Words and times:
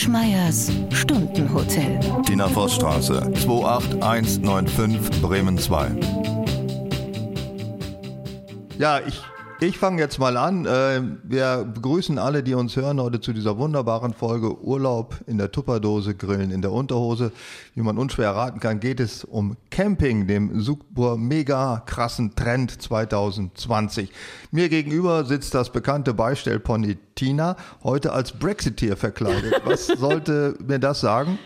Schmeiers 0.00 0.72
Stundenhotel. 0.92 2.00
Tina 2.24 2.48
Vossstraße, 2.48 3.20
28195 3.34 5.20
Bremen 5.20 5.58
2. 5.58 5.90
Ja, 8.78 9.00
ich, 9.06 9.20
ich 9.60 9.78
fange 9.78 10.00
jetzt 10.00 10.18
mal 10.18 10.36
an. 10.36 10.64
Äh, 10.64 11.02
Wir 11.22 11.64
begrüßen 11.64 12.18
alle, 12.18 12.42
die 12.42 12.54
uns 12.54 12.76
hören, 12.76 13.00
heute 13.00 13.20
zu 13.20 13.32
dieser 13.32 13.58
wunderbaren 13.58 14.14
Folge 14.14 14.58
Urlaub 14.62 15.16
in 15.26 15.38
der 15.38 15.52
Tupperdose, 15.52 16.14
Grillen 16.14 16.50
in 16.50 16.62
der 16.62 16.72
Unterhose. 16.72 17.32
Wie 17.74 17.82
man 17.82 17.98
unschwer 17.98 18.26
erraten 18.26 18.60
kann, 18.60 18.80
geht 18.80 19.00
es 19.00 19.24
um 19.24 19.56
Camping, 19.70 20.26
dem 20.26 20.60
super 20.60 21.16
mega 21.16 21.82
krassen 21.84 22.34
Trend 22.34 22.80
2020. 22.80 24.10
Mir 24.50 24.68
gegenüber 24.68 25.24
sitzt 25.24 25.54
das 25.54 25.70
bekannte 25.70 26.14
Beistellpony 26.14 26.96
Tina, 27.14 27.56
heute 27.82 28.12
als 28.12 28.32
Brexiteer 28.32 28.96
verkleidet. 28.96 29.60
Was 29.64 29.86
sollte 29.98 30.56
mir 30.66 30.78
das 30.78 31.00
sagen? 31.00 31.38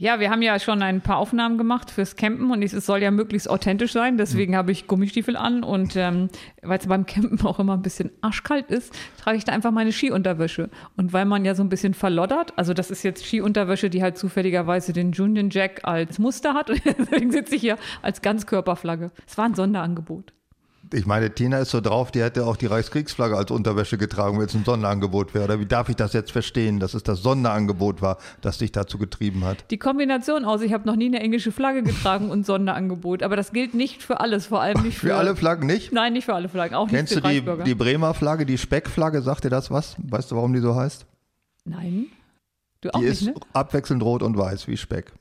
Ja, 0.00 0.18
wir 0.18 0.30
haben 0.30 0.40
ja 0.40 0.58
schon 0.58 0.80
ein 0.80 1.02
paar 1.02 1.18
Aufnahmen 1.18 1.58
gemacht 1.58 1.90
fürs 1.90 2.16
Campen 2.16 2.50
und 2.50 2.62
es 2.62 2.72
soll 2.86 3.02
ja 3.02 3.10
möglichst 3.10 3.50
authentisch 3.50 3.92
sein. 3.92 4.16
Deswegen 4.16 4.56
habe 4.56 4.72
ich 4.72 4.86
Gummistiefel 4.86 5.36
an 5.36 5.62
und 5.62 5.94
ähm, 5.94 6.30
weil 6.62 6.78
es 6.78 6.86
beim 6.86 7.04
Campen 7.04 7.38
auch 7.46 7.58
immer 7.58 7.74
ein 7.74 7.82
bisschen 7.82 8.10
arschkalt 8.22 8.70
ist, 8.70 8.94
trage 9.18 9.36
ich 9.36 9.44
da 9.44 9.52
einfach 9.52 9.72
meine 9.72 9.92
Skiunterwäsche. 9.92 10.70
Und 10.96 11.12
weil 11.12 11.26
man 11.26 11.44
ja 11.44 11.54
so 11.54 11.62
ein 11.62 11.68
bisschen 11.68 11.92
verloddert, 11.92 12.54
also 12.56 12.72
das 12.72 12.90
ist 12.90 13.02
jetzt 13.02 13.26
Skiunterwäsche, 13.26 13.90
die 13.90 14.02
halt 14.02 14.16
zufälligerweise 14.16 14.94
den 14.94 15.08
Union 15.08 15.50
Jack 15.50 15.80
als 15.82 16.18
Muster 16.18 16.54
hat 16.54 16.70
und 16.70 16.80
deswegen 16.98 17.30
sitze 17.30 17.56
ich 17.56 17.60
hier 17.60 17.76
als 18.00 18.22
Ganzkörperflagge. 18.22 19.10
Es 19.26 19.36
war 19.36 19.44
ein 19.44 19.54
Sonderangebot. 19.54 20.32
Ich 20.92 21.06
meine, 21.06 21.30
Tina 21.32 21.58
ist 21.58 21.70
so 21.70 21.80
drauf, 21.80 22.10
die 22.10 22.20
hätte 22.20 22.44
auch 22.46 22.56
die 22.56 22.66
Reichskriegsflagge 22.66 23.36
als 23.36 23.52
Unterwäsche 23.52 23.96
getragen, 23.96 24.38
wenn 24.38 24.46
es 24.46 24.54
ein 24.54 24.64
Sonderangebot 24.64 25.34
wäre. 25.34 25.44
Oder 25.44 25.60
wie 25.60 25.66
darf 25.66 25.88
ich 25.88 25.94
das 25.94 26.12
jetzt 26.12 26.32
verstehen, 26.32 26.80
dass 26.80 26.94
es 26.94 27.04
das 27.04 27.22
Sonderangebot 27.22 28.02
war, 28.02 28.18
das 28.40 28.58
dich 28.58 28.72
dazu 28.72 28.98
getrieben 28.98 29.44
hat? 29.44 29.58
Die 29.70 29.78
Kombination 29.78 30.44
aus, 30.44 30.62
ich 30.62 30.72
habe 30.72 30.88
noch 30.88 30.96
nie 30.96 31.06
eine 31.06 31.20
englische 31.20 31.52
Flagge 31.52 31.84
getragen 31.84 32.28
und 32.30 32.44
Sonderangebot, 32.44 33.22
aber 33.22 33.36
das 33.36 33.52
gilt 33.52 33.74
nicht 33.74 34.02
für 34.02 34.18
alles, 34.18 34.46
vor 34.46 34.60
allem 34.62 34.82
nicht 34.82 34.98
für, 34.98 35.08
Für 35.08 35.16
alle 35.16 35.36
Flaggen 35.36 35.66
nicht? 35.66 35.92
Nein, 35.92 36.12
nicht 36.12 36.24
für 36.24 36.34
alle 36.34 36.48
Flaggen, 36.48 36.74
auch 36.74 36.88
Kennst 36.88 37.12
du 37.12 37.16
nicht 37.16 37.24
für 37.24 37.30
die, 37.30 37.36
Reichsbürger. 37.38 37.64
die 37.64 37.74
Bremer 37.76 38.12
Flagge, 38.14 38.44
die 38.44 38.58
Speckflagge? 38.58 39.22
Sagt 39.22 39.44
dir 39.44 39.50
das 39.50 39.70
was? 39.70 39.94
Weißt 39.98 40.32
du, 40.32 40.36
warum 40.36 40.52
die 40.52 40.60
so 40.60 40.74
heißt? 40.74 41.06
Nein. 41.64 42.06
Du 42.80 42.90
auch 42.90 42.98
Die 42.98 43.04
nicht, 43.06 43.20
ist 43.22 43.26
ne? 43.26 43.34
abwechselnd 43.52 44.02
rot 44.02 44.22
und 44.24 44.36
weiß 44.36 44.66
wie 44.66 44.76
Speck. 44.76 45.12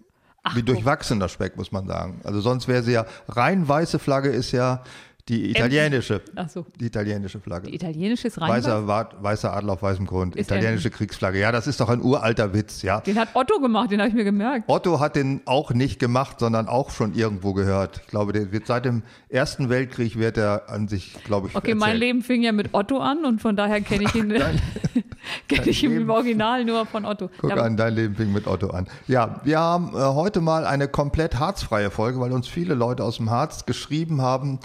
Ach, 0.42 0.56
wie 0.56 0.64
durchwachsener 0.64 1.28
Speck, 1.28 1.58
muss 1.58 1.72
man 1.72 1.86
sagen. 1.86 2.22
Also 2.24 2.40
sonst 2.40 2.68
wäre 2.70 2.82
sie 2.82 2.94
ja, 2.94 3.06
rein 3.28 3.68
weiße 3.68 4.00
Flagge 4.00 4.30
ist 4.30 4.52
ja 4.54 4.84
die 5.30 5.52
italienische, 5.52 6.22
Ach 6.36 6.50
so. 6.50 6.66
die 6.80 6.88
italienische 6.88 7.40
Flagge. 7.40 7.68
Die 7.68 7.76
italienische 7.76 8.28
ist 8.28 8.42
rein. 8.42 8.50
Weißer, 8.50 8.88
weißer 9.22 9.54
Adler 9.54 9.74
auf 9.74 9.82
weißem 9.84 10.06
Grund, 10.08 10.36
Ist 10.36 10.50
italienische 10.52 10.90
Kriegsflagge. 10.90 11.40
Ja, 11.40 11.52
das 11.52 11.68
ist 11.68 11.80
doch 11.80 11.90
ein 11.90 12.02
uralter 12.02 12.54
Witz, 12.54 12.82
ja. 12.82 13.00
Den 13.02 13.18
hat 13.20 13.30
Otto 13.36 13.60
gemacht, 13.60 13.92
den 13.92 14.00
habe 14.00 14.10
ich 14.10 14.16
mir 14.16 14.24
gemerkt. 14.24 14.66
Otto 14.68 15.00
hat 15.00 15.16
den 15.16 15.42
auch 15.46 15.72
nicht 15.72 16.00
gemacht, 16.00 16.40
sondern 16.40 16.68
auch 16.68 16.90
schon 16.90 17.14
irgendwo 17.14 17.54
gehört. 17.54 18.02
Ich 18.04 18.08
glaube, 18.10 18.34
der 18.34 18.52
wird 18.52 18.66
seit 18.68 18.86
dem 18.86 19.04
Ersten 19.30 19.70
Weltkrieg 19.70 20.18
wird 20.18 20.38
er 20.38 20.70
an 20.70 20.88
sich, 20.88 21.14
glaube 21.24 21.48
ich, 21.48 21.56
Okay, 21.56 21.76
mein 21.76 21.90
erzählt. 21.90 22.00
Leben 22.02 22.22
fing 22.24 22.42
ja 22.42 22.52
mit 22.52 22.74
Otto 22.74 22.98
an 23.00 23.24
und 23.26 23.42
von 23.42 23.56
daher 23.56 23.82
kenne 23.82 24.06
ich 24.06 24.16
ihn, 24.16 24.30
kenne 25.48 25.68
ich 25.68 25.84
ihn 25.84 25.92
Leben. 25.92 26.04
im 26.04 26.10
Original 26.10 26.66
nur 26.66 26.86
von 26.86 27.06
Otto. 27.06 27.30
Guck 27.40 27.52
Ja, 27.52 27.58
an, 27.58 27.78
dein 27.78 27.94
Leben 27.94 28.16
fing 28.16 28.32
mit 28.34 28.48
Otto 28.48 28.70
an. 28.72 28.88
Ja, 29.08 29.42
wir 29.44 29.60
haben 29.60 29.90
äh, 29.94 30.00
heute 30.00 30.42
mal 30.42 30.66
eine 30.66 30.88
komplett 30.88 31.38
harzfreie 31.40 31.92
Folge, 31.92 32.20
weil 32.20 32.32
uns 32.32 32.48
viele 32.48 32.74
Leute 32.74 33.04
aus 33.04 33.18
dem 33.18 33.30
Harz 33.30 33.66
geschrieben 33.66 34.22
haben, 34.22 34.60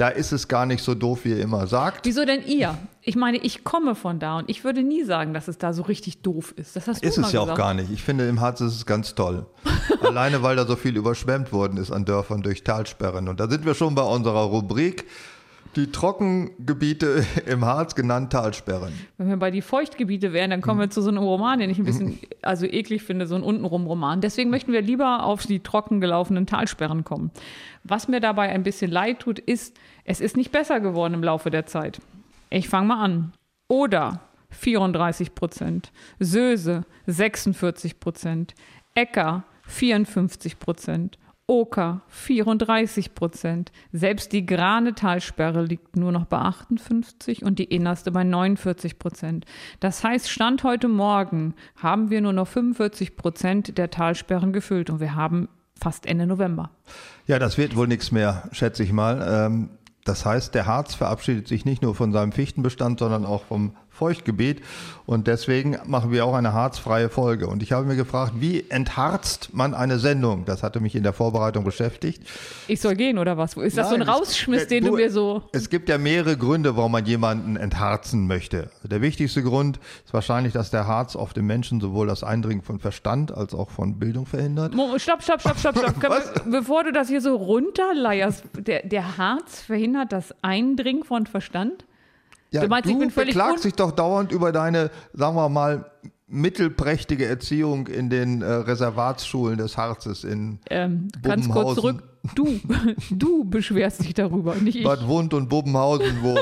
da 0.00 0.08
ist 0.08 0.32
es 0.32 0.48
gar 0.48 0.64
nicht 0.64 0.82
so 0.82 0.94
doof, 0.94 1.20
wie 1.24 1.30
ihr 1.30 1.42
immer 1.42 1.66
sagt. 1.66 2.06
Wieso 2.06 2.24
denn 2.24 2.42
ihr? 2.46 2.78
Ich 3.02 3.16
meine, 3.16 3.36
ich 3.36 3.64
komme 3.64 3.94
von 3.94 4.18
da 4.18 4.38
und 4.38 4.48
ich 4.48 4.64
würde 4.64 4.82
nie 4.82 5.04
sagen, 5.04 5.34
dass 5.34 5.46
es 5.46 5.58
da 5.58 5.74
so 5.74 5.82
richtig 5.82 6.22
doof 6.22 6.54
ist. 6.56 6.74
Das 6.74 6.88
hast 6.88 7.02
du 7.02 7.06
Ist 7.06 7.18
es 7.18 7.32
ja 7.32 7.40
auch 7.40 7.54
gar 7.54 7.74
nicht. 7.74 7.90
Ich 7.92 8.02
finde, 8.02 8.26
im 8.26 8.40
Harz 8.40 8.62
ist 8.62 8.74
es 8.74 8.86
ganz 8.86 9.14
toll. 9.14 9.44
Alleine, 10.00 10.42
weil 10.42 10.56
da 10.56 10.66
so 10.66 10.74
viel 10.76 10.96
überschwemmt 10.96 11.52
worden 11.52 11.76
ist 11.76 11.90
an 11.90 12.06
Dörfern 12.06 12.40
durch 12.40 12.64
Talsperren. 12.64 13.28
Und 13.28 13.40
da 13.40 13.50
sind 13.50 13.66
wir 13.66 13.74
schon 13.74 13.94
bei 13.94 14.02
unserer 14.02 14.44
Rubrik. 14.44 15.04
Die 15.76 15.92
Trockengebiete 15.92 17.24
im 17.46 17.64
Harz 17.64 17.94
genannt 17.94 18.32
Talsperren. 18.32 18.92
Wenn 19.18 19.28
wir 19.28 19.36
bei 19.36 19.50
die 19.50 19.62
Feuchtgebiete 19.62 20.32
wären, 20.32 20.50
dann 20.50 20.60
kommen 20.60 20.80
wir 20.80 20.90
zu 20.90 21.00
so 21.00 21.10
einem 21.10 21.18
Roman, 21.18 21.60
den 21.60 21.70
ich 21.70 21.78
ein 21.78 21.84
bisschen 21.84 22.18
also 22.42 22.66
eklig 22.66 23.02
finde, 23.02 23.26
so 23.26 23.36
ein 23.36 23.42
untenrum 23.42 23.86
Roman. 23.86 24.20
Deswegen 24.20 24.50
möchten 24.50 24.72
wir 24.72 24.82
lieber 24.82 25.24
auf 25.24 25.46
die 25.46 25.60
trocken 25.60 26.00
gelaufenen 26.00 26.46
Talsperren 26.46 27.04
kommen. 27.04 27.30
Was 27.84 28.08
mir 28.08 28.20
dabei 28.20 28.48
ein 28.50 28.62
bisschen 28.62 28.90
leid 28.90 29.20
tut, 29.20 29.38
ist, 29.38 29.76
es 30.04 30.20
ist 30.20 30.36
nicht 30.36 30.50
besser 30.52 30.80
geworden 30.80 31.14
im 31.14 31.22
Laufe 31.22 31.50
der 31.50 31.66
Zeit. 31.66 32.00
Ich 32.50 32.68
fange 32.68 32.88
mal 32.88 33.04
an. 33.04 33.32
Oder 33.68 34.20
34 34.50 35.34
Prozent, 35.34 35.92
Söse 36.18 36.84
46 37.06 38.00
Prozent, 38.00 38.54
Äcker 38.94 39.44
54 39.66 40.58
Prozent, 40.58 41.18
Oker 41.50 42.02
34 42.06 43.16
Prozent. 43.16 43.72
Selbst 43.92 44.32
die 44.32 44.46
Granetalsperre 44.46 45.64
liegt 45.64 45.96
nur 45.96 46.12
noch 46.12 46.26
bei 46.26 46.38
58 46.38 47.44
und 47.44 47.58
die 47.58 47.64
innerste 47.64 48.12
bei 48.12 48.22
49 48.22 49.00
Prozent. 49.00 49.46
Das 49.80 50.04
heißt, 50.04 50.30
Stand 50.30 50.62
heute 50.62 50.86
Morgen 50.86 51.54
haben 51.76 52.08
wir 52.10 52.20
nur 52.20 52.32
noch 52.32 52.46
45 52.46 53.16
Prozent 53.16 53.78
der 53.78 53.90
Talsperren 53.90 54.52
gefüllt 54.52 54.90
und 54.90 55.00
wir 55.00 55.16
haben 55.16 55.48
fast 55.76 56.06
Ende 56.06 56.28
November. 56.28 56.70
Ja, 57.26 57.40
das 57.40 57.58
wird 57.58 57.74
wohl 57.74 57.88
nichts 57.88 58.12
mehr, 58.12 58.48
schätze 58.52 58.84
ich 58.84 58.92
mal. 58.92 59.20
Ähm, 59.28 59.70
Das 60.04 60.24
heißt, 60.24 60.54
der 60.54 60.66
Harz 60.66 60.94
verabschiedet 60.94 61.46
sich 61.48 61.64
nicht 61.64 61.82
nur 61.82 61.94
von 61.94 62.12
seinem 62.12 62.32
Fichtenbestand, 62.32 63.00
sondern 63.00 63.26
auch 63.26 63.42
vom 63.44 63.76
Feuchtgebiet. 63.90 64.62
Und 65.06 65.26
deswegen 65.26 65.76
machen 65.86 66.12
wir 66.12 66.24
auch 66.24 66.34
eine 66.34 66.52
harzfreie 66.52 67.08
Folge. 67.08 67.48
Und 67.48 67.62
ich 67.62 67.72
habe 67.72 67.84
mir 67.84 67.96
gefragt, 67.96 68.34
wie 68.36 68.64
entharzt 68.70 69.50
man 69.52 69.74
eine 69.74 69.98
Sendung? 69.98 70.44
Das 70.44 70.62
hatte 70.62 70.80
mich 70.80 70.94
in 70.94 71.02
der 71.02 71.12
Vorbereitung 71.12 71.64
beschäftigt. 71.64 72.22
Ich 72.68 72.80
soll 72.80 72.94
gehen 72.94 73.18
oder 73.18 73.36
was? 73.36 73.56
Ist 73.56 73.76
das 73.76 73.88
so 73.88 73.94
ein 73.94 74.00
Nein, 74.00 74.08
Rausschmiss, 74.08 74.68
den 74.68 74.84
du, 74.84 74.90
du- 74.92 74.96
mir 74.96 75.10
so. 75.10 75.42
Es 75.52 75.68
gibt 75.68 75.88
ja 75.88 75.98
mehrere 75.98 76.36
Gründe, 76.36 76.76
warum 76.76 76.92
man 76.92 77.04
jemanden 77.04 77.56
entharzen 77.56 78.26
möchte. 78.26 78.70
Der 78.84 79.00
wichtigste 79.02 79.42
Grund 79.42 79.80
ist 80.04 80.14
wahrscheinlich, 80.14 80.52
dass 80.52 80.70
der 80.70 80.86
Harz 80.86 81.16
auf 81.16 81.32
den 81.32 81.46
Menschen 81.46 81.80
sowohl 81.80 82.06
das 82.06 82.22
Eindringen 82.22 82.62
von 82.62 82.78
Verstand 82.78 83.32
als 83.32 83.52
auch 83.52 83.70
von 83.70 83.98
Bildung 83.98 84.26
verhindert. 84.26 84.74
Stopp, 85.00 85.22
stopp, 85.22 85.40
stopp, 85.40 85.58
stopp, 85.58 85.76
stopp. 85.78 85.96
Was? 86.08 86.32
Be 86.44 86.60
bevor 86.60 86.84
du 86.84 86.92
das 86.92 87.08
hier 87.08 87.20
so 87.20 87.34
runterleierst, 87.36 88.44
der, 88.58 88.86
der 88.86 89.16
Harz 89.18 89.60
verhindert 89.62 90.12
das 90.12 90.34
Eindringen 90.42 91.04
von 91.04 91.26
Verstand? 91.26 91.84
Ja, 92.52 92.62
Du 92.62 92.68
meinst, 92.68 92.88
ich 92.90 92.98
bin 92.98 93.10
völlig 93.10 93.34
beklagst 93.34 93.64
dich 93.64 93.74
doch 93.74 93.92
dauernd 93.92 94.32
über 94.32 94.52
deine, 94.52 94.90
sagen 95.12 95.36
wir 95.36 95.48
mal, 95.48 95.90
mittelprächtige 96.26 97.26
Erziehung 97.26 97.86
in 97.88 98.08
den 98.08 98.42
äh, 98.42 98.46
Reservatsschulen 98.46 99.58
des 99.58 99.76
Harzes 99.76 100.24
in 100.24 100.60
Ähm, 100.70 101.08
ganz 101.22 101.48
kurz 101.48 101.74
zurück. 101.74 102.02
Du, 102.34 102.60
du 103.10 103.44
beschwerst 103.44 104.04
dich 104.04 104.12
darüber, 104.12 104.54
nicht 104.54 104.76
ich. 104.76 104.84
Bad 104.84 105.06
Wund 105.06 105.32
und 105.32 105.48
Bubbenhausen, 105.48 106.18
wo 106.20 106.38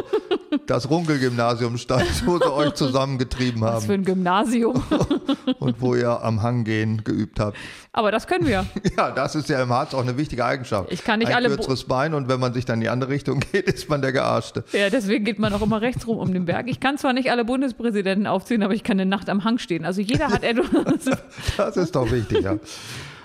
das 0.66 0.90
Runkelgymnasium 0.90 1.78
stand, 1.78 2.26
wo 2.26 2.38
sie 2.38 2.52
euch 2.52 2.74
zusammengetrieben 2.74 3.60
Was 3.60 3.84
für 3.86 3.92
haben 3.92 4.00
ein 4.00 4.04
Gymnasium. 4.04 4.82
und 5.60 5.80
wo 5.80 5.94
ihr 5.94 6.22
am 6.22 6.42
Hang 6.42 6.64
gehen 6.64 7.04
geübt 7.04 7.38
habt. 7.38 7.56
Aber 7.92 8.10
das 8.10 8.26
können 8.26 8.46
wir. 8.46 8.66
Ja, 8.96 9.12
das 9.12 9.36
ist 9.36 9.48
ja 9.48 9.62
im 9.62 9.68
Harz 9.68 9.94
auch 9.94 10.00
eine 10.02 10.16
wichtige 10.16 10.44
Eigenschaft. 10.44 10.90
Ich 10.90 11.04
kann 11.04 11.20
nicht 11.20 11.28
Ein 11.28 11.36
alle 11.36 11.48
kürzeres 11.48 11.84
Bein 11.84 12.14
und 12.14 12.28
wenn 12.28 12.40
man 12.40 12.52
sich 12.52 12.64
dann 12.64 12.76
in 12.76 12.80
die 12.80 12.88
andere 12.88 13.10
Richtung 13.10 13.40
geht, 13.52 13.68
ist 13.68 13.88
man 13.88 14.02
der 14.02 14.12
Gearschte. 14.12 14.64
Ja, 14.72 14.90
deswegen 14.90 15.24
geht 15.24 15.38
man 15.38 15.52
auch 15.52 15.62
immer 15.62 15.80
rechts 15.80 16.06
rum 16.06 16.18
um 16.18 16.32
den 16.32 16.46
Berg. 16.46 16.68
Ich 16.68 16.80
kann 16.80 16.98
zwar 16.98 17.12
nicht 17.12 17.30
alle 17.30 17.44
Bundespräsidenten 17.44 18.26
aufziehen, 18.26 18.62
aber 18.62 18.74
ich 18.74 18.82
kann 18.82 18.98
eine 18.98 19.08
Nacht 19.08 19.28
am 19.28 19.44
Hang 19.44 19.58
stehen. 19.58 19.84
Also 19.84 20.00
jeder 20.00 20.28
hat 20.28 20.42
etwas. 20.42 21.18
Das 21.56 21.76
ist 21.76 21.94
doch 21.94 22.10
wichtig, 22.10 22.42
ja. 22.42 22.58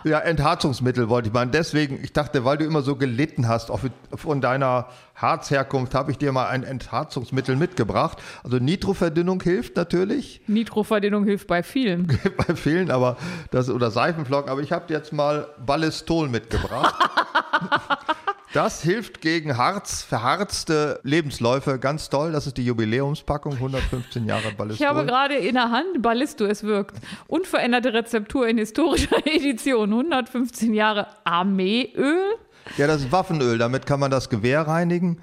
Ja, 0.03 0.19
Entharzungsmittel 0.19 1.07
wollte 1.09 1.29
ich 1.29 1.33
meinen. 1.33 1.51
Deswegen, 1.51 1.99
ich 2.03 2.11
dachte, 2.13 2.43
weil 2.43 2.57
du 2.57 2.65
immer 2.65 2.81
so 2.81 2.95
gelitten 2.95 3.47
hast, 3.47 3.71
auch 3.71 3.79
von 4.13 4.41
deiner 4.41 4.87
Harzherkunft, 5.15 5.95
habe 5.95 6.11
ich 6.11 6.17
dir 6.17 6.31
mal 6.31 6.47
ein 6.47 6.63
Entharzungsmittel 6.63 7.55
mitgebracht. 7.55 8.21
Also 8.43 8.57
Nitroverdünnung 8.57 9.41
hilft 9.41 9.75
natürlich 9.77 10.41
Nitroverdünnung 10.47 11.23
hilft 11.23 11.47
bei 11.47 11.63
vielen. 11.63 12.07
bei 12.47 12.55
vielen, 12.55 12.91
aber 12.91 13.17
das 13.51 13.69
oder 13.69 13.91
Seifenflocken. 13.91 14.51
Aber 14.51 14.61
ich 14.61 14.71
habe 14.71 14.87
dir 14.87 14.95
jetzt 14.95 15.13
mal 15.13 15.47
Ballistol 15.65 16.27
mitgebracht. 16.27 16.95
Das 18.53 18.83
hilft 18.83 19.19
gegen 19.21 19.57
Harz, 19.57 20.03
verharzte 20.03 20.99
Lebensläufe. 21.01 21.79
Ganz 21.79 22.09
toll. 22.09 22.31
Das 22.33 22.45
ist 22.45 22.55
die 22.57 22.63
Jubiläumspackung, 22.65 23.53
115 23.53 24.27
Jahre 24.27 24.51
Ballistol. 24.55 24.85
Ich 24.85 24.87
habe 24.87 25.07
gerade 25.07 25.33
in 25.33 25.55
der 25.55 25.71
Hand 25.71 26.03
Ballisto, 26.03 26.45
es 26.45 26.63
wirkt. 26.63 26.97
Unveränderte 27.25 27.93
Rezeptur 27.93 28.47
in 28.47 28.59
historischer 28.59 29.17
Edition. 29.25 29.89
115 29.91 30.75
Jahre 30.75 31.07
Armeeöl. 31.23 32.35
Ja, 32.77 32.85
das 32.85 33.01
ist 33.01 33.11
Waffenöl. 33.11 33.57
Damit 33.57 33.87
kann 33.87 33.99
man 33.99 34.11
das 34.11 34.29
Gewehr 34.29 34.61
reinigen, 34.67 35.19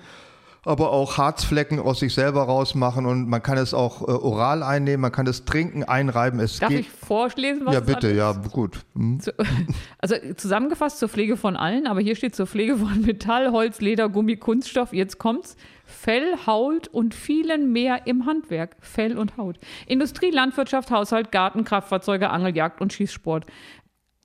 aber 0.64 0.90
auch 0.90 1.16
Harzflecken 1.18 1.78
aus 1.78 2.00
sich 2.00 2.12
selber 2.14 2.42
rausmachen 2.42 3.06
und 3.06 3.28
man 3.28 3.42
kann 3.42 3.56
es 3.58 3.72
auch 3.72 4.02
äh, 4.02 4.12
oral 4.12 4.62
einnehmen, 4.62 5.00
man 5.00 5.12
kann 5.12 5.26
es 5.26 5.44
trinken, 5.44 5.84
einreiben. 5.84 6.38
Es 6.40 6.58
Darf 6.58 6.68
geht. 6.70 6.80
ich 6.80 6.90
vorlesen, 6.90 7.64
was 7.66 7.74
ja, 7.74 7.80
bitte, 7.80 8.12
ja, 8.12 8.32
gut. 8.32 8.80
Hm. 8.94 9.20
Zu- 9.20 9.32
Also 9.98 10.16
zusammengefasst 10.36 10.98
zur 10.98 11.08
Pflege 11.08 11.36
von 11.36 11.56
allen, 11.56 11.86
aber 11.86 12.00
hier 12.00 12.16
steht 12.16 12.34
zur 12.34 12.46
Pflege 12.46 12.76
von 12.76 13.00
Metall, 13.02 13.52
Holz, 13.52 13.80
Leder, 13.80 14.08
Gummi, 14.08 14.36
Kunststoff. 14.36 14.92
Jetzt 14.92 15.18
kommt's. 15.18 15.56
Fell, 15.84 16.36
Haut 16.46 16.86
und 16.88 17.14
vielen 17.14 17.72
mehr 17.72 18.06
im 18.06 18.24
Handwerk. 18.24 18.76
Fell 18.80 19.18
und 19.18 19.36
Haut. 19.36 19.58
Industrie, 19.86 20.30
Landwirtschaft, 20.30 20.90
Haushalt, 20.90 21.32
Garten, 21.32 21.64
Kraftfahrzeuge, 21.64 22.30
Angel, 22.30 22.56
Jagd 22.56 22.80
und 22.80 22.92
Schießsport. 22.92 23.44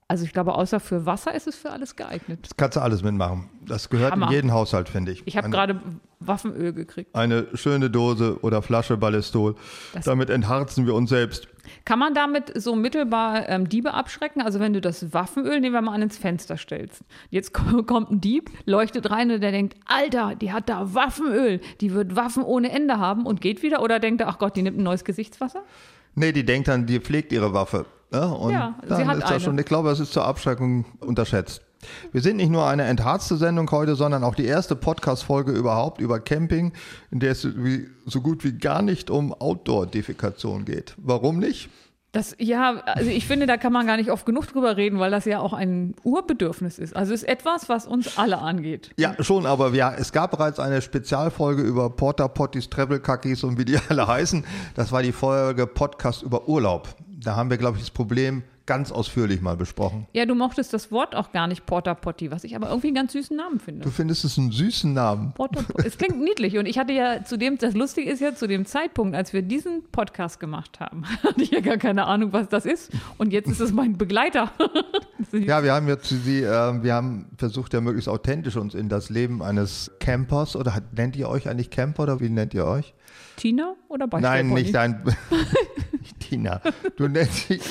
Also 0.08 0.24
ich 0.24 0.34
glaube, 0.34 0.54
außer 0.54 0.80
für 0.80 1.08
Wasser 1.08 1.34
ist 1.34 1.48
es 1.48 1.56
für 1.56 1.72
alles 1.72 1.96
geeignet. 1.96 2.40
Das 2.44 2.56
kannst 2.56 2.76
du 2.78 2.82
alles 2.82 3.02
mitmachen. 3.02 3.50
Das 3.66 3.90
gehört 3.90 4.12
Hammer. 4.12 4.28
in 4.28 4.34
jeden 4.34 4.52
Haushalt, 4.54 4.88
finde 4.88 5.12
ich. 5.12 5.24
Ich 5.26 5.36
habe 5.36 5.50
gerade 5.50 5.82
Waffenöl 6.20 6.74
gekriegt. 6.74 7.16
eine 7.16 7.48
schöne 7.56 7.90
Dose 7.90 8.38
oder 8.44 8.62
Flasche 8.62 8.98
Ballistol. 8.98 9.56
Das- 9.94 10.06
Damit 10.06 10.30
entharzen 10.30 10.86
wir 10.86 10.94
uns 10.94 11.10
selbst. 11.10 11.48
Kann 11.86 11.98
man 11.98 12.14
damit 12.14 12.52
so 12.62 12.76
mittelbar 12.76 13.50
ähm, 13.50 13.68
Diebe 13.68 13.96
abschrecken? 13.96 14.44
Also 14.44 14.60
wenn 14.60 14.74
du 14.74 14.82
das 14.82 15.12
Waffenöl, 15.12 15.60
nehmen 15.60 15.74
wir 15.74 15.82
mal 15.82 15.94
an, 15.96 16.04
ins 16.04 16.20
Fenster 16.20 16.58
stellst. 16.58 17.02
Jetzt 17.32 17.54
ko- 17.56 17.82
kommt 17.88 18.12
ein 18.12 18.22
Dieb, 18.22 18.52
leuchtet 18.66 19.10
rein 19.10 19.32
und 19.32 19.42
der 19.42 19.52
denkt, 19.52 19.76
Alter, 19.88 20.36
die 20.36 20.52
hat 20.54 20.70
da 20.70 20.94
Waffenöl. 20.94 21.62
Die 21.82 21.94
wird 21.94 22.16
Waffen 22.16 22.44
ohne 22.44 22.70
Ende 22.72 23.00
haben 23.00 23.26
und 23.26 23.42
geht 23.42 23.64
wieder. 23.64 23.82
Oder 23.82 24.00
denkt 24.00 24.22
er, 24.22 24.28
ach 24.28 24.38
Gott, 24.38 24.56
die 24.56 24.62
nimmt 24.62 24.78
ein 24.78 24.84
neues 24.84 25.04
Gesichtswasser? 25.04 25.64
Nee, 26.14 26.32
die 26.32 26.46
denkt 26.46 26.68
dann, 26.68 26.86
die 26.86 27.00
pflegt 27.00 27.32
ihre 27.32 27.54
Waffe. 27.56 27.88
Ja, 28.16 28.26
und 28.26 28.52
Ja, 28.54 28.76
dann 28.88 29.10
ist 29.12 29.22
das 29.24 29.32
eine. 29.32 29.40
schon, 29.40 29.58
ich 29.58 29.66
glaube, 29.66 29.90
das 29.90 30.00
ist 30.00 30.14
zur 30.14 30.26
Abschreckung 30.26 30.86
unterschätzt. 31.02 31.62
Wir 32.12 32.22
sind 32.22 32.38
nicht 32.38 32.50
nur 32.50 32.66
eine 32.68 32.84
entharzte 32.84 33.38
Sendung 33.38 33.70
heute, 33.70 33.96
sondern 33.96 34.24
auch 34.24 34.34
die 34.36 34.46
erste 34.46 34.76
Podcast-Folge 34.76 35.52
überhaupt 35.52 36.02
über 36.02 36.20
Camping, 36.20 36.74
in 37.12 37.20
der 37.20 37.32
es 37.32 37.48
so 38.06 38.22
gut 38.22 38.44
wie 38.44 38.54
gar 38.54 38.82
nicht 38.82 39.10
um 39.10 39.34
Outdoor-Defekation 39.34 40.66
geht. 40.66 40.96
Warum 40.98 41.38
nicht? 41.40 41.70
Das, 42.16 42.34
ja, 42.40 42.78
also 42.86 43.10
ich 43.10 43.28
finde, 43.28 43.46
da 43.46 43.58
kann 43.58 43.74
man 43.74 43.86
gar 43.86 43.98
nicht 43.98 44.10
oft 44.10 44.26
genug 44.26 44.48
drüber 44.48 44.78
reden, 44.78 45.00
weil 45.00 45.12
das 45.12 45.26
ja 45.26 45.40
auch 45.42 45.52
ein 45.52 45.96
Urbedürfnis 46.04 46.80
ist. 46.80 46.96
Also 46.96 47.14
es 47.14 47.24
ist 47.24 47.28
etwas, 47.28 47.68
was 47.68 47.86
uns 47.86 48.18
alle 48.18 48.38
angeht. 48.38 48.92
Ja, 48.96 49.22
schon, 49.22 49.46
aber 49.46 49.74
ja, 49.74 49.94
es 49.94 50.14
gab 50.14 50.32
bereits 50.32 50.58
eine 50.58 50.82
Spezialfolge 50.82 51.62
über 51.62 51.90
Porta 51.90 52.30
Potties, 52.30 52.70
Treble 52.70 53.02
Cookies 53.06 53.44
und 53.44 53.60
wie 53.60 53.66
die 53.66 53.78
alle 53.90 54.08
heißen. 54.08 54.46
Das 54.76 54.94
war 54.94 55.04
die 55.04 55.12
Folge 55.12 55.68
Podcast 55.68 56.24
über 56.24 56.48
Urlaub. 56.48 56.96
Da 57.22 57.36
haben 57.36 57.50
wir, 57.50 57.58
glaube 57.58 57.80
ich, 57.80 57.84
das 57.84 57.92
Problem 57.92 58.44
ganz 58.66 58.92
ausführlich 58.92 59.42
mal 59.42 59.56
besprochen. 59.56 60.08
Ja, 60.14 60.26
du 60.26 60.36
mochtest 60.36 60.74
das 60.74 60.92
Wort 60.92 61.16
auch 61.16 61.32
gar 61.32 61.48
nicht 61.48 61.66
Porta 61.66 61.94
Potti, 61.94 62.32
was 62.32 62.44
ich 62.44 62.56
aber 62.56 62.70
irgendwie 62.70 62.88
einen 62.88 62.96
ganz 62.96 63.14
süßen 63.14 63.36
Namen 63.36 63.60
finde. 63.60 63.84
Du 63.84 63.92
findest 63.92 64.26
es 64.26 64.38
einen 64.38 64.52
süßen 64.52 64.94
Namen. 64.94 65.34
Porta. 65.34 65.64
Es 65.84 65.98
klingt 65.98 66.20
niedlich 66.20 66.58
und 66.58 66.66
ich 66.66 66.78
hatte 66.78 66.94
ja 66.94 67.24
zu 67.24 67.38
dem, 67.38 67.58
das 67.58 67.76
Lustige 67.76 68.10
ist 68.10 68.22
ja, 68.22 68.34
zu 68.34 68.48
dem 68.48 68.66
Zeitpunkt, 68.66 69.16
als 69.16 69.34
wir 69.34 69.42
diesen 69.42 69.84
Podcast 69.92 70.40
gemacht 70.40 70.80
haben, 70.80 71.06
hatte 71.24 71.42
ich 71.42 71.52
ja 71.52 71.60
gar 71.60 71.78
keine 71.78 72.06
Ahnung, 72.06 72.34
was 72.34 72.50
das 72.50 72.66
ist 72.66 72.92
und 73.18 73.32
jetzt 73.32 73.50
ist 73.50 73.60
es 73.60 73.72
mein 73.72 73.98
Begleiter. 73.98 74.52
Ja, 75.32 75.64
wir 75.64 75.74
haben 75.74 75.88
jetzt 75.88 76.12
die, 76.12 76.44
äh, 76.44 76.84
wir 76.84 76.94
haben 76.94 77.26
versucht 77.38 77.74
ja 77.74 77.82
möglichst 77.82 78.08
authentisch 78.08 78.58
uns 78.58 78.74
in 78.74 78.90
das 78.90 79.10
Leben 79.10 79.42
eines 79.42 79.92
Campers 80.00 80.56
oder 80.56 80.82
nennt 80.96 81.16
ihr 81.16 81.30
euch 81.30 81.50
eigentlich 81.50 81.72
Camper 81.72 82.04
oder 82.04 82.20
wie 82.20 82.30
nennt 82.30 82.54
ihr 82.54 82.66
euch? 82.66 82.94
Tina 83.36 83.76
oder 83.90 84.08
Nein, 84.08 84.22
Beistellpony? 84.22 84.62
nicht 84.62 84.76
dein. 84.76 85.04
nicht 86.32 86.42
Tina. 86.44 86.62
Du 86.98 87.08
nennst 87.08 87.50
dich, 87.50 87.62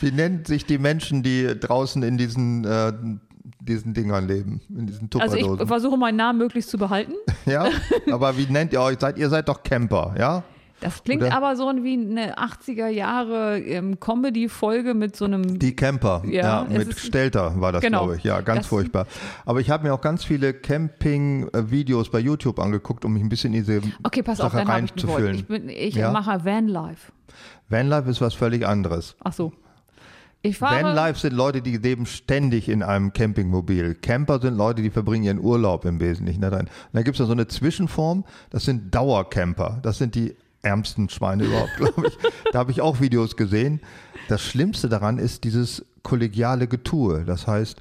wie 0.00 0.10
nennt 0.12 0.46
sich 0.46 0.64
die 0.66 0.78
Menschen, 0.78 1.22
die 1.22 1.46
draußen 1.58 2.02
in 2.02 2.16
diesen, 2.18 2.64
äh, 2.64 2.92
diesen 3.60 3.94
Dingern 3.94 4.26
leben, 4.26 4.60
in 4.70 4.86
diesen 4.86 5.08
Also 5.18 5.36
Tupperdosen? 5.36 5.62
ich 5.62 5.68
versuche 5.68 5.96
meinen 5.96 6.16
Namen 6.16 6.38
möglichst 6.38 6.70
zu 6.70 6.78
behalten. 6.78 7.12
ja, 7.46 7.68
aber 8.10 8.36
wie 8.36 8.46
nennt 8.46 8.72
ihr 8.72 8.80
euch? 8.80 8.98
Seid 9.00 9.18
ihr 9.18 9.28
seid 9.28 9.48
doch 9.48 9.62
Camper, 9.62 10.14
ja? 10.18 10.42
Das 10.80 11.02
klingt 11.02 11.24
Oder? 11.24 11.34
aber 11.36 11.56
so 11.56 11.64
wie 11.82 11.94
eine 11.94 12.36
80er 12.38 12.86
Jahre 12.86 13.58
ähm, 13.58 13.98
Comedy-Folge 13.98 14.94
mit 14.94 15.16
so 15.16 15.24
einem. 15.24 15.58
Die 15.58 15.74
Camper, 15.74 16.22
Ja, 16.24 16.62
ja, 16.62 16.66
mit 16.70 16.86
ist- 16.90 17.00
Stelter 17.00 17.60
war 17.60 17.72
das, 17.72 17.82
Genau. 17.82 18.02
glaube 18.04 18.16
ich. 18.18 18.22
Ja, 18.22 18.42
ganz 18.42 18.66
furchtbar. 18.68 19.08
Aber 19.44 19.58
ich 19.58 19.70
habe 19.70 19.82
mir 19.88 19.92
auch 19.92 20.00
ganz 20.00 20.22
viele 20.22 20.54
Camping-Videos 20.54 22.10
bei 22.10 22.20
YouTube 22.20 22.58
angeguckt, 22.60 23.04
um 23.04 23.12
mich 23.12 23.22
ein 23.24 23.28
bisschen 23.28 23.52
in 23.54 23.60
diese 23.64 23.80
Okay, 24.04 24.22
pass 24.22 24.40
auf, 24.40 24.52
Sache 24.52 24.64
dann 24.64 24.84
ich 24.84 24.90
Wort. 24.92 25.20
reinzufühlen. 25.20 25.34
Ich, 25.34 25.46
bin, 25.46 25.68
ich 25.68 25.94
Ja? 25.96 26.12
mache 26.12 26.44
Vanlife. 26.44 27.10
Vanlife 27.68 28.10
ist 28.10 28.20
was 28.20 28.34
völlig 28.34 28.66
anderes. 28.66 29.16
Ach 29.22 29.32
so. 29.32 29.52
Ich 30.40 30.58
fahre. 30.58 30.84
Vanlife 30.84 31.18
sind 31.18 31.34
Leute, 31.34 31.62
die 31.62 31.76
leben 31.76 32.06
ständig 32.06 32.68
in 32.68 32.82
einem 32.82 33.12
Campingmobil. 33.12 33.96
Camper 33.96 34.40
sind 34.40 34.56
Leute, 34.56 34.82
die 34.82 34.90
verbringen 34.90 35.24
ihren 35.24 35.40
Urlaub 35.40 35.84
im 35.84 36.00
Wesentlichen 36.00 36.40
da 36.40 36.50
drin. 36.50 36.60
Und 36.60 36.70
dann 36.92 37.04
gibt 37.04 37.16
es 37.16 37.18
da 37.18 37.26
so 37.26 37.32
eine 37.32 37.48
Zwischenform, 37.48 38.24
das 38.50 38.64
sind 38.64 38.94
Dauercamper. 38.94 39.80
Das 39.82 39.98
sind 39.98 40.14
die 40.14 40.36
ärmsten 40.62 41.08
Schweine 41.08 41.44
überhaupt, 41.44 41.72
glaube 41.76 42.06
ich. 42.06 42.18
Da 42.52 42.60
habe 42.60 42.70
ich 42.70 42.80
auch 42.80 43.00
Videos 43.00 43.36
gesehen. 43.36 43.80
Das 44.28 44.42
Schlimmste 44.42 44.88
daran 44.88 45.18
ist 45.18 45.44
dieses 45.44 45.84
kollegiale 46.02 46.68
Getue. 46.68 47.24
Das 47.24 47.46
heißt, 47.46 47.80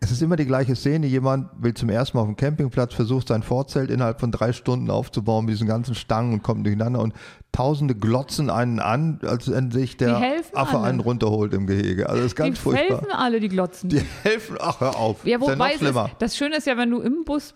es 0.00 0.10
ist 0.10 0.22
immer 0.22 0.36
die 0.36 0.46
gleiche 0.46 0.76
Szene. 0.76 1.06
Jemand 1.06 1.48
will 1.58 1.74
zum 1.74 1.90
ersten 1.90 2.16
Mal 2.16 2.22
auf 2.22 2.28
dem 2.28 2.36
Campingplatz, 2.36 2.94
versucht 2.94 3.28
sein 3.28 3.42
Vorzelt 3.42 3.90
innerhalb 3.90 4.20
von 4.20 4.30
drei 4.30 4.52
Stunden 4.52 4.90
aufzubauen 4.90 5.46
mit 5.46 5.54
diesen 5.54 5.66
ganzen 5.66 5.94
Stangen 5.94 6.34
und 6.34 6.42
kommt 6.42 6.64
durcheinander 6.64 7.00
und 7.00 7.14
Tausende 7.52 7.94
glotzen 7.94 8.50
einen 8.50 8.80
an, 8.80 9.18
als 9.22 9.50
wenn 9.50 9.70
sich 9.70 9.96
der 9.96 10.18
Die 10.18 10.54
Affe 10.54 10.76
alle. 10.78 10.88
einen 10.88 11.00
runterholt 11.00 11.54
im 11.54 11.66
Gehege. 11.66 12.06
Also 12.06 12.16
das 12.22 12.26
ist 12.32 12.38
die 12.38 12.42
ganz 12.42 12.58
furchtbar. 12.58 12.98
helfen 12.98 13.12
alle, 13.12 13.40
die 13.40 13.48
glotzen. 13.48 13.88
Die 13.88 14.00
helfen, 14.24 14.58
ach 14.60 14.80
hör 14.80 14.96
auf. 14.96 15.24
ja, 15.24 15.38
ist 15.38 15.46
ja 15.46 15.52
wobei 15.54 15.72
es 15.72 15.78
schlimmer. 15.78 16.06
ist, 16.12 16.16
das 16.20 16.36
Schöne 16.36 16.56
ist 16.56 16.66
ja, 16.66 16.76
wenn 16.76 16.90
du 16.90 17.00
im 17.00 17.24
Bus 17.24 17.54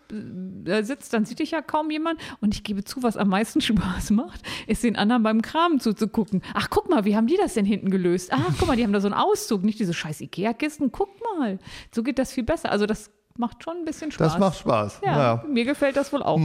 äh, 0.64 0.82
sitzt, 0.84 1.12
dann 1.12 1.26
sieht 1.26 1.38
dich 1.40 1.50
ja 1.50 1.60
kaum 1.60 1.90
jemand. 1.90 2.18
Und 2.40 2.54
ich 2.54 2.62
gebe 2.62 2.82
zu, 2.82 3.02
was 3.02 3.18
am 3.18 3.28
meisten 3.28 3.60
Spaß 3.60 4.10
macht, 4.12 4.40
ist 4.66 4.82
den 4.84 4.96
anderen 4.96 5.22
beim 5.22 5.42
Kram 5.42 5.80
zuzugucken. 5.80 6.40
Ach, 6.54 6.68
guck 6.70 6.88
mal, 6.88 7.04
wie 7.04 7.14
haben 7.14 7.26
die 7.26 7.36
das 7.36 7.52
denn 7.52 7.66
hinten 7.66 7.90
gelöst? 7.90 8.30
Ach, 8.32 8.54
guck 8.58 8.68
mal, 8.68 8.76
die 8.76 8.84
haben 8.84 8.94
da 8.94 9.00
so 9.02 9.08
einen 9.08 9.14
Auszug, 9.16 9.62
nicht 9.64 9.80
diese 9.80 9.92
scheiß 9.92 10.22
Ikea-Kisten. 10.22 10.92
Guck 10.92 11.10
mal, 11.36 11.58
so 11.94 12.02
geht 12.02 12.18
das 12.18 12.32
viel 12.32 12.44
besser. 12.44 12.72
Also 12.72 12.86
das 12.86 13.10
macht 13.40 13.64
schon 13.64 13.78
ein 13.78 13.84
bisschen 13.84 14.12
Spaß. 14.12 14.32
Das 14.34 14.38
macht 14.38 14.58
Spaß. 14.58 15.00
Ja, 15.04 15.18
Ja. 15.18 15.44
mir 15.48 15.64
gefällt 15.64 15.96
das 15.96 16.12
wohl 16.12 16.22
auch. 16.22 16.38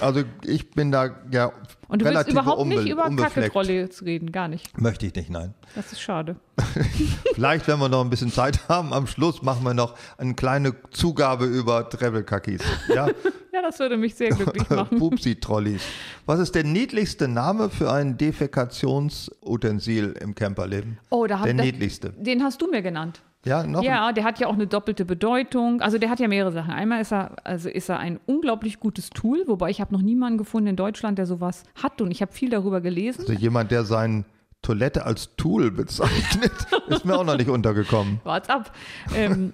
Also 0.00 0.22
ich 0.44 0.70
bin 0.72 0.90
da 0.92 1.16
ja 1.30 1.50
Und 1.88 2.02
du 2.02 2.04
willst 2.04 2.28
überhaupt 2.28 2.66
nicht 2.66 2.86
über. 2.86 3.08
Kacketrolle 3.16 3.88
reden, 4.04 4.30
gar 4.32 4.48
nicht. 4.48 4.78
Möchte 4.78 5.06
ich 5.06 5.14
nicht, 5.14 5.30
nein. 5.30 5.54
Das 5.74 5.92
ist 5.92 6.00
schade. 6.02 6.36
Vielleicht, 7.34 7.66
wenn 7.68 7.78
wir 7.78 7.88
noch 7.88 8.02
ein 8.04 8.10
bisschen 8.10 8.30
Zeit 8.30 8.68
haben, 8.68 8.92
am 8.92 9.06
Schluss 9.06 9.40
machen 9.42 9.62
wir 9.64 9.72
noch 9.72 9.94
eine 10.18 10.34
kleine 10.34 10.74
Zugabe 10.90 11.46
über 11.46 11.88
Travel 11.88 12.26
Cookies. 12.30 12.60
Ja? 12.94 13.08
Ja, 13.50 13.62
das 13.62 13.78
würde 13.80 13.96
mich 13.96 14.14
sehr 14.14 14.28
glücklich 14.28 14.68
machen. 14.70 14.98
Pupsi-Trolleys. 15.00 15.80
Was 16.26 16.38
ist 16.38 16.54
der 16.54 16.62
niedlichste 16.62 17.26
Name 17.26 17.70
für 17.70 17.90
ein 17.90 18.16
Defekationsutensil 18.16 20.14
im 20.20 20.34
Camperleben? 20.34 20.98
Oh, 21.10 21.26
da 21.26 21.38
hab, 21.38 21.44
Der 21.46 21.54
das, 21.54 21.66
niedlichste. 21.66 22.10
Den 22.10 22.44
hast 22.44 22.60
du 22.62 22.70
mir 22.70 22.82
genannt. 22.82 23.20
Ja, 23.44 23.64
noch 23.66 23.82
Ja, 23.82 24.12
der 24.12 24.24
hat 24.24 24.40
ja 24.40 24.48
auch 24.48 24.54
eine 24.54 24.66
doppelte 24.66 25.04
Bedeutung. 25.04 25.80
Also 25.80 25.98
der 25.98 26.10
hat 26.10 26.20
ja 26.20 26.28
mehrere 26.28 26.52
Sachen. 26.52 26.72
Einmal 26.72 27.00
ist 27.00 27.12
er, 27.12 27.36
also 27.44 27.68
ist 27.68 27.88
er 27.88 27.98
ein 27.98 28.18
unglaublich 28.26 28.80
gutes 28.80 29.10
Tool, 29.10 29.44
wobei 29.46 29.70
ich 29.70 29.80
habe 29.80 29.92
noch 29.94 30.02
niemanden 30.02 30.38
gefunden 30.38 30.68
in 30.68 30.76
Deutschland, 30.76 31.18
der 31.18 31.26
sowas 31.26 31.62
hat 31.80 32.00
und 32.00 32.10
ich 32.10 32.20
habe 32.20 32.32
viel 32.32 32.50
darüber 32.50 32.80
gelesen. 32.80 33.20
Also 33.20 33.32
jemand, 33.32 33.70
der 33.70 33.84
seine 33.84 34.24
Toilette 34.62 35.06
als 35.06 35.36
Tool 35.36 35.70
bezeichnet, 35.70 36.52
ist 36.88 37.04
mir 37.04 37.16
auch 37.16 37.24
noch 37.24 37.36
nicht 37.36 37.48
untergekommen. 37.48 38.20
Wart's 38.24 38.48
ab. 38.48 38.72
Ähm, 39.14 39.52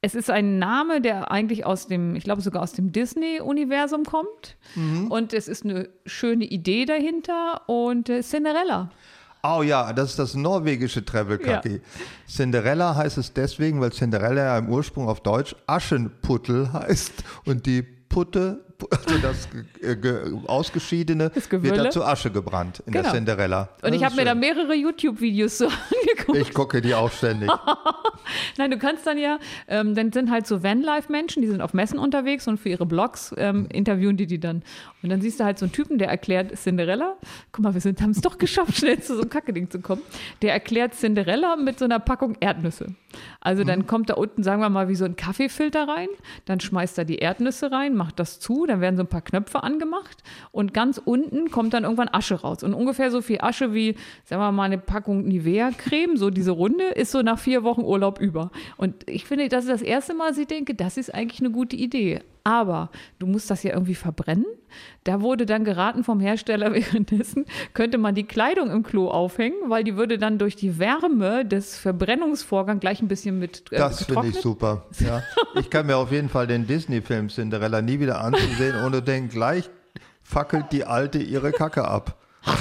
es 0.00 0.14
ist 0.14 0.30
ein 0.30 0.58
Name, 0.58 1.00
der 1.00 1.30
eigentlich 1.30 1.66
aus 1.66 1.88
dem, 1.88 2.14
ich 2.14 2.24
glaube 2.24 2.40
sogar 2.40 2.62
aus 2.62 2.72
dem 2.72 2.92
Disney-Universum 2.92 4.04
kommt. 4.04 4.56
Mhm. 4.74 5.10
Und 5.10 5.32
es 5.32 5.48
ist 5.48 5.64
eine 5.64 5.88
schöne 6.06 6.44
Idee 6.44 6.84
dahinter 6.84 7.68
und 7.68 8.08
äh, 8.08 8.22
Cinderella. 8.22 8.90
Oh 9.48 9.62
ja, 9.62 9.92
das 9.92 10.10
ist 10.10 10.18
das 10.18 10.34
norwegische 10.34 11.04
Travel 11.04 11.38
Cookie. 11.46 11.80
Cinderella 12.28 12.94
heißt 12.96 13.18
es 13.18 13.32
deswegen, 13.32 13.80
weil 13.80 13.92
Cinderella 13.92 14.42
ja 14.44 14.58
im 14.58 14.68
Ursprung 14.68 15.08
auf 15.08 15.20
Deutsch 15.20 15.54
Aschenputtel 15.66 16.72
heißt 16.72 17.12
und 17.46 17.66
die 17.66 17.82
Putte, 17.82 18.60
also 18.90 19.18
das 19.20 19.48
äh, 19.82 19.96
ge- 19.96 20.32
Ausgeschiedene, 20.46 21.30
Das 21.30 21.50
wird 21.50 21.62
Gewülle. 21.62 21.84
da 21.84 21.90
zu 21.90 22.04
Asche 22.04 22.30
gebrannt 22.30 22.82
in 22.86 22.92
der 22.92 23.02
Genau. 23.02 23.14
Cinderella. 23.14 23.60
Und 23.62 23.68
Das 23.82 23.90
ich 23.90 23.96
ist 23.96 24.04
habe 24.04 24.16
mir 24.16 24.24
da 24.24 24.34
mehrere 24.34 24.74
YouTube-Videos 24.74 25.58
so 25.58 25.64
angeguckt. 25.66 26.38
Ich 26.38 26.54
gucke 26.54 26.80
die 26.80 26.94
auch 26.94 27.10
ständig. 27.10 27.50
Nein, 28.58 28.70
du 28.70 28.78
kannst 28.78 29.06
dann 29.06 29.18
ja, 29.18 29.38
ähm, 29.68 29.94
dann 29.94 30.12
sind 30.12 30.30
halt 30.30 30.46
so 30.46 30.62
Vanlife-Menschen, 30.62 31.42
die 31.42 31.48
sind 31.48 31.60
auf 31.60 31.74
Messen 31.74 31.98
unterwegs 31.98 32.46
und 32.48 32.58
für 32.58 32.68
ihre 32.68 32.86
Blogs 32.86 33.34
ähm, 33.36 33.66
interviewen 33.72 34.16
die 34.16 34.26
die 34.26 34.40
dann. 34.40 34.62
Und 35.06 35.10
dann 35.10 35.20
siehst 35.20 35.38
du 35.38 35.44
halt 35.44 35.56
so 35.56 35.66
einen 35.66 35.72
Typen, 35.72 35.98
der 35.98 36.08
erklärt 36.08 36.56
Cinderella. 36.56 37.16
Guck 37.52 37.62
mal, 37.62 37.72
wir 37.72 37.80
haben 37.80 38.10
es 38.10 38.20
doch 38.20 38.38
geschafft, 38.38 38.76
schnell 38.76 39.00
zu 39.00 39.14
so 39.14 39.20
einem 39.20 39.30
Kackeding 39.30 39.70
zu 39.70 39.78
kommen. 39.78 40.02
Der 40.42 40.52
erklärt 40.52 40.94
Cinderella 40.94 41.54
mit 41.54 41.78
so 41.78 41.84
einer 41.84 42.00
Packung 42.00 42.36
Erdnüsse. 42.40 42.88
Also 43.40 43.62
dann 43.62 43.86
kommt 43.86 44.10
da 44.10 44.14
unten, 44.14 44.42
sagen 44.42 44.60
wir 44.60 44.68
mal, 44.68 44.88
wie 44.88 44.96
so 44.96 45.04
ein 45.04 45.14
Kaffeefilter 45.14 45.86
rein. 45.86 46.08
Dann 46.44 46.58
schmeißt 46.58 46.98
er 46.98 47.04
die 47.04 47.18
Erdnüsse 47.18 47.70
rein, 47.70 47.94
macht 47.94 48.18
das 48.18 48.40
zu. 48.40 48.66
Dann 48.66 48.80
werden 48.80 48.96
so 48.96 49.04
ein 49.04 49.08
paar 49.08 49.22
Knöpfe 49.22 49.62
angemacht. 49.62 50.24
Und 50.50 50.74
ganz 50.74 51.00
unten 51.02 51.52
kommt 51.52 51.72
dann 51.72 51.84
irgendwann 51.84 52.08
Asche 52.08 52.34
raus. 52.34 52.64
Und 52.64 52.74
ungefähr 52.74 53.12
so 53.12 53.22
viel 53.22 53.40
Asche 53.40 53.72
wie, 53.72 53.94
sagen 54.24 54.42
wir 54.42 54.50
mal, 54.50 54.64
eine 54.64 54.78
Packung 54.78 55.22
Nivea-Creme, 55.28 56.16
so 56.16 56.30
diese 56.30 56.50
Runde, 56.50 56.84
ist 56.84 57.12
so 57.12 57.22
nach 57.22 57.38
vier 57.38 57.62
Wochen 57.62 57.82
Urlaub 57.82 58.18
über. 58.18 58.50
Und 58.76 59.08
ich 59.08 59.24
finde, 59.24 59.48
das 59.48 59.66
ist 59.66 59.70
das 59.70 59.82
erste 59.82 60.14
Mal, 60.14 60.30
dass 60.30 60.38
ich 60.38 60.48
denke, 60.48 60.74
das 60.74 60.96
ist 60.96 61.14
eigentlich 61.14 61.38
eine 61.38 61.52
gute 61.52 61.76
Idee. 61.76 62.22
Aber 62.46 62.90
du 63.18 63.26
musst 63.26 63.50
das 63.50 63.64
ja 63.64 63.72
irgendwie 63.72 63.96
verbrennen. 63.96 64.46
Da 65.02 65.20
wurde 65.20 65.46
dann 65.46 65.64
geraten 65.64 66.04
vom 66.04 66.20
Hersteller 66.20 66.72
währenddessen, 66.74 67.44
könnte 67.74 67.98
man 67.98 68.14
die 68.14 68.22
Kleidung 68.22 68.70
im 68.70 68.84
Klo 68.84 69.08
aufhängen, 69.08 69.56
weil 69.66 69.82
die 69.82 69.96
würde 69.96 70.16
dann 70.16 70.38
durch 70.38 70.54
die 70.54 70.78
Wärme 70.78 71.44
des 71.44 71.76
Verbrennungsvorgangs 71.76 72.80
gleich 72.80 73.02
ein 73.02 73.08
bisschen 73.08 73.40
mit 73.40 73.72
äh, 73.72 73.78
Das 73.78 74.04
finde 74.04 74.28
ich 74.28 74.36
super. 74.36 74.86
Ja. 75.00 75.24
Ich 75.56 75.70
kann 75.70 75.86
mir 75.86 75.96
auf 75.96 76.12
jeden 76.12 76.28
Fall 76.28 76.46
den 76.46 76.68
Disney-Film 76.68 77.30
Cinderella 77.30 77.82
nie 77.82 77.98
wieder 77.98 78.20
anzusehen, 78.20 78.76
ohne 78.84 79.02
denken, 79.02 79.30
gleich 79.30 79.68
fackelt 80.22 80.66
die 80.70 80.84
Alte 80.84 81.18
ihre 81.18 81.50
Kacke 81.50 81.88
ab. 81.88 82.22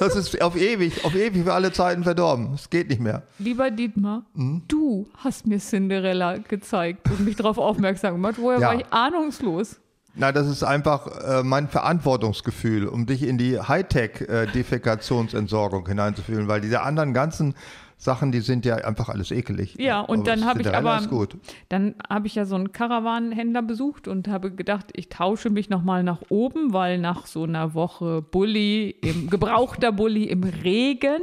das 0.00 0.16
ist 0.16 0.40
auf 0.42 0.56
ewig, 0.56 1.04
auf 1.04 1.14
ewig 1.14 1.44
für 1.44 1.52
alle 1.54 1.72
Zeiten 1.72 2.02
verdorben. 2.04 2.52
Es 2.54 2.70
geht 2.70 2.88
nicht 2.88 3.00
mehr. 3.00 3.22
Lieber 3.38 3.70
Dietmar, 3.70 4.22
Hm? 4.34 4.62
du 4.68 5.06
hast 5.18 5.46
mir 5.46 5.58
Cinderella 5.58 6.38
gezeigt 6.38 7.08
und 7.10 7.20
mich 7.24 7.36
darauf 7.36 7.58
aufmerksam 7.58 8.14
gemacht. 8.14 8.36
Woher 8.38 8.58
Ja. 8.60 8.68
war 8.68 8.74
ich 8.76 8.86
ahnungslos? 8.90 9.76
Na, 10.14 10.32
das 10.32 10.48
ist 10.48 10.64
einfach 10.64 11.06
äh, 11.06 11.42
mein 11.44 11.68
Verantwortungsgefühl, 11.68 12.86
um 12.88 13.06
dich 13.06 13.22
in 13.22 13.38
die 13.38 13.60
Hightech-Defikationsentsorgung 13.60 15.86
hineinzufühlen, 15.86 16.48
weil 16.48 16.60
diese 16.60 16.80
anderen 16.82 17.14
ganzen 17.14 17.54
Sachen, 18.00 18.30
die 18.30 18.40
sind 18.40 18.64
ja 18.64 18.76
einfach 18.76 19.08
alles 19.08 19.32
ekelig. 19.32 19.74
Ja, 19.76 20.00
und 20.00 20.20
Aber 20.20 20.30
dann 20.30 20.44
habe 20.44 20.60
ich 20.62 20.72
aber, 20.72 21.00
dann 21.68 21.96
habe 22.08 22.28
ich 22.28 22.36
ja 22.36 22.44
so 22.44 22.54
einen 22.54 22.70
Karawanenhändler 22.70 23.62
besucht 23.62 24.06
und 24.06 24.28
habe 24.28 24.52
gedacht, 24.52 24.86
ich 24.94 25.08
tausche 25.08 25.50
mich 25.50 25.68
nochmal 25.68 26.04
nach 26.04 26.22
oben, 26.28 26.72
weil 26.72 26.98
nach 26.98 27.26
so 27.26 27.42
einer 27.42 27.74
Woche 27.74 28.22
Bulli, 28.22 28.90
im, 29.02 29.28
gebrauchter 29.28 29.90
Bulli 29.90 30.24
im 30.24 30.44
Regen, 30.44 31.22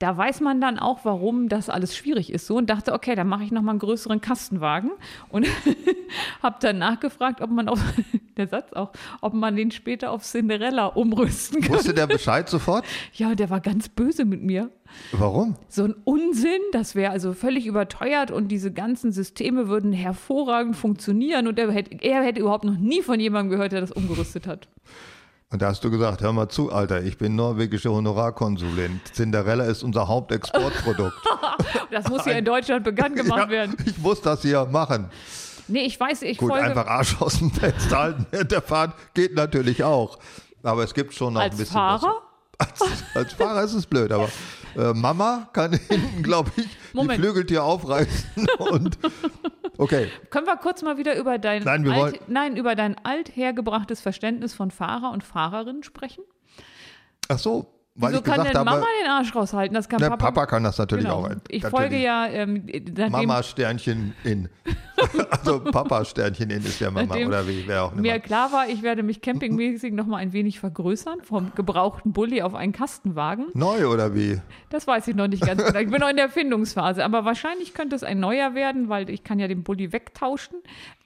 da 0.00 0.16
weiß 0.16 0.40
man 0.40 0.60
dann 0.60 0.78
auch, 0.78 1.04
warum 1.04 1.48
das 1.48 1.70
alles 1.70 1.96
schwierig 1.96 2.32
ist. 2.32 2.46
So 2.46 2.56
und 2.56 2.68
dachte, 2.68 2.92
okay, 2.92 3.14
dann 3.14 3.28
mache 3.28 3.44
ich 3.44 3.52
nochmal 3.52 3.72
einen 3.74 3.78
größeren 3.78 4.20
Kastenwagen 4.20 4.90
und 5.28 5.46
habe 6.42 6.56
dann 6.60 6.78
nachgefragt, 6.78 7.40
ob 7.40 7.50
man 7.50 7.68
auf, 7.68 7.80
der 8.36 8.48
Satz 8.48 8.72
auch, 8.72 8.90
ob 9.20 9.34
man 9.34 9.54
den 9.54 9.70
später 9.70 10.10
auf 10.10 10.24
Cinderella 10.24 10.86
umrüsten 10.86 11.60
kann. 11.60 11.76
Wusste 11.76 11.94
der 11.94 12.06
Bescheid 12.06 12.48
sofort? 12.48 12.84
Ja, 13.14 13.34
der 13.34 13.50
war 13.50 13.60
ganz 13.60 13.88
böse 13.88 14.24
mit 14.24 14.42
mir 14.42 14.70
Warum? 15.12 15.56
so 15.68 15.84
ein 15.84 15.94
Unsinn, 16.04 16.60
das 16.72 16.94
wäre 16.94 17.12
also 17.12 17.32
völlig 17.32 17.66
überteuert 17.66 18.30
und 18.30 18.48
diese 18.48 18.72
ganzen 18.72 19.12
Systeme 19.12 19.68
würden 19.68 19.92
hervorragend 19.92 20.74
funktionieren 20.76 21.46
und 21.46 21.58
er 21.58 21.70
hätte, 21.70 21.96
er 22.02 22.22
hätte 22.22 22.40
überhaupt 22.40 22.64
noch 22.64 22.76
nie 22.76 23.02
von 23.02 23.20
jemandem 23.20 23.50
gehört, 23.50 23.72
der 23.72 23.80
das 23.80 23.92
umgerüstet 23.92 24.46
hat. 24.46 24.68
Und 25.50 25.62
da 25.62 25.68
hast 25.68 25.84
du 25.84 25.90
gesagt, 25.90 26.20
hör 26.20 26.32
mal 26.32 26.48
zu, 26.48 26.72
Alter, 26.72 27.02
ich 27.02 27.16
bin 27.16 27.36
norwegische 27.36 27.90
Honorarkonsulent. 27.92 29.14
Cinderella 29.14 29.64
ist 29.64 29.82
unser 29.82 30.08
Hauptexportprodukt. 30.08 31.14
Das 31.90 32.08
muss 32.08 32.26
ja 32.26 32.32
in 32.32 32.44
Deutschland 32.44 32.82
bekannt 32.82 33.14
gemacht 33.14 33.48
werden. 33.48 33.76
ich 33.86 33.96
muss 33.98 34.20
das 34.20 34.42
hier 34.42 34.64
machen. 34.64 35.08
Nee, 35.68 35.82
ich 35.82 35.98
weiß, 35.98 36.22
ich 36.22 36.38
Gut, 36.38 36.50
folge 36.50 36.66
einfach 36.66 36.86
Arsch 36.86 37.20
aus 37.20 37.38
dem 37.38 37.52
Fenster 37.52 37.96
halten 37.96 38.26
während 38.32 38.50
der 38.50 38.62
Fahrt 38.62 38.94
geht 39.14 39.34
natürlich 39.34 39.84
auch. 39.84 40.18
Aber 40.64 40.82
es 40.82 40.92
gibt 40.92 41.14
schon 41.14 41.34
noch 41.34 41.40
ein 41.40 41.50
als 41.50 41.56
bisschen 41.56 41.74
Fahrer. 41.74 42.22
Als, 42.58 42.80
als 43.14 43.32
Fahrer 43.34 43.62
ist 43.62 43.74
es 43.74 43.86
blöd, 43.86 44.10
aber 44.10 44.28
äh, 44.76 44.92
Mama 44.92 45.48
kann 45.52 45.72
hinten, 45.88 46.22
glaube 46.22 46.50
ich, 46.56 46.64
die 46.64 46.96
Moment. 46.96 47.20
Flügeltür 47.20 47.64
aufreißen 47.64 48.46
und 48.58 48.98
okay. 49.78 50.08
Können 50.30 50.46
wir 50.46 50.56
kurz 50.56 50.82
mal 50.82 50.96
wieder 50.96 51.16
über 51.16 51.38
dein, 51.38 51.62
Nein, 51.62 51.88
alt, 51.88 52.28
nein, 52.28 52.56
über 52.56 52.74
dein 52.74 52.96
althergebrachtes 53.04 54.00
Verständnis 54.00 54.54
von 54.54 54.70
Fahrer 54.70 55.10
und 55.10 55.24
Fahrerinnen 55.24 55.82
sprechen? 55.82 56.24
Ach 57.28 57.38
so, 57.38 57.73
weil 57.96 58.10
Wieso 58.10 58.22
ich 58.22 58.24
kann 58.24 58.34
gesagt 58.38 58.54
denn 58.56 58.58
habe, 58.58 58.70
Mama 58.70 58.86
den 59.00 59.08
Arsch 59.08 59.36
raushalten? 59.36 59.72
Das 59.72 59.88
kann 59.88 60.00
der 60.00 60.10
Papa. 60.10 60.32
Papa, 60.32 60.46
kann 60.46 60.64
das 60.64 60.78
natürlich 60.78 61.04
genau. 61.04 61.26
auch. 61.26 61.30
Ich 61.46 61.62
natürlich. 61.62 61.70
folge 61.70 61.96
ja, 62.02 62.26
ähm, 62.26 62.66
Mama 63.08 63.40
Sternchen 63.44 64.14
in. 64.24 64.48
also 65.30 65.60
Papa 65.60 66.04
Sternchen 66.04 66.50
in 66.50 66.64
ist 66.64 66.80
ja 66.80 66.90
Mama 66.90 67.06
Nachdem 67.06 67.28
oder 67.28 67.46
wie, 67.46 67.62
wer 67.68 67.84
auch 67.84 67.92
immer. 67.92 68.00
mir 68.00 68.18
klar 68.18 68.50
war, 68.50 68.68
ich 68.68 68.82
werde 68.82 69.04
mich 69.04 69.20
campingmäßig 69.20 69.92
noch 69.92 70.06
mal 70.06 70.16
ein 70.16 70.32
wenig 70.32 70.58
vergrößern, 70.58 71.20
vom 71.22 71.52
gebrauchten 71.54 72.12
Bulli 72.12 72.42
auf 72.42 72.56
einen 72.56 72.72
Kastenwagen. 72.72 73.46
Neu 73.54 73.86
oder 73.86 74.12
wie? 74.12 74.40
Das 74.70 74.88
weiß 74.88 75.06
ich 75.06 75.14
noch 75.14 75.28
nicht 75.28 75.46
ganz 75.46 75.64
genau. 75.64 75.78
Ich 75.78 75.88
bin 75.88 76.00
noch 76.00 76.08
in 76.08 76.16
der 76.16 76.24
Erfindungsphase, 76.24 77.04
aber 77.04 77.24
wahrscheinlich 77.24 77.74
könnte 77.74 77.94
es 77.94 78.02
ein 78.02 78.18
neuer 78.18 78.56
werden, 78.56 78.88
weil 78.88 79.08
ich 79.08 79.22
kann 79.22 79.38
ja 79.38 79.46
den 79.46 79.62
Bulli 79.62 79.92
wegtauschen. 79.92 80.56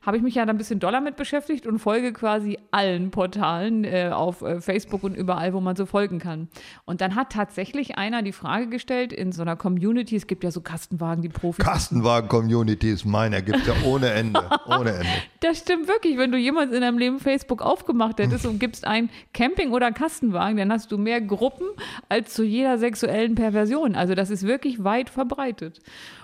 Habe 0.08 0.16
ich 0.16 0.22
mich 0.22 0.36
ja 0.36 0.46
dann 0.46 0.56
ein 0.56 0.58
bisschen 0.58 0.80
doller 0.80 1.02
mit 1.02 1.16
beschäftigt 1.16 1.66
und 1.66 1.80
folge 1.80 2.14
quasi 2.14 2.56
allen 2.70 3.10
Portalen 3.10 3.84
äh, 3.84 4.08
auf 4.10 4.40
äh, 4.40 4.58
Facebook 4.62 5.04
und 5.04 5.14
überall, 5.14 5.52
wo 5.52 5.60
man 5.60 5.76
so 5.76 5.84
folgen 5.84 6.18
kann. 6.18 6.48
Und 6.86 7.02
dann 7.02 7.14
hat 7.14 7.30
tatsächlich 7.30 7.98
einer 7.98 8.22
die 8.22 8.32
Frage 8.32 8.68
gestellt 8.68 9.12
in 9.12 9.32
so 9.32 9.42
einer 9.42 9.54
Community, 9.54 10.16
es 10.16 10.26
gibt 10.26 10.44
ja 10.44 10.50
so 10.50 10.62
Kastenwagen, 10.62 11.20
die 11.20 11.28
Profis 11.28 11.62
Kastenwagen-Community 11.62 12.90
ist 12.90 13.04
meiner, 13.04 13.42
gibt 13.42 13.66
ja 13.66 13.74
ohne 13.84 14.08
Ende. 14.08 14.40
ohne 14.66 14.92
Ende. 14.92 15.10
Das 15.40 15.58
stimmt 15.58 15.88
wirklich. 15.88 16.16
Wenn 16.16 16.32
du 16.32 16.38
jemals 16.38 16.72
in 16.72 16.80
deinem 16.80 16.96
Leben 16.96 17.18
Facebook 17.18 17.60
aufgemacht 17.60 18.18
hättest 18.18 18.46
und 18.46 18.58
gibst 18.58 18.86
ein 18.86 19.10
Camping- 19.34 19.72
oder 19.72 19.92
Kastenwagen, 19.92 20.56
dann 20.56 20.72
hast 20.72 20.90
du 20.90 20.96
mehr 20.96 21.20
Gruppen 21.20 21.66
als 22.08 22.32
zu 22.32 22.44
jeder 22.44 22.78
sexuellen 22.78 23.34
Perversion. 23.34 23.94
Also 23.94 24.14
das 24.14 24.30
ist 24.30 24.46
wirklich 24.46 24.82
weit 24.82 25.10
verbreitet. 25.10 25.80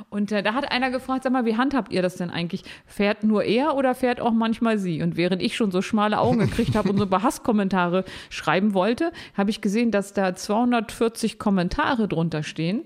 Und 0.09 0.33
äh, 0.33 0.43
da 0.43 0.55
hat 0.55 0.73
einer 0.73 0.91
gefragt, 0.91 1.25
sag 1.25 1.35
mal, 1.35 1.45
wie 1.45 1.59
handhabt 1.59 1.93
ihr 1.93 2.01
das 2.01 2.17
denn 2.17 2.31
eigentlich? 2.31 2.65
Fährt 2.87 3.25
nur 3.25 3.45
er 3.45 3.74
oder 3.75 3.95
fährt 3.95 4.21
auch 4.21 4.33
manchmal 4.33 4.79
sie? 4.79 5.03
Und 5.03 5.17
während 5.17 5.43
ich 5.43 5.57
schon 5.57 5.71
so 5.71 5.83
schmale 5.83 6.19
Augen 6.19 6.39
gekriegt 6.51 6.77
habe 6.77 6.91
und 6.91 6.99
so 6.99 7.05
ein 7.05 7.11
paar 7.11 7.23
Hasskommentare 7.23 8.05
schreiben 8.31 8.75
wollte, 8.75 9.13
habe 9.37 9.51
ich 9.51 9.61
gesehen, 9.61 9.91
dass 9.91 10.13
da 10.13 10.35
240 10.35 11.39
Kommentare 11.39 12.09
drunter 12.09 12.43
stehen. 12.43 12.85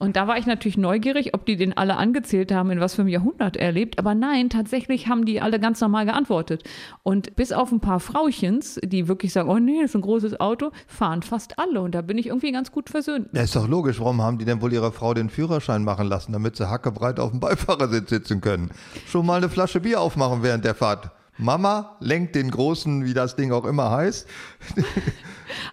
Und 0.00 0.16
da 0.16 0.26
war 0.26 0.38
ich 0.38 0.46
natürlich 0.46 0.78
neugierig, 0.78 1.34
ob 1.34 1.44
die 1.44 1.56
den 1.56 1.76
alle 1.76 1.98
angezählt 1.98 2.52
haben, 2.52 2.70
in 2.70 2.80
was 2.80 2.94
für 2.94 3.02
einem 3.02 3.10
Jahrhundert 3.10 3.58
er 3.58 3.70
lebt. 3.70 3.98
Aber 3.98 4.14
nein, 4.14 4.48
tatsächlich 4.48 5.08
haben 5.08 5.26
die 5.26 5.42
alle 5.42 5.60
ganz 5.60 5.78
normal 5.82 6.06
geantwortet. 6.06 6.64
Und 7.02 7.36
bis 7.36 7.52
auf 7.52 7.70
ein 7.70 7.80
paar 7.80 8.00
Frauchens, 8.00 8.80
die 8.82 9.08
wirklich 9.08 9.34
sagen, 9.34 9.50
oh 9.50 9.58
nee, 9.58 9.82
das 9.82 9.90
ist 9.90 9.96
ein 9.96 10.00
großes 10.00 10.40
Auto, 10.40 10.70
fahren 10.86 11.22
fast 11.22 11.58
alle. 11.58 11.82
Und 11.82 11.94
da 11.94 12.00
bin 12.00 12.16
ich 12.16 12.28
irgendwie 12.28 12.50
ganz 12.50 12.72
gut 12.72 12.88
versöhnt. 12.88 13.28
Ja, 13.34 13.42
ist 13.42 13.54
doch 13.54 13.68
logisch. 13.68 14.00
Warum 14.00 14.22
haben 14.22 14.38
die 14.38 14.46
denn 14.46 14.62
wohl 14.62 14.72
ihrer 14.72 14.90
Frau 14.90 15.12
den 15.12 15.28
Führerschein 15.28 15.84
machen 15.84 16.08
lassen, 16.08 16.32
damit 16.32 16.56
sie 16.56 16.70
hackebreit 16.70 17.20
auf 17.20 17.32
dem 17.32 17.40
Beifahrersitz 17.40 18.08
sitzen 18.08 18.40
können? 18.40 18.70
Schon 19.06 19.26
mal 19.26 19.36
eine 19.36 19.50
Flasche 19.50 19.80
Bier 19.80 20.00
aufmachen 20.00 20.42
während 20.42 20.64
der 20.64 20.74
Fahrt. 20.74 21.10
Mama 21.36 21.96
lenkt 22.00 22.36
den 22.36 22.50
großen, 22.50 23.04
wie 23.04 23.12
das 23.12 23.36
Ding 23.36 23.52
auch 23.52 23.66
immer 23.66 23.90
heißt. 23.90 24.26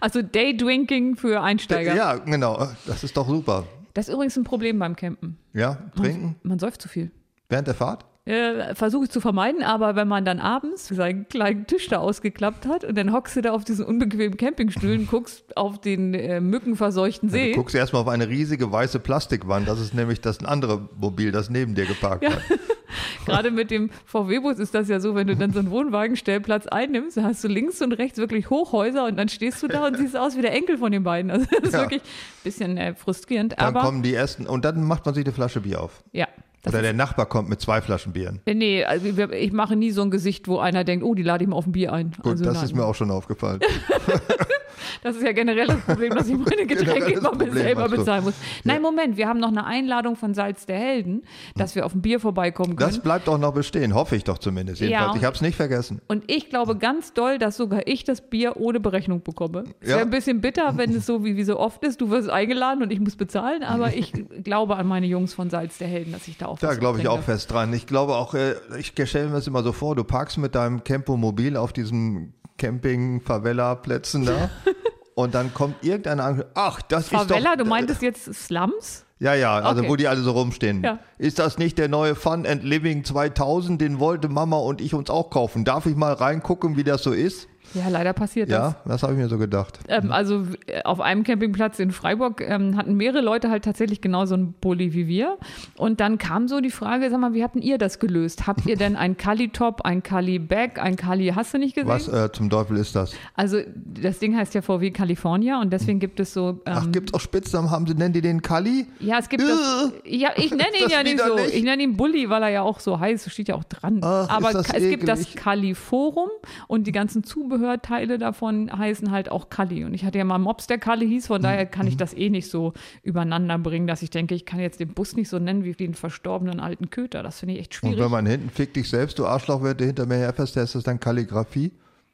Also 0.00 0.22
Daydrinking 0.22 1.14
für 1.14 1.40
Einsteiger. 1.40 1.94
Ja, 1.94 2.16
genau. 2.16 2.66
Das 2.84 3.04
ist 3.04 3.16
doch 3.16 3.28
super. 3.28 3.64
Das 3.94 4.08
ist 4.08 4.14
übrigens 4.14 4.36
ein 4.36 4.44
Problem 4.44 4.78
beim 4.78 4.96
Campen. 4.96 5.38
Ja, 5.52 5.78
trinken 5.96 6.36
Man 6.42 6.58
säuft 6.58 6.82
zu 6.82 6.88
viel. 6.88 7.10
während 7.48 7.66
der 7.66 7.74
Fahrt? 7.74 8.04
Äh, 8.28 8.74
Versuche 8.74 9.04
ich 9.04 9.10
zu 9.10 9.20
vermeiden, 9.20 9.62
aber 9.62 9.96
wenn 9.96 10.06
man 10.06 10.24
dann 10.24 10.38
abends 10.38 10.88
seinen 10.88 11.28
kleinen 11.28 11.66
Tisch 11.66 11.88
da 11.88 11.98
ausgeklappt 11.98 12.66
hat 12.66 12.84
und 12.84 12.98
dann 12.98 13.12
hockst 13.12 13.36
du 13.36 13.40
da 13.40 13.52
auf 13.52 13.64
diesen 13.64 13.86
unbequemen 13.86 14.36
Campingstühlen, 14.36 15.06
guckst 15.10 15.56
auf 15.56 15.80
den 15.80 16.12
äh, 16.12 16.40
mückenverseuchten 16.40 17.30
See. 17.30 17.52
Du 17.52 17.56
guckst 17.58 17.74
erstmal 17.74 18.02
auf 18.02 18.08
eine 18.08 18.28
riesige 18.28 18.70
weiße 18.70 18.98
Plastikwand. 19.00 19.66
Das 19.66 19.80
ist 19.80 19.94
nämlich 19.94 20.20
das 20.20 20.44
andere 20.44 20.88
Mobil, 21.00 21.32
das 21.32 21.48
neben 21.48 21.74
dir 21.74 21.86
geparkt 21.86 22.22
Ja. 22.24 22.32
hat. 22.32 22.42
Gerade 23.26 23.50
mit 23.50 23.70
dem 23.70 23.90
VW-Bus 24.06 24.58
ist 24.58 24.74
das 24.74 24.88
ja 24.88 25.00
so, 25.00 25.14
wenn 25.14 25.26
du 25.26 25.36
dann 25.36 25.52
so 25.52 25.58
einen 25.58 25.70
Wohnwagenstellplatz 25.70 26.66
einnimmst, 26.66 27.16
dann 27.18 27.24
hast 27.24 27.44
du 27.44 27.48
links 27.48 27.82
und 27.82 27.92
rechts 27.92 28.16
wirklich 28.18 28.48
Hochhäuser 28.50 29.04
und 29.06 29.16
dann 29.16 29.28
stehst 29.28 29.62
du 29.62 29.68
da 29.68 29.86
und 29.86 29.96
siehst 29.98 30.16
aus 30.16 30.36
wie 30.36 30.42
der 30.42 30.52
Enkel 30.54 30.78
von 30.78 30.92
den 30.92 31.02
beiden. 31.02 31.30
Also 31.30 31.46
das 31.50 31.68
ist 31.68 31.72
Ja. 31.74 31.80
wirklich 31.80 32.02
ein 32.02 32.44
bisschen 32.44 32.76
äh, 32.78 32.94
frustrierend. 32.94 33.54
Dann 33.58 33.68
aber 33.74 33.80
kommen 33.80 34.02
die 34.02 34.14
ersten 34.14 34.46
und 34.46 34.64
dann 34.64 34.82
macht 34.84 35.04
man 35.04 35.14
sich 35.14 35.24
eine 35.24 35.32
Flasche 35.34 35.60
Bier 35.60 35.80
auf. 35.82 36.02
ja. 36.12 36.26
Das 36.62 36.74
Oder 36.74 36.82
der 36.82 36.92
Nachbar 36.92 37.26
kommt 37.26 37.48
mit 37.48 37.60
zwei 37.60 37.80
Flaschen 37.80 38.12
Bieren. 38.12 38.40
äh, 38.44 38.54
nee, 38.54 38.84
also 38.84 39.06
ich 39.06 39.52
mache 39.52 39.76
nie 39.76 39.92
so 39.92 40.02
ein 40.02 40.10
Gesicht, 40.10 40.48
wo 40.48 40.58
einer 40.58 40.84
denkt, 40.84 41.04
oh, 41.04 41.14
die 41.14 41.22
lade 41.22 41.44
ich 41.44 41.48
mal 41.48 41.56
auf 41.56 41.66
ein 41.66 41.72
Bier 41.72 41.92
ein. 41.92 42.10
Gut, 42.22 42.32
also 42.32 42.44
das 42.44 42.54
nein. 42.54 42.64
ist 42.64 42.74
mir 42.74 42.84
auch 42.84 42.94
schon 42.94 43.10
aufgefallen. 43.10 43.60
Das 45.02 45.16
ist 45.16 45.22
ja 45.22 45.32
generell 45.32 45.66
das 45.66 45.80
Problem, 45.80 46.14
dass 46.14 46.28
ich 46.28 46.36
meine 46.36 46.66
Getränke 46.66 47.12
immer 47.12 47.30
Problem, 47.30 47.52
selber 47.54 47.88
du. 47.88 47.96
bezahlen 47.96 48.24
muss. 48.24 48.34
Nein, 48.64 48.82
Moment, 48.82 49.16
wir 49.16 49.28
haben 49.28 49.40
noch 49.40 49.48
eine 49.48 49.64
Einladung 49.66 50.16
von 50.16 50.34
Salz 50.34 50.66
der 50.66 50.78
Helden, 50.78 51.22
dass 51.56 51.74
wir 51.74 51.84
auf 51.86 51.94
ein 51.94 52.02
Bier 52.02 52.20
vorbeikommen 52.20 52.76
können. 52.76 52.90
Das 52.90 52.98
bleibt 53.00 53.28
auch 53.28 53.38
noch 53.38 53.52
bestehen, 53.54 53.94
hoffe 53.94 54.16
ich 54.16 54.24
doch 54.24 54.38
zumindest. 54.38 54.80
Jedenfalls, 54.80 55.12
Ja. 55.14 55.18
ich 55.18 55.24
habe 55.24 55.34
es 55.36 55.42
nicht 55.42 55.56
vergessen. 55.56 56.00
Und 56.08 56.24
ich 56.26 56.48
glaube 56.50 56.76
ganz 56.76 57.12
doll, 57.12 57.38
dass 57.38 57.56
sogar 57.56 57.86
ich 57.86 58.04
das 58.04 58.20
Bier 58.20 58.56
ohne 58.56 58.80
Berechnung 58.80 59.22
bekomme. 59.22 59.64
Es 59.80 59.88
Ja. 59.90 59.96
wäre 59.96 60.06
ein 60.06 60.10
bisschen 60.10 60.40
bitter, 60.40 60.76
wenn 60.76 60.92
es 60.94 61.06
so 61.06 61.24
wie, 61.24 61.36
wie 61.36 61.44
so 61.44 61.58
oft 61.58 61.82
ist. 61.84 62.00
Du 62.00 62.10
wirst 62.10 62.28
eingeladen 62.30 62.82
und 62.82 62.92
ich 62.92 63.00
muss 63.00 63.16
bezahlen, 63.16 63.62
aber 63.62 63.94
ich 63.94 64.12
glaube 64.44 64.76
an 64.76 64.86
meine 64.86 65.06
Jungs 65.06 65.34
von 65.34 65.50
Salz 65.50 65.78
der 65.78 65.88
Helden, 65.88 66.12
dass 66.12 66.28
ich 66.28 66.36
da 66.38 66.46
auch 66.46 66.58
Da 66.58 66.74
glaube 66.74 67.00
ich 67.00 67.08
auch 67.08 67.20
fest 67.22 67.50
dran. 67.52 67.72
Ich 67.72 67.86
glaube 67.86 68.14
auch, 68.16 68.34
äh, 68.34 68.54
ich 68.78 68.92
stelle 69.08 69.26
mir 69.28 69.34
das 69.34 69.46
immer 69.46 69.62
so 69.62 69.72
vor, 69.72 69.94
du 69.96 70.04
parkst 70.04 70.38
mit 70.38 70.54
deinem 70.54 70.84
Campomobil 70.84 71.56
auf 71.56 71.72
diesen 71.72 72.34
Camping-Favela-Plätzen 72.58 74.24
da 74.26 74.50
und 75.18 75.34
dann 75.34 75.52
kommt 75.52 75.84
irgendeiner 75.84 76.24
an, 76.24 76.44
ach, 76.54 76.80
das 76.80 77.08
Favela, 77.08 77.38
ist 77.38 77.58
doch... 77.58 77.64
du 77.64 77.68
meintest 77.68 78.02
jetzt 78.02 78.32
Slums? 78.32 79.04
Ja, 79.18 79.34
ja, 79.34 79.58
also 79.58 79.80
Okay. 79.80 79.88
wo 79.88 79.96
die 79.96 80.06
alle 80.06 80.20
so 80.20 80.30
rumstehen. 80.30 80.84
Ja. 80.84 81.00
Ist 81.18 81.40
das 81.40 81.58
nicht 81.58 81.76
der 81.76 81.88
neue 81.88 82.14
Fun 82.14 82.46
and 82.46 82.62
Living 82.62 83.02
2000? 83.02 83.80
Den 83.80 83.98
wollte 83.98 84.28
Mama 84.28 84.58
und 84.58 84.80
ich 84.80 84.94
uns 84.94 85.10
auch 85.10 85.30
kaufen. 85.30 85.64
Darf 85.64 85.86
ich 85.86 85.96
mal 85.96 86.12
reingucken, 86.12 86.76
wie 86.76 86.84
das 86.84 87.02
so 87.02 87.10
ist? 87.10 87.48
Ja, 87.74 87.88
leider 87.88 88.12
passiert 88.12 88.50
das. 88.50 88.74
Ja, 88.74 88.76
das 88.84 89.02
habe 89.02 89.12
ich 89.12 89.18
mir 89.18 89.28
so 89.28 89.38
gedacht. 89.38 89.78
Ähm, 89.88 90.12
also 90.12 90.44
äh, 90.66 90.82
auf 90.84 91.00
einem 91.00 91.24
Campingplatz 91.24 91.78
in 91.78 91.90
Freiburg 91.90 92.40
ähm, 92.40 92.76
hatten 92.76 92.94
mehrere 92.94 93.20
Leute 93.22 93.50
halt 93.50 93.64
tatsächlich 93.64 94.00
genau 94.00 94.26
so 94.26 94.34
einen 94.34 94.52
Bulli 94.54 94.92
wie 94.94 95.06
wir. 95.06 95.36
Und 95.76 96.00
dann 96.00 96.18
kam 96.18 96.48
so 96.48 96.60
die 96.60 96.70
Frage, 96.70 97.10
sag 97.10 97.20
mal, 97.20 97.34
wie 97.34 97.42
habt 97.42 97.56
ihr 97.56 97.78
das 97.78 97.98
gelöst? 97.98 98.46
Habt 98.46 98.66
ihr 98.66 98.76
denn 98.76 98.96
ein 98.96 99.16
Kali-Top, 99.16 99.82
ein 99.82 100.02
Kali-Bag, 100.02 100.78
ein 100.78 100.96
Kali, 100.96 101.28
hast 101.34 101.54
du 101.54 101.58
nicht 101.58 101.74
gesehen? 101.74 101.88
Was 101.88 102.08
äh, 102.08 102.30
zum 102.32 102.50
Teufel 102.50 102.76
ist 102.76 102.94
das? 102.96 103.12
Also 103.34 103.58
das 103.74 104.18
Ding 104.18 104.36
heißt 104.36 104.54
ja 104.54 104.62
VW 104.62 104.90
California 104.90 105.60
und 105.60 105.72
deswegen 105.72 105.98
gibt 105.98 106.20
es 106.20 106.32
so... 106.32 106.60
Ähm, 106.66 106.74
Ach, 106.76 106.86
gibt's 106.92 107.12
auch 107.14 107.20
Spitznamen? 107.20 107.70
Haben 107.70 107.86
sie, 107.86 107.94
nennen 107.94 108.12
die 108.12 108.20
den 108.20 108.42
Kali? 108.42 108.86
ja, 109.00 109.18
es 109.18 109.28
gibt 109.28 109.42
das, 109.42 109.92
ja, 110.04 110.30
ich 110.36 110.50
nenne 110.52 110.76
ihn 110.82 110.90
ja 110.90 111.02
nicht 111.02 111.18
so. 111.18 111.24
widerlich? 111.24 111.54
Ich 111.54 111.62
nenne 111.62 111.82
ihn 111.82 111.96
Bulli, 111.96 112.30
weil 112.30 112.42
er 112.42 112.48
ja 112.48 112.62
auch 112.62 112.80
so 112.80 112.98
heißt, 112.98 113.30
steht 113.30 113.48
ja 113.48 113.54
auch 113.54 113.64
dran. 113.64 114.00
Ach, 114.02 114.28
Aber 114.28 114.54
es 114.54 114.72
gibt 114.72 115.08
das 115.08 115.20
eklig. 115.22 115.36
Kali-Forum 115.36 116.28
und 116.66 116.86
die 116.86 116.92
ganzen 116.92 117.24
Zubehörteile 117.58 118.18
davon 118.18 118.70
heißen 118.76 119.10
halt 119.10 119.30
auch 119.30 119.48
Kalli. 119.50 119.84
Und 119.84 119.94
ich 119.94 120.04
hatte 120.04 120.18
ja 120.18 120.24
mal 120.24 120.38
Mops, 120.38 120.66
der 120.66 120.78
Kalli 120.78 121.06
hieß, 121.08 121.26
von 121.26 121.42
daher 121.42 121.66
kann 121.66 121.86
ich 121.86 121.96
das 121.96 122.14
eh 122.14 122.30
nicht 122.30 122.48
so 122.50 122.72
übereinander 123.02 123.58
bringen, 123.58 123.86
dass 123.86 124.02
ich 124.02 124.10
denke, 124.10 124.34
ich 124.34 124.46
kann 124.46 124.60
jetzt 124.60 124.80
den 124.80 124.88
Bus 124.88 125.16
nicht 125.16 125.28
so 125.28 125.38
nennen 125.38 125.64
wie 125.64 125.72
den 125.72 125.94
verstorbenen 125.94 126.60
alten 126.60 126.90
Köter. 126.90 127.22
Das 127.22 127.40
finde 127.40 127.54
ich 127.54 127.60
echt 127.60 127.74
Und 127.82 127.90
schwierig. 127.90 128.04
wenn 128.04 128.10
man 128.10 128.26
hinten 128.26 128.50
fick 128.50 128.74
dich 128.74 128.88
selbst, 128.88 129.18
du 129.18 129.26
Arschloch, 129.26 129.60
du 129.74 129.84
hinter 129.84 130.06
mir 130.06 130.16
herfährst, 130.16 130.56
ist 130.56 130.74
das 130.74 130.84
dann 130.84 131.00
Kalligrafie? 131.00 131.72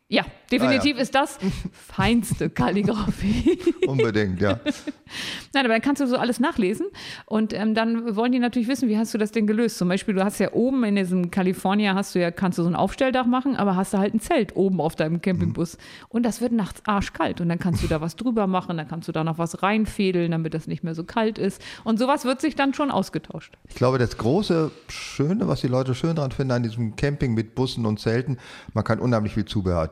Ja, 0.08 0.22
definitiv 0.52 0.92
Ah, 0.94 0.96
ja. 0.98 1.02
ist 1.02 1.14
das 1.14 1.38
feinste 1.72 2.50
Kalligrafie. 2.50 3.58
Unbedingt, 3.86 4.38
ja. 4.40 4.60
Nein, 5.54 5.64
aber 5.64 5.74
dann 5.74 5.80
kannst 5.82 6.02
du 6.02 6.06
so 6.06 6.16
alles 6.16 6.40
nachlesen 6.40 6.86
und 7.26 7.52
ähm, 7.54 7.74
dann 7.74 8.14
wollen 8.14 8.32
die 8.32 8.38
natürlich 8.38 8.68
wissen, 8.68 8.88
wie 8.88 8.98
hast 8.98 9.14
du 9.14 9.18
das 9.18 9.30
denn 9.32 9.46
gelöst? 9.46 9.78
Zum 9.78 9.88
Beispiel, 9.88 10.14
du 10.14 10.22
hast 10.24 10.40
ja 10.40 10.52
oben 10.52 10.84
in 10.84 10.96
diesem 10.96 11.30
California 11.30 11.94
hast 11.94 12.14
du 12.14 12.20
ja, 12.20 12.30
kannst 12.30 12.58
du 12.58 12.62
so 12.62 12.68
ein 12.68 12.74
Aufstelldach 12.74 13.24
machen, 13.26 13.56
aber 13.56 13.76
hast 13.76 13.94
du 13.94 13.98
halt 13.98 14.12
ein 14.14 14.20
Zelt 14.20 14.56
oben 14.56 14.80
auf 14.80 14.94
deinem 14.94 15.22
Campingbus 15.22 15.78
und 16.08 16.24
das 16.24 16.40
wird 16.40 16.52
nachts 16.52 16.82
arschkalt 16.84 17.40
und 17.40 17.48
dann 17.48 17.58
kannst 17.58 17.82
du 17.82 17.86
da 17.86 18.00
was 18.00 18.16
drüber 18.16 18.46
machen, 18.46 18.76
dann 18.76 18.88
kannst 18.88 19.08
du 19.08 19.12
da 19.12 19.24
noch 19.24 19.38
was 19.38 19.62
reinfädeln, 19.62 20.32
damit 20.32 20.52
das 20.54 20.66
nicht 20.66 20.84
mehr 20.84 20.94
so 20.94 21.04
kalt 21.04 21.38
ist 21.38 21.62
und 21.84 21.98
sowas 21.98 22.24
wird 22.24 22.40
sich 22.40 22.56
dann 22.56 22.74
schon 22.74 22.90
ausgetauscht. 22.90 23.54
Ich 23.68 23.76
glaube, 23.76 23.98
das 23.98 24.18
große 24.18 24.70
Schöne, 24.88 25.48
was 25.48 25.60
die 25.62 25.68
Leute 25.68 25.94
schön 25.94 26.16
dran 26.16 26.30
finden 26.32 26.52
an 26.52 26.62
diesem 26.62 26.96
Camping 26.96 27.32
mit 27.34 27.54
Bussen 27.54 27.86
und 27.86 28.00
Zelten, 28.00 28.38
man 28.74 28.84
kann 28.84 28.98
unheimlich 28.98 29.34
viel 29.34 29.44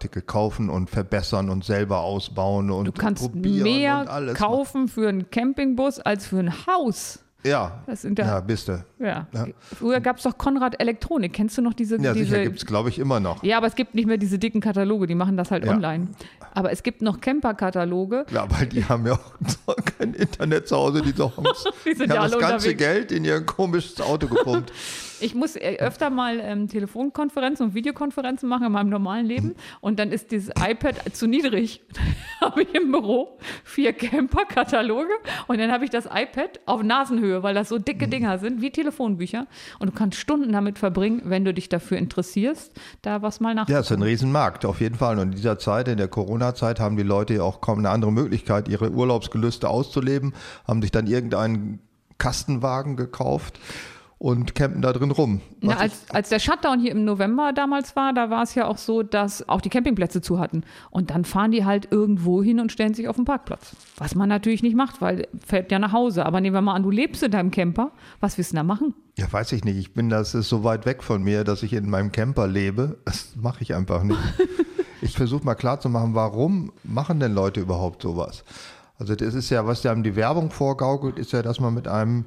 Zubehörartikel 0.02 0.22
kaufen 0.22 0.68
und 0.70 0.90
verbessern 0.90 1.48
und 1.50 1.64
selber 1.64 2.00
ausbauen 2.00 2.70
und 2.70 2.86
Du 2.86 2.92
kannst 2.92 3.22
probieren 3.22 3.62
mehr 3.62 4.00
und 4.00 4.08
alles. 4.08 4.34
kaufen 4.38 4.88
für 4.88 5.08
einen 5.08 5.30
Campingbus 5.30 6.00
als 6.00 6.26
für 6.26 6.38
ein 6.38 6.52
Haus. 6.66 7.20
Ja, 7.44 7.82
Das 7.88 8.02
sind 8.02 8.20
ja- 8.20 8.26
ja, 8.26 8.40
bist 8.40 8.68
du. 8.68 8.84
Ja. 9.00 9.26
Ja. 9.32 9.46
Früher 9.76 9.98
gab 10.00 10.18
es 10.18 10.22
doch 10.22 10.38
Konrad 10.38 10.80
Elektronik. 10.80 11.32
Kennst 11.32 11.58
du 11.58 11.62
noch 11.62 11.72
diese, 11.74 11.96
Ja, 12.00 12.12
diese 12.12 12.26
sicher 12.26 12.44
gibt 12.44 12.58
es, 12.58 12.66
glaube 12.66 12.88
ich, 12.88 13.00
immer 13.00 13.18
noch. 13.18 13.42
Ja, 13.42 13.56
aber 13.56 13.66
es 13.66 13.74
gibt 13.74 13.96
nicht 13.96 14.06
mehr 14.06 14.16
diese 14.16 14.38
dicken 14.38 14.60
Kataloge, 14.60 15.08
die 15.08 15.16
machen 15.16 15.36
das 15.36 15.50
halt 15.50 15.64
Ja. 15.64 15.72
online. 15.72 16.06
Aber 16.54 16.70
es 16.70 16.84
gibt 16.84 17.02
noch 17.02 17.20
Camper-Kataloge. 17.20 18.26
Ja, 18.30 18.46
weil 18.48 18.66
die 18.66 18.84
haben 18.84 19.04
ja 19.08 19.14
auch 19.14 19.76
kein 19.98 20.14
Internet 20.14 20.68
zu 20.68 20.76
Hause, 20.76 21.02
die 21.02 21.12
doch 21.12 21.32
Die 21.84 21.94
sind 21.94 22.10
die 22.10 22.14
ja 22.14 22.22
haben 22.22 22.30
das 22.30 22.38
ganze 22.40 22.68
unterwegs. 22.68 22.78
Geld 22.78 23.10
in 23.12 23.24
ihr 23.24 23.44
komisches 23.44 24.00
Auto 24.00 24.28
gepumpt. 24.28 24.72
Ich 25.22 25.34
muss 25.34 25.56
äh, 25.56 25.76
öfter 25.78 26.10
mal 26.10 26.40
ähm, 26.40 26.68
Telefonkonferenzen 26.68 27.66
und 27.66 27.74
Videokonferenzen 27.74 28.48
machen 28.48 28.66
in 28.66 28.72
meinem 28.72 28.90
normalen 28.90 29.26
Leben 29.26 29.54
und 29.80 29.98
dann 29.98 30.10
ist 30.10 30.32
dieses 30.32 30.50
iPad 30.50 30.96
zu 31.14 31.26
niedrig. 31.26 31.82
habe 32.40 32.62
ich 32.62 32.74
im 32.74 32.90
Büro 32.90 33.38
vier 33.62 33.92
Camper-Kataloge 33.92 35.12
und 35.46 35.58
dann 35.58 35.70
habe 35.70 35.84
ich 35.84 35.90
das 35.90 36.06
iPad 36.06 36.60
auf 36.66 36.82
Nasenhöhe, 36.82 37.42
weil 37.42 37.54
das 37.54 37.68
so 37.68 37.78
dicke 37.78 38.08
Dinger 38.08 38.38
sind, 38.38 38.60
wie 38.60 38.70
Telefonbücher. 38.70 39.46
Und 39.78 39.86
du 39.88 39.92
kannst 39.92 40.18
Stunden 40.18 40.52
damit 40.52 40.78
verbringen, 40.78 41.22
wenn 41.24 41.44
du 41.44 41.54
dich 41.54 41.68
dafür 41.68 41.98
interessierst, 41.98 42.72
da 43.02 43.22
was 43.22 43.38
mal 43.40 43.50
Ja, 43.50 43.54
nachzugucken. 43.54 43.80
es 43.80 43.90
ist 43.90 43.96
ein 43.96 44.02
Riesenmarkt, 44.02 44.64
auf 44.64 44.80
jeden 44.80 44.96
Fall. 44.96 45.18
Und 45.18 45.28
in 45.28 45.30
dieser 45.32 45.58
Zeit, 45.58 45.86
in 45.88 45.98
der 45.98 46.08
Corona-Zeit, 46.08 46.80
haben 46.80 46.96
die 46.96 47.02
Leute 47.04 47.34
ja 47.34 47.42
auch 47.42 47.60
kaum 47.60 47.78
eine 47.78 47.90
andere 47.90 48.12
Möglichkeit, 48.12 48.68
ihre 48.68 48.90
Urlaubsgelüste 48.90 49.68
auszuleben, 49.68 50.34
haben 50.66 50.82
sich 50.82 50.90
dann 50.90 51.06
irgendeinen 51.06 51.78
Kastenwagen 52.18 52.96
gekauft 52.96 53.58
und 54.22 54.54
campen 54.54 54.82
da 54.82 54.92
drin 54.92 55.10
rum. 55.10 55.40
Na, 55.60 55.78
als, 55.78 56.08
als 56.10 56.28
der 56.28 56.38
Shutdown 56.38 56.78
hier 56.78 56.92
im 56.92 57.04
November 57.04 57.52
damals 57.52 57.96
war, 57.96 58.12
da 58.12 58.30
war 58.30 58.44
es 58.44 58.54
ja 58.54 58.68
auch 58.68 58.78
so, 58.78 59.02
dass 59.02 59.48
auch 59.48 59.60
die 59.60 59.68
Campingplätze 59.68 60.20
zu 60.20 60.38
hatten. 60.38 60.62
Und 60.90 61.10
dann 61.10 61.24
fahren 61.24 61.50
die 61.50 61.64
halt 61.64 61.88
irgendwo 61.90 62.40
hin 62.40 62.60
und 62.60 62.70
stellen 62.70 62.94
sich 62.94 63.08
auf 63.08 63.16
den 63.16 63.24
Parkplatz. 63.24 63.74
Was 63.96 64.14
man 64.14 64.28
natürlich 64.28 64.62
nicht 64.62 64.76
macht, 64.76 65.00
weil 65.00 65.26
fährt 65.44 65.72
ja 65.72 65.80
nach 65.80 65.92
Hause. 65.92 66.24
Aber 66.24 66.40
nehmen 66.40 66.54
wir 66.54 66.60
mal 66.60 66.74
an, 66.74 66.84
du 66.84 66.90
lebst 66.90 67.24
in 67.24 67.32
deinem 67.32 67.50
Camper. 67.50 67.90
Was 68.20 68.38
willst 68.38 68.52
du 68.52 68.56
da 68.58 68.62
machen? 68.62 68.94
Ja, 69.18 69.26
weiß 69.30 69.50
ich 69.50 69.64
nicht. 69.64 69.76
Ich 69.76 69.92
bin, 69.92 70.08
das 70.08 70.36
ist 70.36 70.48
so 70.48 70.62
weit 70.62 70.86
weg 70.86 71.02
von 71.02 71.24
mir, 71.24 71.42
dass 71.42 71.64
ich 71.64 71.72
in 71.72 71.90
meinem 71.90 72.12
Camper 72.12 72.46
lebe. 72.46 72.98
Das 73.04 73.34
mache 73.34 73.62
ich 73.62 73.74
einfach 73.74 74.04
nicht. 74.04 74.20
ich 75.02 75.16
versuche 75.16 75.44
mal 75.44 75.56
klarzumachen, 75.56 76.14
warum 76.14 76.70
machen 76.84 77.18
denn 77.18 77.34
Leute 77.34 77.58
überhaupt 77.58 78.02
sowas? 78.02 78.44
Also 79.00 79.16
das 79.16 79.34
ist 79.34 79.50
ja, 79.50 79.66
was 79.66 79.82
ja 79.82 79.92
die 79.96 80.14
Werbung 80.14 80.52
vorgaukelt, 80.52 81.18
ist 81.18 81.32
ja, 81.32 81.42
dass 81.42 81.58
man 81.58 81.74
mit 81.74 81.88
einem 81.88 82.24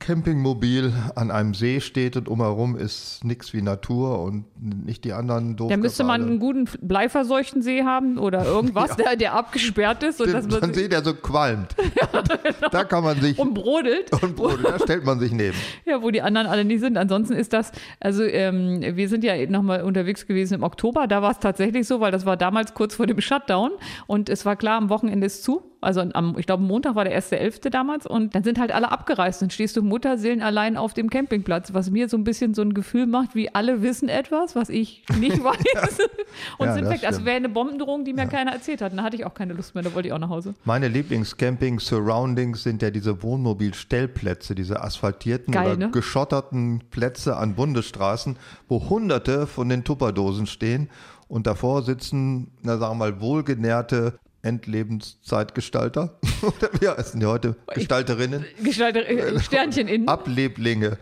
Campingmobil 0.00 0.92
an 1.14 1.30
einem 1.30 1.52
See 1.52 1.80
steht 1.80 2.16
und 2.16 2.28
umherum 2.28 2.74
ist 2.74 3.22
nichts 3.22 3.52
wie 3.52 3.60
Natur 3.60 4.22
und 4.22 4.46
nicht 4.58 5.04
die 5.04 5.12
anderen 5.12 5.56
doof. 5.56 5.68
Da 5.68 5.76
müsste 5.76 6.04
man 6.04 6.22
einen 6.22 6.38
guten 6.38 6.64
bleiverseuchten 6.80 7.60
See 7.60 7.84
haben 7.84 8.18
oder 8.18 8.44
irgendwas, 8.44 8.96
der, 8.96 9.14
der 9.16 9.34
abgesperrt 9.34 10.02
ist 10.02 10.20
und 10.20 10.32
dass 10.32 10.44
so 10.44 10.50
man 10.58 10.70
ein 10.70 10.74
See, 10.74 10.88
der 10.88 11.04
so 11.04 11.14
qualmt. 11.14 11.76
Da 12.72 12.84
kann 12.84 13.04
man 13.04 13.20
sich 13.20 13.38
und 13.38 13.54
brodelt. 13.54 14.12
und 14.22 14.36
Brot, 14.36 14.60
da 14.62 14.78
stellt 14.78 15.04
man 15.04 15.18
sich 15.18 15.32
neben. 15.32 15.56
Ja, 15.84 16.02
wo 16.02 16.10
die 16.10 16.22
anderen 16.22 16.46
alle 16.46 16.64
nicht 16.64 16.80
sind. 16.80 16.96
Ansonsten 16.96 17.34
ist 17.34 17.52
das, 17.52 17.72
also 17.98 18.22
ähm, 18.22 18.80
wir 18.80 19.08
sind 19.08 19.24
ja 19.24 19.34
nochmal 19.46 19.82
unterwegs 19.82 20.26
gewesen 20.26 20.54
im 20.54 20.62
Oktober, 20.62 21.06
da 21.06 21.20
war 21.20 21.32
es 21.32 21.38
tatsächlich 21.38 21.86
so, 21.86 22.00
weil 22.00 22.12
das 22.12 22.24
war 22.24 22.36
damals 22.36 22.74
kurz 22.74 22.94
vor 22.94 23.06
dem 23.06 23.20
Shutdown 23.20 23.72
und 24.06 24.28
es 24.28 24.46
war 24.46 24.56
klar, 24.56 24.78
am 24.78 24.88
Wochenende 24.88 25.26
ist 25.26 25.42
zu. 25.44 25.62
Also 25.80 26.00
am, 26.00 26.36
ich 26.38 26.46
glaube, 26.46 26.62
Montag 26.62 26.94
war 26.94 27.04
der 27.04 27.18
1.11. 27.18 27.70
damals 27.70 28.06
und 28.06 28.34
dann 28.34 28.44
sind 28.44 28.58
halt 28.58 28.72
alle 28.72 28.92
abgereist. 28.92 29.40
Dann 29.40 29.50
stehst 29.50 29.76
du 29.76 29.82
Mutterseelen 29.82 30.42
allein 30.42 30.76
auf 30.76 30.92
dem 30.92 31.08
Campingplatz, 31.08 31.72
was 31.72 31.90
mir 31.90 32.08
so 32.08 32.16
ein 32.16 32.24
bisschen 32.24 32.52
so 32.54 32.62
ein 32.62 32.74
Gefühl 32.74 33.06
macht, 33.06 33.34
wie 33.34 33.54
alle 33.54 33.82
wissen 33.82 34.08
etwas, 34.08 34.54
was 34.54 34.68
ich 34.68 35.04
nicht 35.18 35.42
weiß 35.44 35.98
und 36.58 36.66
Ja, 36.66 36.74
sind 36.74 36.88
weg. 36.88 36.98
Stimmt. 36.98 37.24
wäre 37.24 37.36
eine 37.36 37.48
Bombendrohung, 37.48 38.04
die 38.04 38.12
mir 38.12 38.26
keiner 38.26 38.52
erzählt 38.52 38.82
hat. 38.82 38.96
Da 38.96 39.02
hatte 39.02 39.16
ich 39.16 39.24
auch 39.24 39.34
keine 39.34 39.54
Lust 39.54 39.74
mehr, 39.74 39.82
da 39.82 39.94
wollte 39.94 40.08
ich 40.08 40.12
auch 40.12 40.18
nach 40.18 40.28
Hause. 40.28 40.54
Meine 40.64 40.88
Lieblingscamping-Surroundings 40.88 42.62
sind 42.62 42.82
ja 42.82 42.90
diese 42.90 43.22
Wohnmobilstellplätze, 43.22 44.54
diese 44.54 44.82
asphaltierten 44.82 45.52
Geil, 45.52 45.66
oder 45.66 45.76
ne? 45.76 45.90
geschotterten 45.90 46.82
Plätze 46.90 47.36
an 47.36 47.54
Bundesstraßen, 47.54 48.36
wo 48.68 48.88
hunderte 48.90 49.46
von 49.46 49.68
den 49.68 49.84
Tupperdosen 49.84 50.46
stehen 50.46 50.90
und 51.28 51.46
davor 51.46 51.82
sitzen, 51.82 52.50
na 52.62 52.76
sagen 52.76 52.98
wir 52.98 53.10
mal, 53.10 53.20
wohlgenährte 53.20 54.18
Endlebenszeitgestalter. 54.42 56.18
Oder 56.42 56.70
wie 56.80 56.88
heißen 56.88 57.20
die 57.20 57.26
heute? 57.26 57.56
Gestalterinnen? 57.74 58.44
Gestalte, 58.62 59.06
äh, 59.06 59.38
Sternchen 59.40 59.88
innen. 59.88 60.08
Ableblinge. 60.08 60.98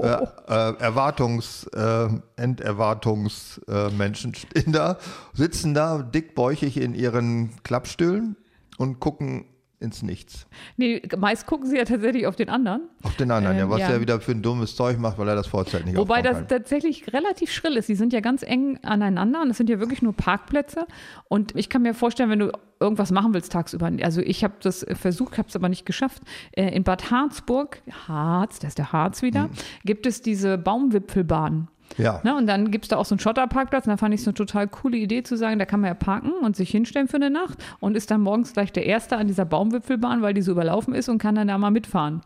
äh, 0.00 0.06
äh, 0.48 0.74
Erwartungs, 0.78 1.66
äh, 1.74 2.08
Enderwartungsmenschen 2.36 4.34
äh, 4.54 4.62
da, 4.66 4.98
sitzen 5.32 5.74
da 5.74 6.02
dickbäuchig 6.02 6.76
in 6.78 6.94
ihren 6.94 7.62
Klappstühlen 7.62 8.36
und 8.78 9.00
gucken 9.00 9.46
ins 9.78 10.02
Nichts. 10.02 10.46
Nee, 10.76 11.02
meist 11.18 11.46
gucken 11.46 11.68
sie 11.68 11.76
ja 11.76 11.84
tatsächlich 11.84 12.26
auf 12.26 12.34
den 12.36 12.48
anderen. 12.48 12.82
Auf 13.02 13.14
den 13.16 13.30
anderen, 13.30 13.56
ja, 13.56 13.64
Ähm, 13.64 13.70
was 13.70 13.80
ja. 13.80 13.88
der 13.88 14.00
wieder 14.00 14.20
für 14.20 14.32
ein 14.32 14.40
dummes 14.42 14.74
Zeug 14.74 14.98
macht, 14.98 15.18
weil 15.18 15.28
er 15.28 15.34
das 15.34 15.46
Vorzelt 15.46 15.84
nicht 15.84 15.96
Wobei 15.96 16.22
das 16.22 16.38
kann. 16.38 16.48
tatsächlich 16.48 17.12
relativ 17.12 17.50
schrill 17.52 17.76
ist. 17.76 17.88
Die 17.88 17.94
sind 17.94 18.12
ja 18.12 18.20
ganz 18.20 18.42
eng 18.42 18.78
aneinander 18.82 19.42
und 19.42 19.50
es 19.50 19.58
sind 19.58 19.68
ja 19.68 19.78
wirklich 19.78 20.00
nur 20.02 20.14
Parkplätze. 20.14 20.86
Und 21.28 21.54
ich 21.56 21.68
kann 21.68 21.82
mir 21.82 21.92
vorstellen, 21.94 22.30
wenn 22.30 22.38
du 22.38 22.52
irgendwas 22.80 23.10
machen 23.10 23.34
willst 23.34 23.52
tagsüber, 23.52 23.90
also 24.02 24.20
ich 24.20 24.44
habe 24.44 24.54
das 24.62 24.84
versucht, 24.98 25.38
habe 25.38 25.48
es 25.48 25.56
aber 25.56 25.68
nicht 25.68 25.84
geschafft. 25.86 26.22
Äh, 26.52 26.74
In 26.74 26.82
Bad 26.84 27.10
Harzburg, 27.10 27.82
Harz, 28.08 28.58
das 28.58 28.68
ist 28.70 28.78
der 28.78 28.92
Harz 28.92 29.22
wieder, 29.22 29.44
Mhm. 29.44 29.50
gibt 29.84 30.06
es 30.06 30.22
diese 30.22 30.56
Baumwipfelbahn. 30.58 31.68
Ja. 31.98 32.20
Ne, 32.24 32.36
und 32.36 32.46
dann 32.46 32.70
gibt 32.70 32.84
es 32.84 32.88
da 32.88 32.96
auch 32.96 33.04
so 33.04 33.14
einen 33.14 33.20
Schotterparkplatz 33.20 33.86
und 33.86 33.90
da 33.90 33.96
fand 33.96 34.14
ich 34.14 34.20
es 34.20 34.26
eine 34.26 34.34
total 34.34 34.68
coole 34.68 34.96
Idee 34.96 35.22
zu 35.22 35.36
sagen, 35.36 35.58
da 35.58 35.64
kann 35.64 35.80
man 35.80 35.88
ja 35.88 35.94
parken 35.94 36.32
und 36.42 36.56
sich 36.56 36.70
hinstellen 36.70 37.08
für 37.08 37.16
eine 37.16 37.30
Nacht 37.30 37.58
und 37.80 37.96
ist 37.96 38.10
dann 38.10 38.20
morgens 38.20 38.52
gleich 38.52 38.72
der 38.72 38.86
Erste 38.86 39.16
an 39.16 39.26
dieser 39.26 39.44
Baumwipfelbahn, 39.44 40.22
weil 40.22 40.34
die 40.34 40.42
so 40.42 40.52
überlaufen 40.52 40.94
ist 40.94 41.08
und 41.08 41.18
kann 41.18 41.34
dann 41.34 41.48
da 41.48 41.58
mal 41.58 41.70
mitfahren. 41.70 42.22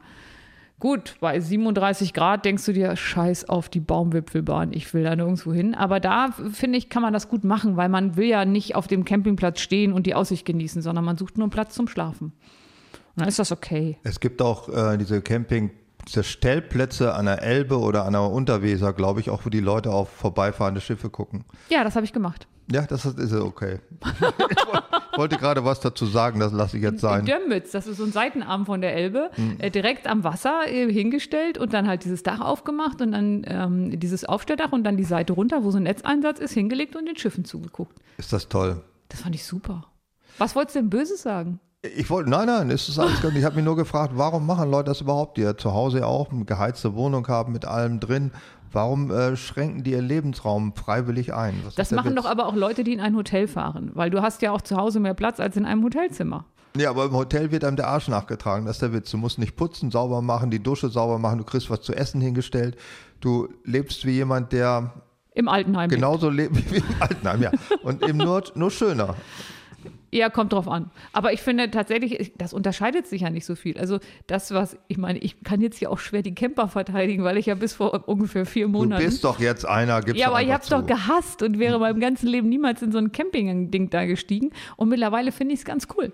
Gut, 0.80 1.16
bei 1.20 1.38
37 1.38 2.14
Grad 2.14 2.46
denkst 2.46 2.64
du 2.64 2.72
dir, 2.72 2.96
scheiß 2.96 3.50
auf 3.50 3.68
die 3.68 3.80
Baumwipfelbahn, 3.80 4.72
ich 4.72 4.92
will 4.94 5.04
da 5.04 5.14
nirgendwo 5.14 5.52
hin. 5.52 5.74
Aber 5.74 6.00
da, 6.00 6.30
finde 6.52 6.78
ich, 6.78 6.88
kann 6.88 7.02
man 7.02 7.12
das 7.12 7.28
gut 7.28 7.44
machen, 7.44 7.76
weil 7.76 7.90
man 7.90 8.16
will 8.16 8.26
ja 8.26 8.46
nicht 8.46 8.74
auf 8.76 8.87
dem 8.87 9.04
Campingplatz 9.04 9.61
stehen 9.61 9.92
und 9.92 10.06
die 10.06 10.14
Aussicht 10.14 10.46
genießen, 10.46 10.80
sondern 10.80 11.04
man 11.04 11.18
sucht 11.18 11.37
nur 11.37 11.44
einen 11.44 11.50
Platz 11.50 11.74
zum 11.74 11.87
Schlafen. 11.87 12.28
Und 12.28 13.16
dann 13.16 13.28
ist 13.28 13.38
das 13.38 13.52
okay. 13.52 13.98
Es 14.04 14.20
gibt 14.20 14.40
auch 14.40 14.70
äh, 14.70 14.96
diese 14.96 15.20
Camping, 15.20 15.70
diese 16.11 16.25
Stellplätze 16.25 17.14
an 17.14 17.27
der 17.27 17.42
Elbe 17.42 17.79
oder 17.79 18.05
an 18.05 18.12
der 18.12 18.23
Unterweser, 18.23 18.92
glaube 18.92 19.20
ich, 19.20 19.31
auch 19.31 19.46
wo 19.46 19.51
die 19.51 19.61
Leute 19.61 19.90
auf 19.90 20.09
vorbeifahrende 20.11 20.81
Schiffe 20.81 21.09
gucken. 21.11 21.44
Ja, 21.68 21.85
das 21.85 21.94
habe 21.96 22.05
ich 22.05 22.12
gemacht. 22.12 22.46
Ja, 22.73 22.83
das 22.83 23.05
ist, 23.05 23.33
okay. 23.33 23.81
ich 24.01 24.20
woll- 24.20 24.83
wollte 25.16 25.37
gerade 25.38 25.64
was 25.64 25.81
dazu 25.81 26.07
sagen, 26.07 26.38
das 26.38 26.53
lasse 26.53 26.77
ich 26.77 26.83
jetzt 26.85 27.01
sein. 27.01 27.25
Dömmitz, 27.25 27.73
das 27.73 27.87
ist 27.88 27.96
so 27.96 28.05
ein 28.05 28.12
Seitenarm 28.12 28.64
von 28.66 28.81
der 28.81 28.94
Elbe, 28.94 29.31
Hm. 29.35 29.57
äh, 29.59 29.70
direkt 29.70 30.07
am 30.07 30.23
Wasser 30.23 30.62
äh, 30.68 30.92
hingestellt 30.92 31.59
und 31.59 31.73
dann 31.73 31.88
halt 31.88 32.05
dieses 32.05 32.23
Dach 32.23 32.40
aufgemacht 32.40 33.01
und 33.03 33.11
dann 33.12 33.42
ähm, 33.46 33.99
dieses 33.99 34.25
Aufstelldach 34.25 34.70
und 34.73 34.85
dann 34.85 34.96
die 34.96 35.05
Seite 35.05 35.33
runter, 35.33 35.64
wo 35.64 35.70
so 35.73 35.79
ein 35.79 35.83
Netzeinsatz 35.83 36.38
ist, 36.38 36.53
hingelegt 36.53 36.94
und 36.94 37.07
den 37.07 37.16
Schiffen 37.16 37.44
zugeguckt. 37.44 37.96
Ist 38.18 38.33
das 38.33 38.49
toll? 38.49 38.83
Das 39.09 39.20
fand 39.23 39.35
ich 39.35 39.44
super. 39.44 39.87
Was 40.38 40.55
wolltest 40.55 40.77
du 40.77 40.81
denn 40.81 40.90
Böses 40.90 41.23
sagen? 41.23 41.59
Ich 41.83 42.11
wollte, 42.11 42.29
nein, 42.29 42.47
nein, 42.47 42.69
ist 42.69 42.88
das 42.90 42.99
alles 42.99 43.23
gut. 43.23 43.33
Ich 43.35 43.45
habe 43.45 43.57
mich 43.57 43.64
nur 43.64 43.75
gefragt, 43.75 44.12
warum 44.14 44.45
machen 44.47 44.71
Leute 44.71 44.90
das 44.90 45.01
überhaupt, 45.01 45.38
die 45.38 45.43
ja 45.43 45.57
zu 45.57 45.73
Hause 45.73 46.07
auch 46.07 46.31
eine 46.31 46.45
geheizte 46.45 46.95
Wohnung 46.95 47.27
haben 47.29 47.53
mit 47.53 47.64
allem 47.64 48.01
drin? 48.01 48.33
Warum 48.71 49.11
äh, 49.11 49.35
schränken 49.35 49.83
die 49.83 49.93
ihren 49.93 50.07
Lebensraum 50.07 50.75
freiwillig 50.75 51.33
ein? 51.33 51.55
Was 51.64 51.75
Das 51.77 51.90
machen 51.90 52.11
Witz? 52.14 52.23
doch 52.23 52.31
aber 52.31 52.47
auch 52.47 52.55
Leute, 52.55 52.85
die 52.85 52.93
in 52.93 53.01
ein 53.01 53.16
Hotel 53.16 53.49
fahren, 53.49 53.90
weil 53.95 54.11
du 54.11 54.21
hast 54.21 54.43
ja 54.43 54.53
auch 54.53 54.61
zu 54.61 54.77
Hause 54.77 55.01
mehr 55.01 55.14
Platz 55.14 55.40
als 55.40 55.57
in 55.57 55.64
einem 55.64 55.83
Hotelzimmer. 55.83 56.45
Ja, 56.77 56.90
aber 56.90 57.07
im 57.07 57.12
Hotel 57.14 57.51
wird 57.51 57.64
einem 57.64 57.77
der 57.77 57.88
Arsch 57.88 58.09
nachgetragen, 58.09 58.66
das 58.66 58.77
ist 58.77 58.83
der 58.83 58.93
Witz. 58.93 59.11
Du 59.11 59.16
musst 59.16 59.38
nicht 59.38 59.57
putzen, 59.57 59.90
sauber 59.90 60.21
machen, 60.23 60.51
die 60.51 60.62
Dusche 60.62 60.88
sauber 60.90 61.19
machen, 61.19 61.38
du 61.38 61.45
kriegst 61.45 61.69
was 61.71 61.81
zu 61.81 61.95
essen 61.95 62.21
hingestellt. 62.21 62.77
Du 63.21 63.49
lebst 63.64 64.05
wie 64.05 64.12
jemand, 64.12 64.53
der 64.53 64.93
Im 65.33 65.49
Altenheim. 65.49 65.88
lebt. 65.88 66.01
Genauso 66.01 66.29
leben 66.29 66.57
wie 66.71 66.77
im 66.77 66.85
Altenheim, 67.01 67.43
ja. 67.43 67.51
Und 67.83 68.07
eben 68.07 68.19
nur, 68.19 68.45
nur 68.55 68.71
schöner. 68.71 69.16
Ja, 70.12 70.29
kommt 70.29 70.53
drauf 70.53 70.66
an. 70.66 70.90
Aber 71.12 71.33
ich 71.33 71.40
finde 71.40 71.70
tatsächlich, 71.70 72.18
ich- 72.18 72.33
das 72.37 72.53
unterscheidet 72.53 73.07
sich 73.07 73.20
ja 73.23 73.31
nicht 73.31 73.44
so 73.46 73.55
viel. 73.55 73.79
Also 73.79 74.01
das, 74.27 74.53
was, 74.53 74.77
ich 74.88 74.99
meine, 74.99 75.20
ich 75.20 75.44
kann 75.44 75.61
jetzt 75.61 75.79
hier 75.79 75.88
auch 75.92 76.01
schwer 76.01 76.23
die 76.23 76.35
Camper 76.35 76.66
verteidigen, 76.66 77.23
weil 77.23 77.37
ich 77.37 77.46
ja 77.46 77.55
bis 77.55 77.75
vor 77.75 78.09
ungefähr 78.09 78.44
vier 78.44 78.66
Du 78.66 78.73
Monaten. 78.73 79.05
bist 79.05 79.23
doch 79.23 79.38
jetzt 79.38 79.64
einer, 79.64 80.01
gibst 80.01 80.20
ja, 80.20 80.27
du 80.27 80.33
aber 80.33 80.42
ich 80.42 80.51
hab's 80.51 80.66
zu. 80.66 80.75
doch 80.75 80.85
gehasst 80.85 81.42
und 81.44 81.61
wäre 81.61 81.79
meinem 81.79 82.01
ganzen 82.01 82.27
Leben 82.27 82.49
niemals 82.49 82.83
in 82.83 82.90
so 82.90 82.99
ein 82.99 83.12
Camping-Ding 83.12 83.90
da 83.90 84.05
gestiegen. 84.05 84.51
Und 84.77 84.88
mittlerweile 84.88 85.31
finde 85.31 85.55
ich 85.55 85.61
es 85.61 85.64
ganz 85.64 85.87
cool. 85.96 86.12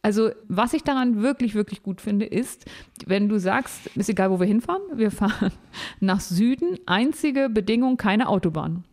Also, 0.00 0.30
was 0.48 0.72
ich 0.72 0.82
daran 0.82 1.20
wirklich, 1.22 1.54
wirklich 1.54 1.82
gut 1.82 2.00
finde, 2.00 2.24
ist, 2.24 2.64
wenn 3.06 3.28
du 3.28 3.38
sagst, 3.38 3.88
ist 3.94 4.08
egal, 4.08 4.30
wo 4.30 4.40
wir 4.40 4.46
hinfahren, 4.46 4.82
wir 4.94 5.10
fahren 5.10 5.52
nach 6.00 6.20
Süden, 6.20 6.78
einzige 6.86 7.50
Bedingung, 7.50 7.98
keine 7.98 8.28
Autobahn. 8.28 8.84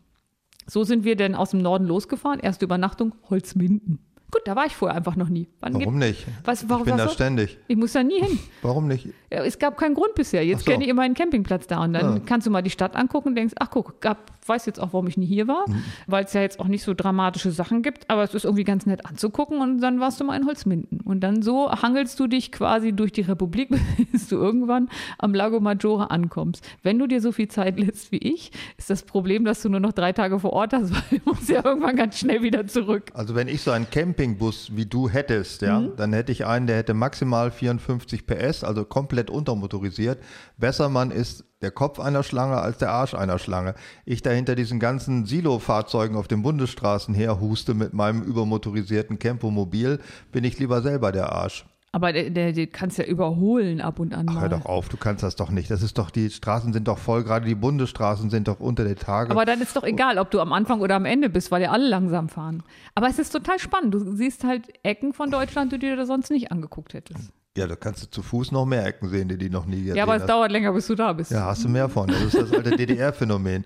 So 0.67 0.83
sind 0.83 1.05
wir 1.05 1.15
denn 1.15 1.35
aus 1.35 1.51
dem 1.51 1.61
Norden 1.61 1.85
losgefahren. 1.85 2.39
Erste 2.41 2.65
Übernachtung, 2.65 3.13
Holzminden. 3.29 3.99
Gut, 4.31 4.41
da 4.45 4.55
war 4.55 4.65
ich 4.65 4.75
vorher 4.75 4.95
einfach 4.97 5.17
noch 5.17 5.27
nie. 5.29 5.47
Wann 5.59 5.73
Warum 5.73 5.97
nicht? 5.97 6.25
Was, 6.45 6.69
warum, 6.69 6.83
ich 6.83 6.89
bin 6.89 6.97
da 6.97 7.05
soll- 7.05 7.13
ständig. 7.15 7.57
Ich 7.67 7.75
muss 7.75 7.91
da 7.91 8.01
nie 8.01 8.21
hin. 8.21 8.39
Warum 8.61 8.87
nicht? 8.87 9.09
Es 9.29 9.59
gab 9.59 9.77
keinen 9.77 9.93
Grund 9.93 10.15
bisher. 10.15 10.45
Jetzt 10.45 10.65
so. 10.65 10.71
kenne 10.71 10.83
ich 10.85 10.89
immer 10.89 11.01
einen 11.01 11.15
Campingplatz 11.15 11.67
da. 11.67 11.83
Und 11.83 11.93
dann 11.93 12.15
Ja. 12.15 12.21
kannst 12.25 12.47
du 12.47 12.51
mal 12.51 12.61
die 12.61 12.69
Stadt 12.69 12.95
angucken 12.95 13.29
und 13.29 13.35
denkst, 13.35 13.53
ach 13.59 13.69
guck, 13.71 13.99
gab, 14.01 14.31
weiß 14.47 14.65
jetzt 14.65 14.79
auch, 14.79 14.93
warum 14.93 15.07
ich 15.07 15.17
nie 15.17 15.25
hier 15.25 15.47
war, 15.47 15.69
Mhm. 15.69 15.83
weil 16.07 16.23
es 16.25 16.33
ja 16.33 16.41
jetzt 16.41 16.59
auch 16.61 16.67
nicht 16.67 16.83
so 16.83 16.93
dramatische 16.93 17.51
Sachen 17.51 17.81
gibt, 17.83 18.09
aber 18.09 18.23
es 18.23 18.33
ist 18.33 18.45
irgendwie 18.45 18.63
ganz 18.63 18.85
nett 18.85 19.05
anzugucken 19.05 19.59
und 19.61 19.79
dann 19.81 19.99
warst 19.99 20.19
du 20.19 20.23
mal 20.23 20.39
in 20.39 20.45
Holzminden. 20.47 21.01
Und 21.01 21.19
dann 21.21 21.41
so 21.41 21.69
hangelst 21.71 22.19
du 22.19 22.27
dich 22.27 22.51
quasi 22.53 22.93
durch 22.93 23.11
die 23.11 23.21
Republik, 23.21 23.69
bis 24.13 24.27
du 24.29 24.37
irgendwann 24.37 24.89
am 25.17 25.33
Lago 25.33 25.59
Maggiore 25.59 26.09
ankommst. 26.09 26.65
Wenn 26.83 26.97
du 26.99 27.07
dir 27.07 27.19
so 27.21 27.31
viel 27.33 27.49
Zeit 27.49 27.79
lässt 27.79 28.11
wie 28.13 28.17
ich, 28.17 28.51
ist 28.77 28.89
das 28.89 29.03
Problem, 29.03 29.43
dass 29.45 29.61
du 29.61 29.69
nur 29.69 29.79
noch 29.81 29.91
drei 29.93 30.13
Tage 30.13 30.39
vor 30.39 30.53
Ort 30.53 30.73
hast, 30.73 30.91
weil 31.11 31.19
du 31.19 31.29
musst 31.29 31.49
ja 31.49 31.63
irgendwann 31.63 31.95
ganz 31.97 32.17
schnell 32.17 32.41
wieder 32.43 32.65
zurück. 32.67 33.11
Also 33.13 33.35
wenn 33.35 33.47
ich 33.47 33.61
so 33.61 33.71
einen 33.71 33.89
Campingbus 34.21 34.75
wie 34.75 34.85
du 34.85 35.09
hättest, 35.09 35.61
ja, 35.61 35.79
Mhm. 35.79 35.93
dann 35.97 36.13
hätte 36.13 36.31
ich 36.31 36.45
einen, 36.45 36.67
der 36.67 36.77
hätte 36.77 36.93
maximal 36.93 37.49
54 37.51 38.27
PS, 38.27 38.63
also 38.63 38.85
komplett 38.85 39.29
untermotorisiert. 39.29 40.19
Besser 40.57 40.89
man 40.89 41.09
ist 41.11 41.43
der 41.61 41.71
Kopf 41.71 41.99
einer 41.99 42.23
Schlange 42.23 42.57
als 42.57 42.77
der 42.77 42.91
Arsch 42.91 43.13
einer 43.13 43.39
Schlange. 43.39 43.73
Ich 44.05 44.21
da 44.21 44.29
hinter 44.31 44.55
diesen 44.55 44.79
ganzen 44.79 45.25
Silo-Fahrzeugen 45.25 46.15
auf 46.15 46.27
den 46.27 46.43
Bundesstraßen 46.43 47.13
herhuste 47.15 47.73
mit 47.73 47.93
meinem 47.93 48.21
übermotorisierten 48.21 49.17
Campomobil, 49.19 49.99
bin 50.31 50.43
ich 50.43 50.59
lieber 50.59 50.81
selber 50.81 51.11
der 51.11 51.31
Arsch. 51.31 51.65
Aber 51.93 52.13
der, 52.13 52.29
der, 52.29 52.53
der 52.53 52.67
kannst 52.67 52.97
ja 52.97 53.03
überholen 53.03 53.81
ab 53.81 53.99
und 53.99 54.13
an 54.13 54.25
Ach, 54.29 54.39
hör 54.41 54.47
doch 54.49 54.65
auf, 54.65 54.87
du 54.87 54.95
kannst 54.95 55.23
das 55.23 55.35
doch 55.35 55.49
nicht. 55.49 55.69
Das 55.69 55.81
ist 55.83 55.97
doch, 55.97 56.09
die 56.09 56.29
Straßen 56.29 56.71
sind 56.71 56.87
doch 56.87 56.97
voll, 56.97 57.23
gerade 57.25 57.45
die 57.45 57.55
Bundesstraßen 57.55 58.29
sind 58.29 58.47
doch 58.47 58.61
unter 58.61 58.85
der 58.85 58.95
Tage. 58.95 59.31
Aber 59.31 59.43
dann 59.43 59.59
ist 59.59 59.75
doch 59.75 59.83
egal, 59.83 60.17
ob 60.17 60.31
du 60.31 60.39
am 60.39 60.53
Anfang 60.53 60.79
oder 60.79 60.95
am 60.95 61.03
Ende 61.03 61.29
bist, 61.29 61.51
weil 61.51 61.61
ja 61.61 61.71
alle 61.71 61.89
langsam 61.89 62.29
fahren. 62.29 62.63
Aber 62.95 63.07
es 63.09 63.19
ist 63.19 63.31
total 63.31 63.59
spannend. 63.59 63.93
Du 63.93 63.99
siehst 64.15 64.45
halt 64.45 64.67
Ecken 64.83 65.11
von 65.11 65.31
Deutschland, 65.31 65.73
die 65.73 65.79
du 65.79 65.93
dir 65.95 66.05
sonst 66.05 66.31
nicht 66.31 66.49
angeguckt 66.49 66.93
hättest. 66.93 67.29
ja, 67.57 67.67
da 67.67 67.75
kannst 67.75 68.03
du 68.03 68.09
zu 68.09 68.21
Fuß 68.21 68.53
noch 68.53 68.65
mehr 68.65 68.85
Ecken 68.85 69.09
sehen, 69.09 69.27
die 69.27 69.37
die 69.37 69.49
noch 69.49 69.65
nie 69.65 69.81
gesehen 69.81 69.97
Ja, 69.97 70.03
aber 70.03 70.15
es 70.15 70.21
hast. 70.21 70.29
dauert 70.29 70.51
länger, 70.53 70.71
bis 70.71 70.87
du 70.87 70.95
da 70.95 71.11
bist. 71.11 71.31
Ja, 71.31 71.47
hast 71.47 71.65
du 71.65 71.67
mehr 71.67 71.89
von. 71.89 72.07
Das 72.07 72.21
ist 72.21 72.35
das 72.35 72.53
alte 72.53 72.71
DDR-Phänomen. 72.77 73.65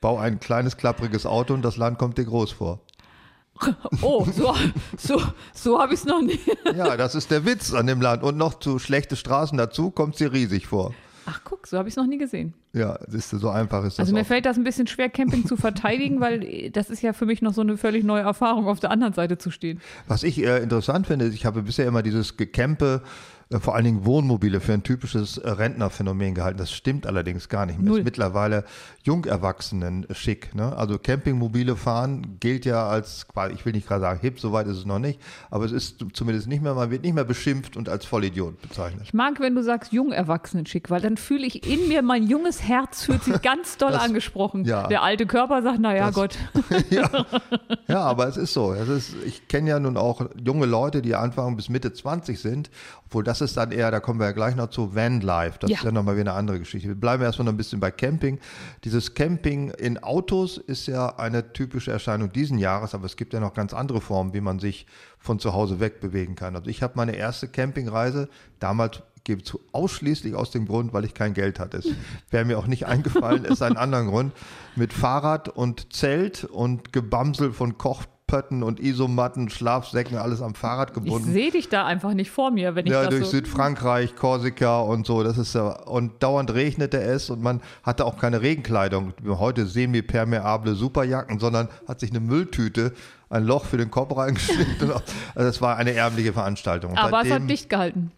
Bau 0.00 0.16
ein 0.18 0.40
kleines, 0.40 0.78
klappriges 0.78 1.26
Auto 1.26 1.52
und 1.52 1.60
das 1.62 1.76
Land 1.76 1.98
kommt 1.98 2.16
dir 2.16 2.24
groß 2.24 2.52
vor. 2.52 2.80
Oh, 4.02 4.26
so, 4.30 4.54
so, 4.96 5.22
so 5.54 5.78
habe 5.80 5.94
ich 5.94 6.00
es 6.00 6.06
noch 6.06 6.22
nie. 6.22 6.38
Ja, 6.76 6.96
das 6.96 7.14
ist 7.14 7.30
der 7.30 7.44
Witz 7.44 7.72
an 7.72 7.86
dem 7.86 8.00
Land. 8.00 8.22
Und 8.22 8.36
noch 8.36 8.58
zu 8.58 8.78
schlechte 8.78 9.16
Straßen 9.16 9.56
dazu 9.56 9.90
kommt 9.90 10.18
dir 10.20 10.32
riesig 10.32 10.66
vor. 10.66 10.94
Ach, 11.28 11.40
guck, 11.42 11.66
so 11.66 11.76
habe 11.76 11.88
ich 11.88 11.92
es 11.92 11.96
noch 11.96 12.06
nie 12.06 12.18
gesehen. 12.18 12.54
Ja, 12.72 12.98
siehst 13.08 13.32
du, 13.32 13.38
so 13.38 13.48
einfach 13.50 13.82
ist 13.84 13.94
das. 13.94 14.00
Also 14.00 14.14
mir 14.14 14.20
auch. 14.20 14.26
fällt 14.26 14.46
das 14.46 14.56
ein 14.56 14.62
bisschen 14.62 14.86
schwer, 14.86 15.08
Camping 15.08 15.44
zu 15.44 15.56
verteidigen, 15.56 16.20
weil 16.20 16.70
das 16.70 16.88
ist 16.88 17.02
ja 17.02 17.12
für 17.12 17.26
mich 17.26 17.42
noch 17.42 17.52
so 17.52 17.62
eine 17.62 17.76
völlig 17.76 18.04
neue 18.04 18.22
Erfahrung, 18.22 18.68
auf 18.68 18.78
der 18.78 18.92
anderen 18.92 19.12
Seite 19.12 19.36
zu 19.36 19.50
stehen. 19.50 19.80
Was 20.06 20.22
ich 20.22 20.38
äh, 20.38 20.62
interessant 20.62 21.08
finde, 21.08 21.24
ist, 21.24 21.34
ich 21.34 21.44
habe 21.44 21.62
bisher 21.62 21.86
immer 21.86 22.02
dieses 22.04 22.36
Gecampe, 22.36 23.02
äh, 23.02 23.35
vor 23.60 23.76
allen 23.76 23.84
Dingen 23.84 24.04
Wohnmobile, 24.04 24.60
für 24.60 24.72
ein 24.72 24.82
typisches 24.82 25.38
äh, 25.38 25.48
Rentnerphänomen 25.48 26.34
gehalten. 26.34 26.58
Das 26.58 26.72
stimmt 26.72 27.06
allerdings 27.06 27.48
gar 27.48 27.64
nicht 27.64 27.78
mehr. 27.78 27.90
Null. 27.90 27.98
Ist 28.00 28.04
mittlerweile 28.04 28.64
Jungerwachsenen 29.04 30.04
schick. 30.10 30.52
Ne? 30.54 30.76
Also 30.76 30.98
Campingmobile 30.98 31.76
fahren 31.76 32.38
gilt 32.40 32.64
ja 32.64 32.88
als, 32.88 33.24
ich 33.54 33.64
will 33.64 33.72
nicht 33.72 33.86
gerade 33.86 34.00
sagen 34.00 34.20
hip, 34.20 34.40
soweit 34.40 34.66
ist 34.66 34.78
es 34.78 34.84
noch 34.84 34.98
nicht, 34.98 35.20
aber 35.50 35.64
es 35.64 35.70
ist 35.72 36.04
zumindest 36.12 36.48
nicht 36.48 36.60
mehr, 36.62 36.74
man 36.74 36.90
wird 36.90 37.02
nicht 37.02 37.14
mehr 37.14 37.24
beschimpft 37.24 37.76
und 37.76 37.88
als 37.88 38.04
Vollidiot 38.04 38.60
bezeichnet. 38.62 39.02
Ich 39.04 39.14
mag, 39.14 39.38
wenn 39.38 39.54
du 39.54 39.62
sagst 39.62 39.92
jung 39.92 40.10
Erwachsenen-schick, 40.10 40.90
weil 40.90 41.00
dann 41.00 41.16
fühle 41.16 41.46
ich 41.46 41.66
in 41.70 41.86
mir, 41.88 42.02
mein 42.02 42.24
junges 42.26 42.62
Herz 42.62 43.04
fühlt 43.04 43.22
sich 43.22 43.40
ganz 43.42 43.76
doll 43.76 43.92
Das- 43.92 44.02
angesprochen. 44.02 44.64
ja. 44.64 44.88
Der 44.88 45.02
alte 45.02 45.26
Körper 45.26 45.62
sagt, 45.62 45.78
naja 45.78 46.10
Gott. 46.10 46.36
ja. 46.90 47.08
ja, 47.86 48.00
aber 48.00 48.26
es 48.26 48.36
ist 48.36 48.52
so. 48.52 48.72
Es 48.72 48.88
ist, 48.88 49.14
ich 49.24 49.46
kenne 49.48 49.70
ja 49.70 49.78
nun 49.78 49.96
auch 49.96 50.22
junge 50.44 50.66
Leute, 50.66 51.00
die 51.02 51.14
Anfang 51.14 51.54
bis 51.56 51.68
Mitte 51.68 51.92
20 51.92 52.40
sind, 52.40 52.70
obwohl 53.06 53.24
das 53.24 53.40
ist 53.40 53.56
dann 53.56 53.72
eher, 53.72 53.90
da 53.90 54.00
kommen 54.00 54.18
wir 54.20 54.26
ja 54.26 54.32
gleich 54.32 54.56
noch 54.56 54.68
zu 54.68 54.94
Vanlife. 54.94 55.58
Das 55.60 55.70
Ja. 55.70 55.78
ist 55.78 55.84
ja 55.84 55.92
nochmal 55.92 56.16
wieder 56.16 56.32
eine 56.32 56.38
andere 56.38 56.58
Geschichte. 56.58 56.88
Wir 56.88 56.94
bleiben 56.96 57.22
erstmal 57.22 57.44
noch 57.46 57.52
ein 57.52 57.56
bisschen 57.56 57.80
bei 57.80 57.90
Camping. 57.90 58.38
Dieses 58.84 59.14
Camping 59.14 59.70
in 59.70 60.02
Autos 60.02 60.58
ist 60.58 60.86
ja 60.86 61.16
eine 61.16 61.52
typische 61.52 61.92
Erscheinung 61.92 62.32
diesen 62.32 62.58
Jahres, 62.58 62.94
aber 62.94 63.06
es 63.06 63.16
gibt 63.16 63.32
ja 63.32 63.40
noch 63.40 63.54
ganz 63.54 63.72
andere 63.74 64.00
Formen, 64.00 64.34
wie 64.34 64.40
man 64.40 64.58
sich 64.58 64.86
von 65.18 65.38
zu 65.38 65.52
Hause 65.52 65.80
wegbewegen 65.80 66.34
kann. 66.34 66.56
Also 66.56 66.68
ich 66.68 66.82
habe 66.82 66.94
meine 66.96 67.14
erste 67.16 67.48
Campingreise 67.48 68.28
damals 68.58 69.02
gebe 69.24 69.42
zu, 69.42 69.60
ausschließlich 69.72 70.34
aus 70.36 70.52
dem 70.52 70.66
Grund, 70.66 70.92
weil 70.92 71.04
ich 71.04 71.12
kein 71.12 71.34
Geld 71.34 71.58
hatte. 71.58 71.78
Es 71.78 71.86
wäre 72.30 72.44
mir 72.44 72.58
auch 72.58 72.68
nicht 72.68 72.86
eingefallen, 72.86 73.44
ist 73.44 73.60
ein 73.62 73.76
anderer 73.76 74.04
Grund. 74.04 74.32
Mit 74.76 74.92
Fahrrad 74.92 75.48
und 75.48 75.92
Zelt 75.92 76.44
und 76.44 76.92
Gebamsel 76.92 77.52
von 77.52 77.76
Kochpötten 78.28 78.62
und 78.64 78.80
Isomatten, 78.80 79.48
Schlafsäcken, 79.50 80.18
alles 80.18 80.42
am 80.42 80.54
Fahrrad 80.56 80.88
Ich 80.90 80.94
gebunden. 80.94 81.32
sehe 81.32 81.52
dich 81.52 81.68
da 81.68 81.86
einfach 81.86 82.12
nicht 82.12 82.30
vor 82.32 82.50
mir, 82.50 82.74
wenn 82.74 82.84
ich 82.86 82.92
Ja, 82.92 83.02
das 83.02 83.10
durch 83.10 83.24
so. 83.26 83.30
Südfrankreich, 83.30 84.16
Korsika 84.16 84.80
und 84.80 85.06
so. 85.06 85.22
Das 85.22 85.38
ist 85.38 85.54
ja, 85.54 85.68
und 85.68 86.20
dauernd 86.24 86.52
regnete 86.52 87.00
es 87.00 87.30
und 87.30 87.40
man 87.40 87.60
hatte 87.84 88.04
auch 88.04 88.18
keine 88.18 88.42
Regenkleidung. 88.42 89.12
Heute 89.26 89.66
semi-permeable 89.66 90.74
Superjacken, 90.74 91.38
sondern 91.38 91.68
hat 91.86 92.00
sich 92.00 92.10
eine 92.10 92.18
Mülltüte, 92.20 92.92
ein 93.30 93.44
Loch 93.44 93.64
für 93.64 93.76
den 93.76 93.90
Kopf 93.92 94.16
reingeschnitten. 94.16 94.90
also 94.90 95.02
das 95.34 95.60
war 95.62 95.76
eine 95.76 95.92
ärmliche 95.94 96.32
Veranstaltung. 96.32 96.96
Aber 96.96 97.22
es 97.22 97.28
seitdem- 97.28 97.44
hat 97.44 97.50
dicht 97.50 97.70
gehalten. 97.70 98.10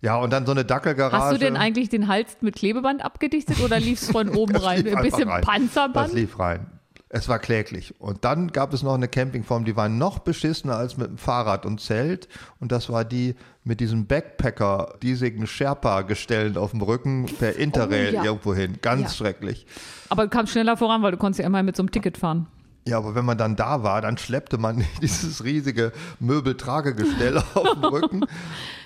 Ja, 0.00 0.16
und 0.16 0.32
dann 0.32 0.44
so 0.46 0.52
eine 0.52 0.64
Dackelgarage. 0.66 1.16
Hast 1.24 1.32
du 1.32 1.38
denn 1.38 1.56
eigentlich 1.56 1.88
den 1.88 2.08
Hals 2.08 2.36
mit 2.42 2.56
Klebeband 2.56 3.02
abgedichtet 3.04 3.60
oder 3.64 3.78
liefst 3.78 4.10
von 4.10 4.28
oben 4.36 4.56
rein? 4.56 4.84
lief 4.84 4.96
Ein 4.96 5.02
bisschen 5.02 5.28
rein. 5.28 5.42
Panzerband? 5.42 6.08
Das 6.08 6.12
lief 6.12 6.38
rein. 6.40 6.66
Es 7.16 7.28
war 7.28 7.38
kläglich. 7.38 7.94
Und 8.00 8.24
dann 8.24 8.48
gab 8.50 8.74
es 8.74 8.82
noch 8.82 8.94
eine 8.94 9.06
Campingform, 9.06 9.64
die 9.64 9.76
war 9.76 9.88
noch 9.88 10.18
beschissener 10.18 10.74
als 10.76 10.96
mit 10.96 11.06
dem 11.06 11.16
Fahrrad 11.16 11.64
und 11.64 11.80
Zelt. 11.80 12.26
Und 12.58 12.72
das 12.72 12.90
war 12.90 13.04
die 13.04 13.36
mit 13.62 13.78
diesem 13.78 14.06
Backpacker, 14.06 14.96
diesigen 15.00 15.46
Sherpa-Gestellen 15.46 16.56
auf 16.56 16.72
dem 16.72 16.82
Rücken 16.82 17.26
per 17.38 17.54
Interrail 17.54 18.10
Oh, 18.10 18.14
ja. 18.16 18.24
irgendwo 18.24 18.52
hin. 18.52 18.78
Ganz 18.82 19.02
Ja. 19.02 19.08
schrecklich. 19.10 19.64
Aber 20.08 20.24
du 20.24 20.28
kamst 20.28 20.52
schneller 20.54 20.76
voran, 20.76 21.02
weil 21.02 21.12
du 21.12 21.16
konntest 21.16 21.38
ja 21.38 21.46
immer 21.46 21.62
mit 21.62 21.76
so 21.76 21.82
einem 21.84 21.92
Ticket 21.92 22.18
fahren. 22.18 22.48
Ja, 22.86 22.98
aber 22.98 23.14
wenn 23.14 23.24
man 23.24 23.38
dann 23.38 23.54
da 23.54 23.84
war, 23.84 24.02
dann 24.02 24.18
schleppte 24.18 24.58
man 24.58 24.84
dieses 25.00 25.44
riesige 25.44 25.92
Möbeltragegestell 26.18 27.38
auf 27.38 27.72
dem 27.74 27.84
Rücken. 27.84 28.24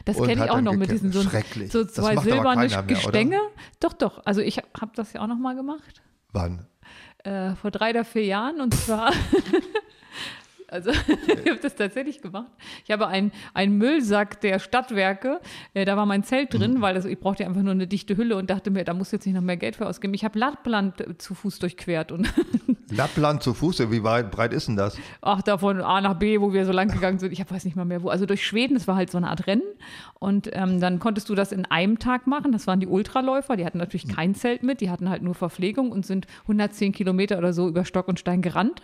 Das 0.05 0.17
kenne 0.19 0.45
ich 0.45 0.51
auch 0.51 0.61
noch 0.61 0.75
mit 0.75 0.91
diesen 0.91 1.13
so, 1.13 1.23
so 1.23 1.29
zwei 1.87 2.15
macht 2.15 2.19
aber 2.19 2.23
silberne 2.23 2.69
keiner 2.69 2.83
mehr? 2.83 2.95
Gestänge. 2.95 3.39
Doch, 3.81 3.95
doch. 3.95 4.21
Also 4.27 4.43
ich 4.43 4.59
habe 4.59 4.93
das 4.95 5.15
ja 5.15 5.23
auch 5.23 5.27
noch 5.27 5.39
mal 5.39 5.57
gemacht. 5.57 6.03
Wann? 6.33 6.67
Äh, 7.25 7.55
vor 7.57 7.71
drei 7.71 7.91
oder 7.91 8.05
vier 8.05 8.25
Jahren. 8.25 8.61
Und 8.61 8.75
zwar, 8.75 9.13
also 10.69 10.91
ich 11.45 11.51
habe 11.51 11.59
das 11.61 11.75
tatsächlich 11.75 12.21
gemacht. 12.23 12.51
Ich 12.85 12.91
habe 12.91 13.07
einen, 13.09 13.33
einen 13.55 13.77
Müllsack 13.79 14.41
der 14.41 14.59
Stadtwerke, 14.59 15.41
äh, 15.75 15.85
da 15.85 15.97
war 15.97 16.07
mein 16.07 16.23
Zelt 16.23 16.55
drin, 16.55 16.75
Mhm. 16.75 16.81
weil 16.81 16.95
das, 16.95 17.05
ich 17.05 17.19
brauchte 17.19 17.43
ja 17.43 17.49
einfach 17.49 17.63
nur 17.63 17.73
eine 17.73 17.87
dichte 17.87 18.17
Hülle 18.17 18.37
und 18.37 18.51
dachte 18.51 18.71
mir, 18.71 18.85
da 18.85 18.95
muss 18.95 19.11
jetzt 19.13 19.27
nicht 19.27 19.35
noch 19.35 19.43
mehr 19.43 19.57
Geld 19.57 19.77
für 19.77 19.87
ausgeben. 19.87 20.15
Ich 20.15 20.25
habe 20.25 20.39
Lappland 20.39 21.01
äh, 21.01 21.19
zu 21.19 21.35
Fuß 21.35 21.59
durchquert 21.59 22.13
und 22.13 22.33
Lappland 22.91 23.43
zu 23.43 23.55
Fuße, 23.55 23.91
wie 23.91 24.03
weit 24.03 24.31
breit 24.31 24.53
ist 24.53 24.69
denn 24.69 24.77
das? 24.77 24.97
ach, 25.21 25.43
da 25.43 25.59
von 25.59 25.81
A 25.83 26.01
nach 26.01 26.15
B, 26.15 26.41
wo 26.41 26.53
wir 26.53 26.65
so 26.65 26.73
lang 26.73 26.89
gegangen 26.89 27.19
sind. 27.19 27.33
Ich 27.33 27.41
hab, 27.41 27.51
weiß 27.51 27.65
nicht 27.65 27.77
mal 27.77 27.85
mehr 27.85 28.03
wo. 28.03 28.09
Also 28.09 28.25
durch 28.27 28.47
Schweden, 28.47 28.75
das 28.75 28.89
war 28.89 28.97
halt 28.97 29.11
so 29.11 29.19
eine 29.19 29.29
Art 29.29 29.47
Rennen. 29.47 29.63
Und 30.19 30.49
ähm, 30.53 30.81
dann 30.81 30.99
konntest 30.99 31.29
du 31.29 31.35
das 31.35 31.53
in 31.53 31.65
einem 31.67 31.99
Tag 31.99 32.27
machen. 32.27 32.51
Das 32.53 32.67
waren 32.67 32.81
die 32.81 32.87
Ultraläufer. 32.87 33.57
Die 33.57 33.65
hatten 33.67 33.79
natürlich 33.79 34.09
kein 34.09 34.35
Zelt 34.35 34.63
mit. 34.63 34.81
Die 34.81 34.91
hatten 34.91 35.09
halt 35.11 35.23
nur 35.23 35.35
Verpflegung 35.35 35.93
und 35.93 36.07
sind 36.07 36.27
110 36.43 36.93
Kilometer 36.93 37.39
oder 37.39 37.53
so 37.53 37.69
über 37.69 37.85
Stock 37.85 38.09
und 38.09 38.19
Stein 38.19 38.43
gerannt. 38.43 38.83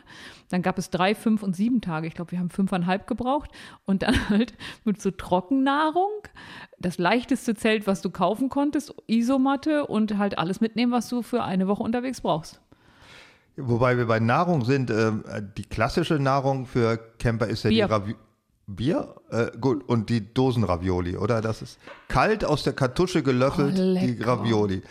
Dann 0.50 0.62
gab 0.62 0.78
es 0.78 0.90
drei, 0.90 1.14
fünf 1.14 1.42
und 1.42 1.56
sieben 1.56 1.73
Tage. 1.80 2.06
Ich 2.06 2.14
glaube, 2.14 2.32
wir 2.32 2.38
haben 2.38 2.50
fünfeinhalb 2.50 3.06
gebraucht. 3.06 3.50
Und 3.84 4.02
dann 4.02 4.14
halt 4.28 4.54
mit 4.84 5.00
so 5.00 5.10
Trockennahrung. 5.10 6.10
Das 6.78 6.98
leichteste 6.98 7.54
Zelt, 7.54 7.86
was 7.86 8.02
du 8.02 8.10
kaufen 8.10 8.48
konntest, 8.48 8.94
Isomatte 9.06 9.86
und 9.86 10.18
halt 10.18 10.38
alles 10.38 10.60
mitnehmen, 10.60 10.92
was 10.92 11.08
du 11.08 11.22
für 11.22 11.42
eine 11.42 11.68
Woche 11.68 11.82
unterwegs 11.82 12.20
brauchst. 12.20 12.60
Wobei 13.56 13.96
wir 13.96 14.06
bei 14.06 14.18
Nahrung 14.18 14.64
sind, 14.64 14.90
ähm, 14.90 15.22
die 15.56 15.62
klassische 15.64 16.14
Nahrung 16.18 16.66
für 16.66 16.98
Camper 17.18 17.46
ist 17.46 17.62
ja 17.62 17.70
Bier. 17.70 17.86
die 17.86 17.92
Ravi 17.92 18.14
Bier? 18.66 19.14
Äh, 19.30 19.50
gut, 19.60 19.86
und 19.88 20.08
die 20.08 20.32
Dosenravioli, 20.32 21.16
oder? 21.18 21.40
Das 21.42 21.60
ist 21.62 21.78
kalt 22.08 22.44
aus 22.44 22.62
der 22.64 22.72
Kartusche 22.72 23.22
gelöffelt, 23.22 23.78
Oh, 23.78 23.94
die. 23.94 24.20
Ravioli. 24.22 24.82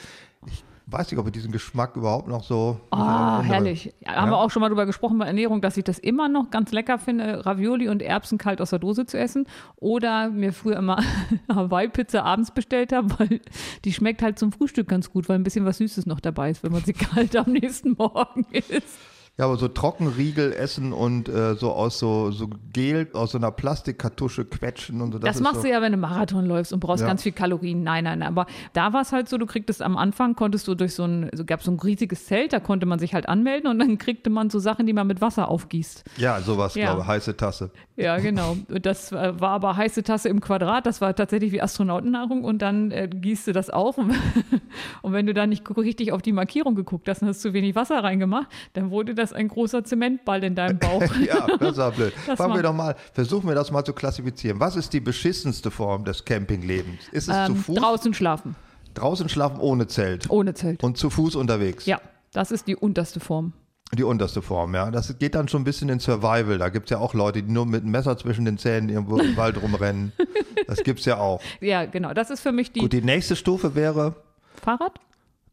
Weiß 0.86 1.10
nicht, 1.10 1.20
ob 1.20 1.26
ich 1.28 1.32
diesen 1.32 1.52
Geschmack 1.52 1.96
überhaupt 1.96 2.28
noch 2.28 2.44
so. 2.44 2.80
Ah, 2.92 3.38
erinnere. 3.38 3.54
herrlich. 3.54 3.94
Ja, 4.02 4.16
Haben 4.16 4.32
wir 4.32 4.38
auch 4.38 4.52
schon 4.52 4.62
mal 4.62 4.68
drüber 4.68 4.86
gesprochen 4.86 5.18
bei 5.18 5.26
Ernährung, 5.26 5.62
dass 5.62 5.78
ich 5.78 5.86
das 5.86 5.98
immer 5.98 6.28
noch 6.28 6.50
ganz 6.50 6.72
lecker 6.74 6.98
finde, 6.98 7.46
Ravioli 7.46 7.88
und 7.88 8.02
Erbsen 8.02 8.38
kalt 8.38 8.60
aus 8.62 8.72
der 8.72 8.80
Dose 8.80 9.06
zu 9.06 9.18
essen. 9.18 9.48
Oder 9.78 10.30
mir 10.30 10.52
früher 10.52 10.76
immer 10.78 11.02
Hawaii-Pizza 11.54 12.26
abends 12.26 12.52
bestellt 12.52 12.92
habe, 12.92 13.18
weil 13.18 13.42
die 13.86 13.94
schmeckt 13.94 14.22
halt 14.22 14.38
zum 14.38 14.52
Frühstück 14.52 14.90
ganz 14.90 15.10
gut, 15.10 15.30
weil 15.30 15.40
ein 15.40 15.44
bisschen 15.44 15.66
was 15.66 15.78
Süßes 15.78 16.06
noch 16.06 16.20
dabei 16.20 16.50
ist, 16.50 16.64
wenn 16.64 16.74
man 16.74 16.84
sie 16.84 16.94
kalt 16.94 17.36
am 17.38 17.52
nächsten 17.52 17.94
Morgen 17.94 18.46
isst. 18.52 19.00
Ja, 19.40 19.46
aber 19.46 19.58
so 19.58 19.68
Trockenriegel 19.68 20.54
essen 20.54 20.94
und 20.94 21.28
äh, 21.28 21.56
so 21.56 21.72
aus 21.72 21.98
so, 21.98 22.30
so 22.30 22.48
Gel, 22.72 23.08
aus 23.14 23.32
so 23.32 23.40
einer 23.40 23.50
Plastikkartusche 23.52 24.46
quetschen 24.46 25.02
und 25.02 25.12
so. 25.14 25.18
Das, 25.18 25.38
ist 25.38 25.42
machst 25.42 25.58
so, 25.58 25.62
du 25.64 25.70
ja, 25.70 25.82
wenn 25.82 25.92
du 25.92 25.98
Marathon 25.98 26.46
läufst 26.46 26.72
und 26.72 26.80
brauchst 26.80 27.02
Ja. 27.02 27.08
ganz 27.08 27.24
viel 27.24 27.32
Kalorien. 27.32 27.82
Nein, 27.82 28.04
nein, 28.04 28.20
nein. 28.20 28.28
Aber 28.28 28.46
da 28.74 28.94
war 28.94 29.02
es 29.02 29.12
halt 29.12 29.28
so, 29.30 29.40
du 29.40 29.48
kriegtest 29.48 29.82
am 29.82 29.98
Anfang, 29.98 30.36
konntest 30.36 30.68
du 30.68 30.76
durch 30.76 30.94
so 30.94 31.04
ein, 31.06 31.32
so 31.34 31.46
gab 31.46 31.64
so 31.64 31.72
ein 31.72 31.80
riesiges 31.80 32.28
Zelt, 32.28 32.54
da 32.54 32.60
konnte 32.60 32.86
man 32.86 33.00
sich 33.00 33.16
halt 33.16 33.28
anmelden 33.28 33.72
und 33.72 33.80
dann 33.80 33.98
kriegte 33.98 34.30
man 34.30 34.52
so 34.52 34.60
Sachen, 34.60 34.86
die 34.86 34.94
man 34.94 35.08
mit 35.08 35.20
Wasser 35.20 35.48
aufgießt. 35.48 36.04
Ja, 36.18 36.40
sowas, 36.42 36.76
Ja. 36.76 36.86
glaube 36.92 37.02
ich, 37.02 37.08
heiße 37.08 37.36
Tasse. 37.36 37.72
Ja, 37.96 38.18
genau. 38.18 38.56
Das 38.68 39.12
war 39.12 39.42
aber 39.50 39.76
heiße 39.78 40.04
Tasse 40.04 40.30
im 40.30 40.42
Quadrat. 40.42 40.86
Das 40.86 41.02
war 41.02 41.16
tatsächlich 41.16 41.52
wie 41.52 41.62
Astronautennahrung. 41.62 42.44
Und 42.44 42.62
dann 42.62 42.92
äh, 42.92 43.08
gießt 43.08 43.48
du 43.48 43.52
das 43.52 43.70
auf. 43.72 43.98
Und, 43.98 44.14
und 45.02 45.14
wenn 45.14 45.26
du 45.26 45.34
da 45.34 45.46
nicht 45.48 45.64
richtig 45.78 46.12
auf 46.12 46.22
die 46.22 46.32
Markierung 46.34 46.76
geguckt 46.76 47.08
hast 47.10 47.22
und 47.22 47.28
hast 47.28 47.42
zu 47.42 47.54
wenig 47.54 47.76
Wasser 47.76 48.04
reingemacht, 48.04 48.48
dann 48.74 48.90
wurde 48.92 49.14
das 49.14 49.23
ein 49.32 49.48
großer 49.48 49.86
Zementball 49.86 50.44
in 50.44 50.56
deinem 50.56 50.80
Bauch. 50.80 51.02
Ja, 51.26 51.48
das 51.58 51.78
war 51.78 51.92
blöd. 51.92 52.12
Das 52.28 52.38
Fangen 52.38 52.56
wir 52.56 52.64
doch 52.64 52.74
mal, 52.74 52.96
versuchen 53.14 53.48
wir 53.48 53.56
das 53.56 53.72
mal 53.72 53.86
zu 53.86 53.94
klassifizieren. 53.94 54.60
Was 54.60 54.76
ist 54.76 54.92
die 54.92 55.00
beschissenste 55.00 55.72
Form 55.72 56.04
des 56.04 56.26
Campinglebens? 56.26 57.00
Ist 57.14 57.30
es 57.30 57.36
zu 57.46 57.52
Ähm, 57.52 57.56
Fuß? 57.56 57.76
draußen 57.78 58.14
schlafen. 58.14 58.56
Draußen 58.96 59.30
schlafen 59.30 59.60
ohne 59.60 59.88
Zelt. 59.88 60.30
Ohne 60.30 60.54
Zelt. 60.54 60.84
Und 60.84 60.98
zu 60.98 61.10
Fuß 61.10 61.36
unterwegs. 61.36 61.86
Ja, 61.86 62.02
das 62.34 62.52
ist 62.52 62.68
die 62.68 62.76
unterste 62.76 63.20
Form. 63.20 63.54
Die 63.94 64.04
unterste 64.04 64.42
Form, 64.42 64.74
ja. 64.74 64.90
Das 64.90 65.18
geht 65.20 65.36
dann 65.36 65.48
schon 65.48 65.62
ein 65.62 65.66
bisschen 65.66 65.88
in 65.90 66.00
Survival. 66.00 66.58
Da 66.58 66.70
gibt 66.70 66.88
es 66.88 66.90
ja 66.92 66.98
auch 66.98 67.14
Leute, 67.14 67.44
die 67.44 67.52
nur 67.52 67.68
mit 67.68 67.84
einem 67.84 67.92
Messer 67.92 68.18
zwischen 68.18 68.44
den 68.46 68.58
Zähnen 68.58 68.90
irgendwo 68.90 69.18
im 69.20 69.38
Wald 69.38 69.62
rumrennen. 69.62 70.12
Das 70.66 70.82
gibt's 70.82 71.04
ja 71.04 71.18
auch. 71.18 71.42
Ja, 71.60 71.84
genau. 71.86 72.14
Das 72.14 72.30
ist 72.30 72.40
für 72.40 72.54
mich 72.54 72.72
die 72.72 72.80
Gut, 72.80 72.94
die 72.94 73.02
nächste 73.02 73.36
Stufe 73.36 73.76
wäre 73.76 74.16
Fahrrad. 74.62 74.98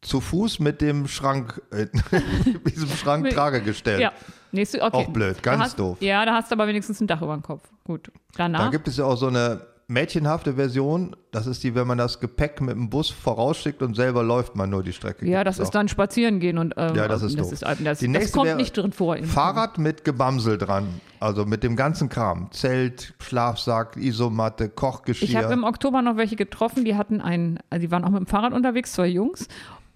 Zu 0.02 0.20
Fuß 0.20 0.60
mit 0.60 0.80
dem 0.80 1.06
Schrank, 1.08 1.60
äh, 1.72 1.86
mit 2.64 2.74
diesem 2.74 2.88
Schrank 2.90 3.24
Mit- 3.24 3.34
Tragegestell. 3.34 4.00
Ja. 4.00 4.12
Nächste, 4.52 4.82
okay. 4.82 4.96
Auch 4.96 5.08
blöd, 5.08 5.42
ganz 5.42 5.58
Da 5.58 5.64
hast, 5.64 5.78
doof. 5.78 5.96
Ja, 6.00 6.24
da 6.24 6.34
hast 6.34 6.50
du 6.50 6.54
aber 6.56 6.66
wenigstens 6.66 7.00
ein 7.00 7.06
Dach 7.06 7.22
über 7.22 7.34
dem 7.34 7.42
Kopf. 7.42 7.62
Gut. 7.84 8.08
Da 8.36 8.44
Danach. 8.48 8.70
gibt 8.72 8.88
es 8.88 8.96
ja 8.96 9.04
auch 9.04 9.16
so 9.16 9.28
eine 9.28 9.60
mädchenhafte 9.86 10.54
Version. 10.54 11.14
Das 11.30 11.46
ist 11.46 11.62
die, 11.62 11.74
wenn 11.76 11.86
man 11.86 11.98
das 11.98 12.18
Gepäck 12.18 12.60
mit 12.60 12.74
dem 12.74 12.90
Bus 12.90 13.10
vorausschickt 13.10 13.80
und 13.82 13.94
selber 13.94 14.22
läuft 14.24 14.56
man 14.56 14.70
nur 14.70 14.82
die 14.82 14.92
Strecke. 14.92 15.26
ja, 15.28 15.44
das 15.44 15.56
es 15.56 15.62
ist 15.62 15.68
auch. 15.68 15.72
dann 15.72 15.88
spazieren 15.88 16.40
gehen 16.40 16.58
und 16.58 16.74
ähm, 16.76 16.94
Ja, 16.96 17.06
das 17.06 17.22
ist 17.22 17.38
das, 17.38 17.44
doof. 17.46 17.52
ist, 17.52 17.62
das, 17.62 17.78
Die 17.78 17.84
das 17.84 18.02
nächste 18.02 18.32
kommt 18.32 18.46
wäre 18.46 18.56
nicht 18.56 18.76
drin 18.76 18.90
vor. 18.92 19.16
Fahrrad 19.18 19.78
mit 19.78 20.04
Gebamsel 20.04 20.58
dran. 20.58 21.00
Also 21.20 21.44
mit 21.44 21.62
dem 21.62 21.76
ganzen 21.76 22.08
Kram. 22.08 22.50
Zelt, 22.50 23.14
Schlafsack, 23.20 23.96
Isomatte, 23.96 24.68
Kochgeschirr. 24.68 25.28
Ich 25.28 25.36
habe 25.36 25.52
im 25.52 25.62
Oktober 25.64 26.02
noch 26.02 26.16
welche 26.16 26.34
getroffen, 26.36 26.84
die 26.84 26.96
hatten 26.96 27.20
ein, 27.20 27.58
also 27.68 27.80
die 27.86 27.90
waren 27.92 28.04
auch 28.04 28.10
mit 28.10 28.20
dem 28.20 28.26
Fahrrad 28.26 28.52
unterwegs, 28.52 28.92
zwei 28.94 29.06
Jungs. 29.06 29.46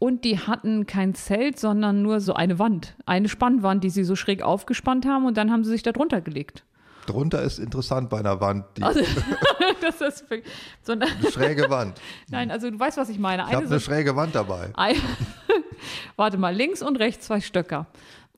Und 0.05 0.25
die 0.25 0.39
hatten 0.39 0.85
kein 0.85 1.15
Zelt, 1.15 1.59
sondern 1.59 2.03
nur 2.03 2.21
so 2.21 2.35
eine 2.35 2.59
Wand, 2.59 2.95
eine 3.07 3.27
Spannwand, 3.27 3.83
die 3.83 3.89
sie 3.89 4.05
so 4.05 4.17
schräg 4.17 4.43
aufgespannt 4.43 5.07
haben 5.07 5.25
und 5.25 5.39
dann 5.39 5.51
haben 5.51 5.65
sie 5.65 5.71
sich 5.71 5.83
da 5.83 5.93
drunter 5.93 6.21
gelegt. 6.21 6.63
Drunter 7.07 7.41
ist 7.41 7.59
interessant 7.59 8.11
bei 8.11 8.19
einer 8.19 8.39
Wand. 8.39 8.67
Die 8.77 8.83
Also 8.83 9.01
das 9.81 10.03
ist 10.03 10.27
so 10.83 10.93
eine, 10.93 11.07
schräge 11.33 11.71
Wand. 11.71 11.99
nein, 12.29 12.51
also 12.51 12.71
du 12.71 12.79
weißt, 12.79 12.99
was 12.99 13.09
ich 13.09 13.19
meine. 13.19 13.45
Ich 13.45 13.55
habe 13.55 13.65
Eine 13.65 13.71
eine 13.71 13.81
schräge 13.81 14.15
Wand 14.15 14.35
dabei. 14.35 14.73
ein, 14.75 14.97
warte 16.17 16.37
mal, 16.37 16.55
links 16.55 16.83
und 16.83 16.99
rechts 16.99 17.25
zwei 17.29 17.41
Stöcker. 17.41 17.87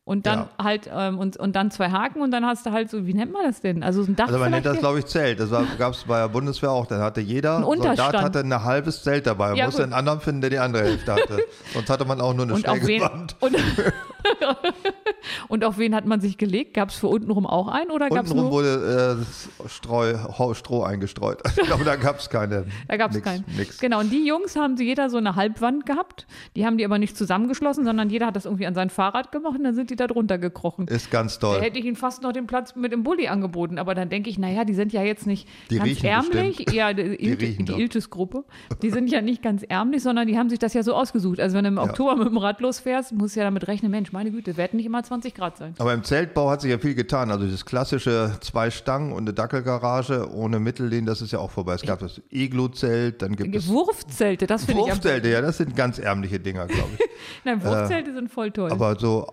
Und 0.09 0.25
dann 0.25 0.39
Ja. 0.39 0.49
halt, 0.65 0.89
ähm, 0.95 1.19
und, 1.19 1.37
und 1.37 1.57
dann 1.57 1.73
zwei 1.73 1.91
Haken 1.91 2.21
und 2.23 2.31
dann 2.31 2.47
hast 2.47 2.65
du 2.65 2.71
halt 2.71 2.89
so, 2.89 3.09
wie 3.09 3.13
nennt 3.13 3.33
man 3.33 3.43
das 3.45 3.61
denn? 3.61 3.83
Also 3.83 4.05
so 4.05 4.13
ein 4.13 4.15
Dach 4.15 4.29
Also 4.29 4.39
man 4.39 4.53
nennt 4.53 4.65
das, 4.65 4.79
glaube 4.79 5.01
ich, 5.01 5.07
Zelt. 5.07 5.41
Das 5.41 5.51
gab 5.51 5.95
es 5.95 6.05
bei 6.05 6.21
der 6.21 6.29
Bundeswehr 6.29 6.71
auch. 6.71 6.87
Dann 6.87 7.01
hatte 7.01 7.21
jeder 7.21 7.67
Unterstand. 7.67 7.99
Soldat 7.99 8.23
hatte 8.23 8.39
ein 8.39 8.63
halbes 8.65 9.03
Zelt 9.03 9.27
dabei. 9.27 9.49
Man 9.49 9.57
Ja, 9.57 9.65
musste 9.65 9.83
gut. 9.83 9.87
einen 9.87 9.99
anderen 9.99 10.21
finden, 10.21 10.43
der 10.43 10.51
die 10.51 10.59
andere 10.61 10.85
Hälfte 10.85 11.13
hatte. 11.13 11.39
Sonst 11.75 11.91
hatte 11.91 12.05
man 12.05 12.21
auch 12.21 12.35
nur 12.35 12.45
eine 12.45 12.55
und 12.55 12.61
schräge 12.65 13.01
Wand. 13.03 13.35
und, 13.41 13.57
und 15.49 15.65
auf 15.65 15.79
wen 15.79 15.95
hat 15.95 16.07
man 16.07 16.21
sich 16.21 16.39
gelegt? 16.39 16.75
Gab 16.75 16.91
es 16.91 16.97
für 16.97 17.09
untenrum 17.09 17.47
auch 17.47 17.69
einen 17.69 17.91
oder 17.91 18.09
gab 18.09 18.25
es 18.27 18.31
Untenrum 18.31 18.53
wurde 18.53 19.19
äh, 19.65 19.69
Streu, 19.69 20.15
Stroh 20.55 20.83
eingestreut. 20.85 21.43
Ich 21.57 21.67
glaube, 21.67 21.85
da 21.85 21.97
gab 21.97 22.21
es 22.21 22.31
keine. 22.31 22.67
Da 22.87 22.97
gab 22.97 23.11
es 23.11 23.21
keinen. 23.23 23.45
Nix. 23.57 23.79
Genau, 23.81 23.99
und 24.01 24.11
die 24.13 24.25
Jungs 24.25 24.55
haben 24.57 24.77
sie 24.77 24.85
jeder 24.85 25.11
so 25.11 25.17
eine 25.17 25.35
Halbwand 25.35 25.85
gehabt. 25.85 26.27
Die 26.55 26.65
haben 26.65 26.77
die 26.79 26.85
aber 26.85 26.99
nicht 26.99 27.17
zusammengeschlossen, 27.17 27.85
sondern 27.85 28.09
jeder 28.09 28.27
hat 28.27 28.37
das 28.37 28.45
irgendwie 28.45 28.67
an 28.67 28.75
sein 28.75 28.89
Fahrrad 28.91 29.33
gemacht 29.33 29.57
und 29.59 29.65
dann 29.65 29.75
sind 29.75 29.91
die 29.91 29.96
da 30.01 30.07
drunter 30.07 30.39
gekrochen. 30.39 30.87
Ist 30.89 31.11
ganz 31.11 31.39
Da 31.39 31.53
toll. 31.55 31.61
hätte 31.63 31.79
ich 31.79 31.85
ihnen 31.85 31.97
fast 31.97 32.23
noch 32.23 32.33
den 32.33 32.47
Platz 32.47 32.75
mit 32.77 32.93
dem 32.93 33.03
Bulli 33.03 33.29
angeboten, 33.29 33.79
aber 33.79 33.95
dann 33.95 34.09
denke 34.09 34.31
ich, 34.31 34.39
naja, 34.39 34.65
die 34.65 34.75
sind 34.75 34.93
ja 34.93 35.03
jetzt 35.03 35.27
nicht 35.27 35.49
Die 35.71 35.79
ganz 35.79 36.03
ärmlich. 36.05 36.57
bestimmt. 36.59 36.73
Ja, 36.77 36.93
die, 36.93 37.03
Ilte, 37.03 37.43
riechen 37.43 37.67
die. 37.67 37.73
Iltis-Gruppe. 37.73 38.45
Die 38.83 38.91
sind 38.91 39.11
ja 39.11 39.21
nicht 39.21 39.43
ganz 39.43 39.63
ärmlich, 39.63 40.03
sondern 40.03 40.27
die 40.27 40.39
haben 40.39 40.49
sich 40.51 40.59
das 40.59 40.75
ja 40.75 40.83
so 40.83 40.95
ausgesucht. 40.95 41.41
Also 41.41 41.57
wenn 41.57 41.65
du 41.65 41.69
im 41.71 41.79
Oktober 41.79 42.17
mit 42.17 42.29
dem 42.29 42.37
Rad 42.39 42.61
losfährst, 42.61 43.13
musst 43.13 43.37
du 43.37 43.41
ja 43.41 43.45
damit 43.47 43.67
rechnen, 43.69 43.91
Mensch, 43.91 44.13
meine 44.13 44.31
Güte, 44.31 44.57
werden 44.57 44.77
nicht 44.77 44.87
immer 44.87 45.03
20 45.03 45.35
Grad 45.35 45.57
sein. 45.57 45.75
Aber 45.79 45.93
im 45.95 46.05
Zeltbau 46.05 46.51
hat 46.51 46.61
sich 46.61 46.71
ja 46.71 46.79
viel 46.79 46.95
getan. 46.95 47.31
Also 47.31 47.47
das 47.47 47.65
klassische 47.65 48.37
zwei 48.41 48.71
Stangen 48.71 49.13
und 49.13 49.21
eine 49.23 49.33
Dackelgarage 49.33 50.31
ohne 50.33 50.59
Mittellehnen, 50.61 51.07
das 51.07 51.21
ist 51.23 51.33
ja 51.33 51.39
auch 51.39 51.51
vorbei. 51.51 51.75
Es 51.75 51.83
gab 51.83 51.99
das 52.01 52.21
Iglu-Zelt, 52.31 53.23
dann 53.23 53.37
gibt 53.37 53.55
es 53.55 53.69
Wurfzelte, 53.69 54.47
das 54.47 54.65
finde 54.65 54.83
ich 54.83 54.89
Wurfzelte. 54.89 55.29
Ja, 55.29 55.41
das 55.41 55.59
sind 55.59 55.77
ganz 55.77 55.99
ärmliche 55.99 56.41
Dinger, 56.41 56.67
glaube 56.67 56.91
ich. 56.99 57.01
Nein, 57.45 57.63
Wurfzelte 57.65 58.13
sind 58.15 58.31
voll 58.31 58.51
toll. 58.51 58.71
Aber 58.71 58.99
so 58.99 59.27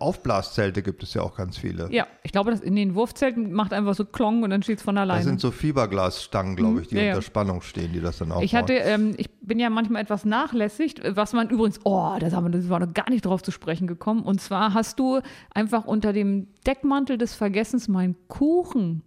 Aufblaszelte 0.54 0.84
gibt 0.84 1.04
es 1.04 1.14
ja 1.14 1.22
auch 1.22 1.36
ganz 1.36 1.58
viele. 1.58 1.92
ja, 1.92 2.08
ich 2.24 2.32
glaube, 2.32 2.52
das 2.52 2.62
in 2.62 2.76
den 2.76 2.96
Wurfzelten 2.96 3.52
macht 3.54 3.74
einfach 3.74 3.96
so 3.96 4.06
Klong 4.06 4.44
und 4.44 4.50
dann 4.52 4.62
steht 4.64 4.78
es 4.78 4.84
von 4.84 4.96
Das 4.96 5.02
alleine. 5.04 5.24
sind 5.24 5.42
so 5.42 5.52
Fiberglasstangen, 5.52 6.56
glaube 6.56 6.82
ich, 6.82 6.88
die 6.88 6.96
Ja, 6.96 7.10
unter 7.10 7.22
Spannung 7.22 7.62
stehen, 7.62 7.92
die 7.94 8.02
das 8.02 8.20
dann 8.20 8.32
aufbauen. 8.32 8.46
Ich 8.46 8.56
hatte, 8.56 8.74
ähm, 8.74 9.14
ich 9.18 9.30
bin 9.42 9.60
ja 9.60 9.70
manchmal 9.70 10.02
etwas 10.02 10.26
nachlässig, 10.26 10.96
was 11.10 11.34
man 11.34 11.50
übrigens, 11.50 11.80
oh, 11.84 12.16
da 12.20 12.32
haben 12.32 12.46
wir, 12.46 12.52
das 12.52 12.70
war 12.70 12.80
noch 12.80 12.94
gar 12.94 13.10
nicht 13.10 13.26
drauf 13.26 13.42
zu 13.42 13.52
sprechen 13.52 13.88
gekommen. 13.88 14.24
Und 14.24 14.42
zwar 14.42 14.74
hast 14.74 15.00
du 15.00 15.20
einfach 15.54 15.86
unter 15.86 16.14
dem 16.14 16.48
Deckmantel 16.66 17.18
des 17.18 17.34
Vergessens 17.34 17.88
meinen 17.88 18.16
Kuchen 18.28 19.02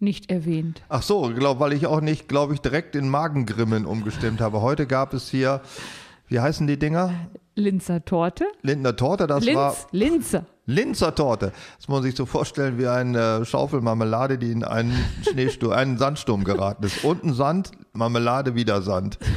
nicht 0.00 0.30
erwähnt. 0.30 0.82
Ach 0.88 1.02
so, 1.02 1.32
glaub, 1.34 1.58
weil 1.58 1.72
ich 1.72 1.86
auch 1.86 2.00
nicht, 2.00 2.28
glaube 2.28 2.54
ich, 2.54 2.60
direkt 2.60 2.94
in 2.94 3.08
Magengrimmen 3.08 3.84
umgestimmt 3.84 4.40
habe. 4.40 4.62
Heute 4.62 4.86
gab 4.86 5.12
es 5.12 5.28
hier, 5.28 5.60
wie 6.28 6.38
heißen 6.38 6.66
die 6.68 6.78
Dinger? 6.78 7.12
Linzer 7.56 8.04
Torte? 8.04 8.44
Lindner 8.62 8.94
Torte, 8.94 9.26
das 9.26 9.44
war 9.52 9.74
Linz, 9.90 10.12
Linzer. 10.12 10.46
Linzer 10.68 11.14
Torte. 11.14 11.52
Das 11.78 11.88
muss 11.88 11.96
man 11.96 12.02
sich 12.02 12.14
so 12.14 12.26
vorstellen 12.26 12.78
wie 12.78 12.86
eine 12.86 13.46
Schaufel 13.46 13.80
Marmelade, 13.80 14.36
die 14.36 14.52
in 14.52 14.64
einen 14.64 14.94
Schneesturm, 15.22 15.72
einen 15.72 15.96
Sandsturm 15.96 16.44
geraten 16.44 16.84
ist. 16.84 17.04
Unten 17.04 17.32
Sand, 17.32 17.70
Marmelade, 17.94 18.54
wieder 18.54 18.82
Sand. 18.82 19.18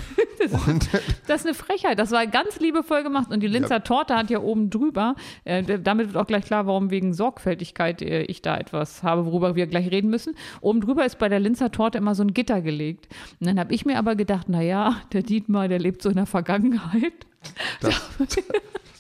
Und 0.68 0.90
Das 1.28 1.42
ist 1.42 1.48
eine 1.48 1.56
Frechheit. 1.56 2.00
Das 2.00 2.12
war 2.12 2.28
ganz 2.28 2.60
liebevoll 2.60 3.04
gemacht. 3.04 3.32
Und 3.32 3.42
die 3.42 3.48
Linzer 3.48 3.84
Torte 3.84 4.16
hat 4.16 4.30
ja 4.30 4.40
oben 4.40 4.70
drüber, 4.70 5.16
äh, 5.46 5.80
damit 5.80 6.08
wird 6.08 6.18
auch 6.18 6.28
gleich 6.28 6.44
klar, 6.44 6.68
warum 6.68 6.92
wegen 6.92 7.14
Sorgfältigkeit 7.14 8.02
äh, 8.02 8.24
ich 8.24 8.42
da 8.42 8.58
etwas 8.58 9.02
habe, 9.04 9.26
worüber 9.26 9.56
wir 9.56 9.68
gleich 9.68 9.90
reden 9.90 10.10
müssen. 10.10 10.36
Oben 10.60 10.82
drüber 10.82 11.06
ist 11.06 11.18
bei 11.18 11.30
der 11.30 11.40
Linzer 11.40 11.72
Torte 11.72 11.98
immer 11.98 12.14
so 12.14 12.24
ein 12.24 12.34
Gitter 12.34 12.62
gelegt. 12.62 13.08
Und 13.40 13.48
dann 13.48 13.58
habe 13.58 13.74
ich 13.74 13.86
mir 13.86 13.98
aber 13.98 14.16
gedacht, 14.16 14.50
naja, 14.50 14.98
der 15.14 15.24
Dietmar, 15.24 15.70
der 15.70 15.80
lebt 15.80 16.02
so 16.02 16.10
in 16.10 16.16
der 16.16 16.26
Vergangenheit. 16.26 17.14
das 17.80 18.02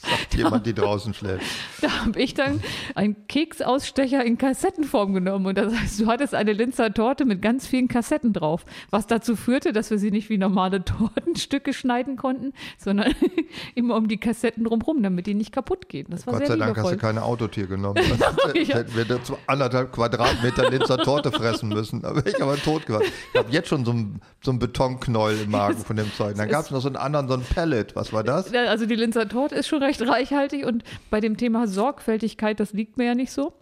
sagt 0.01 0.35
jemand, 0.35 0.65
die 0.65 0.73
draußen 0.73 1.13
schläft. 1.13 1.45
Da 1.81 2.05
habe 2.05 2.19
ich 2.19 2.33
dann 2.33 2.61
einen 2.95 3.27
Keksausstecher 3.27 4.23
in 4.23 4.37
Kassettenform 4.37 5.13
genommen. 5.13 5.45
Und 5.45 5.57
das 5.57 5.73
heißt, 5.73 5.99
du 5.99 6.07
hattest 6.07 6.33
eine 6.35 6.53
Linzer 6.53 6.93
Torte 6.93 7.25
mit 7.25 7.41
ganz 7.41 7.67
vielen 7.67 7.87
Kassetten 7.87 8.33
drauf. 8.33 8.65
Was 8.89 9.07
dazu 9.07 9.35
führte, 9.35 9.73
dass 9.73 9.91
wir 9.91 9.97
sie 9.99 10.11
nicht 10.11 10.29
wie 10.29 10.37
normale 10.37 10.83
Tortenstücke 10.85 11.73
schneiden 11.73 12.15
konnten, 12.17 12.53
sondern 12.77 13.13
immer 13.75 13.95
um 13.95 14.07
die 14.07 14.17
Kassetten 14.17 14.63
drumherum, 14.63 15.03
damit 15.03 15.27
die 15.27 15.33
nicht 15.33 15.51
kaputt 15.51 15.89
gehen. 15.89 16.07
Das 16.09 16.25
war 16.25 16.33
Gott 16.33 16.47
sehr 16.47 16.57
sei 16.57 16.65
Dank 16.65 16.77
hast 16.77 16.91
du 16.91 16.97
keine 16.97 17.23
Autotier 17.23 17.67
genommen. 17.67 18.01
Sonst 18.07 18.67
Ja. 18.67 18.75
hätten 18.77 18.95
wir 18.95 19.05
da 19.05 19.23
zu 19.23 19.37
anderthalb 19.47 19.91
Quadratmeter 19.91 20.69
Linzer 20.69 20.97
Torte 20.97 21.31
fressen 21.31 21.69
müssen. 21.69 22.01
Da 22.01 22.15
wäre 22.15 22.29
ich 22.29 22.41
aber 22.41 22.57
tot 22.57 22.85
geworden. 22.85 23.05
Ich 23.33 23.39
habe 23.39 23.51
jetzt 23.51 23.69
schon 23.69 23.85
so 23.85 23.91
einen 23.91 24.21
so 24.43 24.51
einen 24.51 24.59
Betonknäuel 24.59 25.41
im 25.41 25.51
Magen 25.51 25.77
von 25.85 25.95
dem 25.95 26.11
Zeug. 26.13 26.35
Dann 26.37 26.49
gab 26.49 26.65
es 26.65 26.71
noch 26.71 26.81
so 26.81 26.87
einen 26.87 26.95
anderen, 26.97 27.27
so 27.27 27.33
einen 27.35 27.43
Pellet. 27.43 27.95
Was 27.95 28.11
war 28.13 28.23
das? 28.23 28.53
Also 28.53 28.85
die 28.85 28.95
Linzer 28.95 29.27
Torte 29.27 29.55
ist 29.55 29.67
schon 29.67 29.83
recht 29.83 29.90
reichhaltig 29.99 30.65
und 30.65 30.83
bei 31.09 31.19
dem 31.19 31.35
Thema 31.35 31.67
Sorgfältigkeit, 31.67 32.59
das 32.59 32.71
liegt 32.71 32.97
mir 32.97 33.05
ja 33.07 33.15
nicht 33.15 33.31
so. 33.31 33.53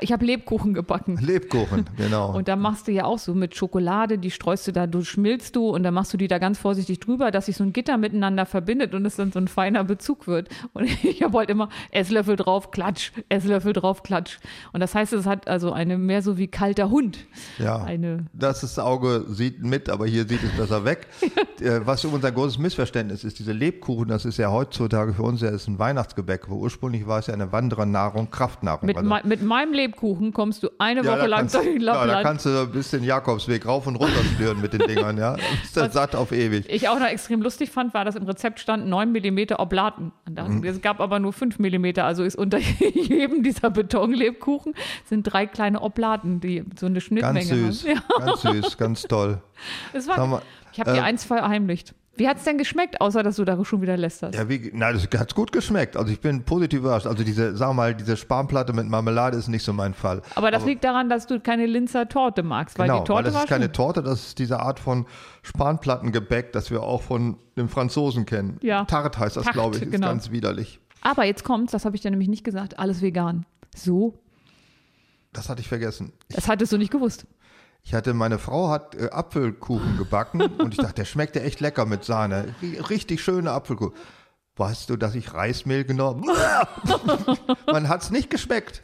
Ich 0.00 0.12
habe 0.12 0.24
Lebkuchen 0.24 0.74
gebacken. 0.74 1.16
Lebkuchen, 1.18 1.84
genau. 1.96 2.34
Und 2.36 2.48
da 2.48 2.56
machst 2.56 2.88
du 2.88 2.92
ja 2.92 3.04
auch 3.04 3.18
so 3.20 3.32
mit 3.32 3.54
Schokolade, 3.54 4.18
die 4.18 4.32
streust 4.32 4.66
du 4.66 4.72
da, 4.72 4.88
du 4.88 5.04
schmilzt 5.04 5.54
du 5.54 5.68
und 5.70 5.84
dann 5.84 5.94
machst 5.94 6.12
du 6.12 6.16
die 6.16 6.26
da 6.26 6.38
ganz 6.38 6.58
vorsichtig 6.58 6.98
drüber, 6.98 7.30
dass 7.30 7.46
sich 7.46 7.56
so 7.56 7.62
ein 7.62 7.72
Gitter 7.72 7.96
miteinander 7.96 8.44
verbindet 8.44 8.92
und 8.94 9.06
es 9.06 9.14
dann 9.14 9.30
so 9.30 9.38
ein 9.38 9.46
feiner 9.46 9.84
Bezug 9.84 10.26
wird. 10.26 10.48
Und 10.72 10.84
ich 11.04 11.22
habe 11.22 11.38
halt 11.38 11.48
immer 11.48 11.68
Esslöffel 11.92 12.34
drauf, 12.34 12.72
klatsch, 12.72 13.12
Esslöffel 13.28 13.72
drauf, 13.72 14.02
klatsch. 14.02 14.38
Und 14.72 14.80
das 14.80 14.96
heißt, 14.96 15.12
es 15.12 15.26
hat 15.26 15.46
also 15.46 15.72
eine 15.72 15.96
mehr 15.96 16.22
so 16.22 16.38
wie 16.38 16.48
kalter 16.48 16.90
Hund. 16.90 17.18
ja, 17.58 17.76
Eine, 17.82 18.26
das 18.32 18.62
das 18.62 18.78
Auge 18.80 19.24
sieht 19.28 19.62
mit, 19.62 19.88
aber 19.88 20.06
hier 20.06 20.26
sieht 20.26 20.42
es 20.42 20.50
besser 20.50 20.84
weg. 20.84 21.06
Äh, 21.60 21.80
Was 21.84 22.04
unser 22.04 22.32
großes 22.32 22.58
Missverständnis 22.58 23.22
ist, 23.22 23.38
diese 23.38 23.52
Lebkuchen, 23.52 24.08
das 24.08 24.24
ist 24.24 24.38
ja 24.38 24.50
heutzutage 24.50 25.14
für 25.14 25.22
uns 25.22 25.40
ja 25.40 25.50
ist 25.50 25.68
ein 25.68 25.78
Weihnachtsgebäck, 25.78 26.48
wo 26.50 26.56
ursprünglich 26.56 27.06
war 27.06 27.20
es 27.20 27.28
ja 27.28 27.34
eine 27.34 27.52
Wanderernahrung, 27.52 28.30
Kraftnahrung. 28.30 28.86
mit, 28.86 28.96
Also- 28.96 29.08
mit 29.24 29.42
meinem 29.42 29.72
Lebkuchen 29.84 30.32
kommst 30.32 30.62
du 30.62 30.68
eine 30.78 31.02
Ja, 31.04 31.12
Woche 31.12 31.26
lang 31.26 31.40
kannst, 31.40 31.54
durch 31.54 31.66
ja, 31.66 31.72
da 31.78 32.04
Lappland. 32.04 32.22
kannst 32.24 32.46
du 32.46 32.50
ein 32.60 32.70
bisschen 32.70 33.04
Jakobsweg 33.04 33.66
rauf 33.66 33.86
und 33.86 33.96
runter 33.96 34.22
spüren 34.34 34.60
mit 34.60 34.72
den 34.72 34.80
Dingern, 34.80 35.18
ja. 35.18 35.36
Da 35.36 35.40
bist 35.60 35.76
du 35.76 35.90
satt 35.90 36.14
auf 36.14 36.32
ewig. 36.32 36.64
ich 36.68 36.88
auch 36.88 36.98
noch 36.98 37.06
extrem 37.06 37.42
lustig 37.42 37.70
fand, 37.70 37.94
war, 37.94 38.04
dass 38.04 38.16
im 38.16 38.24
Rezept 38.24 38.60
stand 38.60 38.86
9 38.86 39.12
mm 39.12 39.54
Oblaten. 39.58 40.12
Mhm. 40.28 40.64
Es 40.64 40.80
gab 40.80 41.00
aber 41.00 41.18
nur 41.18 41.32
5 41.32 41.58
mm, 41.58 41.98
also 41.98 42.22
ist 42.24 42.36
unter 42.36 42.58
jedem 42.78 43.42
dieser 43.42 43.70
Betonlebkuchen 43.70 44.74
sind 45.04 45.24
drei 45.24 45.46
kleine 45.46 45.80
Oblaten, 45.82 46.40
die 46.40 46.64
so 46.78 46.86
eine 46.86 47.00
Schnittmenge 47.00 47.46
Ganz 47.46 47.80
süß, 47.80 47.84
haben. 47.88 48.02
Ja, 48.18 48.26
ganz 48.26 48.42
süß, 48.42 48.78
ganz 48.78 49.02
toll. 49.02 49.40
Sag 49.96 50.18
war, 50.18 50.42
ich 50.74 50.80
habe 50.80 50.92
dir 50.92 50.98
äh, 50.98 51.02
eins 51.02 51.24
verheimlicht. 51.24 51.94
Wie 52.16 52.28
hat 52.28 52.36
es 52.36 52.44
denn 52.44 52.58
geschmeckt, 52.58 53.00
außer 53.00 53.22
dass 53.22 53.36
du 53.36 53.44
da 53.44 53.64
schon 53.64 53.82
wieder 53.82 53.96
lästerst? 53.96 54.38
Ja, 54.38 54.48
wie, 54.48 54.70
na, 54.72 54.92
das 54.92 55.08
hat's 55.18 55.34
gut 55.34 55.50
geschmeckt. 55.50 55.96
Also 55.96 56.12
ich 56.12 56.20
bin 56.20 56.44
positiv 56.44 56.80
überrascht. 56.80 57.06
Also 57.06 57.24
diese, 57.24 57.56
sag 57.56 57.74
mal, 57.74 57.94
diese 57.94 58.16
Spanplatte 58.16 58.72
mit 58.72 58.86
Marmelade 58.88 59.36
ist 59.36 59.48
nicht 59.48 59.64
so 59.64 59.72
mein 59.72 59.94
Fall. 59.94 60.22
aber 60.34 60.50
das 60.50 60.64
liegt 60.64 60.84
daran, 60.84 61.08
dass 61.08 61.26
du 61.26 61.40
keine 61.40 61.66
Linzer 61.66 62.08
Torte 62.08 62.42
magst, 62.42 62.78
weil 62.78 62.86
genau, 62.86 63.00
die 63.00 63.06
Torte 63.06 63.16
weil 63.16 63.24
das 63.24 63.34
war 63.34 63.44
ist 63.44 63.48
keine 63.48 63.72
Torte, 63.72 64.02
das 64.02 64.26
ist 64.26 64.38
diese 64.38 64.60
Art 64.60 64.78
von 64.78 65.06
Spanplattengebäck, 65.42 66.52
das 66.52 66.70
wir 66.70 66.82
auch 66.82 67.02
von 67.02 67.36
den 67.56 67.68
Franzosen 67.68 68.26
kennen. 68.26 68.58
Ja. 68.62 68.84
Tarte 68.84 69.18
heißt 69.18 69.36
das, 69.36 69.46
glaube 69.46 69.76
ich, 69.76 69.82
ist 69.82 69.90
genau. 69.90 70.08
ganz 70.08 70.30
widerlich. 70.30 70.80
Aber 71.00 71.24
jetzt 71.24 71.44
kommt's, 71.44 71.72
das 71.72 71.84
habe 71.84 71.96
ich 71.96 72.02
dir 72.02 72.10
nämlich 72.10 72.28
nicht 72.28 72.44
gesagt, 72.44 72.78
alles 72.78 73.02
vegan. 73.02 73.44
So, 73.74 74.14
Das 75.32 75.48
hatte 75.48 75.60
ich 75.60 75.68
vergessen. 75.68 76.12
das 76.28 76.48
hattest 76.48 76.72
du 76.72 76.78
nicht 76.78 76.92
gewusst. 76.92 77.26
Ich 77.84 77.92
hatte, 77.92 78.14
meine 78.14 78.38
Frau 78.38 78.70
hat 78.70 78.94
äh, 78.94 79.10
Apfelkuchen 79.10 79.98
gebacken 79.98 80.40
und 80.58 80.72
ich 80.72 80.78
dachte, 80.78 80.94
der 80.94 81.04
schmeckt 81.04 81.36
ja 81.36 81.42
echt 81.42 81.60
lecker 81.60 81.84
mit 81.86 82.04
Sahne. 82.04 82.54
Richtig 82.88 83.22
schöne 83.22 83.52
Apfelkuchen. 83.52 83.94
Weißt 84.56 84.88
du, 84.88 84.96
dass 84.96 85.16
ich 85.16 85.34
Reismehl 85.34 85.82
genommen 85.82 86.30
Man 87.66 87.88
hat 87.88 88.02
es 88.02 88.12
nicht 88.12 88.30
geschmeckt. 88.30 88.82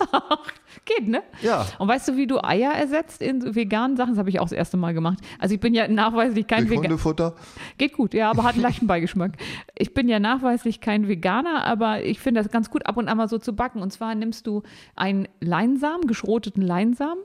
Geht, 0.84 1.06
ne? 1.06 1.22
Ja. 1.42 1.64
Und 1.78 1.86
weißt 1.86 2.08
du, 2.08 2.16
wie 2.16 2.26
du 2.26 2.42
Eier 2.42 2.72
ersetzt 2.72 3.22
in 3.22 3.54
veganen 3.54 3.96
Sachen? 3.96 4.10
Das 4.10 4.18
habe 4.18 4.30
ich 4.30 4.40
auch 4.40 4.46
das 4.46 4.52
erste 4.52 4.76
Mal 4.76 4.94
gemacht. 4.94 5.18
Also 5.38 5.54
ich 5.54 5.60
bin 5.60 5.72
ja 5.72 5.86
nachweislich 5.86 6.48
kein 6.48 6.64
Veganer. 6.68 6.88
Hundefutter. 6.88 7.36
Geht 7.78 7.92
gut, 7.92 8.14
ja, 8.14 8.32
aber 8.32 8.42
hat 8.42 8.54
einen 8.54 8.62
leichten 8.62 8.88
Beigeschmack. 8.88 9.34
Ich 9.78 9.94
bin 9.94 10.08
ja 10.08 10.18
nachweislich 10.18 10.80
kein 10.80 11.06
Veganer, 11.06 11.64
aber 11.64 12.02
ich 12.02 12.18
finde 12.18 12.42
das 12.42 12.50
ganz 12.50 12.68
gut, 12.68 12.86
ab 12.86 12.96
und 12.96 13.06
an 13.06 13.16
mal 13.16 13.28
so 13.28 13.38
zu 13.38 13.54
backen. 13.54 13.80
Und 13.80 13.92
zwar 13.92 14.16
nimmst 14.16 14.48
du 14.48 14.64
einen 14.96 15.28
Leinsamen, 15.38 16.08
geschroteten 16.08 16.62
Leinsamen. 16.62 17.22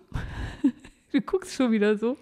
Du 1.16 1.22
guckst 1.22 1.54
schon 1.56 1.72
wieder 1.72 1.98
so. 1.98 2.18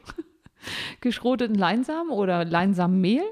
Geschroteten 1.01 1.55
Leinsamen 1.55 2.11
oder 2.11 2.45
Leinsamenmehl 2.45 3.23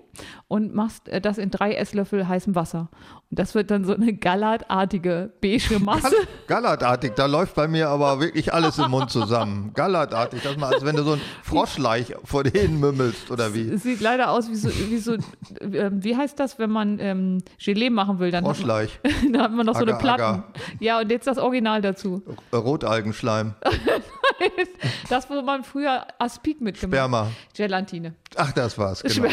und 0.47 0.73
machst 0.73 1.07
äh, 1.09 1.21
das 1.21 1.37
in 1.37 1.51
drei 1.51 1.73
Esslöffel 1.73 2.27
heißem 2.27 2.55
Wasser. 2.55 2.89
Und 3.29 3.39
das 3.39 3.55
wird 3.55 3.71
dann 3.71 3.85
so 3.85 3.93
eine 3.93 4.13
gallertartige 4.13 5.31
beige 5.41 5.79
Masse. 5.79 6.15
Gallertartig, 6.47 7.13
da 7.15 7.25
läuft 7.25 7.55
bei 7.55 7.67
mir 7.67 7.89
aber 7.89 8.19
wirklich 8.19 8.53
alles 8.53 8.77
im 8.77 8.91
Mund 8.91 9.09
zusammen. 9.09 9.71
Gallertartig, 9.73 10.41
das 10.41 10.57
mal, 10.57 10.73
als 10.73 10.83
wenn 10.83 10.95
du 10.95 11.03
so 11.03 11.13
ein 11.13 11.21
Froschleich 11.43 12.15
vor 12.23 12.43
denen 12.43 12.79
mümmelst 12.79 13.31
oder 13.31 13.53
wie. 13.53 13.69
Es 13.69 13.83
sieht 13.83 14.01
leider 14.01 14.31
aus 14.31 14.49
wie 14.49 14.55
so, 14.55 14.69
wie 14.69 14.97
so 14.97 15.17
ähm, 15.61 16.03
wie 16.03 16.15
heißt 16.15 16.39
das, 16.39 16.59
wenn 16.59 16.69
man 16.69 16.99
ähm, 16.99 17.43
Gelee 17.57 17.89
machen 17.89 18.19
will? 18.19 18.31
Dann 18.31 18.43
hat 18.43 18.47
man, 18.47 18.55
Froschleich, 18.55 18.99
da 19.31 19.43
hat 19.43 19.51
man 19.51 19.65
noch 19.65 19.75
so 19.75 19.81
eine 19.81 19.95
Agar, 19.95 20.01
Platten. 20.01 20.21
Agar. 20.21 20.53
Ja, 20.79 20.99
und 20.99 21.11
jetzt 21.11 21.27
das 21.27 21.37
Original 21.37 21.81
dazu. 21.81 22.23
Rotalgenschleim, 22.53 23.53
Das, 25.09 25.29
wo 25.29 25.41
man 25.41 25.63
früher 25.63 26.07
Aspik 26.19 26.61
mitgemacht 26.61 26.97
Sperma. 26.97 27.20
Gelatine. 27.55 28.13
Ach, 28.35 28.51
das 28.53 28.77
war's, 28.77 29.03
genau. 29.03 29.27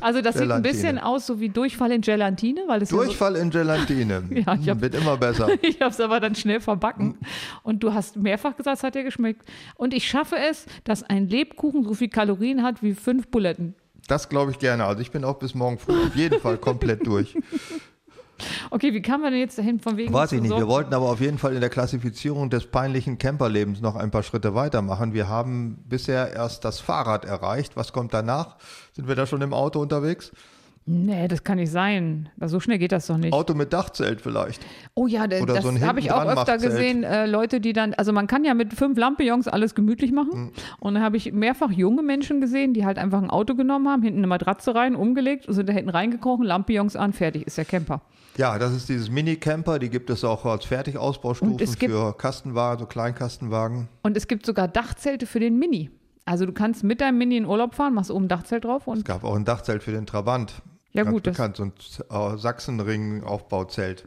Also 0.00 0.20
das 0.20 0.34
sieht 0.34 0.42
ein 0.42 0.48
Gelatine. 0.48 0.62
bisschen 0.62 0.98
aus 0.98 1.26
so 1.26 1.40
wie 1.40 1.48
Durchfall 1.48 1.92
in 1.92 2.00
Gelatine, 2.00 2.62
weil 2.66 2.82
es 2.82 2.90
ja 2.90 2.96
Durchfall 2.96 3.36
in 3.36 3.50
Gelatine. 3.50 4.22
Ja, 4.30 4.54
ich 4.60 4.68
hab- 4.68 4.80
Wird 4.80 4.94
immer 4.94 5.16
besser. 5.16 5.46
so, 5.48 5.52
ich 5.62 5.80
habe 5.80 5.90
es 5.90 6.00
aber 6.00 6.20
dann 6.20 6.34
schnell 6.34 6.60
verbacken. 6.60 7.18
Und 7.62 7.82
du 7.82 7.94
hast 7.94 8.16
mehrfach 8.16 8.56
gesagt, 8.56 8.78
es 8.78 8.82
hat 8.82 8.94
dir 8.94 9.04
geschmeckt. 9.04 9.42
Und 9.76 9.94
ich 9.94 10.08
schaffe 10.08 10.36
es, 10.36 10.66
dass 10.84 11.02
ein 11.02 11.28
Lebkuchen 11.28 11.84
so 11.84 11.94
viel 11.94 12.08
Kalorien 12.08 12.62
hat 12.62 12.82
wie 12.82 12.94
fünf 12.94 13.28
Buletten. 13.28 13.74
Das 14.06 14.28
glaube 14.30 14.50
ich 14.52 14.58
gerne. 14.58 14.84
Also 14.86 15.02
ich 15.02 15.10
bin 15.10 15.22
auch 15.24 15.38
bis 15.38 15.54
morgen 15.54 15.78
früh 15.78 15.92
auf 16.06 16.16
jeden 16.16 16.40
Fall 16.40 16.56
komplett 16.56 17.06
durch. 17.06 17.34
Okay, 18.70 18.92
wie 18.94 19.02
kam 19.02 19.22
man 19.22 19.32
denn 19.32 19.40
jetzt 19.40 19.58
dahin 19.58 19.80
von 19.80 19.96
wegen? 19.96 20.12
Weiß 20.12 20.32
ich 20.32 20.40
nicht. 20.40 20.56
Wir 20.56 20.68
wollten 20.68 20.94
aber 20.94 21.10
auf 21.10 21.20
jeden 21.20 21.38
Fall 21.38 21.54
in 21.54 21.60
der 21.60 21.70
Klassifizierung 21.70 22.50
des 22.50 22.66
peinlichen 22.66 23.18
Camperlebens 23.18 23.80
noch 23.80 23.96
ein 23.96 24.10
paar 24.10 24.22
Schritte 24.22 24.54
weitermachen. 24.54 25.14
Wir 25.14 25.28
haben 25.28 25.78
bisher 25.88 26.32
erst 26.32 26.64
das 26.64 26.80
Fahrrad 26.80 27.24
erreicht. 27.24 27.76
Was 27.76 27.92
kommt 27.92 28.14
danach? 28.14 28.56
Sind 28.92 29.08
wir 29.08 29.14
da 29.14 29.26
schon 29.26 29.42
im 29.42 29.52
Auto 29.52 29.80
unterwegs? 29.80 30.32
Nee, 30.90 31.28
das 31.28 31.44
kann 31.44 31.58
nicht 31.58 31.70
sein. 31.70 32.30
So 32.40 32.60
schnell 32.60 32.78
geht 32.78 32.92
das 32.92 33.08
doch 33.08 33.18
nicht. 33.18 33.34
Auto 33.34 33.52
mit 33.52 33.74
Dachzelt 33.74 34.22
vielleicht. 34.22 34.64
Oh 34.94 35.06
ja, 35.06 35.26
d- 35.26 35.42
Oder 35.42 35.56
das 35.56 35.64
so 35.64 35.80
habe 35.82 36.00
ich 36.00 36.10
auch 36.10 36.24
öfter 36.24 36.56
gesehen. 36.56 37.04
Äh, 37.04 37.26
Leute, 37.26 37.60
die 37.60 37.74
dann, 37.74 37.92
also 37.92 38.10
man 38.14 38.26
kann 38.26 38.42
ja 38.42 38.54
mit 38.54 38.72
fünf 38.72 38.96
Lampions 38.96 39.48
alles 39.48 39.74
gemütlich 39.74 40.12
machen. 40.12 40.44
Mhm. 40.44 40.52
Und 40.80 40.94
dann 40.94 41.02
habe 41.02 41.18
ich 41.18 41.30
mehrfach 41.30 41.70
junge 41.70 42.02
Menschen 42.02 42.40
gesehen, 42.40 42.72
die 42.72 42.86
halt 42.86 42.96
einfach 42.96 43.20
ein 43.20 43.28
Auto 43.28 43.54
genommen 43.54 43.86
haben, 43.86 44.02
hinten 44.02 44.20
eine 44.20 44.28
Matratze 44.28 44.74
rein, 44.74 44.96
umgelegt, 44.96 45.44
sind 45.46 45.68
da 45.68 45.74
hinten 45.74 45.90
reingekrochen, 45.90 46.46
Lampions 46.46 46.96
an, 46.96 47.12
fertig, 47.12 47.46
ist 47.46 47.58
der 47.58 47.66
Camper. 47.66 48.00
Ja, 48.38 48.56
das 48.56 48.72
ist 48.72 48.88
dieses 48.88 49.10
Mini-Camper. 49.10 49.80
Die 49.80 49.90
gibt 49.90 50.10
es 50.10 50.22
auch 50.22 50.44
als 50.44 50.64
Fertigausbaustufen 50.64 51.58
es 51.58 51.74
für 51.74 52.16
Kastenwagen, 52.16 52.78
so 52.78 52.86
Kleinkastenwagen. 52.86 53.88
Und 54.02 54.16
es 54.16 54.28
gibt 54.28 54.46
sogar 54.46 54.68
Dachzelte 54.68 55.26
für 55.26 55.40
den 55.40 55.58
Mini. 55.58 55.90
Also 56.24 56.46
du 56.46 56.52
kannst 56.52 56.84
mit 56.84 57.00
deinem 57.00 57.18
Mini 57.18 57.36
in 57.36 57.46
Urlaub 57.46 57.74
fahren, 57.74 57.94
machst 57.94 58.12
oben 58.12 58.26
ein 58.26 58.28
Dachzelt 58.28 58.64
drauf 58.64 58.82
Es 58.82 58.86
und 58.86 59.04
gab 59.04 59.24
auch 59.24 59.34
ein 59.34 59.44
Dachzelt 59.44 59.82
für 59.82 59.90
den 59.90 60.06
Trabant. 60.06 60.62
Ja, 60.92 61.02
Ganz 61.02 61.14
gut, 61.14 61.22
bekannt, 61.24 61.56
so 61.56 61.64
ein 61.64 61.72
äh, 62.10 62.38
Sachsenring-Aufbauzelt. 62.38 64.06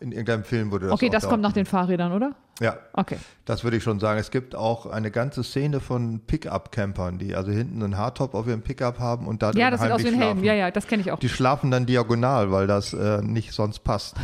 In 0.00 0.12
irgendeinem 0.12 0.44
Film 0.44 0.70
wurde 0.70 0.86
das 0.86 0.94
okay, 0.94 1.08
das 1.10 1.24
da 1.24 1.28
kommt 1.30 1.42
nach 1.42 1.52
den 1.52 1.66
Fahrrädern, 1.66 2.12
oder? 2.12 2.34
Ja, 2.60 2.76
Okay. 2.92 3.18
das 3.44 3.62
würde 3.64 3.76
ich 3.76 3.82
schon 3.82 4.00
sagen. 4.00 4.18
Es 4.18 4.30
gibt 4.30 4.54
auch 4.54 4.86
eine 4.86 5.10
ganze 5.10 5.44
Szene 5.44 5.80
von 5.80 6.20
Pickup-Campern, 6.26 7.18
die 7.18 7.34
also 7.34 7.50
hinten 7.50 7.82
einen 7.82 7.96
Hardtop 7.96 8.34
auf 8.34 8.46
ihrem 8.46 8.62
Pickup 8.62 8.98
haben 8.98 9.26
und 9.26 9.42
da 9.42 9.52
Ja, 9.52 9.70
das 9.70 9.80
sieht 9.80 9.90
aus 9.90 10.02
wie 10.02 10.08
ein 10.08 10.14
Helm. 10.20 10.42
Ja, 10.44 10.54
ja, 10.54 10.70
das 10.70 10.86
kenne 10.86 11.02
ich 11.02 11.12
auch. 11.12 11.18
Die 11.18 11.28
schlafen 11.28 11.70
dann 11.70 11.86
diagonal, 11.86 12.50
weil 12.50 12.66
das 12.66 12.92
äh, 12.94 13.22
nicht 13.22 13.52
sonst 13.52 13.80
passt. 13.80 14.16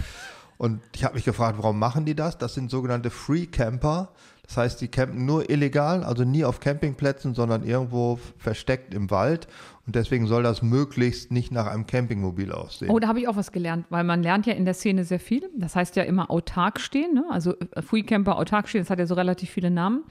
Und 0.59 0.81
ich 0.95 1.05
habe 1.05 1.15
mich 1.15 1.25
gefragt, 1.25 1.59
warum 1.59 1.79
machen 1.79 2.05
die 2.05 2.15
das? 2.15 2.39
Das 2.39 2.55
sind 2.55 2.71
sogenannte 2.71 3.11
Free 3.11 3.47
Camper. 3.47 4.09
Das 4.47 4.57
heißt, 4.59 4.81
die 4.81 4.89
campen 4.89 5.25
nur 5.25 5.49
illegal, 5.49 6.05
also 6.05 6.25
nie 6.25 6.45
auf 6.45 6.61
Campingplätzen, 6.61 7.35
sondern 7.35 7.65
irgendwo 7.65 8.19
versteckt 8.39 8.93
im 8.93 9.11
Wald. 9.11 9.49
Und 9.87 9.97
deswegen 9.97 10.27
soll 10.27 10.43
das 10.43 10.63
möglichst 10.63 11.31
nicht 11.31 11.53
nach 11.53 11.67
einem 11.67 11.87
Campingmobil 11.87 12.53
aussehen. 12.53 12.91
Oh, 12.91 12.99
da 12.99 13.09
habe 13.09 13.21
ich 13.21 13.29
auch 13.29 13.37
was 13.37 13.53
gelernt, 13.53 13.85
weil 13.91 14.03
man 14.03 14.23
lernt 14.23 14.47
ja 14.47 14.55
in 14.55 14.65
der 14.65 14.73
Szene 14.73 15.05
sehr 15.05 15.21
viel. 15.21 15.51
Das 15.55 15.77
heißt 15.77 15.95
ja 15.97 16.05
immer 16.05 16.31
autark 16.31 16.81
stehen, 16.81 17.13
ne? 17.13 17.25
also 17.31 17.55
äh, 17.59 17.83
Free 17.83 18.03
Camper 18.03 18.39
autark 18.39 18.69
stehen, 18.69 18.81
das 18.81 18.89
hat 18.89 18.99
ja 18.99 19.07
so 19.07 19.15
relativ 19.15 19.51
viele 19.51 19.71
Namen. 19.71 20.05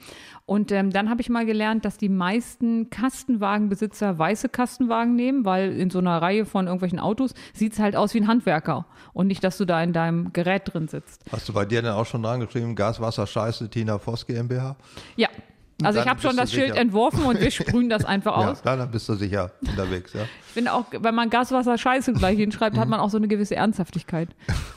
Und 0.46 0.70
ähm, 0.70 0.90
dann 0.90 1.10
habe 1.10 1.22
ich 1.22 1.28
mal 1.28 1.44
gelernt, 1.44 1.84
dass 1.84 1.98
die 1.98 2.08
meisten 2.08 2.88
Kastenwagenbesitzer 2.90 4.16
weiße 4.16 4.48
Kastenwagen 4.48 5.16
nehmen, 5.16 5.44
weil 5.44 5.72
in 5.72 5.90
so 5.90 5.98
einer 5.98 6.22
Reihe 6.22 6.46
von 6.46 6.66
irgendwelchen 6.66 7.00
Autos 7.00 7.34
sieht 7.52 7.72
es 7.72 7.80
halt 7.80 7.96
aus 7.96 8.14
wie 8.14 8.20
ein 8.20 8.28
Handwerker 8.28 8.86
und 9.12 9.26
nicht, 9.26 9.42
dass 9.42 9.58
du 9.58 9.64
da 9.64 9.82
in 9.82 9.92
deinem 9.92 10.32
Gerät 10.32 10.72
drin 10.72 10.86
sitzt. 10.86 11.24
Hast 11.32 11.48
du 11.48 11.52
bei 11.52 11.64
dir 11.64 11.82
dann 11.82 11.94
auch 11.94 12.06
schon 12.06 12.22
dran 12.22 12.38
geschrieben, 12.38 12.76
Gas, 12.76 13.00
Wasser, 13.00 13.26
Scheiße, 13.26 13.68
Tina 13.70 13.98
Voss 13.98 14.24
GmbH? 14.26 14.76
Ja, 15.16 15.28
also 15.82 16.00
ich 16.00 16.06
habe 16.06 16.20
schon 16.20 16.36
das 16.36 16.52
Schild 16.52 16.68
sicher. 16.68 16.80
entworfen 16.80 17.24
und 17.24 17.40
wir 17.40 17.50
sprühen 17.50 17.88
das 17.88 18.04
einfach 18.04 18.36
Ja, 18.40 18.50
aus. 18.52 18.62
dann 18.62 18.90
bist 18.90 19.08
du 19.08 19.14
sicher 19.14 19.50
unterwegs, 19.66 20.12
ja. 20.12 20.22
Ich 20.22 20.52
finde 20.54 20.72
auch, 20.72 20.84
wenn 20.92 21.16
man 21.16 21.30
Gaswasser 21.30 21.76
Scheiße 21.76 22.12
gleich 22.12 22.38
hinschreibt, 22.38 22.76
Mhm. 22.76 22.80
hat 22.80 22.88
man 22.88 23.00
auch 23.00 23.10
so 23.10 23.16
eine 23.16 23.26
gewisse 23.26 23.56
Ernsthaftigkeit. 23.56 24.28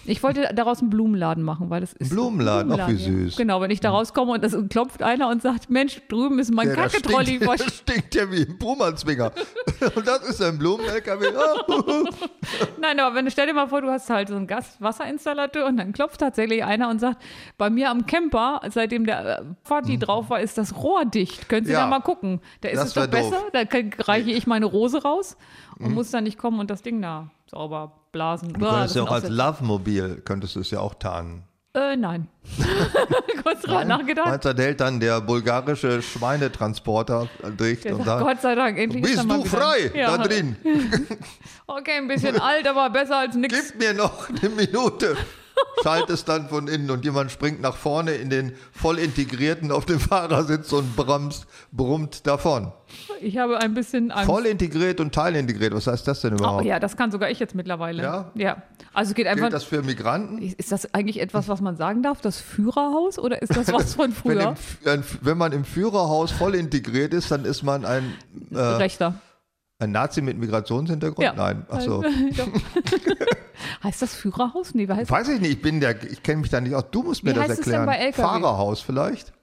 Ich 0.05 0.23
wollte 0.23 0.49
daraus 0.55 0.79
einen 0.81 0.89
Blumenladen 0.89 1.43
machen, 1.43 1.69
weil 1.69 1.81
das 1.81 1.93
ist. 1.93 2.09
Blumenladen, 2.09 2.71
ach, 2.79 2.87
wie 2.87 2.93
ja. 2.93 2.97
süß. 2.97 3.35
Genau, 3.35 3.61
wenn 3.61 3.69
ich 3.69 3.79
da 3.79 3.91
rauskomme 3.91 4.31
und 4.31 4.43
es 4.43 4.57
klopft 4.69 5.03
einer 5.03 5.29
und 5.29 5.43
sagt, 5.43 5.69
Mensch, 5.69 6.01
drüben 6.09 6.39
ist 6.39 6.51
mein 6.51 6.69
Ja, 6.69 6.75
das 6.75 6.93
Kacketrolli. 6.93 7.35
stinkt, 7.35 7.47
das 7.59 7.75
stinkt 7.75 8.15
ja 8.15 8.31
wie 8.31 8.41
ein 8.47 8.57
Pumanzwinger. 8.57 9.31
Und 9.95 10.07
das 10.07 10.27
ist 10.27 10.41
ein 10.41 10.57
Blumen-LKW. 10.57 11.27
Nein, 12.81 12.99
aber 12.99 13.13
wenn 13.15 13.29
stell 13.29 13.45
dir 13.45 13.53
mal 13.53 13.67
vor, 13.67 13.81
du 13.81 13.89
hast 13.89 14.09
halt 14.09 14.29
so 14.29 14.35
einen 14.35 14.47
Gaswasserinstallateur 14.47 15.65
und 15.67 15.77
dann 15.77 15.93
klopft 15.93 16.19
tatsächlich 16.19 16.63
einer 16.63 16.89
und 16.89 16.99
sagt, 16.99 17.21
bei 17.59 17.69
mir 17.69 17.91
am 17.91 18.05
Camper, 18.07 18.61
seitdem 18.71 19.05
der 19.05 19.39
äh, 19.39 19.43
Fati 19.63 19.99
drauf 19.99 20.29
war, 20.31 20.39
ist 20.39 20.57
das 20.57 20.75
Rohr 20.75 20.86
dicht. 21.13 21.49
Können 21.49 21.65
Sie 21.65 21.71
Mhm. 21.71 21.77
Ja. 21.77 21.81
da 21.81 21.87
mal 21.87 21.99
gucken? 22.01 22.41
Da 22.61 22.69
ist 22.69 22.79
es 22.81 22.93
doch 22.93 23.01
wär 23.01 23.07
doof. 23.07 23.31
Mhm. 23.53 23.61
besser, 23.61 23.89
da 23.97 24.03
reiche 24.11 24.31
ich 24.31 24.47
meine 24.47 24.65
Rose 24.65 25.01
raus 25.03 25.37
und 25.79 25.93
muss 25.93 26.11
dann 26.11 26.23
nicht 26.23 26.37
kommen 26.37 26.59
und 26.59 26.69
das 26.69 26.81
Ding 26.81 27.01
da 27.01 27.29
sauber 27.49 27.93
blasen. 28.11 28.53
Du 28.53 28.59
könntest 28.59 28.95
ja 28.95 29.03
auch 29.03 29.11
als 29.11 29.29
Love-Mobil, 29.29 30.21
könntest 30.25 30.55
du 30.55 30.59
es 30.61 30.71
ja 30.71 30.79
auch 30.79 30.95
tarnen. 30.95 31.43
Äh, 31.73 31.95
nein. 31.95 32.27
Kurz 33.43 33.61
drüber 33.61 33.85
nachgedacht. 33.85 34.25
Meinst 34.27 34.45
du, 34.45 34.53
hält 34.63 34.79
dann 34.81 34.99
der 34.99 35.21
bulgarische 35.21 36.01
Schweinetransporter 36.01 37.27
Der 37.83 37.95
und 37.95 38.03
sagt, 38.05 38.23
Gott 38.23 38.41
sei 38.41 38.55
Dank, 38.55 38.79
endlich 38.79 39.03
ist 39.03 39.27
bist 39.27 39.29
du 39.29 39.43
frei 39.45 39.91
Ja. 39.93 40.17
da 40.17 40.23
drin? 40.23 40.55
Okay, 41.67 41.97
ein 41.97 42.07
bisschen 42.07 42.39
alt, 42.39 42.65
aber 42.67 42.89
besser 42.89 43.17
als 43.17 43.35
nichts. 43.35 43.73
Gib 43.73 43.79
mir 43.79 43.93
noch 43.93 44.29
eine 44.29 44.49
Minute. 44.49 45.17
Schaltet 45.83 46.09
es 46.09 46.25
dann 46.25 46.49
von 46.49 46.67
innen 46.67 46.89
und 46.91 47.05
jemand 47.05 47.31
springt 47.31 47.61
nach 47.61 47.75
vorne 47.75 48.13
in 48.13 48.29
den 48.29 48.53
voll 48.71 48.97
integrierten 48.99 49.71
auf 49.71 49.85
dem 49.85 49.99
Fahrersitz 49.99 50.73
und 50.73 50.95
bremst, 50.95 51.45
brummt 51.71 52.25
davon. 52.25 52.71
Ich 53.21 53.37
habe 53.37 53.57
ein 53.59 53.73
bisschen 53.73 54.11
Angst. 54.11 54.25
Voll 54.25 54.45
integriert 54.47 54.99
und 54.99 55.13
teilintegriert, 55.13 55.73
was 55.73 55.87
heißt 55.87 56.07
das 56.07 56.21
denn 56.21 56.33
Oh, 56.33 56.37
überhaupt? 56.37 56.65
ja, 56.65 56.79
das 56.79 56.97
kann 56.97 57.11
sogar 57.11 57.29
ich 57.29 57.39
jetzt 57.39 57.53
mittlerweile. 57.53 58.01
Ja? 58.01 58.31
Ja. 58.33 58.63
Also 58.93 59.13
geht 59.13 59.27
einfach. 59.27 59.43
Gilt 59.43 59.53
das 59.53 59.63
für 59.65 59.83
Migranten? 59.83 60.39
ist 60.41 60.71
das 60.71 60.93
eigentlich 60.93 61.19
etwas, 61.19 61.47
was 61.47 61.61
man 61.61 61.77
sagen 61.77 62.01
darf? 62.01 62.21
Das 62.21 62.39
Führerhaus 62.41 63.19
oder 63.19 63.41
ist 63.41 63.55
das 63.55 63.71
was 63.71 63.93
von 63.93 64.05
Wenn, 64.07 64.13
früher? 64.13 64.49
im, 64.49 64.55
wenn, 64.83 65.03
wenn 65.21 65.37
man 65.37 65.51
im 65.51 65.63
Führerhaus 65.63 66.31
voll 66.31 66.55
integriert 66.55 67.13
ist, 67.13 67.29
dann 67.31 67.45
ist 67.45 67.61
man 67.63 67.85
ein, 67.85 68.13
äh, 68.51 68.57
Rechter. 68.59 69.15
ein 69.79 69.91
Nazi 69.91 70.21
mit 70.21 70.37
Migrationshintergrund? 70.37 71.23
Ja. 71.23 71.33
Nein, 71.33 71.65
achso. 71.69 72.03
heißt 73.83 74.01
das 74.01 74.13
Führerhaus? 74.15 74.73
Nee, 74.73 74.87
wie 74.87 74.93
heißt 74.93 75.09
Weiß 75.11 75.27
ich 75.29 75.39
nicht, 75.41 75.51
ich 75.51 75.61
bin 75.61 75.79
der, 75.79 76.01
ich 76.03 76.23
kenne 76.23 76.41
mich 76.41 76.49
da 76.49 76.61
nicht 76.61 76.75
aus. 76.75 76.85
Du 76.91 77.03
musst 77.03 77.23
mir 77.23 77.31
Wie 77.31 77.35
das 77.35 77.43
heißt 77.49 77.59
es 77.59 77.65
denn 77.65 77.73
erklären. 77.73 77.85
bei 77.85 78.05
LKW? 78.05 78.21
Fahrerhaus 78.21 78.81
vielleicht? 78.81 79.33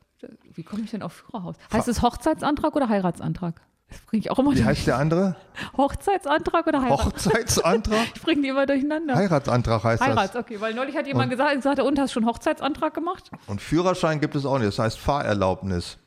Wie 0.54 0.62
komme 0.62 0.82
ich 0.84 0.90
denn 0.90 1.02
auf 1.02 1.12
Führerhaus? 1.12 1.56
Heißt 1.72 1.88
es 1.88 2.00
Hochzeitsantrag 2.02 2.74
oder 2.76 2.88
Heiratsantrag? 2.88 3.60
Das 3.90 4.00
bringe 4.00 4.20
ich 4.22 4.30
auch 4.30 4.38
immer 4.38 4.52
Wie 4.52 4.56
durch. 4.56 4.66
heißt 4.66 4.86
der 4.86 4.96
andere? 4.96 5.36
Hochzeitsantrag 5.76 6.66
oder 6.66 6.80
Heirat? 6.82 7.04
Hochzeitsantrag? 7.04 8.06
Ich 8.14 8.22
bringe 8.22 8.42
die 8.42 8.48
immer 8.48 8.66
durcheinander. 8.66 9.14
Heiratsantrag 9.14 9.84
heißt 9.84 10.02
Heirats, 10.02 10.34
okay, 10.36 10.60
weil 10.60 10.74
neulich 10.74 10.96
hat 10.96 11.06
jemand 11.06 11.30
gesagt, 11.30 11.54
gesagt, 11.54 11.80
und 11.80 11.98
hast 11.98 12.12
schon 12.12 12.26
Hochzeitsantrag 12.26 12.94
gemacht? 12.94 13.24
das. 13.30 13.40
Und 13.46 13.60
Führerschein 13.60 14.20
gibt 14.20 14.34
es 14.34 14.46
auch 14.46 14.58
nicht, 14.58 14.68
das 14.68 14.78
heißt 14.78 14.98
Fahrerlaubnis. 14.98 15.98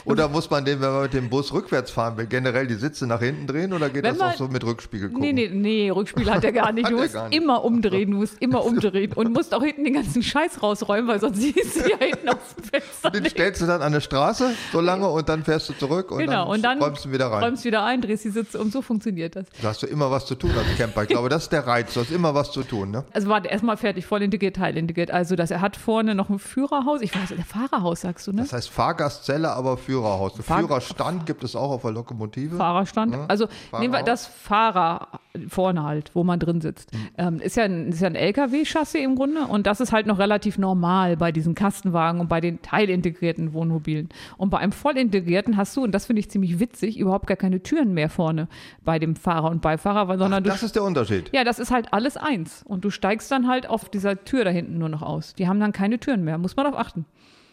Oder 0.06 0.28
muss 0.28 0.48
man 0.50 0.64
den, 0.64 0.80
wenn 0.80 0.90
man 0.92 1.02
mit 1.02 1.12
dem 1.12 1.28
Bus 1.28 1.52
rückwärts 1.52 1.90
fahren 1.90 2.16
will, 2.16 2.26
generell 2.26 2.66
die 2.66 2.74
Sitze 2.74 3.06
nach 3.06 3.20
hinten 3.20 3.46
drehen 3.46 3.72
oder 3.72 3.90
geht 3.90 4.02
Wenn 4.04 4.16
das 4.18 4.34
auch 4.34 4.36
so 4.38 4.48
mit 4.48 4.64
Rückspiegel 4.64 5.08
gucken? 5.10 5.20
Nee, 5.20 5.32
nee, 5.32 5.50
nee, 5.52 5.90
Rückspiel 5.90 6.30
hat 6.30 6.44
er 6.44 6.52
gar 6.52 6.72
nicht. 6.72 6.86
Du 6.96 6.96
musst 6.98 7.14
nicht. 7.14 7.34
immer 7.34 7.64
umdrehen, 7.64 8.12
du 8.12 8.18
musst 8.18 8.40
immer 8.40 8.64
umdrehen 8.64 9.12
und 9.14 9.32
musst 9.32 9.52
auch 9.54 9.62
hinten 9.62 9.84
den 9.84 9.94
ganzen 9.94 10.22
Scheiß 10.22 10.62
rausräumen, 10.62 11.08
weil 11.08 11.20
sonst 11.20 11.38
siehst 11.40 11.76
du 11.76 11.90
ja 11.90 11.96
hinten 11.98 12.28
aus 12.28 12.36
dem 12.56 12.64
Fenster. 12.64 13.08
Und 13.08 13.16
den 13.16 13.26
stellst 13.26 13.60
du 13.60 13.66
dann 13.66 13.80
an 13.82 13.88
eine 13.88 14.00
Straße 14.00 14.52
so 14.72 14.80
lange 14.80 15.08
und 15.08 15.28
dann 15.28 15.42
fährst 15.44 15.68
du 15.68 15.72
zurück 15.72 16.10
und 16.12 16.18
Genau, 16.18 16.44
dann, 16.44 16.48
und 16.48 16.62
dann 16.62 16.78
räumst 16.82 17.04
du 17.04 17.12
wieder 17.12 17.26
rein. 17.26 17.42
räumst 17.42 17.64
wieder 17.64 17.84
ein, 17.84 18.00
drehst 18.00 18.24
die 18.24 18.30
Sitze 18.30 18.60
um, 18.60 18.70
so 18.70 18.82
funktioniert 18.82 19.34
das. 19.36 19.46
Da 19.60 19.68
hast 19.68 19.82
du 19.82 19.86
immer 19.86 20.10
was 20.10 20.26
zu 20.26 20.36
tun 20.36 20.50
als 20.56 20.76
Camper. 20.78 21.02
Ich 21.02 21.08
glaube, 21.08 21.28
das 21.28 21.44
ist 21.44 21.52
der 21.52 21.66
Reiz. 21.66 21.92
Du 21.94 22.00
hast 22.00 22.12
immer 22.12 22.34
was 22.34 22.52
zu 22.52 22.62
tun. 22.62 22.92
Ne? 22.92 23.04
Also 23.12 23.28
warte, 23.28 23.48
erstmal 23.48 23.76
fertig, 23.76 24.06
voll 24.06 24.22
integriert, 24.22 24.56
teilintegriert. 24.56 25.10
Also 25.10 25.34
das, 25.34 25.50
er 25.50 25.60
hat 25.60 25.76
vorne 25.76 26.14
noch 26.14 26.28
ein 26.30 26.38
Führerhaus, 26.38 27.00
ich 27.02 27.14
weiß, 27.14 27.30
der 27.30 27.44
Fahrerhaus 27.44 28.02
sagst 28.02 28.26
du, 28.28 28.32
ne? 28.32 28.42
Das 28.42 28.52
heißt 28.52 28.70
Fahrgastzelle, 28.70 29.50
aber 29.50 29.76
Führerhaus. 30.00 30.36
Ein 30.36 30.42
Fahr- 30.42 30.58
Führerstand 30.60 31.26
gibt 31.26 31.44
es 31.44 31.56
auch 31.56 31.70
auf 31.70 31.82
der 31.82 31.92
Lokomotive. 31.92 32.56
Fahrerstand. 32.56 33.14
Also 33.28 33.46
nehmen 33.72 33.92
wir 33.92 33.98
Fahrerhaus. 34.00 34.04
das 34.06 34.26
Fahrer 34.26 35.08
vorne 35.48 35.82
halt, 35.82 36.10
wo 36.14 36.24
man 36.24 36.38
drin 36.38 36.60
sitzt. 36.60 36.92
Mhm. 36.94 36.98
Ähm, 37.18 37.40
ist 37.40 37.56
ja 37.56 37.64
ein, 37.64 37.88
ist 37.88 38.00
ja 38.00 38.06
ein 38.08 38.14
LKW-Chassis 38.14 39.00
im 39.02 39.16
Grunde 39.16 39.42
und 39.46 39.66
das 39.66 39.80
ist 39.80 39.92
halt 39.92 40.06
noch 40.06 40.18
relativ 40.18 40.58
normal 40.58 41.16
bei 41.16 41.32
diesen 41.32 41.54
Kastenwagen 41.54 42.20
und 42.20 42.28
bei 42.28 42.40
den 42.40 42.62
teilintegrierten 42.62 43.52
Wohnmobilen. 43.52 44.08
Und 44.38 44.50
bei 44.50 44.58
einem 44.58 44.72
vollintegrierten 44.72 45.56
hast 45.56 45.76
du, 45.76 45.84
und 45.84 45.92
das 45.92 46.06
finde 46.06 46.20
ich 46.20 46.30
ziemlich 46.30 46.58
witzig, 46.58 46.98
überhaupt 46.98 47.26
gar 47.26 47.36
keine 47.36 47.62
Türen 47.62 47.92
mehr 47.94 48.08
vorne 48.08 48.48
bei 48.84 48.98
dem 48.98 49.14
Fahrer 49.16 49.50
und 49.50 49.60
Beifahrer, 49.62 50.08
weil- 50.08 50.18
sondern 50.18 50.42
du 50.44 50.50
Das 50.50 50.62
ist 50.62 50.74
der 50.74 50.82
Unterschied. 50.84 51.30
Ja, 51.32 51.44
das 51.44 51.58
ist 51.58 51.70
halt 51.70 51.92
alles 51.92 52.16
eins. 52.16 52.62
Und 52.66 52.84
du 52.84 52.90
steigst 52.90 53.30
dann 53.30 53.46
halt 53.48 53.68
auf 53.68 53.88
dieser 53.88 54.24
Tür 54.24 54.44
da 54.44 54.50
hinten 54.50 54.78
nur 54.78 54.88
noch 54.88 55.02
aus. 55.02 55.34
Die 55.34 55.46
haben 55.48 55.60
dann 55.60 55.72
keine 55.72 55.98
Türen 55.98 56.24
mehr. 56.24 56.38
Muss 56.38 56.56
man 56.56 56.64
darauf 56.64 56.78
achten. 56.80 57.04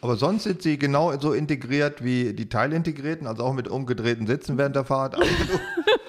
Aber 0.04 0.18
sonst 0.18 0.44
sind 0.44 0.62
sie 0.62 0.78
genau 0.78 1.18
so 1.18 1.32
integriert 1.32 2.04
wie 2.04 2.34
die 2.34 2.50
Teilintegrierten, 2.50 3.26
also 3.26 3.44
auch 3.46 3.54
mit 3.54 3.70
umgedrehten 3.70 4.28
Sitzen 4.28 4.58
während 4.58 4.76
der 4.76 4.84
Fahrt. 4.84 5.16
Also 5.16 5.30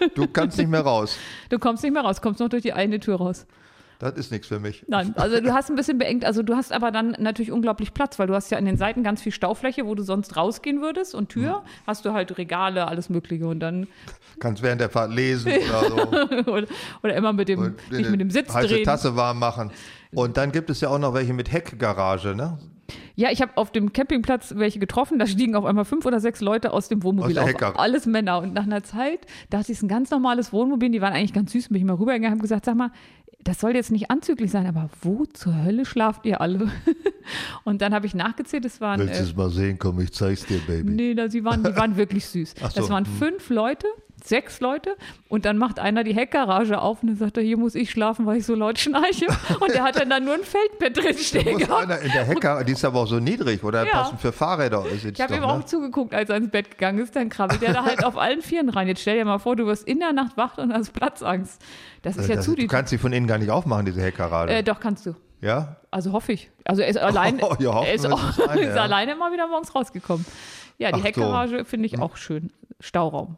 du, 0.00 0.08
du 0.08 0.26
kannst 0.26 0.58
nicht 0.58 0.68
mehr 0.68 0.80
raus. 0.80 1.16
Du 1.48 1.60
kommst 1.60 1.84
nicht 1.84 1.92
mehr 1.92 2.02
raus, 2.02 2.20
kommst 2.20 2.40
noch 2.40 2.48
durch 2.48 2.62
die 2.62 2.72
eine 2.72 2.98
Tür 2.98 3.18
raus. 3.18 3.46
Das 4.00 4.14
ist 4.14 4.32
nichts 4.32 4.48
für 4.48 4.58
mich. 4.58 4.84
Nein, 4.88 5.14
also 5.16 5.40
du 5.40 5.54
hast 5.54 5.70
ein 5.70 5.76
bisschen 5.76 5.98
beengt. 5.98 6.24
Also 6.24 6.42
du 6.42 6.56
hast 6.56 6.72
aber 6.72 6.90
dann 6.90 7.14
natürlich 7.20 7.52
unglaublich 7.52 7.94
Platz, 7.94 8.18
weil 8.18 8.26
du 8.26 8.34
hast 8.34 8.50
ja 8.50 8.58
an 8.58 8.64
den 8.64 8.76
Seiten 8.76 9.04
ganz 9.04 9.22
viel 9.22 9.30
Staufläche, 9.30 9.86
wo 9.86 9.94
du 9.94 10.02
sonst 10.02 10.36
rausgehen 10.36 10.82
würdest. 10.82 11.14
Und 11.14 11.28
Tür 11.28 11.62
hast 11.86 12.04
du 12.04 12.12
halt 12.12 12.36
Regale, 12.36 12.88
alles 12.88 13.08
Mögliche. 13.08 13.46
Und 13.46 13.60
dann, 13.60 13.86
Kannst 14.40 14.60
während 14.64 14.80
der 14.80 14.90
Fahrt 14.90 15.12
lesen 15.12 15.52
oder 15.52 15.88
so. 15.88 16.50
oder, 16.50 16.66
oder 17.04 17.14
immer 17.14 17.32
mit 17.32 17.48
dem, 17.48 17.76
dich 17.92 18.10
mit 18.10 18.20
dem 18.20 18.30
Sitz 18.30 18.52
heiße 18.52 18.66
drehen. 18.74 18.84
Tasse 18.84 19.14
warm 19.14 19.38
machen. 19.38 19.70
Und 20.12 20.36
dann 20.36 20.50
gibt 20.50 20.68
es 20.70 20.80
ja 20.80 20.88
auch 20.88 20.98
noch 20.98 21.14
welche 21.14 21.32
mit 21.32 21.52
Heckgarage, 21.52 22.34
ne? 22.34 22.58
Ja, 23.16 23.30
ich 23.30 23.40
habe 23.40 23.52
auf 23.56 23.70
dem 23.70 23.92
Campingplatz 23.92 24.54
welche 24.56 24.78
getroffen, 24.80 25.18
da 25.18 25.26
stiegen 25.26 25.54
auf 25.54 25.64
einmal 25.64 25.84
fünf 25.84 26.04
oder 26.04 26.18
sechs 26.20 26.40
Leute 26.40 26.72
aus 26.72 26.88
dem 26.88 27.02
Wohnmobil 27.04 27.38
Aus 27.38 27.54
auf. 27.62 27.78
Alles 27.78 28.06
Männer. 28.06 28.38
Und 28.40 28.54
nach 28.54 28.64
einer 28.64 28.82
Zeit 28.82 29.20
dachte 29.50 29.66
ich, 29.70 29.76
es 29.76 29.78
ist 29.78 29.82
ein 29.84 29.88
ganz 29.88 30.10
normales 30.10 30.52
Wohnmobil, 30.52 30.90
die 30.90 31.00
waren 31.00 31.12
eigentlich 31.12 31.32
ganz 31.32 31.52
süß, 31.52 31.68
bin 31.68 31.76
ich 31.78 31.84
mal 31.84 31.94
rübergegangen, 31.94 32.32
habe 32.32 32.42
gesagt, 32.42 32.64
sag 32.64 32.74
mal, 32.76 32.90
das 33.44 33.60
soll 33.60 33.74
jetzt 33.74 33.92
nicht 33.92 34.10
anzüglich 34.10 34.50
sein, 34.50 34.66
aber 34.66 34.88
wo 35.02 35.26
zur 35.26 35.62
Hölle 35.64 35.84
schlaft 35.84 36.24
ihr 36.26 36.40
alle? 36.40 36.70
Und 37.64 37.82
dann 37.82 37.92
habe 37.94 38.06
ich 38.06 38.14
nachgezählt, 38.14 38.64
es 38.64 38.80
waren. 38.80 39.00
Willst 39.00 39.14
du 39.14 39.18
Äh, 39.18 39.26
es 39.26 39.36
mal 39.36 39.50
sehen? 39.50 39.78
Komm, 39.78 40.00
ich 40.00 40.12
zeig's 40.12 40.46
dir, 40.46 40.58
Baby. 40.66 40.90
nee, 40.90 41.14
da, 41.14 41.28
sie 41.28 41.44
waren, 41.44 41.62
die 41.62 41.76
waren 41.76 41.96
wirklich 41.96 42.26
süß. 42.26 42.54
So, 42.58 42.68
Das 42.74 42.88
waren 42.88 43.04
fünf 43.06 43.50
Leute, 43.50 43.86
sechs 44.26 44.60
Leute 44.60 44.96
und 45.28 45.44
dann 45.44 45.58
macht 45.58 45.78
einer 45.78 46.02
die 46.02 46.14
Heckgarage 46.14 46.80
auf 46.80 47.02
und 47.02 47.08
dann 47.10 47.16
sagt 47.16 47.36
er, 47.36 47.42
hier 47.42 47.58
muss 47.58 47.74
ich 47.74 47.90
schlafen, 47.90 48.24
weil 48.24 48.38
ich 48.38 48.46
so 48.46 48.54
laut 48.54 48.78
schnarche. 48.78 49.26
Und 49.60 49.72
der 49.74 49.82
hat 49.84 49.96
dann, 50.00 50.08
dann 50.08 50.24
nur 50.24 50.34
ein 50.34 50.42
Feldbett 50.44 50.96
drin 50.96 51.12
Da 51.14 51.18
stehen 51.22 51.52
muss 51.52 51.62
gehabt. 51.62 51.82
einer 51.82 51.98
in 52.00 52.10
der 52.10 52.24
Heckgarage, 52.24 52.64
die 52.64 52.72
ist 52.72 52.84
aber 52.84 53.00
auch 53.00 53.06
so 53.06 53.20
niedrig, 53.20 53.62
oder? 53.62 53.84
Ja. 53.86 53.92
Passend 53.92 54.20
für 54.22 54.32
Fahrräder 54.32 54.84
ist 54.86 55.04
Ich 55.04 55.20
habe 55.20 55.36
ihm 55.36 55.44
auch 55.44 55.58
ne? 55.58 55.64
zugeguckt, 55.66 56.14
als 56.14 56.30
er 56.30 56.36
ins 56.38 56.50
Bett 56.50 56.70
gegangen 56.70 57.00
ist. 57.00 57.14
Dann 57.14 57.28
krabbelt 57.28 57.62
er 57.62 57.74
da 57.74 57.84
halt 57.84 58.02
auf 58.02 58.16
allen 58.16 58.40
Vieren 58.40 58.70
rein. 58.70 58.88
Jetzt 58.88 59.02
stell 59.02 59.18
dir 59.18 59.24
mal 59.26 59.38
vor, 59.38 59.56
du 59.56 59.66
wirst 59.66 59.86
in 59.86 60.00
der 60.00 60.12
Nacht 60.14 60.36
wach 60.36 60.56
und 60.56 60.72
hast 60.72 60.92
Platzangst. 60.94 61.60
Das 62.02 62.16
ist 62.16 62.26
ja 62.28 62.32
Äh, 62.34 62.36
Das, 62.36 62.44
zu 62.46 62.54
du 62.56 62.66
kannst 62.66 62.90
sie 62.90 62.98
von 62.98 63.12
innen 63.12 63.26
gar 63.26 63.36
nicht 63.38 63.50
aufmachen, 63.50 63.84
diese 63.84 64.00
Heckgarage. 64.00 64.52
Äh, 64.54 64.62
doch, 64.62 64.80
kannst 64.80 65.04
du. 65.04 65.14
ja? 65.42 65.76
Also 65.90 66.12
hoffe 66.12 66.32
ich. 66.32 66.50
Also 66.64 66.80
er 66.82 66.88
ist 66.88 66.96
allein, 66.98 67.40
Oh, 67.42 67.54
ja, 67.58 67.74
hoffen 67.74 67.86
er 67.88 67.94
ist, 67.94 68.06
auch, 68.10 68.30
ist 68.30 68.40
eine, 68.48 68.60
ist 68.62 68.74
ja. 68.74 68.82
alleine 68.82 69.12
immer 69.12 69.30
wieder 69.32 69.46
morgens 69.48 69.74
rausgekommen. 69.74 70.24
Ja, 70.78 70.88
die 70.88 70.94
Ach 70.94 70.98
so. 71.00 71.04
Heckgarage 71.04 71.64
finde 71.66 71.86
ich 71.86 72.00
auch 72.00 72.16
schön. 72.16 72.50
Stauraum. 72.80 73.36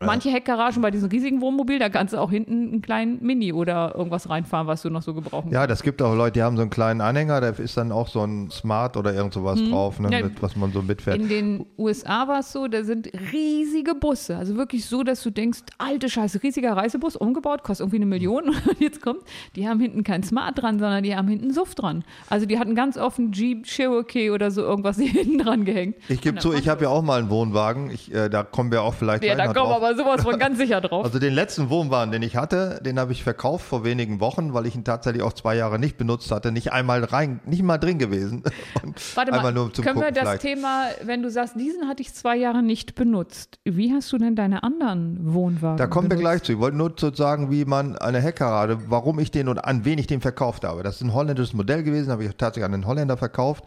Manche 0.00 0.30
Heckgaragen 0.30 0.80
bei 0.80 0.90
diesen 0.90 1.08
riesigen 1.08 1.40
Wohnmobilen, 1.40 1.80
da 1.80 1.88
kannst 1.88 2.14
du 2.14 2.18
auch 2.18 2.30
hinten 2.30 2.68
einen 2.68 2.82
kleinen 2.82 3.18
Mini 3.20 3.52
oder 3.52 3.94
irgendwas 3.96 4.30
reinfahren, 4.30 4.68
was 4.68 4.82
du 4.82 4.90
noch 4.90 5.02
so 5.02 5.12
gebrauchen 5.12 5.50
Ja, 5.50 5.66
das 5.66 5.82
gibt 5.82 6.00
auch 6.02 6.14
Leute, 6.14 6.32
die 6.34 6.42
haben 6.42 6.56
so 6.56 6.62
einen 6.62 6.70
kleinen 6.70 7.00
Anhänger, 7.00 7.40
da 7.40 7.48
ist 7.48 7.76
dann 7.76 7.90
auch 7.90 8.06
so 8.06 8.22
ein 8.22 8.48
Smart 8.50 8.96
oder 8.96 9.12
irgend 9.12 9.32
sowas 9.32 9.60
drauf, 9.68 9.98
ne. 9.98 10.10
Ja. 10.12 10.22
mit, 10.22 10.40
was 10.40 10.54
man 10.54 10.72
so 10.72 10.82
mitfährt. 10.82 11.18
In 11.18 11.28
den 11.28 11.66
USA 11.76 12.28
war 12.28 12.40
es 12.40 12.52
so, 12.52 12.68
da 12.68 12.84
sind 12.84 13.10
riesige 13.32 13.94
Busse. 13.94 14.36
Also 14.36 14.56
wirklich 14.56 14.86
so, 14.86 15.02
dass 15.02 15.22
du 15.22 15.30
denkst, 15.30 15.60
alte 15.78 16.08
Scheiße, 16.08 16.42
riesiger 16.42 16.76
Reisebus, 16.76 17.16
umgebaut, 17.16 17.64
kostet 17.64 17.84
irgendwie 17.84 17.96
eine 17.96 18.06
Million. 18.06 18.48
Und 18.68 18.80
jetzt 18.80 19.02
kommt, 19.02 19.22
die 19.56 19.68
haben 19.68 19.80
hinten 19.80 20.04
kein 20.04 20.22
Smart 20.22 20.62
dran, 20.62 20.78
sondern 20.78 21.02
die 21.02 21.16
haben 21.16 21.26
hinten 21.28 21.52
Suff 21.52 21.74
dran. 21.74 22.04
Also 22.30 22.46
die 22.46 22.58
hatten 22.58 22.74
ganz 22.76 22.96
offen 22.96 23.32
Jeep 23.32 23.66
Cherokee 23.66 24.30
oder 24.30 24.52
so 24.52 24.62
irgendwas 24.62 24.96
hinten 25.00 25.38
dran 25.38 25.64
gehängt. 25.64 25.96
Ich 26.08 26.20
gebe 26.20 26.38
zu, 26.38 26.52
ich 26.52 26.68
habe 26.68 26.84
ja 26.84 26.88
auch 26.88 27.02
mal 27.02 27.18
einen 27.18 27.30
Wohnwagen, 27.30 27.90
ich, 27.90 28.14
äh, 28.14 28.28
da 28.28 28.44
kommen 28.44 28.70
wir 28.70 28.82
auch 28.82 28.94
vielleicht 28.94 29.24
Ja, 29.24 29.34
da 29.34 29.52
kommen 29.52 29.70
wir 29.70 29.87
aber 29.88 29.96
sowas 29.96 30.22
von 30.22 30.38
ganz 30.38 30.58
sicher 30.58 30.80
drauf. 30.80 31.04
Also 31.04 31.18
den 31.18 31.34
letzten 31.34 31.70
Wohnwagen, 31.70 32.12
den 32.12 32.22
ich 32.22 32.36
hatte, 32.36 32.80
den 32.84 32.98
habe 32.98 33.12
ich 33.12 33.22
verkauft 33.24 33.66
vor 33.66 33.84
wenigen 33.84 34.20
Wochen, 34.20 34.54
weil 34.54 34.66
ich 34.66 34.74
ihn 34.74 34.84
tatsächlich 34.84 35.22
auch 35.22 35.32
zwei 35.32 35.56
Jahre 35.56 35.78
nicht 35.78 35.96
benutzt 35.96 36.30
hatte, 36.30 36.52
nicht 36.52 36.72
einmal 36.72 37.04
rein, 37.04 37.40
nicht 37.46 37.62
mal 37.62 37.78
drin 37.78 37.98
gewesen. 37.98 38.42
Warte 39.14 39.32
mal, 39.32 39.52
können 39.52 39.56
wir 39.56 39.70
Gucken 39.70 40.00
das 40.14 40.18
vielleicht. 40.18 40.42
Thema, 40.42 40.84
wenn 41.02 41.22
du 41.22 41.30
sagst, 41.30 41.56
diesen 41.56 41.88
hatte 41.88 42.02
ich 42.02 42.12
zwei 42.14 42.36
Jahre 42.36 42.62
nicht 42.62 42.94
benutzt, 42.94 43.58
wie 43.64 43.92
hast 43.92 44.12
du 44.12 44.18
denn 44.18 44.36
deine 44.36 44.62
anderen 44.62 45.32
Wohnwagen 45.34 45.76
Da 45.76 45.86
kommen 45.86 46.06
wir 46.06 46.16
benutzt? 46.16 46.22
gleich 46.22 46.42
zu. 46.42 46.52
Ich 46.52 46.58
wollte 46.58 46.76
nur 46.76 46.96
zu 46.96 47.12
sagen, 47.14 47.50
wie 47.50 47.64
man 47.64 47.96
eine 47.96 48.20
Heckgarage, 48.20 48.78
warum 48.88 49.18
ich 49.18 49.30
den 49.30 49.48
und 49.48 49.58
an 49.58 49.84
wen 49.84 49.98
ich 49.98 50.06
den 50.06 50.20
verkauft 50.20 50.64
habe. 50.64 50.82
Das 50.82 50.96
ist 50.96 51.02
ein 51.02 51.14
holländisches 51.14 51.54
Modell 51.54 51.82
gewesen, 51.82 52.10
habe 52.10 52.24
ich 52.24 52.30
tatsächlich 52.36 52.64
an 52.64 52.74
einen 52.74 52.86
Holländer 52.86 53.16
verkauft. 53.16 53.64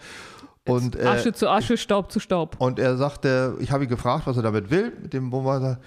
Und, 0.67 0.95
äh, 0.95 1.05
Asche 1.05 1.33
zu 1.33 1.49
Asche, 1.49 1.75
Staub 1.75 2.11
zu 2.11 2.19
Staub. 2.19 2.55
und 2.59 2.77
er 2.77 2.95
sagte, 2.95 3.55
ich 3.59 3.71
habe 3.71 3.85
ihn 3.85 3.89
gefragt, 3.89 4.27
was 4.27 4.37
er 4.37 4.43
damit 4.43 4.69
will, 4.69 4.93
mit 5.01 5.11
dem 5.13 5.31
Wohnwagen. 5.31 5.77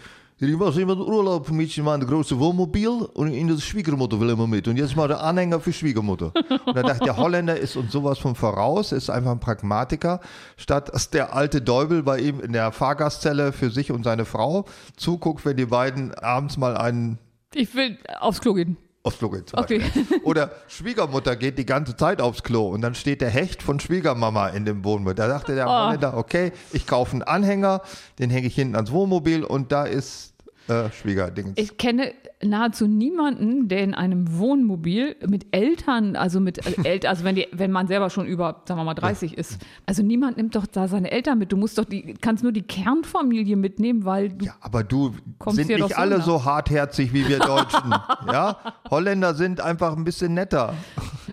Ich 0.46 0.60
was 0.60 0.76
immer 0.76 0.96
Urlaub 0.96 1.50
mit 1.50 1.76
meinem 1.78 2.06
großen 2.06 2.38
Wohnmobil 2.38 2.88
und 2.88 3.32
in 3.32 3.48
der 3.48 3.56
Schwiegermutter 3.56 4.20
will 4.20 4.28
immer 4.28 4.46
mit. 4.46 4.68
Und 4.68 4.76
jetzt 4.76 4.94
mal 4.94 5.08
der 5.08 5.22
Anhänger 5.22 5.58
für 5.58 5.72
Schwiegermutter. 5.72 6.32
Und 6.66 6.76
da 6.76 6.82
dachte 6.82 7.04
der 7.04 7.16
Holländer 7.16 7.56
ist 7.56 7.76
uns 7.76 7.92
sowas 7.92 8.18
von 8.18 8.34
voraus, 8.34 8.92
ist 8.92 9.08
einfach 9.08 9.30
ein 9.30 9.40
Pragmatiker, 9.40 10.20
statt 10.58 10.92
dass 10.92 11.08
der 11.08 11.34
alte 11.34 11.62
Däubel 11.62 12.02
bei 12.02 12.18
ihm 12.18 12.40
in 12.40 12.52
der 12.52 12.72
Fahrgastzelle 12.72 13.52
für 13.52 13.70
sich 13.70 13.90
und 13.90 14.04
seine 14.04 14.26
Frau 14.26 14.66
zuguckt, 14.96 15.46
wenn 15.46 15.56
die 15.56 15.64
beiden 15.66 16.12
abends 16.14 16.58
mal 16.58 16.76
einen 16.76 17.18
Ich 17.54 17.74
will 17.74 17.96
aufs 18.20 18.42
Klo 18.42 18.52
gehen. 18.52 18.76
Ausflug 19.02 19.32
gehen. 19.32 19.46
zum 19.46 19.58
Okay. 19.58 19.78
Beispiel. 19.78 20.20
Oder 20.24 20.50
Schwiegermutter 20.66 21.36
geht 21.36 21.58
die 21.58 21.66
ganze 21.66 21.96
Zeit 21.96 22.20
aufs 22.20 22.42
Klo 22.42 22.68
und 22.68 22.80
dann 22.80 22.94
steht 22.94 23.20
der 23.20 23.30
Hecht 23.30 23.62
von 23.62 23.78
Schwiegermama 23.80 24.48
in 24.48 24.64
dem 24.64 24.84
Wohnmobil. 24.84 25.14
Da 25.14 25.28
dachte 25.28 25.54
der 25.54 25.66
Oh. 25.66 25.70
Holländer, 25.70 26.16
okay, 26.16 26.52
ich 26.72 26.86
kaufe 26.86 27.12
einen 27.12 27.22
Anhänger, 27.22 27.82
den 28.18 28.30
hänge 28.30 28.46
ich 28.46 28.54
hinten 28.54 28.74
ans 28.76 28.90
Wohnmobil 28.92 29.44
und 29.44 29.72
da 29.72 29.84
ist 29.84 30.33
äh, 30.68 30.90
Schwiegerdings. 30.90 31.52
Ich 31.56 31.76
kenne 31.76 32.12
nahezu 32.42 32.86
niemanden, 32.86 33.68
der 33.68 33.82
in 33.82 33.94
einem 33.94 34.38
Wohnmobil 34.38 35.16
mit 35.26 35.46
Eltern, 35.52 36.16
also 36.16 36.40
mit 36.40 36.58
Eltern, 36.86 37.10
also 37.10 37.24
wenn, 37.24 37.34
die, 37.36 37.46
wenn 37.52 37.70
man 37.70 37.86
selber 37.86 38.10
schon 38.10 38.26
über, 38.26 38.62
sagen 38.66 38.80
wir 38.80 38.84
mal, 38.84 38.94
30 38.94 39.36
ist. 39.38 39.58
Also 39.86 40.02
niemand 40.02 40.36
nimmt 40.36 40.54
doch 40.56 40.66
da 40.66 40.88
seine 40.88 41.10
Eltern 41.10 41.38
mit. 41.38 41.52
Du 41.52 41.56
musst 41.56 41.78
doch 41.78 41.84
die, 41.84 42.14
kannst 42.20 42.42
nur 42.42 42.52
die 42.52 42.62
Kernfamilie 42.62 43.56
mitnehmen, 43.56 44.04
weil 44.04 44.30
du. 44.30 44.46
ja, 44.46 44.54
aber 44.60 44.84
du 44.84 45.14
Kommst 45.38 45.56
sind 45.56 45.68
nicht 45.68 45.96
alle 45.96 46.20
so 46.22 46.44
hartherzig 46.44 47.12
wie 47.12 47.26
wir 47.28 47.38
Deutschen. 47.38 47.90
ja, 48.32 48.58
Holländer 48.90 49.34
sind 49.34 49.60
einfach 49.60 49.96
ein 49.96 50.04
bisschen 50.04 50.34
netter. 50.34 50.74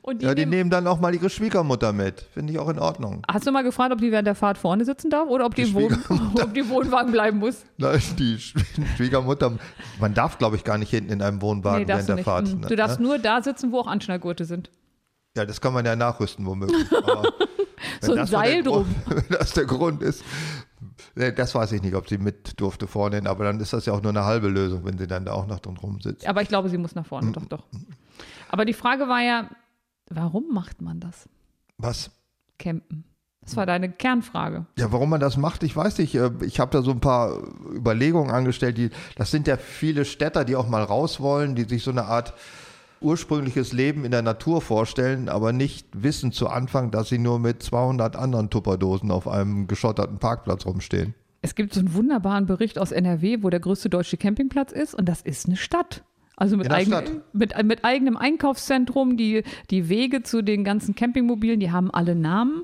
Und 0.03 0.21
Ja, 0.23 0.33
die 0.33 0.41
nehmen- 0.41 0.51
nehmen 0.51 0.69
dann 0.71 0.87
auch 0.87 0.99
mal 0.99 1.13
ihre 1.13 1.29
Schwiegermutter 1.29 1.93
mit. 1.93 2.21
Finde 2.33 2.53
ich 2.53 2.59
auch 2.59 2.69
in 2.69 2.79
Ordnung. 2.79 3.21
Hast 3.31 3.45
du 3.45 3.51
mal 3.51 3.61
gefragt, 3.63 3.91
ob 3.93 3.99
die 3.99 4.11
während 4.11 4.27
der 4.27 4.35
Fahrt 4.35 4.57
vorne 4.57 4.83
sitzen 4.85 5.09
darf 5.09 5.27
oder 5.27 5.45
ob 5.45 5.55
die, 5.55 5.65
Die 5.65 5.73
Wohn 5.73 5.95
ob 6.41 6.53
die 6.53 6.67
Wohnwagen 6.67 7.11
bleiben 7.11 7.37
muss? 7.39 7.63
Nein, 7.77 8.01
die 8.17 8.37
Sch- 9.21 9.25
Schwiegermutter, 9.37 9.57
man 9.99 10.13
darf, 10.13 10.37
glaube 10.37 10.55
ich, 10.55 10.63
gar 10.63 10.77
nicht 10.77 10.89
hinten 10.89 11.11
in 11.11 11.21
einem 11.21 11.41
Wohnwagen 11.41 11.81
Nee, 11.83 11.87
während 11.87 12.03
du 12.03 12.07
der 12.07 12.15
nicht. 12.17 12.25
Fahrt. 12.25 12.47
Mm. 12.53 12.59
ne? 12.61 12.67
Du 12.67 12.75
darfst 12.75 12.99
nur 12.99 13.17
da 13.19 13.41
sitzen, 13.41 13.71
wo 13.71 13.79
auch 13.79 13.87
Anschnallgurte 13.87 14.45
sind. 14.45 14.69
Ja, 15.37 15.45
das 15.45 15.61
kann 15.61 15.73
man 15.73 15.85
ja 15.85 15.95
nachrüsten, 15.95 16.45
womöglich. 16.45 16.85
So 17.99 18.13
ein 18.13 18.27
Seil 18.27 18.61
der 18.61 18.71
Grund, 18.71 18.87
Wenn 19.07 19.25
das 19.29 19.53
der 19.53 19.65
Grund 19.65 20.01
ist. 20.03 20.23
Das 21.15 21.55
weiß 21.55 21.71
ich 21.71 21.81
nicht, 21.81 21.95
ob 21.95 22.07
sie 22.09 22.17
mit 22.19 22.59
durfte 22.59 22.85
vorne, 22.87 23.21
aber 23.27 23.43
dann 23.45 23.59
ist 23.59 23.73
das 23.73 23.85
ja 23.87 23.93
auch 23.93 24.01
nur 24.03 24.11
eine 24.11 24.23
halbe 24.23 24.49
Lösung, 24.49 24.85
wenn 24.85 24.97
sie 24.99 25.07
dann 25.07 25.25
da 25.25 25.33
auch 25.33 25.47
noch 25.47 25.59
drin 25.59 25.77
rumsitzt. 25.77 26.27
Aber 26.27 26.41
ich 26.43 26.47
glaube, 26.47 26.69
sie 26.69 26.77
muss 26.77 26.93
nach 26.95 27.05
vorne, 27.07 27.29
Mm. 27.29 27.33
doch, 27.33 27.45
doch. 27.45 27.63
Aber 28.49 28.65
die 28.65 28.73
Frage 28.73 29.07
war 29.07 29.21
ja, 29.21 29.49
warum 30.09 30.53
macht 30.53 30.81
man 30.81 30.99
das? 30.99 31.27
Was? 31.77 32.11
Campen. 32.59 33.03
Das 33.43 33.55
war 33.57 33.65
deine 33.65 33.89
Kernfrage. 33.89 34.65
Ja, 34.77 34.91
warum 34.91 35.09
man 35.09 35.19
das 35.19 35.35
macht, 35.35 35.63
ich 35.63 35.75
weiß 35.75 35.97
nicht. 35.97 36.15
Äh, 36.15 36.29
Ich 36.45 36.59
habe 36.59 36.71
da 36.71 36.81
so 36.81 36.91
ein 36.91 36.99
paar 36.99 37.37
Überlegungen 37.73 38.29
angestellt. 38.31 38.77
Die, 38.77 38.91
das 39.15 39.31
sind 39.31 39.47
ja 39.47 39.57
viele 39.57 40.05
Städter, 40.05 40.45
die 40.45 40.55
auch 40.55 40.69
mal 40.69 40.83
raus 40.83 41.19
wollen, 41.19 41.55
die 41.55 41.63
sich 41.63 41.83
so 41.83 41.91
eine 41.91 42.05
Art 42.05 42.33
ursprüngliches 43.01 43.73
Leben 43.73 44.05
in 44.05 44.11
der 44.11 44.21
Natur 44.21 44.61
vorstellen, 44.61 45.27
aber 45.27 45.53
nicht 45.53 45.87
wissen 45.93 46.31
zu 46.31 46.47
Anfang, 46.49 46.91
dass 46.91 47.09
sie 47.09 47.17
nur 47.17 47.39
mit 47.39 47.63
200 47.63 48.15
anderen 48.15 48.51
Tupperdosen 48.51 49.09
auf 49.09 49.27
einem 49.27 49.67
geschotterten 49.67 50.19
Parkplatz 50.19 50.67
rumstehen. 50.67 51.15
Es 51.41 51.55
gibt 51.55 51.73
so 51.73 51.79
einen 51.79 51.95
wunderbaren 51.95 52.45
Bericht 52.45 52.77
aus 52.77 52.91
NRW, 52.91 53.39
wo 53.41 53.49
der 53.49 53.59
größte 53.59 53.89
deutsche 53.89 54.17
Campingplatz 54.17 54.71
ist 54.71 54.93
und 54.93 55.09
das 55.09 55.21
ist 55.21 55.47
eine 55.47 55.57
Stadt. 55.57 56.03
Also 56.37 56.57
mit, 56.57 56.71
eigen, 56.71 57.21
mit, 57.33 57.63
mit 57.63 57.83
eigenem 57.85 58.17
Einkaufszentrum, 58.17 59.17
die, 59.17 59.43
die 59.69 59.89
Wege 59.89 60.23
zu 60.23 60.41
den 60.43 60.63
ganzen 60.63 60.95
Campingmobilen, 60.95 61.59
die 61.59 61.71
haben 61.71 61.91
alle 61.91 62.15
Namen. 62.15 62.63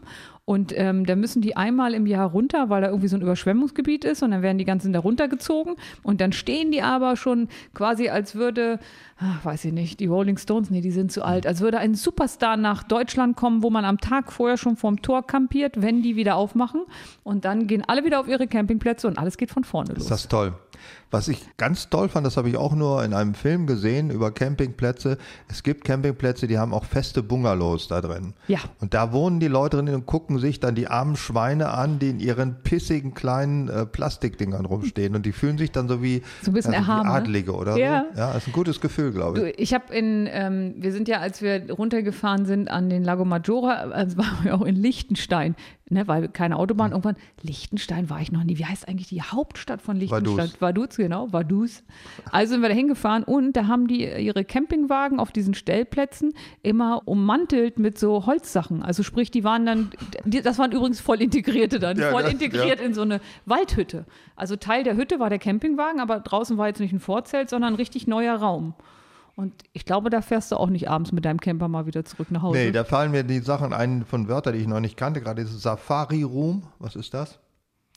Und 0.50 0.72
ähm, 0.78 1.06
da 1.06 1.18
müssen 1.18 1.41
die 1.41 1.58
einmal 1.58 1.93
im 1.93 2.06
Jahr 2.06 2.30
runter, 2.30 2.70
weil 2.70 2.80
da 2.80 2.88
irgendwie 2.88 3.10
so 3.10 3.18
ein 3.18 3.22
Überschwemmungsgebiet 3.22 4.06
ist 4.06 4.24
und 4.24 4.32
dann 4.32 4.41
werden 4.41 4.58
die 4.58 4.64
ganzen 4.64 4.93
da 4.93 5.00
runtergezogen 5.00 5.76
und 6.04 6.22
dann 6.22 6.32
stehen 6.32 6.72
die 6.72 6.82
aber 6.82 7.18
schon 7.18 7.50
quasi 7.74 8.08
als 8.08 8.34
würde, 8.34 8.80
ach, 9.20 9.43
weiß 9.43 9.66
ich 9.66 9.74
nicht, 9.74 10.00
die 10.00 10.06
Rolling 10.06 10.38
Stones, 10.38 10.70
nee, 10.70 10.80
die 10.80 10.91
sind 10.91 11.12
zu 11.12 11.26
alt, 11.26 11.45
als 11.45 11.60
würde 11.60 11.80
ein 11.80 11.95
Superstar 11.95 12.56
nach 12.56 12.84
Deutschland 12.84 13.36
kommen, 13.36 13.62
wo 13.62 13.70
man 13.70 13.84
am 13.84 13.98
Tag 13.98 14.32
vorher 14.32 14.56
schon 14.56 14.78
vorm 14.78 15.02
Tor 15.02 15.28
kampiert, 15.28 15.82
wenn 15.82 16.02
die 16.02 16.16
wieder 16.16 16.38
aufmachen 16.38 16.86
und 17.26 17.43
dann 17.43 17.68
gehen 17.68 17.84
alle 17.86 18.06
wieder 18.06 18.22
auf 18.22 18.30
ihre 18.30 18.48
Campingplätze 18.48 19.06
und 19.10 19.20
alles 19.20 19.36
geht 19.36 19.52
von 19.52 19.66
vorne 19.66 19.95
los. 19.95 20.04
Ist 20.04 20.12
das 20.12 20.30
toll. 20.30 20.54
Was 21.10 21.28
ich 21.30 21.45
ganz 21.58 21.89
toll 21.89 22.10
fand, 22.10 22.26
das 22.28 22.36
habe 22.36 22.49
ich 22.49 22.58
auch 22.58 22.74
nur 22.76 23.03
in 23.03 23.14
einem 23.14 23.34
Film 23.34 23.66
gesehen 23.66 24.10
über 24.10 24.32
Campingplätze. 24.32 25.18
Es 25.47 25.64
gibt 25.64 25.86
Campingplätze, 25.86 26.47
die 26.47 26.58
haben 26.60 26.74
auch 26.74 26.84
feste 26.84 27.24
Bungalows 27.24 27.88
da 27.88 28.01
drin. 28.01 28.34
Ja. 28.47 28.60
Und 28.82 28.93
da 28.93 29.14
wohnen 29.14 29.39
die 29.39 29.47
Leute 29.47 29.78
drin 29.78 29.93
und 29.95 30.05
gucken 30.05 30.38
sich 30.39 30.60
dann 30.60 30.76
die 30.76 30.88
armen 30.88 31.16
Schweine 31.16 31.70
an, 31.70 31.99
die 31.99 32.10
in 32.10 32.20
ihren 32.20 32.55
pissigen 32.64 33.14
kleinen 33.14 33.70
äh, 33.70 33.86
Plastikdingern 33.86 34.66
rumstehen. 34.66 35.16
Und 35.16 35.26
die 35.26 35.32
fühlen 35.32 35.58
sich 35.58 35.72
dann 35.72 35.88
so 35.88 36.03
wie, 36.03 36.24
So 36.41 36.51
ein 36.51 36.53
bisschen 36.53 36.74
ja, 36.74 36.80
so 36.82 36.86
wie 36.86 36.89
erhaben, 36.91 37.08
ne? 37.08 37.14
Adlige 37.16 37.53
oder 37.55 37.78
Ja. 37.78 38.05
so. 38.14 38.20
Ja, 38.20 38.32
ist 38.34 38.47
ein 38.47 38.53
gutes 38.53 38.82
Gefühl, 38.82 39.12
glaube 39.14 39.39
Du, 39.39 39.49
ich. 39.49 39.60
ich 39.60 39.74
habe 39.74 39.93
in, 39.93 40.28
ähm, 40.30 40.76
wir 40.78 40.91
sind 40.91 41.08
ja, 41.08 41.20
als 41.20 41.41
wir 41.41 41.72
runtergefahren 41.72 42.45
sind 42.45 42.70
an 42.70 42.89
den 42.89 43.03
Lago 43.05 43.24
Maggiore, 43.24 43.93
also 43.93 44.18
waren 44.18 44.43
wir 44.43 44.55
auch 44.55 44.62
in 44.66 44.76
Liechtenstein, 44.76 45.55
ne, 45.89 46.05
weil 46.08 46.28
keine 46.28 46.55
Hm. 46.55 46.62
Autobahn. 46.62 46.91
Irgendwann, 46.91 47.16
Liechtenstein 47.41 48.10
war 48.10 48.20
ich 48.22 48.32
noch 48.32 48.43
nie. 48.43 48.58
Wie 48.58 48.66
heißt 48.66 48.88
eigentlich 48.88 49.08
die 49.08 49.22
Hauptstadt 49.22 49.82
von 49.82 49.95
Liechtenstein? 49.97 50.36
Vaduz. 50.38 50.62
Vaduz, 50.62 50.97
genau, 50.98 51.32
Vaduz. 51.32 51.84
Also 52.32 52.52
sind 52.54 52.62
wir 52.62 52.70
da 52.70 52.76
hingefahren 52.76 53.24
und 53.24 53.54
da 53.54 53.68
haben 53.68 53.88
die 53.88 54.04
ihre 54.04 54.43
Campingwagen 54.43 55.20
auf 55.20 55.32
diesen 55.32 55.54
Stellplätzen 55.54 56.34
immer 56.64 57.04
ummantelt 57.06 57.80
mit 57.80 57.98
so 57.98 58.26
Holzsachen. 58.26 58.84
Also 58.84 59.04
sprich, 59.04 59.32
die 59.32 59.43
waren 59.45 59.66
dann, 59.66 59.89
das 60.26 60.58
waren 60.60 60.72
übrigens 60.74 61.00
voll 61.00 61.22
integrierte 61.22 61.80
dann, 61.80 61.98
Ja, 61.98 62.12
voll 62.12 62.24
das- 62.24 62.34
integriert 62.34 62.82
in 62.82 62.93
so 62.93 63.02
eine 63.04 63.22
Waldhütte. 63.45 64.06
Also 64.36 64.56
Teil 64.58 64.84
der 64.84 64.98
Hütte 64.98 65.20
war 65.20 65.30
der 65.30 65.39
Campingwagen, 65.39 66.02
aber 66.02 66.20
draußen 66.20 66.58
war 66.58 66.68
jetzt 66.68 66.80
nicht 66.80 66.91
ein 66.93 67.00
Vorzelt, 67.00 67.50
sondern 67.50 67.74
ein 67.74 67.78
richtig 67.78 68.08
neuer 68.08 68.36
Raum. 68.36 68.74
Und 69.36 69.54
ich 69.74 69.86
glaube, 69.86 70.10
da 70.10 70.22
fährst 70.22 70.52
du 70.52 70.56
auch 70.56 70.70
nicht 70.70 70.89
abends 70.89 71.12
mit 71.12 71.24
deinem 71.24 71.39
Camper 71.39 71.68
mal 71.68 71.86
wieder 71.86 72.04
zurück 72.04 72.32
nach 72.32 72.41
Hause. 72.41 72.58
Nee, 72.58 72.72
da 72.72 72.84
fallen 72.84 73.12
mir 73.12 73.24
die 73.24 73.38
Sachen 73.39 73.72
ein 73.72 74.04
von 74.04 74.28
Wörtern, 74.28 74.54
die 74.54 74.62
ich 74.62 74.68
noch 74.68 74.80
nicht 74.80 74.98
kannte. 74.98 75.22
Gerade 75.22 75.43
dieses 75.43 75.62
Safari 75.62 76.24
Room. 76.24 76.64
Was 76.80 76.95
ist 76.95 77.14
das? 77.14 77.38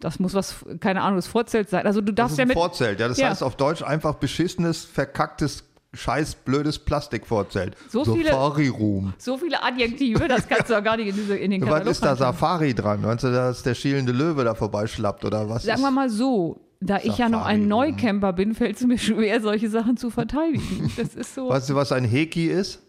Das 0.00 0.18
muss 0.18 0.34
was, 0.34 0.64
keine 0.80 1.02
Ahnung, 1.02 1.16
das 1.16 1.26
Vorzelt 1.26 1.68
sein. 1.70 1.86
Also 1.86 2.00
du 2.00 2.12
Das 2.12 2.16
darfst 2.16 2.32
ist 2.34 2.38
ja 2.38 2.44
mit. 2.46 2.54
Vorzelt. 2.54 3.00
Ja, 3.00 3.08
das 3.08 3.18
Ja. 3.18 3.30
heißt 3.30 3.42
auf 3.42 3.56
Deutsch 3.56 3.82
einfach 3.82 4.14
beschissenes, 4.14 4.84
verkacktes, 4.84 5.64
scheiß 5.92 6.36
blödes 6.36 6.78
Plastikvorzelt. 6.78 7.76
So 7.88 8.04
viele- 8.04 8.30
Safari 8.30 8.68
Room. 8.68 9.12
So 9.18 9.36
viele 9.38 9.62
Adjektive, 9.62 10.28
das 10.28 10.48
kannst 10.48 10.70
du 10.70 10.78
auch 10.78 10.82
gar 10.84 10.96
nicht 10.96 11.08
in, 11.08 11.14
diese, 11.16 11.36
in 11.36 11.50
den 11.50 11.60
Was 11.62 11.68
Katalog 11.70 11.90
ist 11.92 12.04
da. 12.04 12.16
Safari 12.16 12.74
dran? 12.74 13.02
Meinst 13.02 13.24
du, 13.24 13.32
dass 13.32 13.62
der 13.62 13.74
schielende 13.74 14.12
Löwe 14.12 14.44
da 14.44 14.54
vorbeischlappt 14.54 15.24
oder 15.24 15.48
was? 15.48 15.64
Sagen 15.64 15.82
wir 15.82 15.90
mal 15.90 16.08
so, 16.08 16.60
da 16.80 16.98
ich 17.02 17.18
ja 17.18 17.28
noch 17.28 17.44
ein. 17.44 17.66
Neucamper 17.68 18.32
bin, 18.32 18.54
fällt 18.54 18.76
es 18.76 18.86
mir 18.86 18.98
schwer, 18.98 19.40
solche 19.40 19.68
Sachen 19.68 19.96
zu 19.96 20.10
verteidigen. 20.10 20.90
Das 20.96 21.14
ist 21.14 21.34
so. 21.34 21.48
Weißt 21.48 21.68
du, 21.68 21.74
was 21.74 21.92
ein 21.92 22.04
Heki 22.04 22.46
ist? 22.46 22.80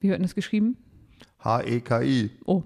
Wie 0.00 0.08
wird 0.08 0.18
denn 0.18 0.22
das 0.26 0.34
geschrieben? 0.34 0.76
H-E-K-I. 1.42 2.30
Oh. 2.46 2.62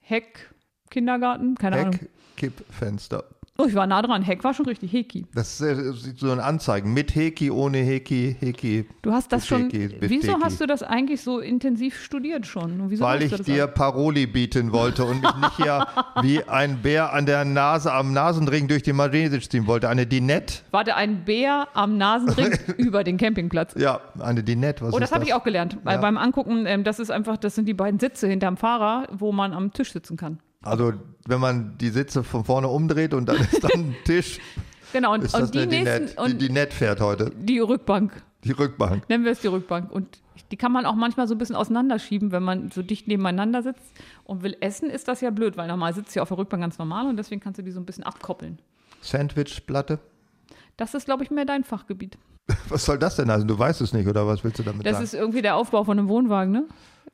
Heck, 0.00 0.50
Kindergarten, 0.90 1.54
keine 1.56 1.76
Ahnung. 1.76 1.98
Kippfenster. 2.36 3.24
Oh, 3.58 3.66
ich 3.66 3.74
war 3.74 3.86
nah 3.86 4.00
dran. 4.00 4.22
Heck 4.22 4.42
war 4.44 4.54
schon 4.54 4.64
richtig 4.64 4.92
Heki. 4.92 5.26
Das 5.34 5.60
ist 5.60 5.78
äh, 5.78 5.92
so 6.16 6.30
ein 6.32 6.40
Anzeigen. 6.40 6.94
Mit 6.94 7.14
Heki, 7.14 7.50
ohne 7.50 7.78
Heki, 7.78 8.34
Heki. 8.40 8.86
Du 9.02 9.12
hast 9.12 9.30
das 9.30 9.46
schon. 9.46 9.68
Bifeki, 9.68 9.96
Wieso 10.00 10.08
Bifteki. 10.08 10.40
hast 10.42 10.60
du 10.62 10.66
das 10.66 10.82
eigentlich 10.82 11.20
so 11.20 11.38
intensiv 11.38 12.02
studiert 12.02 12.46
schon? 12.46 12.90
Weil 12.98 13.22
ich 13.22 13.34
dir 13.42 13.64
alles? 13.64 13.74
Paroli 13.74 14.26
bieten 14.26 14.72
wollte 14.72 15.04
und 15.04 15.20
mich 15.20 15.34
nicht 15.36 15.56
hier 15.58 15.86
wie 16.22 16.42
ein 16.44 16.80
Bär 16.80 17.12
an 17.12 17.26
der 17.26 17.44
Nase 17.44 17.92
am 17.92 18.14
Nasenring 18.14 18.68
durch 18.68 18.82
die 18.84 18.94
Manesisch 18.94 19.50
ziehen 19.50 19.66
wollte. 19.66 19.90
Eine 19.90 20.06
Dinette. 20.06 20.60
Warte, 20.70 20.96
ein 20.96 21.26
Bär 21.26 21.68
am 21.74 21.98
Nasenring 21.98 22.58
über 22.78 23.04
den 23.04 23.18
Campingplatz. 23.18 23.74
Ja, 23.76 24.00
eine 24.18 24.42
Dinette. 24.42 24.82
Was 24.86 24.94
Oh, 24.94 24.98
das 24.98 25.12
habe 25.12 25.24
ich 25.24 25.34
auch 25.34 25.44
gelernt. 25.44 25.76
Ja. 25.84 25.98
beim 25.98 26.16
Angucken, 26.16 26.64
ähm, 26.64 26.84
das 26.84 26.98
ist 26.98 27.10
einfach, 27.10 27.36
das 27.36 27.54
sind 27.54 27.66
die 27.68 27.74
beiden 27.74 28.00
Sitze 28.00 28.26
hinterm 28.28 28.56
Fahrer, 28.56 29.08
wo 29.12 29.30
man 29.30 29.52
am 29.52 29.74
Tisch 29.74 29.92
sitzen 29.92 30.16
kann. 30.16 30.38
Also, 30.64 30.92
wenn 31.26 31.40
man 31.40 31.76
die 31.78 31.90
Sitze 31.90 32.22
von 32.24 32.44
vorne 32.44 32.68
umdreht 32.68 33.14
und 33.14 33.26
dann 33.26 33.36
ist 33.36 33.62
dann 33.62 33.70
ein 33.72 33.96
Tisch, 34.04 34.40
Genau, 34.92 35.14
und, 35.14 35.24
das 35.24 35.32
und 35.34 35.54
die 35.54 35.66
nächsten, 35.66 35.84
Dinette. 35.84 36.14
Die 36.16 36.32
und 36.32 36.42
Dinette 36.42 36.76
fährt 36.76 37.00
heute. 37.00 37.32
die 37.34 37.58
Rückbank. 37.60 38.12
Die 38.44 38.50
Rückbank. 38.52 39.08
Nennen 39.08 39.24
wir 39.24 39.32
es 39.32 39.40
die 39.40 39.46
Rückbank. 39.46 39.90
Und 39.90 40.20
die 40.50 40.56
kann 40.58 40.70
man 40.70 40.84
auch 40.84 40.94
manchmal 40.96 41.26
so 41.28 41.34
ein 41.34 41.38
bisschen 41.38 41.56
auseinanderschieben, 41.56 42.30
wenn 42.30 42.42
man 42.42 42.70
so 42.70 42.82
dicht 42.82 43.08
nebeneinander 43.08 43.62
sitzt 43.62 43.80
und 44.24 44.42
will 44.42 44.54
essen, 44.60 44.90
ist 44.90 45.08
das 45.08 45.22
ja 45.22 45.30
blöd, 45.30 45.56
weil 45.56 45.66
normal 45.68 45.94
sitzt 45.94 46.14
ja 46.14 46.20
auf 46.20 46.28
der 46.28 46.36
Rückbank 46.36 46.62
ganz 46.62 46.76
normal 46.78 47.06
und 47.06 47.16
deswegen 47.16 47.40
kannst 47.40 47.58
du 47.58 47.62
die 47.62 47.70
so 47.70 47.80
ein 47.80 47.86
bisschen 47.86 48.04
abkoppeln. 48.04 48.58
Sandwichplatte. 49.00 49.98
Das 50.76 50.92
ist, 50.94 51.06
glaube 51.06 51.22
ich, 51.24 51.30
mehr 51.30 51.44
dein 51.46 51.64
Fachgebiet. 51.64 52.18
Was 52.68 52.84
soll 52.84 52.98
das 52.98 53.16
denn 53.16 53.30
heißen? 53.30 53.46
Du 53.48 53.58
weißt 53.58 53.80
es 53.80 53.92
nicht, 53.94 54.06
oder 54.08 54.26
was 54.26 54.42
willst 54.44 54.58
du 54.58 54.62
damit 54.62 54.84
Das 54.84 54.94
sagen? 54.94 55.04
ist 55.04 55.14
irgendwie 55.14 55.42
der 55.42 55.56
Aufbau 55.56 55.84
von 55.84 55.98
einem 55.98 56.08
Wohnwagen, 56.08 56.52
ne? 56.52 56.64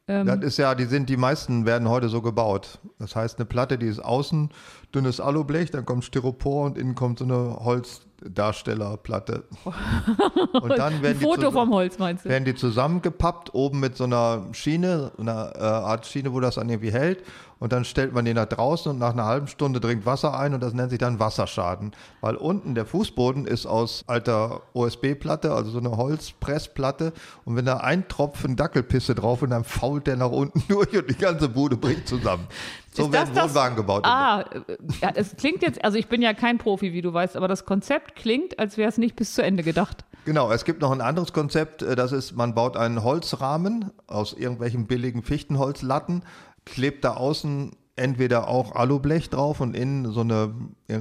Das 0.06 0.40
ist 0.40 0.56
ja, 0.56 0.74
die 0.74 0.86
sind, 0.86 1.10
die 1.10 1.18
meisten 1.18 1.66
werden 1.66 1.88
heute 1.88 2.08
so 2.08 2.22
gebaut. 2.22 2.78
Das 2.98 3.14
heißt, 3.14 3.38
eine 3.38 3.44
Platte, 3.44 3.76
die 3.76 3.86
ist 3.86 4.00
außen 4.00 4.50
dünnes 4.94 5.20
Alublech, 5.20 5.70
dann 5.70 5.84
kommt 5.84 6.04
Styropor 6.04 6.66
und 6.66 6.78
innen 6.78 6.94
kommt 6.94 7.18
so 7.18 7.24
eine 7.24 7.56
Holzdarstellerplatte. 7.62 9.44
Und 10.52 10.70
dann 10.78 10.94
Ein 10.94 11.02
werden 11.02 11.18
die, 11.18 11.24
Foto 11.24 11.48
zus- 11.48 11.52
vom 11.52 11.70
Holz, 11.72 11.98
meinst 11.98 12.24
du? 12.24 12.28
werden 12.28 12.44
die 12.44 12.54
zusammengepappt, 12.54 13.54
oben 13.54 13.80
mit 13.80 13.96
so 13.96 14.04
einer 14.04 14.46
Schiene, 14.52 15.12
einer 15.18 15.52
äh, 15.56 15.60
Art 15.60 16.06
Schiene, 16.06 16.32
wo 16.32 16.40
das 16.40 16.54
dann 16.56 16.68
irgendwie 16.68 16.90
hält. 16.92 17.22
Und 17.60 17.72
dann 17.72 17.84
stellt 17.84 18.12
man 18.14 18.24
die 18.24 18.34
nach 18.34 18.46
draußen 18.46 18.92
und 18.92 18.98
nach 18.98 19.12
einer 19.12 19.24
halben 19.24 19.48
Stunde 19.48 19.80
dringt 19.80 20.06
Wasser 20.06 20.38
ein 20.38 20.54
und 20.54 20.62
das 20.62 20.74
nennt 20.74 20.90
sich 20.90 21.00
dann 21.00 21.18
Wasserschaden. 21.18 21.90
Weil 22.20 22.36
unten 22.36 22.76
der 22.76 22.86
Fußboden 22.86 23.46
ist 23.46 23.66
aus 23.66 24.04
alter 24.06 24.62
OSB-Platte, 24.74 25.52
also 25.52 25.72
so 25.72 25.78
eine 25.78 25.96
Holzpressplatte. 25.96 27.12
Und 27.44 27.56
wenn 27.56 27.64
da 27.64 27.78
ein 27.78 28.06
Tropfen 28.06 28.54
Dackelpisse 28.54 29.16
drauf 29.16 29.42
und 29.42 29.50
dann 29.50 29.64
fault 29.64 30.06
der 30.06 30.16
nach 30.16 30.30
unten 30.30 30.62
durch 30.68 30.96
und 30.96 31.10
die 31.10 31.16
ganze 31.16 31.48
Bude 31.48 31.76
bricht 31.76 32.06
zusammen. 32.06 32.46
So 32.92 33.04
Ist 33.04 33.12
das 33.14 33.20
werden 33.26 33.34
das- 33.34 33.50
Wohnwagen 33.50 33.76
gebaut. 33.76 34.04
Ah, 34.06 34.40
äh, 34.40 34.76
ja, 35.02 35.10
es 35.14 35.36
klingt 35.36 35.62
jetzt, 35.62 35.84
also 35.84 35.98
ich 35.98 36.08
bin 36.08 36.22
ja 36.22 36.32
kein 36.34 36.58
Profi, 36.58 36.92
wie 36.92 37.02
du 37.02 37.12
weißt, 37.12 37.36
aber 37.36 37.46
das 37.48 37.64
Konzept 37.64 38.16
klingt, 38.16 38.58
als 38.58 38.76
wäre 38.76 38.88
es 38.88 38.98
nicht 38.98 39.14
bis 39.16 39.34
zu 39.34 39.42
Ende 39.42 39.62
gedacht. 39.62 40.04
Genau, 40.24 40.50
es 40.50 40.64
gibt 40.64 40.80
noch 40.80 40.90
ein 40.90 41.00
anderes 41.00 41.32
Konzept, 41.32 41.82
äh, 41.82 41.94
das 41.96 42.12
ist, 42.12 42.32
man 42.36 42.54
baut 42.54 42.76
einen 42.76 43.02
Holzrahmen 43.04 43.90
aus 44.06 44.32
irgendwelchen 44.32 44.86
billigen 44.86 45.22
Fichtenholzlatten, 45.22 46.22
klebt 46.64 47.04
da 47.04 47.14
außen 47.14 47.72
entweder 47.96 48.48
auch 48.48 48.74
Alublech 48.74 49.28
drauf 49.30 49.60
und 49.60 49.74
innen 49.76 50.10
so 50.12 50.20
eine, 50.20 50.54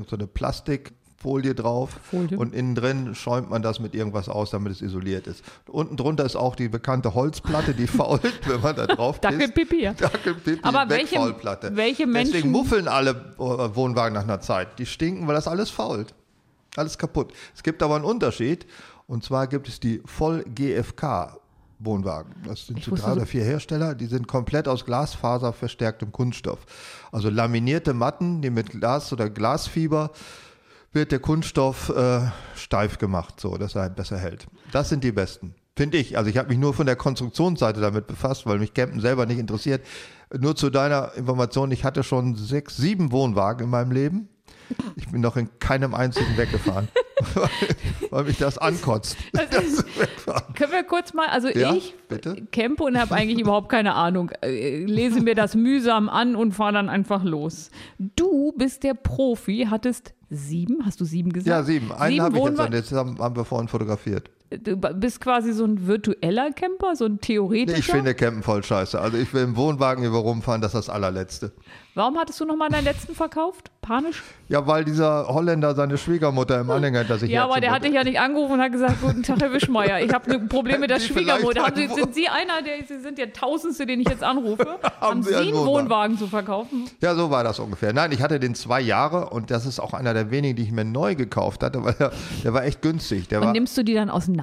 so 0.08 0.16
eine 0.16 0.28
Plastikfolie 1.18 1.56
drauf 1.56 1.90
Folie. 2.10 2.38
und 2.38 2.54
innen 2.54 2.76
drin 2.76 3.16
schäumt 3.16 3.50
man 3.50 3.62
das 3.62 3.80
mit 3.80 3.96
irgendwas 3.96 4.30
aus, 4.30 4.52
damit 4.52 4.72
es 4.74 4.82
isoliert 4.82 5.28
ist. 5.28 5.44
Unten 5.68 5.98
drunter 5.98 6.26
ist 6.26 6.36
auch 6.36 6.56
die 6.56 6.70
bekannte 6.70 7.14
Holzplatte, 7.14 7.74
die 7.74 7.88
fault, 7.88 8.22
wenn 8.48 8.62
man 8.62 8.76
da 8.76 8.88
drauf. 8.88 9.20
Dackelpipi, 9.20 9.84
ja. 9.84 9.94
Dackelpipi, 9.94 10.60
Aber 10.64 10.90
welche- 10.90 11.16
welche 11.76 12.08
Menschen- 12.08 12.34
Deswegen 12.34 12.52
muffeln 12.52 12.88
alle 12.88 13.12
äh, 13.12 13.40
Wohnwagen 13.40 14.14
nach 14.14 14.24
einer 14.24 14.42
Zeit. 14.42 14.80
Die 14.80 14.86
stinken, 14.86 15.28
weil 15.28 15.36
das 15.36 15.48
alles 15.48 15.70
fault. 15.70 16.14
Alles 16.76 16.98
kaputt. 16.98 17.34
Es 17.56 17.64
gibt 17.64 17.82
aber 17.82 17.96
einen 17.96 18.06
Unterschied. 18.06 18.66
Und 19.08 19.24
zwar 19.24 19.48
gibt 19.48 19.68
es 19.68 19.80
die 19.80 20.02
Voll-GFK. 20.06 21.38
Wohnwagen. 21.80 22.34
Das 22.44 22.66
sind 22.66 22.84
so 22.84 22.96
drei 22.96 23.12
oder 23.12 23.28
vier 23.28 23.44
Hersteller, 23.44 23.94
die 23.94 24.08
sind 24.08 24.28
komplett 24.28 24.68
aus 24.68 24.84
Glasfaser 24.84 25.54
verstärktem 25.54 26.12
Kunststoff. 26.12 26.58
Also 27.12 27.30
laminierte 27.30 27.94
Matten, 27.94 28.42
die 28.42 28.50
mit 28.50 28.72
Glas 28.72 29.14
oder 29.14 29.30
Glasfieber 29.30 30.10
wird 30.94 31.12
der 31.12 31.20
Kunststoff 31.20 31.90
äh, 31.90 32.22
steif 32.56 32.98
gemacht, 32.98 33.40
so 33.40 33.58
dass 33.58 33.76
er 33.76 33.90
besser 33.90 34.18
hält. 34.18 34.48
Das 34.72 34.90
sind 34.90 35.04
die 35.04 35.12
besten. 35.12 35.56
Finde 35.76 35.98
ich. 35.98 36.18
Also 36.18 36.30
ich 36.30 36.38
habe 36.38 36.50
mich 36.50 36.58
nur 36.58 36.74
von 36.74 36.88
der 36.88 36.96
Konstruktionsseite 36.96 37.80
damit 37.82 38.08
befasst, 38.08 38.48
weil 38.48 38.58
mich 38.58 38.74
Campen 38.74 39.00
selber 39.00 39.26
nicht 39.28 39.38
interessiert. 39.38 39.86
Nur 40.36 40.56
zu 40.56 40.70
deiner 40.72 41.14
Information, 41.16 41.70
ich 41.72 41.84
hatte 41.84 42.04
schon 42.04 42.36
sechs, 42.36 42.78
sieben 42.78 43.12
Wohnwagen 43.12 43.66
in 43.66 43.70
meinem 43.70 43.92
Leben. 43.92 44.30
Ich 44.96 45.08
bin 45.10 45.22
noch 45.22 45.38
in 45.38 45.50
keinem 45.60 45.94
einzigen 45.94 46.36
weggefahren, 46.36 46.88
weil, 47.36 47.50
weil 48.10 48.24
mich 48.26 48.38
das 48.38 48.58
ankotzt. 48.58 49.16
Wegfahren. 49.34 50.54
Können 50.56 50.72
wir 50.74 50.84
kurz 50.84 51.14
mal, 51.14 51.28
also 51.28 51.48
Ja, 51.50 51.74
ich 51.74 51.94
bitte? 52.10 52.46
campe 52.52 52.84
und 52.84 53.00
habe 53.00 53.16
eigentlich 53.16 53.40
überhaupt 53.40 53.70
keine 53.70 53.94
Ahnung. 53.94 54.32
Äh, 54.42 54.84
Lese 54.84 55.22
mir 55.22 55.36
das 55.36 55.56
mühsam 55.56 56.10
an 56.10 56.36
und 56.36 56.52
fahre 56.54 56.74
dann 56.74 56.90
einfach 56.90 57.24
los. 57.24 57.70
Du 57.98 58.52
bist 58.58 58.84
der 58.84 58.94
Profi, 58.94 59.68
hattest 59.70 60.14
sieben, 60.30 60.86
hast 60.86 61.00
du 61.02 61.06
sieben 61.06 61.32
gesagt? 61.32 61.48
Ja, 61.48 61.64
sieben. 61.64 61.92
Einen 61.92 62.22
habe 62.22 62.38
ich 62.38 62.44
jetzt, 62.44 62.60
und 62.60 62.74
jetzt 62.74 62.92
haben, 62.92 63.18
haben 63.20 63.36
wir 63.36 63.46
vorhin 63.46 63.68
fotografiert. 63.68 64.30
Du 64.50 64.78
bist 64.78 65.20
quasi 65.20 65.52
so 65.52 65.66
ein 65.66 65.88
virtueller 65.88 66.52
Camper, 66.52 66.96
so 66.96 67.04
ein 67.06 67.20
theoretischer. 67.20 67.80
Ich 67.80 67.86
finde 67.86 68.16
Campen 68.16 68.44
voll 68.44 68.64
scheiße. 68.64 69.00
Also 69.00 69.18
ich 69.18 69.34
will 69.34 69.44
im 69.44 69.58
Wohnwagen 69.58 70.06
über 70.06 70.20
rumfahren, 70.20 70.62
das 70.62 70.74
ist 70.74 70.88
das 70.88 70.90
allerletzte. 70.90 71.52
Warum 71.96 72.18
hattest 72.18 72.40
du 72.40 72.46
nochmal 72.46 72.70
deinen 72.70 72.86
letzten 72.86 73.14
verkauft? 73.16 73.72
Panisch? 73.82 74.22
Ja, 74.50 74.66
weil 74.68 74.86
dieser 74.86 75.28
Holländer 75.28 75.74
seine 75.76 75.98
Schwiegermutter 75.98 76.62
im 76.62 76.70
Anhänger 76.70 77.00
hinter 77.00 77.18
sich 77.18 77.32
Ja, 77.32 77.44
aber 77.46 77.60
der 77.60 77.72
hat 77.72 77.84
dich 77.84 77.92
ja 77.94 78.04
nicht 78.04 78.20
angerufen 78.20 78.54
und 78.54 78.62
hat 78.62 78.72
gesagt, 78.72 79.02
guten 79.02 79.24
Tag, 79.24 79.42
Herr 79.42 79.52
Wischmeier, 79.52 80.02
ich 80.02 80.14
habe 80.14 80.32
ein 80.32 80.48
Problem 80.48 80.80
mit 80.80 80.92
der 80.92 81.00
Schwiegermutter. 81.02 81.64
Haben 81.64 81.76
Sie, 81.76 81.88
sind 81.88 82.14
Sie 82.14 82.28
einer, 82.30 82.62
der, 82.62 82.86
Sie 82.88 83.02
sind 83.02 83.18
der 83.18 83.34
Tausendste, 83.34 83.86
den 83.88 84.00
ich 84.00 84.08
jetzt 84.08 84.24
anrufe? 84.24 84.78
Haben 85.02 85.24
Sie 85.24 85.30
Sie 85.30 85.36
einen 85.36 85.54
Wohnwagen? 85.54 85.68
Wohnwagen 85.68 86.18
zu 86.20 86.28
verkaufen? 86.28 86.86
Ja, 87.02 87.16
so 87.16 87.32
war 87.32 87.44
das 87.44 87.60
ungefähr. 87.60 87.92
Nein, 87.94 88.12
ich 88.12 88.22
hatte 88.22 88.40
den 88.40 88.54
zwei 88.54 88.80
Jahre 88.80 89.32
und 89.32 89.50
das 89.50 89.66
ist 89.66 89.80
auch 89.80 89.94
einer 89.94 90.14
der 90.14 90.30
wenigen, 90.30 90.56
die 90.56 90.64
ich 90.64 90.72
mir 90.72 90.86
neu 90.86 91.16
gekauft 91.16 91.64
hatte, 91.64 91.84
weil 91.84 91.94
der, 91.96 92.12
der 92.44 92.54
war 92.54 92.64
echt 92.64 92.82
günstig. 92.84 93.28
Der 93.28 93.40
Und 93.40 93.48
war 93.48 93.54
nimmst 93.54 93.76
du 93.76 93.84
die 93.84 93.96
dann 93.96 94.12
auseinander? 94.12 94.37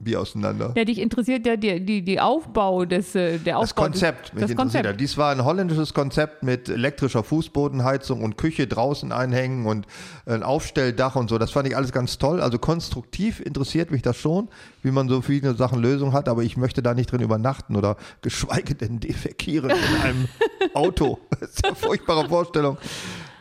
Wie 0.00 0.16
auseinander. 0.16 0.72
Ja, 0.76 0.84
dich 0.84 0.98
interessiert 0.98 1.44
ja 1.46 1.56
die, 1.56 1.84
die, 1.84 2.02
die 2.02 2.20
Aufbau 2.20 2.84
des, 2.84 3.14
äh, 3.14 3.38
der 3.38 3.54
Das 3.54 3.70
Aufbau 3.70 3.82
Konzept, 3.84 4.26
des, 4.26 4.34
mich 4.34 4.42
das 4.42 4.50
interessiert. 4.52 4.84
Konzept. 4.84 5.00
Dies 5.00 5.16
war 5.16 5.32
ein 5.32 5.44
holländisches 5.44 5.92
Konzept 5.92 6.42
mit 6.42 6.68
elektrischer 6.68 7.24
Fußbodenheizung 7.24 8.22
und 8.22 8.38
Küche 8.38 8.66
draußen 8.66 9.10
einhängen 9.10 9.66
und 9.66 9.86
ein 10.26 10.42
Aufstelldach 10.42 11.16
und 11.16 11.28
so. 11.28 11.38
Das 11.38 11.50
fand 11.50 11.66
ich 11.68 11.76
alles 11.76 11.92
ganz 11.92 12.18
toll. 12.18 12.40
Also 12.40 12.58
konstruktiv 12.58 13.40
interessiert 13.40 13.90
mich 13.90 14.02
das 14.02 14.16
schon, 14.16 14.48
wie 14.82 14.92
man 14.92 15.08
so 15.08 15.20
viele 15.20 15.54
Sachen 15.54 15.80
Lösung 15.80 16.12
hat, 16.12 16.28
aber 16.28 16.42
ich 16.42 16.56
möchte 16.56 16.82
da 16.82 16.94
nicht 16.94 17.10
drin 17.10 17.20
übernachten 17.20 17.74
oder 17.74 17.96
geschweige 18.22 18.74
denn 18.74 19.00
defekieren 19.00 19.70
in 19.70 20.02
einem 20.02 20.28
Auto. 20.74 21.18
Das 21.40 21.50
ist 21.50 21.64
eine 21.64 21.74
furchtbare 21.74 22.28
Vorstellung. 22.28 22.78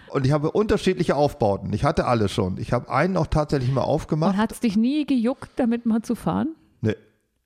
Und 0.10 0.26
ich 0.26 0.32
habe 0.32 0.52
unterschiedliche 0.52 1.16
Aufbauten. 1.16 1.72
Ich 1.74 1.84
hatte 1.84 2.06
alle 2.06 2.30
schon. 2.30 2.58
Ich 2.58 2.74
habe 2.74 2.90
einen 2.90 3.18
auch 3.18 3.28
tatsächlich 3.28 3.72
mal 3.72 3.82
aufgemacht. 3.82 4.34
Und 4.36 4.38
hat 4.42 4.52
es 4.52 4.60
dich 4.60 4.78
nie 4.78 5.06
gejuckt, 5.06 5.50
damit 5.58 5.86
mal 5.86 6.02
zu 6.02 6.16
fahren? 6.16 6.56
Nee. 6.82 6.96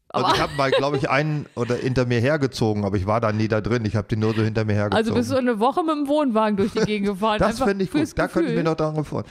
Also 0.09 0.27
ich 0.33 0.41
habe 0.41 0.53
mal, 0.57 0.71
glaube 0.71 0.97
ich, 0.97 1.09
einen 1.09 1.45
oder 1.55 1.75
hinter 1.75 2.05
mir 2.05 2.19
hergezogen, 2.19 2.83
aber 2.85 2.97
ich 2.97 3.07
war 3.07 3.21
da 3.21 3.31
nie 3.31 3.47
da 3.47 3.61
drin. 3.61 3.85
Ich 3.85 3.95
habe 3.95 4.07
den 4.07 4.19
nur 4.19 4.33
so 4.33 4.41
hinter 4.41 4.65
mir 4.65 4.73
hergezogen. 4.73 4.97
Also 4.97 5.13
bist 5.13 5.31
du 5.31 5.37
eine 5.37 5.59
Woche 5.59 5.83
mit 5.83 5.95
dem 5.95 6.07
Wohnwagen 6.07 6.57
durch 6.57 6.71
die 6.73 6.79
Gegend 6.81 7.07
gefahren? 7.07 7.39
das 7.39 7.59
fände 7.59 7.83
ich 7.85 7.91
gut. 7.91 8.07
Da 8.17 8.27
könnte 8.27 8.49
ich 8.49 8.55
mir 8.55 8.63
Gefühl. 8.63 8.63
noch 8.63 8.75
daran 8.75 8.95
gefallen. 8.95 9.25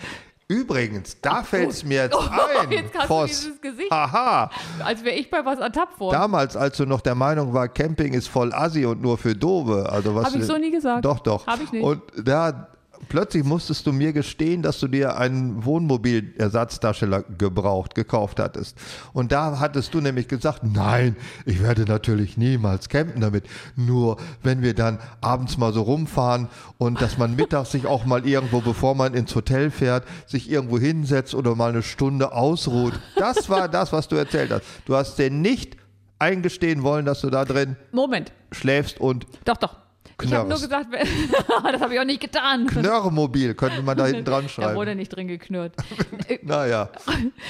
Übrigens, 0.48 1.20
da 1.20 1.44
fällt 1.44 1.70
es 1.70 1.84
mir 1.84 2.02
jetzt 2.04 2.16
ein. 2.60 2.72
jetzt 2.72 2.92
du 2.94 3.00
Voss. 3.06 3.28
dieses 3.28 3.60
Gesicht. 3.60 3.88
Haha. 3.92 4.50
Als 4.84 5.04
wäre 5.04 5.14
ich 5.14 5.30
bei 5.30 5.44
was 5.44 5.60
ertappt 5.60 6.00
worden. 6.00 6.14
Damals, 6.14 6.56
als 6.56 6.76
du 6.76 6.86
noch 6.86 7.02
der 7.02 7.14
Meinung 7.14 7.52
war, 7.54 7.68
Camping 7.68 8.14
ist 8.14 8.26
voll 8.26 8.52
assi 8.52 8.84
und 8.84 9.00
nur 9.00 9.16
für 9.16 9.36
Dove. 9.36 9.88
Also 9.88 10.12
was 10.16 10.24
Hab 10.24 10.34
ich 10.34 10.40
du- 10.40 10.46
so 10.46 10.56
nie 10.58 10.72
gesagt. 10.72 11.04
Doch, 11.04 11.20
doch. 11.20 11.46
Hab 11.46 11.62
ich 11.62 11.70
nicht. 11.70 11.84
Und 11.84 12.02
da 12.24 12.66
plötzlich 13.08 13.44
musstest 13.44 13.86
du 13.86 13.92
mir 13.92 14.12
gestehen, 14.12 14.62
dass 14.62 14.78
du 14.80 14.88
dir 14.88 15.16
einen 15.16 15.64
Wohnmobilersatzdarsteller 15.64 17.22
gebraucht, 17.22 17.94
gekauft 17.94 18.38
hattest. 18.38 18.76
Und 19.12 19.32
da 19.32 19.58
hattest 19.58 19.94
du 19.94 20.00
nämlich 20.00 20.28
gesagt, 20.28 20.62
nein, 20.64 21.16
ich 21.46 21.62
werde 21.62 21.84
natürlich 21.84 22.36
niemals 22.36 22.88
campen 22.88 23.20
damit. 23.20 23.44
Nur 23.76 24.16
wenn 24.42 24.62
wir 24.62 24.74
dann 24.74 24.98
abends 25.20 25.58
mal 25.58 25.72
so 25.72 25.82
rumfahren 25.82 26.48
und 26.78 27.00
dass 27.00 27.18
man 27.18 27.36
mittags 27.36 27.72
sich 27.72 27.86
auch 27.86 28.04
mal 28.04 28.26
irgendwo, 28.26 28.60
bevor 28.60 28.94
man 28.94 29.14
ins 29.14 29.34
Hotel 29.34 29.70
fährt, 29.70 30.04
sich 30.26 30.50
irgendwo 30.50 30.78
hinsetzt 30.78 31.34
oder 31.34 31.54
mal 31.54 31.70
eine 31.70 31.82
Stunde 31.82 32.32
ausruht. 32.32 32.98
Das 33.16 33.48
war 33.48 33.68
das, 33.68 33.92
was 33.92 34.08
du 34.08 34.16
erzählt 34.16 34.50
hast. 34.50 34.64
Du 34.86 34.96
hast 34.96 35.16
dir 35.18 35.30
nicht 35.30 35.76
eingestehen 36.18 36.82
wollen, 36.82 37.06
dass 37.06 37.22
du 37.22 37.30
da 37.30 37.44
drin 37.44 37.76
Moment. 37.92 38.32
schläfst 38.52 39.00
und 39.00 39.26
Doch, 39.44 39.56
doch. 39.56 39.79
Ich 40.22 40.32
habe 40.32 40.48
nur 40.48 40.58
gesagt, 40.58 40.86
das 41.72 41.80
habe 41.80 41.94
ich 41.94 42.00
auch 42.00 42.04
nicht 42.04 42.20
getan. 42.20 42.66
Knörremobil 42.66 43.54
könnte 43.54 43.82
man 43.82 43.96
da 43.96 44.06
hinten 44.06 44.24
dran 44.24 44.46
Da 44.56 44.74
wurde 44.74 44.86
schreiben. 44.90 44.98
nicht 44.98 45.08
drin 45.14 45.28
geknurrt. 45.28 45.74
Naja, 46.42 46.88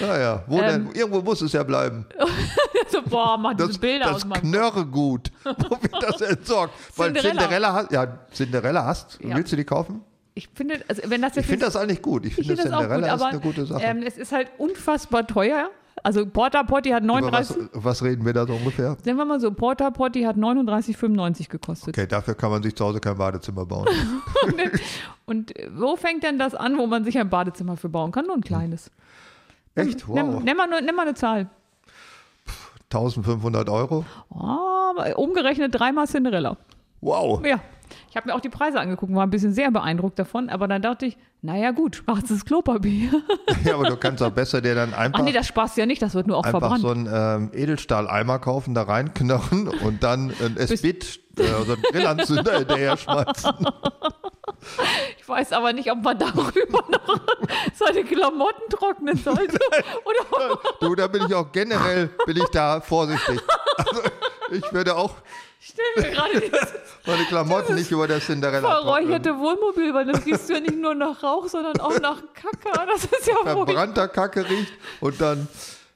naja, 0.01 0.43
wo 0.47 0.59
Ähm. 0.61 0.67
denn? 0.87 0.95
Irgendwo 0.95 1.21
muss 1.21 1.41
es 1.43 1.53
ja 1.53 1.63
bleiben. 1.63 2.07
so, 2.89 3.03
boah, 3.03 3.37
mach 3.39 3.55
diese 3.55 3.69
Das, 3.69 3.79
Bilder 3.79 4.05
das 4.07 4.17
aus 4.17 4.25
meinem 4.25 4.41
Knörregut, 4.43 5.31
wo 5.45 5.71
wird 5.83 6.03
das 6.03 6.21
entsorgt? 6.23 6.75
Weil 6.97 7.13
Cinderella. 7.13 7.41
Cinderella 7.43 7.73
hast, 7.75 7.93
ja, 7.93 8.19
Cinderella 8.33 8.85
hast, 8.87 9.19
Ja. 9.23 9.37
willst 9.37 9.53
du 9.53 9.57
die 9.57 9.65
kaufen? 9.65 10.03
Ich 10.35 10.49
finde, 10.55 10.81
also 10.89 11.03
wenn 11.07 11.21
das 11.23 11.33
Ich 11.33 11.37
jetzt 11.39 11.47
finde 11.47 11.67
das 11.67 11.77
eigentlich 11.77 12.01
gut. 12.03 12.25
Ich 12.25 12.39
ich 12.39 12.47
finde, 12.47 12.63
das 12.63 12.73
auch 12.73 12.79
gut, 12.79 12.89
Cinderella 12.89 13.07
ist 13.15 13.21
aber 13.21 13.27
eine 13.31 13.41
gute 13.41 13.67
Sache. 13.67 13.83
ähm, 13.83 14.03
es 14.07 14.17
ist 14.17 14.33
halt 14.33 14.49
unfassbar 14.59 15.27
teuer. 15.27 15.71
Also 16.03 16.25
Porta 16.27 16.63
Potty 16.63 16.91
hat 16.91 17.03
Über 17.05 17.15
was, 17.31 17.51
39, 17.51 17.69
was 17.75 18.03
reden 18.03 18.25
wir 18.25 18.33
da 18.33 18.47
so 18.47 18.55
ungefähr? 18.55 18.97
sagen 19.05 19.17
wir 19.19 19.25
mal 19.27 19.39
so, 19.41 19.51
Porta 19.53 19.91
Potty 19.91 20.23
hat 20.23 20.37
39,95 20.37 21.49
gekostet. 21.51 21.89
Okay, 21.97 22.07
dafür 22.07 22.35
kann 22.35 22.51
man 22.51 22.63
sich 22.63 22.75
zu 22.75 22.85
Hause 22.85 23.01
kein 23.01 23.19
Badezimmer 23.19 23.67
bauen. 23.67 23.87
Und 25.27 25.57
äh, 25.59 25.69
wo 25.75 25.97
fängt 25.97 26.23
denn 26.23 26.39
das 26.39 26.55
an, 26.55 26.79
wo 26.79 26.87
man 26.87 27.05
sich 27.05 27.19
ein 27.19 27.29
Badezimmer 27.29 27.77
für 27.77 27.89
bauen 27.89 28.13
kann? 28.13 28.27
Nur 28.27 28.37
ein 28.37 28.41
kleines. 28.43 28.91
Echt? 29.75 30.09
Nimm, 30.09 30.35
Wow. 30.35 30.43
nimm, 30.43 30.57
mal, 30.57 30.67
nur- 30.69 30.81
nimm 30.81 30.95
mal 30.97 31.03
eine 31.03 31.15
Zahl. 31.15 31.49
1500 32.93 33.69
Euro? 33.69 34.05
Oh, 34.31 34.95
umgerechnet 35.17 35.75
dreimal 35.79 36.07
Cinderella. 36.09 36.57
Wow. 37.01 37.45
Ja. 37.47 37.61
Ich 38.11 38.17
habe 38.17 38.29
mir 38.29 38.35
auch 38.35 38.41
die 38.41 38.49
Preise 38.49 38.81
angeguckt, 38.81 39.15
war 39.15 39.25
ein 39.25 39.31
bisschen 39.31 39.53
sehr 39.53 39.71
beeindruckt 39.71 40.19
davon, 40.19 40.49
aber 40.49 40.69
dann 40.69 40.83
dachte 40.83 41.07
ich, 41.07 41.17
naja 41.43 41.71
gut, 41.71 41.97
schwarzes 41.97 42.45
Klopapier. 42.45 43.11
Ja, 43.65 43.75
aber 43.75 43.85
du 43.89 43.97
kannst 43.97 44.23
auch 44.23 44.31
besser 44.31 44.61
dir 44.63 44.75
dann 44.75 44.95
einfach, 44.95 45.21
Ach 45.21 45.25
nee, 45.25 45.33
das 45.33 45.47
spaßt 45.47 45.77
ja 45.77 45.85
nicht, 45.85 46.01
das 46.01 46.15
wird 46.15 46.27
nur 46.27 46.37
auch 46.39 46.45
einfach 46.45 46.61
verbrannt. 46.61 46.81
so 46.81 46.89
einen 46.91 47.09
ähm, 47.13 47.51
Edelstahleimer 47.53 48.39
kaufen, 48.39 48.75
da 48.75 48.83
reinknarren 48.83 49.69
und 49.85 50.03
dann 50.03 50.33
ein 50.43 50.57
Esbit, 50.57 51.21
äh, 51.39 51.43
so 51.67 51.73
einen 51.75 51.83
Grillanzünder 51.83 52.59
hinterher 52.59 52.97
schmeißen. 52.97 53.53
Ich 55.19 55.27
weiß 55.29 55.53
aber 55.53 55.73
nicht, 55.73 55.91
ob 55.91 56.03
man 56.03 56.19
darüber 56.19 56.85
noch 56.91 57.21
seine 57.73 58.05
Klamotten 58.05 58.69
trocknen 58.69 59.17
sollte. 59.17 59.59
Oder 60.05 60.59
Du, 60.81 60.95
da 60.95 61.07
bin 61.07 61.25
ich 61.27 61.35
auch 61.35 61.51
generell, 61.53 62.09
bin 62.27 62.37
ich 62.37 62.49
da 62.53 62.81
vorsichtig. 62.81 63.41
Also, 63.77 64.03
ich 64.51 64.73
würde 64.73 64.97
auch 64.97 65.15
stell 65.97 66.11
mir 66.11 66.17
gerade 66.17 66.41
dieses 66.41 66.69
meine 67.07 67.25
Klamotten 67.25 67.75
nicht 67.75 67.91
über 67.91 68.07
der 68.09 68.21
Cinderella 68.21 68.61
trocknen. 68.61 68.83
verräucherte 68.85 69.39
Wohnmobil, 69.39 69.95
weil 69.95 70.07
das 70.07 70.25
riechst 70.27 70.49
du 70.49 70.55
ja 70.55 70.61
nicht 70.61 70.77
nur 70.79 70.95
nach 70.95 71.23
Rauch, 71.23 71.49
sondern 71.49 71.79
auch 71.81 71.99
nach 72.01 72.23
Kacke. 72.35 72.87
Das 72.87 73.05
ist 73.05 73.27
ja 73.27 73.35
wohl. 73.57 73.67
verbrannter 73.67 74.09
Kacke 74.09 74.49
riecht 74.49 74.73
und 75.01 75.21
dann, 75.21 75.49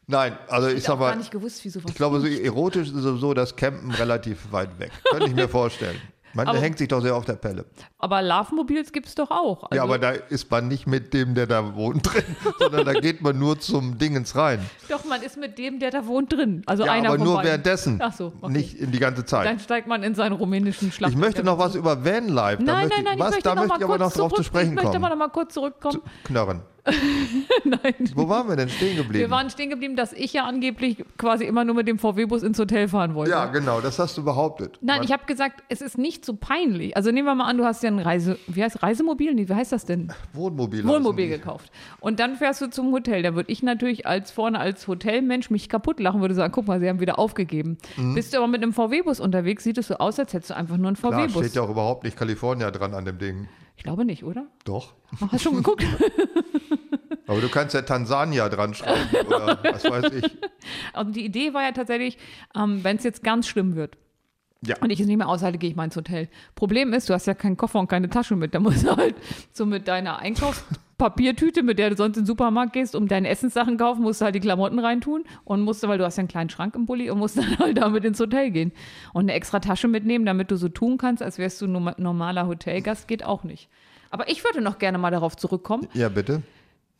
nein, 0.06 0.36
also 0.48 0.68
ich 0.68 0.78
Ich 0.78 0.82
sag 0.84 0.92
habe 0.92 1.00
gar 1.04 1.10
mal, 1.10 1.16
nicht 1.18 1.30
gewusst, 1.30 1.64
wie 1.64 1.68
sowas 1.68 1.90
ich 1.90 1.96
glaube, 1.96 2.20
so 2.20 2.26
erotisch 2.26 2.88
ist 2.88 2.94
sowieso 2.94 3.34
das 3.34 3.54
Campen 3.56 3.90
relativ 3.92 4.38
weit 4.50 4.78
weg. 4.78 4.92
Könnte 5.10 5.26
ich 5.28 5.34
mir 5.34 5.48
vorstellen. 5.48 6.00
Man 6.34 6.48
Aber- 6.48 6.58
hängt 6.58 6.78
sich 6.78 6.88
doch 6.88 7.00
sehr 7.00 7.14
auf 7.16 7.24
der 7.24 7.34
Pelle. 7.34 7.64
Aber 7.98 8.20
Love-Mobils 8.22 8.92
gibt 8.92 9.06
es 9.06 9.14
doch 9.14 9.30
auch. 9.30 9.62
Also, 9.64 9.76
ja, 9.76 9.82
aber 9.84 9.98
da 9.98 10.10
ist 10.10 10.50
man 10.50 10.68
nicht 10.68 10.86
mit 10.86 11.14
dem, 11.14 11.34
der 11.34 11.46
da 11.46 11.74
wohnt, 11.74 12.12
drin, 12.12 12.24
sondern 12.58 12.84
da 12.84 12.92
geht 12.92 13.22
man 13.22 13.38
nur 13.38 13.58
zum 13.60 13.98
Dingens 13.98 14.34
rein. 14.36 14.58
Doch, 14.88 15.04
man 15.04 15.22
ist 15.22 15.36
mit 15.38 15.58
dem, 15.58 15.78
der 15.78 15.90
da 15.90 16.06
wohnt, 16.06 16.32
drin. 16.32 16.62
Also 16.66 16.84
Ja, 16.84 16.92
einer 16.92 17.10
aber 17.10 17.18
nur 17.18 17.36
beiden. 17.36 17.48
währenddessen, 17.48 18.00
Ach 18.02 18.12
so, 18.12 18.32
okay. 18.40 18.52
nicht 18.52 18.74
in 18.78 18.90
die 18.90 18.98
ganze 18.98 19.24
Zeit. 19.24 19.46
Dann 19.46 19.60
steigt 19.60 19.86
man 19.86 20.02
in 20.02 20.14
seinen 20.14 20.32
rumänischen 20.32 20.90
Schlacht. 20.92 21.12
ich 21.12 21.18
möchte 21.18 21.44
noch 21.44 21.58
was 21.58 21.74
über 21.76 22.04
Vanlife. 22.04 22.62
Nein, 22.62 22.88
nein, 22.88 23.04
nein, 23.04 23.14
ich, 23.14 23.20
was, 23.20 23.30
möchte 23.30 23.42
da 23.48 23.54
noch 23.54 23.62
möchte 23.62 23.78
ich 23.78 23.84
aber 23.84 23.98
noch 23.98 24.12
drauf 24.12 24.14
zurück, 24.14 24.36
zu 24.36 24.42
sprechen 24.42 24.70
Ich 24.70 24.74
möchte 24.74 24.88
aber 24.90 24.98
kommen. 24.98 25.10
noch 25.10 25.16
mal 25.18 25.28
kurz 25.32 25.54
zurückkommen. 25.54 26.02
Knarren. 26.24 26.62
Nein. 27.64 27.94
Wo 28.14 28.28
waren 28.28 28.48
wir 28.48 28.56
denn 28.56 28.68
stehen 28.68 28.96
geblieben? 28.96 29.20
Wir 29.20 29.30
waren 29.30 29.48
stehen 29.50 29.70
geblieben, 29.70 29.96
dass 29.96 30.12
ich 30.12 30.32
ja 30.34 30.44
angeblich 30.44 31.02
quasi 31.16 31.44
immer 31.44 31.64
nur 31.64 31.74
mit 31.74 31.88
dem 31.88 31.98
VW-Bus 31.98 32.42
ins 32.42 32.58
Hotel 32.58 32.88
fahren 32.88 33.14
wollte. 33.14 33.30
ja, 33.30 33.46
genau, 33.46 33.80
das 33.80 33.98
hast 33.98 34.16
du 34.18 34.24
behauptet. 34.24 34.78
Nein, 34.82 34.98
Man- 34.98 35.04
ich 35.06 35.12
habe 35.12 35.24
gesagt, 35.24 35.62
es 35.68 35.80
ist 35.80 35.96
nicht 35.96 36.24
so 36.24 36.34
peinlich. 36.36 36.96
Also 36.96 37.10
nehmen 37.10 37.26
wir 37.26 37.34
mal 37.34 37.46
an, 37.48 37.56
du 37.56 37.64
hast 37.64 37.82
ja 37.82 37.90
ein 37.90 37.98
Reise, 37.98 38.38
wie 38.46 38.62
heißt 38.62 38.82
Reisemobil? 38.82 39.32
Nee, 39.34 39.48
wie 39.48 39.54
heißt 39.54 39.72
das 39.72 39.86
denn? 39.86 40.12
Wohnmobil. 40.34 40.86
Wohnmobil 40.86 41.28
gekauft. 41.28 41.70
Und 42.00 42.20
dann 42.20 42.36
fährst 42.36 42.60
du 42.60 42.68
zum 42.68 42.92
Hotel. 42.92 43.22
Da 43.22 43.34
würde 43.34 43.50
ich 43.50 43.62
natürlich 43.62 44.06
als 44.06 44.30
vorne 44.30 44.58
als 44.60 44.86
Hotelmensch 44.86 45.50
mich 45.50 45.68
kaputt 45.68 46.00
lachen, 46.00 46.20
würde 46.20 46.34
sagen, 46.34 46.52
guck 46.52 46.66
mal, 46.66 46.80
sie 46.80 46.88
haben 46.88 47.00
wieder 47.00 47.18
aufgegeben. 47.18 47.78
Bist 48.14 48.32
du 48.34 48.38
aber 48.38 48.48
mit 48.48 48.62
einem 48.62 48.72
VW-Bus 48.74 49.20
unterwegs, 49.20 49.64
sieht 49.64 49.78
es 49.78 49.88
so 49.88 49.94
aus, 49.96 50.18
als 50.18 50.32
hättest 50.34 50.50
du 50.50 50.56
einfach 50.56 50.76
nur 50.76 50.88
einen 50.88 50.96
VW-Bus. 50.96 51.44
steht 51.44 51.54
ja 51.56 51.62
auch 51.62 51.70
überhaupt 51.70 52.04
nicht 52.04 52.16
California 52.16 52.70
dran 52.70 52.92
an 52.94 53.04
dem 53.06 53.18
Ding. 53.18 53.48
Ich 53.76 53.82
glaube 53.82 54.04
nicht, 54.04 54.22
oder? 54.22 54.46
Doch. 54.64 54.92
Ach, 55.20 55.32
Hast 55.32 55.42
schon 55.42 55.56
geguckt? 55.56 55.84
Aber 57.26 57.40
du 57.40 57.48
kannst 57.48 57.74
ja 57.74 57.82
Tansania 57.82 58.48
dran 58.48 58.74
schreiben 58.74 59.26
oder 59.26 59.58
was 59.62 59.84
weiß 59.84 60.12
ich. 60.12 60.24
Also 60.92 61.10
die 61.10 61.24
Idee 61.24 61.52
war 61.52 61.62
ja 61.62 61.72
tatsächlich, 61.72 62.16
ähm, 62.56 62.82
wenn 62.84 62.96
es 62.96 63.04
jetzt 63.04 63.22
ganz 63.22 63.46
schlimm 63.48 63.74
wird 63.76 63.96
Ja. 64.66 64.76
und 64.80 64.90
ich 64.90 64.98
es 65.00 65.06
nicht 65.06 65.16
mehr 65.18 65.28
aushalte, 65.28 65.58
gehe 65.58 65.68
ich 65.70 65.76
mal 65.76 65.84
ins 65.84 65.96
Hotel. 65.96 66.28
Problem 66.54 66.92
ist, 66.94 67.08
du 67.10 67.14
hast 67.14 67.26
ja 67.26 67.34
keinen 67.34 67.56
Koffer 67.58 67.78
und 67.80 67.88
keine 67.88 68.08
Tasche 68.08 68.34
mit. 68.36 68.54
Da 68.54 68.60
musst 68.60 68.84
du 68.86 68.96
halt 68.96 69.14
so 69.52 69.66
mit 69.66 69.88
deiner 69.88 70.20
Einkaufspapiertüte, 70.20 71.62
mit 71.62 71.78
der 71.78 71.90
du 71.90 71.96
sonst 71.96 72.16
in 72.16 72.22
den 72.22 72.26
Supermarkt 72.26 72.72
gehst, 72.72 72.94
um 72.94 73.08
deine 73.08 73.28
Essenssachen 73.28 73.76
kaufen, 73.76 74.02
musst 74.02 74.20
du 74.20 74.24
halt 74.24 74.34
die 74.34 74.40
Klamotten 74.40 74.78
reintun 74.78 75.24
und 75.44 75.60
musst, 75.62 75.82
du, 75.82 75.88
weil 75.88 75.98
du 75.98 76.04
hast 76.04 76.16
ja 76.16 76.20
einen 76.22 76.28
kleinen 76.28 76.50
Schrank 76.50 76.74
im 76.74 76.86
Bulli 76.86 77.10
und 77.10 77.18
musst 77.18 77.36
dann 77.36 77.58
halt 77.58 77.76
damit 77.78 78.04
ins 78.04 78.20
Hotel 78.20 78.50
gehen. 78.50 78.72
Und 79.12 79.22
eine 79.24 79.32
extra 79.34 79.60
Tasche 79.60 79.88
mitnehmen, 79.88 80.24
damit 80.24 80.50
du 80.50 80.56
so 80.56 80.68
tun 80.68 80.96
kannst, 80.98 81.22
als 81.22 81.38
wärst 81.38 81.60
du 81.60 81.66
ein 81.66 81.94
normaler 81.98 82.46
Hotelgast, 82.46 83.08
geht 83.08 83.24
auch 83.24 83.44
nicht. 83.44 83.68
Aber 84.10 84.30
ich 84.30 84.44
würde 84.44 84.60
noch 84.60 84.78
gerne 84.78 84.98
mal 84.98 85.10
darauf 85.10 85.36
zurückkommen, 85.36 85.88
Ja, 85.92 86.08
bitte. 86.08 86.42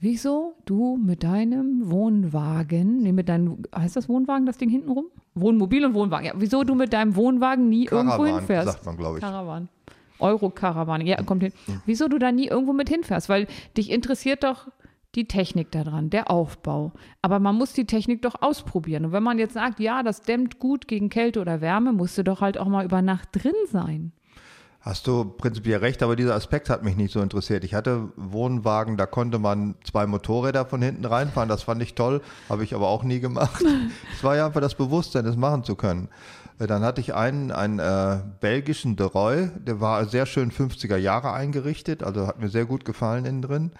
Wieso 0.01 0.57
du 0.66 0.97
mit 0.97 1.22
deinem 1.22 1.90
Wohnwagen, 1.90 3.03
nee, 3.03 3.12
mit 3.12 3.28
deinem, 3.28 3.62
heißt 3.74 3.97
das 3.97 4.09
Wohnwagen, 4.09 4.45
das 4.45 4.59
Ding 4.59 4.68
hinten 4.68 4.90
rum? 4.90 5.07
Wohnmobil 5.34 5.84
und 5.84 5.95
Wohnwagen, 5.95 6.26
ja. 6.26 6.32
Wieso 6.36 6.62
du 6.64 6.74
mit 6.74 6.92
deinem 6.92 7.16
Wohnwagen 7.16 7.68
nie 7.68 7.84
irgendwo 7.84 8.16
Caravan, 8.16 8.34
hinfährst? 8.34 8.72
sagt 8.72 8.86
man, 8.86 8.97
glaube 8.97 9.18
ich. 9.18 9.22
Caravan. 9.22 9.68
Euro-Caravan, 10.18 11.01
ja, 11.07 11.22
kommt 11.22 11.42
hin. 11.42 11.53
Wieso 11.86 12.09
du 12.09 12.18
da 12.18 12.32
nie 12.32 12.47
irgendwo 12.47 12.72
mit 12.72 12.88
hinfährst? 12.88 13.28
Weil 13.28 13.47
dich 13.76 13.90
interessiert 13.90 14.45
doch 14.45 14.68
die 15.14 15.26
Technik 15.26 15.70
daran, 15.70 16.11
der 16.11 16.30
Aufbau. 16.30 16.92
Aber 17.22 17.38
man 17.38 17.57
muss 17.57 17.72
die 17.72 17.86
Technik 17.86 18.22
doch 18.22 18.42
ausprobieren. 18.42 19.07
Und 19.07 19.12
wenn 19.12 19.22
man 19.22 19.38
jetzt 19.38 19.55
sagt, 19.55 19.80
ja, 19.80 20.03
das 20.03 20.22
dämmt 20.22 20.59
gut 20.59 20.88
gegen 20.88 21.09
Kälte 21.09 21.40
oder 21.40 21.61
Wärme, 21.61 21.92
musst 21.92 22.18
du 22.18 22.24
doch 22.24 22.40
halt 22.40 22.59
auch 22.59 22.68
mal 22.68 22.84
über 22.84 23.03
Nacht 23.03 23.28
drin 23.32 23.55
sein. 23.66 24.12
Hast 24.85 25.07
du 25.07 25.24
prinzipiell 25.24 25.78
recht, 25.78 26.03
aber 26.03 26.14
dieser 26.14 26.35
Aspekt 26.35 26.68
hat 26.68 26.82
mich 26.85 26.95
nicht 26.95 27.11
so 27.11 27.22
interessiert. 27.22 27.64
Ich 27.64 27.72
hatte 27.72 28.12
Wohnwagen, 28.16 28.99
da 28.99 29.07
konnte 29.07 29.39
man 29.39 29.76
zwei 29.82 30.07
Motorräder 30.07 30.66
von 30.66 30.82
hinten 30.82 31.07
reinfahren. 31.07 31.49
Das 31.49 31.62
fand 31.62 31.80
ich 31.80 31.95
toll, 31.95 32.20
habe 32.51 32.64
ich 32.64 32.74
aber 32.74 32.89
auch 32.89 33.03
nie 33.03 33.18
gemacht. 33.18 33.64
es 34.14 34.22
war 34.22 34.37
ja 34.37 34.45
einfach 34.45 34.61
das 34.61 34.74
Bewusstsein, 34.74 35.24
das 35.24 35.39
machen 35.39 35.64
zu 35.64 35.74
können. 35.74 36.11
Äh, 36.59 36.66
Dann 36.66 36.82
hatte 36.82 37.01
ich 37.01 37.14
einen, 37.14 37.51
einen 37.51 37.78
äh, 37.78 38.18
belgischen 38.41 38.95
De 38.97 39.07
Roy, 39.07 39.49
der 39.57 39.80
war 39.80 40.05
sehr 40.05 40.26
schön 40.26 40.53
50er 40.53 40.99
Jahre 40.99 41.32
eingerichtet, 41.32 42.03
also 42.03 42.26
hat 42.26 42.39
mir 42.39 42.51
sehr 42.51 42.66
gut 42.66 42.85
gefallen 42.85 43.24
innen 43.24 43.41
drin. 43.41 43.70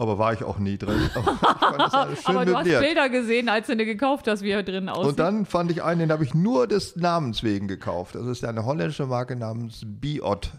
Aber 0.00 0.16
war 0.16 0.32
ich 0.32 0.44
auch 0.44 0.58
nie 0.58 0.78
drin. 0.78 1.10
Aber 1.14 2.08
ich 2.12 2.26
Aber 2.26 2.44
du 2.44 2.56
hast. 2.56 2.64
Bilder 2.64 3.08
gesehen, 3.08 3.48
als 3.48 3.66
du 3.66 3.76
den 3.76 3.84
gekauft 3.86 4.28
hast, 4.28 4.42
wie 4.42 4.50
er 4.50 4.62
drin 4.62 4.88
aussieht. 4.88 5.10
Und 5.10 5.18
dann 5.18 5.44
fand 5.44 5.72
ich 5.72 5.82
einen, 5.82 5.98
den 5.98 6.12
habe 6.12 6.22
ich 6.22 6.34
nur 6.34 6.68
des 6.68 6.94
Namens 6.94 7.42
wegen 7.42 7.66
gekauft. 7.66 8.14
Das 8.14 8.24
ist 8.26 8.44
eine 8.44 8.64
holländische 8.64 9.06
Marke 9.06 9.34
namens 9.34 9.82
Biot. 9.84 10.52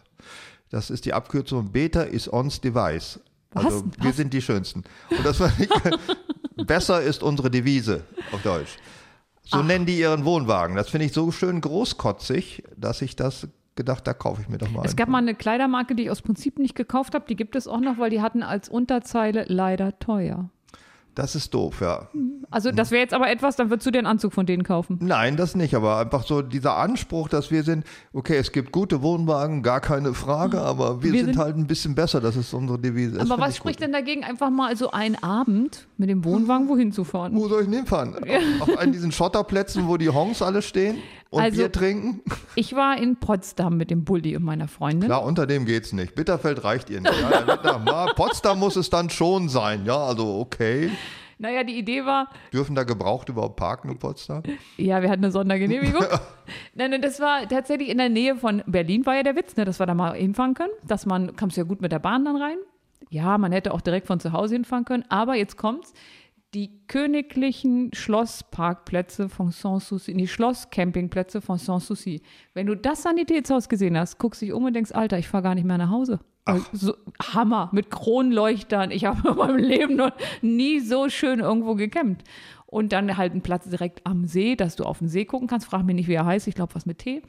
Das 0.69 0.89
ist 0.89 1.05
die 1.05 1.13
Abkürzung 1.13 1.71
Beta 1.71 2.01
is 2.01 2.31
ons 2.31 2.59
device. 2.59 3.21
Also 3.53 3.77
Was? 3.77 3.83
wir 3.97 4.09
Was? 4.09 4.17
sind 4.17 4.33
die 4.33 4.41
Schönsten. 4.41 4.83
Und 5.09 5.25
das 5.25 5.39
ich, 5.57 5.69
besser 6.67 7.01
ist 7.01 7.23
unsere 7.23 7.49
Devise 7.49 8.03
auf 8.33 8.41
Deutsch. 8.43 8.77
So 9.45 9.63
nennen 9.63 9.85
die 9.85 9.97
ihren 9.97 10.25
Wohnwagen. 10.25 10.75
Das 10.75 10.89
finde 10.89 11.07
ich 11.07 11.13
so 11.13 11.31
schön 11.31 11.59
großkotzig, 11.61 12.63
dass 12.77 13.01
ich 13.01 13.15
das 13.15 13.47
gedacht, 13.79 14.05
da 14.05 14.13
kaufe 14.13 14.41
ich 14.41 14.49
mir 14.49 14.57
doch 14.59 14.69
mal 14.69 14.81
Es 14.85 14.91
einen. 14.91 14.95
gab 14.97 15.09
mal 15.09 15.17
eine 15.19 15.33
Kleidermarke, 15.33 15.95
die 15.95 16.03
ich 16.03 16.11
aus 16.11 16.21
Prinzip 16.21 16.59
nicht 16.59 16.75
gekauft 16.75 17.15
habe. 17.15 17.25
Die 17.27 17.35
gibt 17.35 17.55
es 17.55 17.67
auch 17.67 17.79
noch, 17.79 17.97
weil 17.97 18.09
die 18.11 18.21
hatten 18.21 18.43
als 18.43 18.69
Unterzeile 18.69 19.45
leider 19.47 19.97
teuer. 19.99 20.49
Das 21.15 21.35
ist 21.35 21.53
doof, 21.53 21.81
ja. 21.81 22.07
Also 22.49 22.71
das 22.71 22.91
wäre 22.91 23.01
jetzt 23.01 23.13
aber 23.13 23.29
etwas, 23.29 23.57
dann 23.57 23.69
würdest 23.69 23.85
du 23.85 23.91
den 23.91 24.05
Anzug 24.05 24.31
von 24.31 24.45
denen 24.45 24.63
kaufen. 24.63 24.99
Nein, 25.01 25.35
das 25.35 25.53
nicht, 25.53 25.73
aber 25.75 25.97
einfach 25.97 26.25
so 26.25 26.41
dieser 26.41 26.77
Anspruch, 26.77 27.27
dass 27.27 27.51
wir 27.51 27.63
sind, 27.63 27.83
okay, 28.13 28.37
es 28.37 28.53
gibt 28.53 28.71
gute 28.71 29.01
Wohnwagen, 29.01 29.61
gar 29.61 29.81
keine 29.81 30.13
Frage, 30.13 30.61
aber 30.61 31.03
wir, 31.03 31.11
Wir 31.11 31.19
sind, 31.25 31.33
sind- 31.33 31.43
halt 31.43 31.57
ein 31.57 31.67
bisschen 31.67 31.93
besser, 31.93 32.21
das 32.21 32.37
ist 32.37 32.53
unsere 32.53 32.79
Devise. 32.79 33.17
Das 33.17 33.29
aber 33.29 33.41
was 33.41 33.49
ich 33.51 33.57
spricht 33.57 33.79
gut. 33.79 33.85
denn 33.87 33.91
dagegen, 33.91 34.23
einfach 34.23 34.49
mal 34.49 34.73
so 34.77 34.91
einen 34.91 35.21
Abend 35.21 35.87
mit 35.97 36.09
dem 36.09 36.23
Wohnwagen 36.23 36.69
wohin 36.69 36.93
zu 36.93 37.03
fahren? 37.03 37.35
Wo 37.35 37.49
soll 37.49 37.61
ich 37.63 37.67
denn 37.67 37.75
hinfahren? 37.79 38.15
Auf, 38.61 38.69
auf 38.69 38.77
einen 38.77 38.93
diesen 38.93 39.11
Schotterplätzen, 39.11 39.87
wo 39.89 39.97
die 39.97 40.09
Hongs 40.09 40.41
alle 40.41 40.61
stehen 40.61 40.95
und 41.29 41.41
Also- 41.41 41.57
Bier 41.57 41.71
trinken? 41.71 42.21
Ich 42.55 42.75
war 42.75 42.97
in 42.97 43.17
Potsdam 43.17 43.77
mit 43.77 43.91
dem 43.91 44.03
Bulli 44.03 44.35
und 44.35 44.43
meiner 44.43 44.67
Freundin. 44.67 45.07
Klar, 45.09 45.23
unter 45.23 45.45
dem 45.47 45.65
geht's 45.65 45.93
nicht. 45.93 46.15
Bitterfeld 46.15 46.63
reicht 46.63 46.89
ihr 46.89 47.01
nicht. 47.01 47.13
Ja, 47.63 48.07
Potsdam 48.15 48.59
muss 48.59 48.75
es 48.75 48.89
dann 48.89 49.09
schon 49.09 49.49
sein. 49.49 49.85
Ja, 49.85 49.97
also 49.97 50.39
okay. 50.39 50.89
Naja, 51.41 51.63
die 51.63 51.77
Idee 51.77 52.03
war, 52.05 52.27
Dürfen 52.51 52.75
da 52.75 52.83
gebraucht 52.83 53.29
überhaupt 53.29 53.55
parken 53.55 53.89
in 53.89 53.97
Potsdam? 53.97 54.43
ja, 54.75 55.01
wir 55.01 55.09
hatten 55.09 55.23
eine 55.23 55.31
Sondergenehmigung. 55.31 56.03
nein, 56.75 56.91
nein, 56.91 57.01
das 57.01 57.21
war 57.21 57.47
tatsächlich 57.47 57.87
in 57.87 57.97
der 57.97 58.09
Nähe 58.09 58.35
von 58.35 58.61
Berlin, 58.67 59.05
war 59.05 59.15
ja 59.15 59.23
der 59.23 59.37
Witz, 59.37 59.55
ne, 59.55 59.63
dass 59.63 59.79
wir 59.79 59.85
da 59.85 59.93
mal 59.93 60.15
hinfahren 60.15 60.53
können. 60.53 60.73
Dass 60.85 61.05
man, 61.05 61.37
kamst 61.37 61.55
du 61.55 61.61
ja 61.61 61.65
gut 61.67 61.79
mit 61.81 61.93
der 61.93 61.99
Bahn 61.99 62.25
dann 62.25 62.35
rein. 62.35 62.57
Ja, 63.09 63.37
man 63.37 63.53
hätte 63.53 63.73
auch 63.73 63.79
direkt 63.81 64.05
von 64.07 64.19
zu 64.19 64.33
Hause 64.33 64.55
hinfahren 64.55 64.83
können. 64.83 65.05
Aber 65.07 65.35
jetzt 65.35 65.55
kommt's. 65.55 65.93
Die 66.55 66.71
königlichen 66.87 67.93
Schlossparkplätze 67.93 69.29
von 69.29 69.51
Sanssouci, 69.51 70.15
die 70.15 70.27
Schlosscampingplätze 70.27 71.41
von 71.41 71.59
Sanssouci. 71.59 72.23
Wenn 72.55 72.65
du 72.65 72.75
das 72.75 73.03
Sanitätshaus 73.03 73.69
gesehen 73.69 73.95
hast, 73.95 74.17
guckst 74.17 74.41
dich 74.41 74.51
um 74.51 74.63
und 74.63 74.73
denkst, 74.73 74.91
Alter, 74.91 75.19
ich 75.19 75.27
fahre 75.27 75.43
gar 75.43 75.53
nicht 75.53 75.65
mehr 75.65 75.77
nach 75.77 75.91
Hause. 75.91 76.19
Weil 76.45 76.61
So, 76.71 76.95
Hammer, 77.21 77.69
mit 77.71 77.91
Kronleuchtern. 77.91 78.89
Ich 78.89 79.05
habe 79.05 79.29
in 79.29 79.35
meinem 79.35 79.57
Leben 79.57 79.95
noch 79.95 80.11
nie 80.41 80.79
so 80.79 81.09
schön 81.09 81.39
irgendwo 81.39 81.75
gecampt. 81.75 82.23
Und 82.65 82.93
dann 82.93 83.17
halt 83.17 83.33
ein 83.33 83.41
Platz 83.41 83.69
direkt 83.69 84.05
am 84.07 84.25
See, 84.25 84.55
dass 84.55 84.75
du 84.75 84.85
auf 84.85 84.99
den 84.99 85.07
See 85.07 85.25
gucken 85.25 85.47
kannst. 85.47 85.67
Frag 85.67 85.85
mich 85.85 85.95
nicht, 85.95 86.07
wie 86.07 86.13
er 86.13 86.25
heißt. 86.25 86.47
Ich 86.47 86.55
glaube, 86.55 86.73
was 86.75 86.85
mit 86.87 86.99
T. 86.99 87.21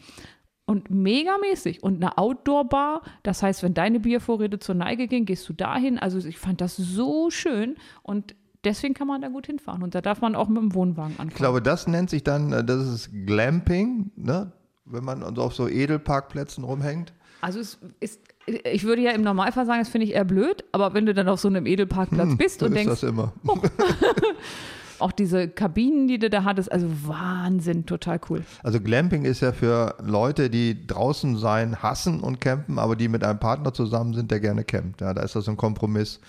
und 0.66 0.90
megamäßig. 0.90 1.82
Und 1.82 1.96
eine 1.96 2.16
Outdoor-Bar, 2.16 3.02
das 3.22 3.42
heißt, 3.42 3.62
wenn 3.62 3.74
deine 3.74 4.00
Biervorräte 4.00 4.58
zur 4.58 4.74
Neige 4.74 5.08
gehen, 5.08 5.26
gehst 5.26 5.48
du 5.48 5.52
dahin. 5.52 5.98
Also 5.98 6.26
ich 6.26 6.38
fand 6.38 6.60
das 6.60 6.76
so 6.76 7.30
schön 7.30 7.76
und 8.02 8.34
deswegen 8.64 8.94
kann 8.94 9.06
man 9.06 9.20
da 9.20 9.28
gut 9.28 9.46
hinfahren. 9.46 9.82
Und 9.82 9.94
da 9.94 10.00
darf 10.00 10.20
man 10.20 10.34
auch 10.34 10.48
mit 10.48 10.58
dem 10.58 10.74
Wohnwagen 10.74 11.12
anfahren. 11.12 11.28
Ich 11.28 11.36
glaube, 11.36 11.62
das 11.62 11.86
nennt 11.86 12.10
sich 12.10 12.24
dann, 12.24 12.52
äh, 12.52 12.64
das 12.64 12.86
ist 12.86 13.10
Glamping, 13.26 14.10
ne? 14.16 14.52
wenn 14.84 15.04
man 15.04 15.22
auf 15.38 15.54
so 15.54 15.68
Edelparkplätzen 15.68 16.64
rumhängt. 16.64 17.12
Also 17.40 17.60
es 17.60 17.78
ist, 18.00 18.20
ich 18.46 18.84
würde 18.84 19.02
ja 19.02 19.12
im 19.12 19.22
Normalfall 19.22 19.64
sagen, 19.64 19.80
das 19.80 19.88
finde 19.88 20.06
ich 20.06 20.14
eher 20.14 20.24
blöd, 20.24 20.64
aber 20.72 20.94
wenn 20.94 21.06
du 21.06 21.14
dann 21.14 21.28
auf 21.28 21.40
so 21.40 21.48
einem 21.48 21.66
Edelparkplatz 21.66 22.36
bist 22.36 22.60
So 22.60 22.66
und 22.66 22.74
denkst, 22.74 23.00
das 23.00 23.02
immer. 23.02 23.32
auch 24.98 25.12
diese 25.12 25.48
Kabinen, 25.48 26.08
die 26.08 26.18
du 26.18 26.28
da 26.28 26.44
hattest, 26.44 26.70
also 26.70 26.86
Wahnsinn, 27.06 27.86
total 27.86 28.20
cool. 28.28 28.44
Also 28.62 28.80
Glamping 28.80 29.24
ist 29.24 29.40
ja 29.40 29.52
für 29.52 29.96
Leute, 30.04 30.50
die 30.50 30.86
draußen 30.86 31.38
sein 31.38 31.82
hassen 31.82 32.20
und 32.20 32.40
campen, 32.40 32.78
aber 32.78 32.96
die 32.96 33.08
mit 33.08 33.24
einem 33.24 33.38
Partner 33.38 33.72
zusammen 33.72 34.12
sind, 34.12 34.30
der 34.30 34.40
gerne 34.40 34.64
campt. 34.64 35.00
Ja, 35.00 35.14
da 35.14 35.22
ist 35.22 35.36
das 35.36 35.48
ein 35.48 35.56
Kompromiss. 35.56 36.20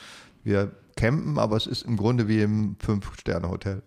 Wir 0.44 0.72
campen, 1.02 1.40
aber 1.40 1.58
es 1.58 1.66
ist 1.68 1.82
im 1.84 1.98
Grunde 1.98 2.28
wie 2.28 2.42
im 2.42 2.76
Fünf-Sterne-Hotel. 2.80 3.82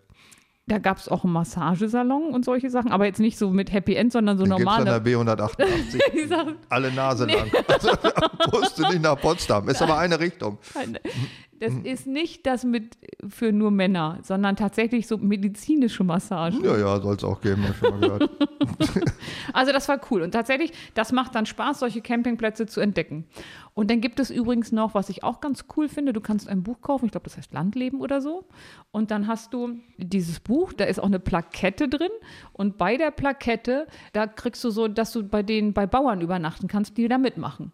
Da 0.66 0.78
gab 0.78 0.96
es 0.96 1.08
auch 1.08 1.24
einen 1.24 1.34
Massagesalon 1.34 2.32
und 2.32 2.44
solche 2.44 2.70
Sachen, 2.70 2.90
aber 2.90 3.04
jetzt 3.04 3.20
nicht 3.20 3.36
so 3.36 3.50
mit 3.50 3.70
Happy 3.70 3.94
End, 3.94 4.12
sondern 4.12 4.38
so 4.38 4.44
Den 4.44 4.56
gibt's 4.56 4.72
an 4.72 4.84
der 4.86 5.00
normale. 5.00 5.34
B188. 5.34 6.00
Ich 6.14 6.28
sag, 6.28 6.46
Alle 6.70 6.90
Nase 6.90 7.26
lang. 7.26 7.50
Also, 7.68 7.90
musst 8.50 8.78
du 8.78 8.82
nicht 8.88 9.02
nach 9.02 9.20
Potsdam. 9.20 9.68
Ist 9.68 9.82
aber 9.82 9.98
eine 9.98 10.18
Richtung. 10.18 10.58
das 11.60 11.74
ist 11.84 12.06
nicht 12.06 12.46
das 12.46 12.64
mit 12.64 12.96
für 13.28 13.52
nur 13.52 13.70
Männer, 13.70 14.20
sondern 14.22 14.56
tatsächlich 14.56 15.06
so 15.06 15.18
medizinische 15.18 16.02
Massagen. 16.02 16.64
Ja, 16.64 16.78
ja, 16.78 16.98
soll 17.00 17.16
es 17.16 17.24
auch 17.24 17.42
geben, 17.42 17.62
hab 17.64 17.70
ich 17.72 17.76
schon 17.76 18.00
mal 18.00 18.08
gehört. 18.08 18.30
Also 19.54 19.72
das 19.72 19.88
war 19.88 20.00
cool. 20.10 20.22
Und 20.22 20.32
tatsächlich, 20.32 20.72
das 20.94 21.12
macht 21.12 21.34
dann 21.34 21.46
Spaß, 21.46 21.78
solche 21.78 22.02
Campingplätze 22.02 22.66
zu 22.66 22.80
entdecken. 22.80 23.26
Und 23.72 23.90
dann 23.90 24.00
gibt 24.00 24.20
es 24.20 24.30
übrigens 24.30 24.72
noch, 24.72 24.94
was 24.94 25.08
ich 25.08 25.24
auch 25.24 25.40
ganz 25.40 25.64
cool 25.76 25.88
finde, 25.88 26.12
du 26.12 26.20
kannst 26.20 26.48
ein 26.48 26.62
Buch 26.62 26.80
kaufen, 26.80 27.06
ich 27.06 27.12
glaube, 27.12 27.24
das 27.24 27.36
heißt 27.36 27.52
Landleben 27.52 28.00
oder 28.00 28.20
so. 28.20 28.44
Und 28.90 29.10
dann 29.10 29.26
hast 29.26 29.54
du 29.54 29.78
dieses 29.96 30.40
Buch, 30.40 30.72
da 30.72 30.84
ist 30.84 31.00
auch 31.00 31.06
eine 31.06 31.20
Plakette 31.20 31.88
drin. 31.88 32.10
Und 32.52 32.76
bei 32.78 32.96
der 32.96 33.10
Plakette, 33.10 33.86
da 34.12 34.26
kriegst 34.26 34.62
du 34.64 34.70
so, 34.70 34.88
dass 34.88 35.12
du 35.12 35.22
bei 35.22 35.42
den, 35.42 35.72
bei 35.72 35.86
Bauern 35.86 36.20
übernachten 36.20 36.68
kannst, 36.68 36.96
die 36.98 37.08
da 37.08 37.18
mitmachen. 37.18 37.72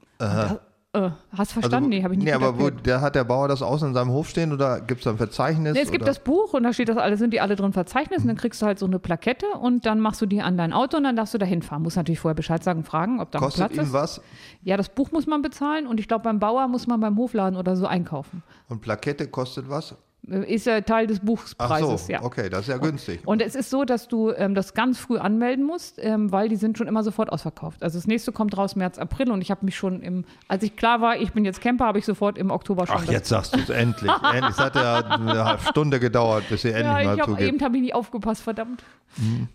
Da, 0.48 0.60
äh, 0.92 1.10
hast 1.36 1.52
verstanden? 1.52 1.90
nee, 1.90 2.02
habe 2.02 2.14
ich 2.14 2.18
nicht 2.18 2.26
nee, 2.26 2.32
aber 2.32 2.58
wo, 2.58 2.68
der 2.68 3.00
hat 3.00 3.14
der 3.14 3.22
Bauer 3.22 3.46
das 3.46 3.62
außen 3.62 3.88
in 3.88 3.94
seinem 3.94 4.10
Hof 4.10 4.28
stehen 4.28 4.52
oder 4.52 4.80
gibt 4.80 5.00
es 5.00 5.04
da 5.04 5.10
ein 5.10 5.18
Verzeichnis? 5.18 5.74
Nee, 5.74 5.82
es 5.82 5.90
gibt 5.92 6.02
oder? 6.02 6.10
das 6.10 6.18
Buch 6.18 6.52
und 6.52 6.64
da 6.64 6.72
steht 6.72 6.88
das 6.88 6.96
alle, 6.96 7.16
sind 7.16 7.32
die 7.32 7.40
alle 7.40 7.54
drin 7.54 7.72
verzeichnet 7.72 8.18
und 8.20 8.26
dann 8.26 8.36
kriegst 8.36 8.60
du 8.60 8.66
halt 8.66 8.78
so 8.78 8.86
eine 8.86 8.98
Plakette 8.98 9.46
und 9.60 9.86
dann 9.86 10.00
machst 10.00 10.20
du 10.20 10.26
die 10.26 10.42
an 10.42 10.56
dein 10.56 10.72
Auto 10.72 10.96
und 10.96 11.04
dann 11.04 11.14
darfst 11.14 11.32
du 11.32 11.38
da 11.38 11.46
hinfahren. 11.46 11.82
Musst 11.82 11.96
natürlich 11.96 12.18
vorher 12.18 12.34
Bescheid 12.34 12.64
sagen, 12.64 12.82
fragen, 12.82 13.20
ob 13.20 13.30
da 13.30 13.38
Kostet 13.38 13.68
Platz 13.68 13.76
ihm 13.76 13.82
ist. 13.82 13.92
was? 13.92 14.20
Ja, 14.62 14.76
das 14.76 14.88
Buch 14.88 15.12
muss 15.12 15.28
man 15.28 15.42
bezahlen 15.42 15.86
und 15.86 16.00
ich 16.00 16.08
glaube, 16.08 16.24
beim 16.24 16.40
Bauer 16.40 16.66
muss 16.66 16.88
man 16.88 16.98
beim 16.98 17.16
Hofladen 17.16 17.56
oder 17.56 17.76
so 17.76 17.86
einkaufen. 17.86 18.42
Und 18.68 18.80
Plakette 18.80 19.28
kostet 19.28 19.68
was? 19.68 19.94
Ist 20.22 20.66
ja 20.66 20.82
Teil 20.82 21.06
des 21.06 21.18
Ach 21.20 21.24
Buchpreises, 21.24 22.06
so, 22.06 22.12
ja. 22.12 22.22
okay, 22.22 22.50
das 22.50 22.62
ist 22.62 22.68
ja 22.68 22.76
günstig. 22.76 23.20
Und 23.24 23.40
es 23.40 23.54
ist 23.54 23.70
so, 23.70 23.84
dass 23.84 24.06
du 24.06 24.30
ähm, 24.30 24.54
das 24.54 24.74
ganz 24.74 24.98
früh 24.98 25.16
anmelden 25.16 25.64
musst, 25.64 25.98
ähm, 25.98 26.30
weil 26.30 26.48
die 26.48 26.56
sind 26.56 26.76
schon 26.76 26.86
immer 26.88 27.02
sofort 27.02 27.32
ausverkauft. 27.32 27.82
Also 27.82 27.98
das 27.98 28.06
nächste 28.06 28.30
kommt 28.30 28.56
raus 28.56 28.76
März, 28.76 28.98
April 28.98 29.30
und 29.30 29.40
ich 29.40 29.50
habe 29.50 29.64
mich 29.64 29.76
schon 29.76 30.02
im, 30.02 30.24
als 30.46 30.62
ich 30.62 30.76
klar 30.76 31.00
war, 31.00 31.16
ich 31.16 31.32
bin 31.32 31.46
jetzt 31.46 31.62
Camper, 31.62 31.86
habe 31.86 31.98
ich 31.98 32.04
sofort 32.04 32.36
im 32.36 32.50
Oktober 32.50 32.86
schon. 32.86 32.96
Ach, 32.98 33.10
jetzt 33.10 33.30
sagst 33.30 33.54
du 33.54 33.60
es 33.60 33.70
endlich. 33.70 34.12
endlich. 34.22 34.50
Es 34.50 34.58
hat 34.58 34.74
ja 34.76 34.98
eine 34.98 35.44
halbe 35.44 35.62
Stunde 35.62 35.98
gedauert, 35.98 36.44
bis 36.50 36.64
ihr 36.64 36.76
endlich 36.76 36.86
Ja, 36.86 37.04
mal 37.04 37.14
ich 37.14 37.20
habe 37.22 37.42
eben 37.42 37.60
habe 37.62 37.76
ich 37.76 37.82
nicht 37.82 37.94
aufgepasst, 37.94 38.42
verdammt. 38.42 38.84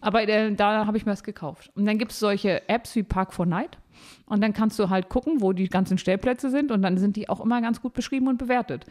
Aber 0.01 0.27
äh, 0.27 0.53
da 0.53 0.85
habe 0.85 0.97
ich 0.97 1.05
mir 1.05 1.11
das 1.11 1.23
gekauft. 1.23 1.71
Und 1.75 1.85
dann 1.85 1.97
gibt 1.97 2.11
es 2.11 2.19
solche 2.19 2.67
Apps 2.67 2.95
wie 2.95 3.03
Park 3.03 3.33
for 3.33 3.45
Night. 3.45 3.77
Und 4.25 4.41
dann 4.41 4.53
kannst 4.53 4.77
du 4.79 4.89
halt 4.89 5.09
gucken, 5.09 5.41
wo 5.41 5.53
die 5.53 5.69
ganzen 5.69 5.97
Stellplätze 5.97 6.49
sind. 6.49 6.71
Und 6.71 6.81
dann 6.81 6.97
sind 6.97 7.15
die 7.15 7.29
auch 7.29 7.39
immer 7.39 7.61
ganz 7.61 7.81
gut 7.81 7.93
beschrieben 7.93 8.27
und 8.27 8.37
bewertet. 8.37 8.85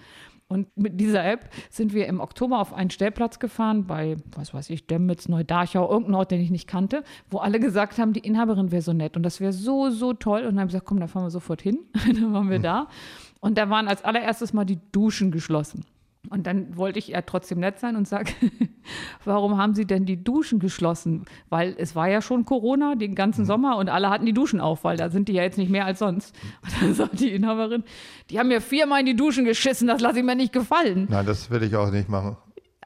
Und 0.46 0.76
mit 0.76 1.00
dieser 1.00 1.24
App 1.24 1.48
sind 1.70 1.94
wir 1.94 2.06
im 2.06 2.20
Oktober 2.20 2.60
auf 2.60 2.74
einen 2.74 2.90
Stellplatz 2.90 3.38
gefahren 3.38 3.86
bei, 3.86 4.16
was 4.36 4.52
weiß 4.52 4.70
ich, 4.70 4.86
Demmitz, 4.86 5.28
Neudarchau, 5.28 5.90
irgendein 5.90 6.14
Ort, 6.14 6.30
den 6.30 6.40
ich 6.40 6.50
nicht 6.50 6.68
kannte, 6.68 7.02
wo 7.30 7.38
alle 7.38 7.58
gesagt 7.58 7.98
haben, 7.98 8.12
die 8.12 8.20
Inhaberin 8.20 8.70
wäre 8.70 8.82
so 8.82 8.92
nett 8.92 9.16
und 9.16 9.22
das 9.22 9.40
wäre 9.40 9.52
so, 9.52 9.90
so 9.90 10.12
toll. 10.12 10.40
Und 10.40 10.48
dann 10.48 10.60
habe 10.60 10.68
ich 10.68 10.72
gesagt, 10.72 10.86
komm, 10.86 11.00
da 11.00 11.06
fahren 11.06 11.24
wir 11.24 11.30
sofort 11.30 11.62
hin. 11.62 11.78
dann 12.06 12.32
waren 12.32 12.50
wir 12.50 12.58
da. 12.58 12.88
Und 13.40 13.58
da 13.58 13.70
waren 13.70 13.88
als 13.88 14.04
allererstes 14.04 14.52
mal 14.52 14.64
die 14.64 14.78
Duschen 14.92 15.30
geschlossen. 15.30 15.84
Und 16.30 16.46
dann 16.46 16.76
wollte 16.76 16.98
ich 16.98 17.08
ja 17.08 17.22
trotzdem 17.22 17.60
nett 17.60 17.78
sein 17.78 17.96
und 17.96 18.08
sage, 18.08 18.32
warum 19.24 19.58
haben 19.58 19.74
Sie 19.74 19.86
denn 19.86 20.06
die 20.06 20.22
Duschen 20.22 20.58
geschlossen? 20.58 21.24
Weil 21.48 21.74
es 21.78 21.94
war 21.94 22.08
ja 22.08 22.22
schon 22.22 22.44
Corona 22.44 22.94
den 22.94 23.14
ganzen 23.14 23.44
Sommer 23.44 23.76
und 23.76 23.88
alle 23.88 24.10
hatten 24.10 24.26
die 24.26 24.32
Duschen 24.32 24.60
auf, 24.60 24.84
weil 24.84 24.96
da 24.96 25.10
sind 25.10 25.28
die 25.28 25.34
ja 25.34 25.42
jetzt 25.42 25.58
nicht 25.58 25.70
mehr 25.70 25.86
als 25.86 25.98
sonst. 25.98 26.34
Und 26.62 26.82
dann 26.82 26.94
sagt 26.94 27.20
die 27.20 27.32
Inhaberin, 27.32 27.84
die 28.30 28.38
haben 28.38 28.48
mir 28.48 28.60
viermal 28.60 29.00
in 29.00 29.06
die 29.06 29.16
Duschen 29.16 29.44
geschissen, 29.44 29.88
das 29.88 30.00
lasse 30.00 30.18
ich 30.18 30.24
mir 30.24 30.36
nicht 30.36 30.52
gefallen. 30.52 31.06
Nein, 31.10 31.26
das 31.26 31.50
will 31.50 31.62
ich 31.62 31.76
auch 31.76 31.90
nicht 31.90 32.08
machen. 32.08 32.36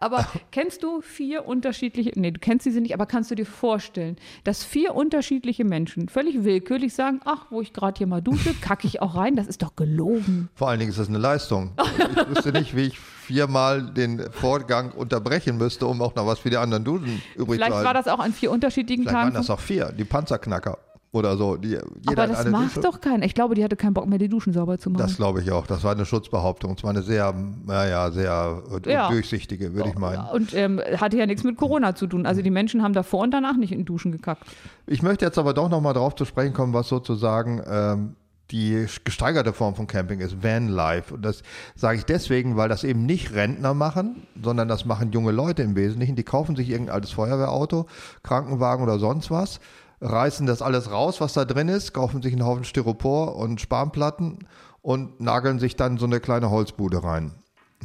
Aber 0.00 0.26
kennst 0.50 0.82
du 0.82 1.00
vier 1.00 1.46
unterschiedliche, 1.46 2.12
nee, 2.14 2.30
du 2.30 2.40
kennst 2.40 2.64
sie 2.64 2.80
nicht, 2.80 2.94
aber 2.94 3.06
kannst 3.06 3.30
du 3.30 3.34
dir 3.34 3.46
vorstellen, 3.46 4.16
dass 4.44 4.64
vier 4.64 4.94
unterschiedliche 4.94 5.64
Menschen 5.64 6.08
völlig 6.08 6.44
willkürlich 6.44 6.94
sagen, 6.94 7.20
ach, 7.24 7.46
wo 7.50 7.60
ich 7.60 7.72
gerade 7.72 7.98
hier 7.98 8.06
mal 8.06 8.22
dusche, 8.22 8.54
kacke 8.60 8.86
ich 8.86 9.02
auch 9.02 9.14
rein, 9.14 9.36
das 9.36 9.46
ist 9.46 9.62
doch 9.62 9.76
gelogen. 9.76 10.48
Vor 10.54 10.68
allen 10.68 10.78
Dingen 10.78 10.90
ist 10.90 10.98
das 10.98 11.08
eine 11.08 11.18
Leistung. 11.18 11.72
Ich 11.78 12.28
wüsste 12.28 12.52
nicht, 12.52 12.76
wie 12.76 12.86
ich 12.86 12.98
viermal 12.98 13.82
den 13.82 14.30
Vorgang 14.32 14.90
unterbrechen 14.92 15.58
müsste, 15.58 15.86
um 15.86 16.00
auch 16.00 16.14
noch 16.14 16.26
was 16.26 16.38
für 16.38 16.50
die 16.50 16.56
anderen 16.56 16.84
Duschen 16.84 17.22
übrig 17.36 17.56
Vielleicht 17.56 17.70
zu 17.70 17.76
halten. 17.76 17.86
war 17.86 17.94
das 17.94 18.08
auch 18.08 18.20
an 18.20 18.32
vier 18.32 18.50
unterschiedlichen 18.50 19.02
Vielleicht 19.02 19.14
waren 19.14 19.32
Tagen. 19.32 19.36
das 19.36 19.50
auch 19.50 19.60
vier, 19.60 19.92
die 19.92 20.04
Panzerknacker 20.04 20.78
oder 21.10 21.36
so. 21.36 21.56
Die, 21.56 21.68
jeder 21.70 21.82
aber 22.06 22.26
das 22.26 22.40
eine 22.40 22.50
macht 22.50 22.76
Dusche. 22.76 22.80
doch 22.80 23.00
keiner. 23.00 23.24
Ich 23.24 23.34
glaube, 23.34 23.54
die 23.54 23.64
hatte 23.64 23.76
keinen 23.76 23.94
Bock 23.94 24.06
mehr, 24.06 24.18
die 24.18 24.28
Duschen 24.28 24.52
sauber 24.52 24.78
zu 24.78 24.90
machen. 24.90 25.00
Das 25.02 25.16
glaube 25.16 25.40
ich 25.40 25.50
auch. 25.52 25.66
Das 25.66 25.82
war 25.84 25.92
eine 25.92 26.04
Schutzbehauptung. 26.04 26.74
Es 26.76 26.82
war 26.82 26.90
eine 26.90 27.02
sehr, 27.02 27.34
naja, 27.66 28.10
sehr 28.10 28.62
Ja. 28.86 29.08
durchsichtige, 29.10 29.74
würde 29.74 29.88
ich 29.90 29.94
meinen. 29.98 30.24
Und 30.32 30.54
ähm, 30.54 30.80
hatte 30.98 31.16
ja 31.16 31.26
nichts 31.26 31.44
mit 31.44 31.56
Corona 31.56 31.94
zu 31.94 32.06
tun. 32.06 32.26
Also 32.26 32.42
die 32.42 32.50
Menschen 32.50 32.82
haben 32.82 32.92
davor 32.92 33.22
und 33.22 33.30
danach 33.32 33.56
nicht 33.56 33.72
in 33.72 33.84
Duschen 33.84 34.12
gekackt. 34.12 34.42
Ich 34.86 35.02
möchte 35.02 35.24
jetzt 35.24 35.38
aber 35.38 35.54
doch 35.54 35.68
nochmal 35.68 35.94
drauf 35.94 36.14
zu 36.14 36.24
sprechen 36.24 36.52
kommen, 36.52 36.72
was 36.74 36.88
sozusagen 36.88 37.62
ähm, 37.66 38.16
die 38.50 38.86
gesteigerte 39.04 39.52
Form 39.52 39.74
von 39.74 39.86
Camping 39.86 40.20
ist, 40.20 40.42
Vanlife. 40.42 41.14
Und 41.14 41.22
das 41.24 41.42
sage 41.74 41.98
ich 41.98 42.04
deswegen, 42.04 42.56
weil 42.56 42.68
das 42.70 42.82
eben 42.84 43.04
nicht 43.04 43.34
Rentner 43.34 43.74
machen, 43.74 44.22
sondern 44.42 44.68
das 44.68 44.84
machen 44.86 45.12
junge 45.12 45.32
Leute 45.32 45.62
im 45.62 45.76
Wesentlichen. 45.76 46.16
Die 46.16 46.22
kaufen 46.22 46.56
sich 46.56 46.70
irgendein 46.70 46.94
altes 46.94 47.10
Feuerwehrauto, 47.12 47.86
Krankenwagen 48.22 48.82
oder 48.82 48.98
sonst 48.98 49.30
was, 49.30 49.60
reißen 50.00 50.46
das 50.46 50.62
alles 50.62 50.90
raus, 50.90 51.20
was 51.20 51.32
da 51.32 51.44
drin 51.44 51.68
ist, 51.68 51.92
kaufen 51.92 52.22
sich 52.22 52.32
einen 52.32 52.44
Haufen 52.44 52.64
Styropor 52.64 53.36
und 53.36 53.60
Spanplatten 53.60 54.40
und 54.82 55.20
nageln 55.20 55.58
sich 55.58 55.76
dann 55.76 55.98
so 55.98 56.06
eine 56.06 56.20
kleine 56.20 56.50
Holzbude 56.50 57.02
rein. 57.02 57.32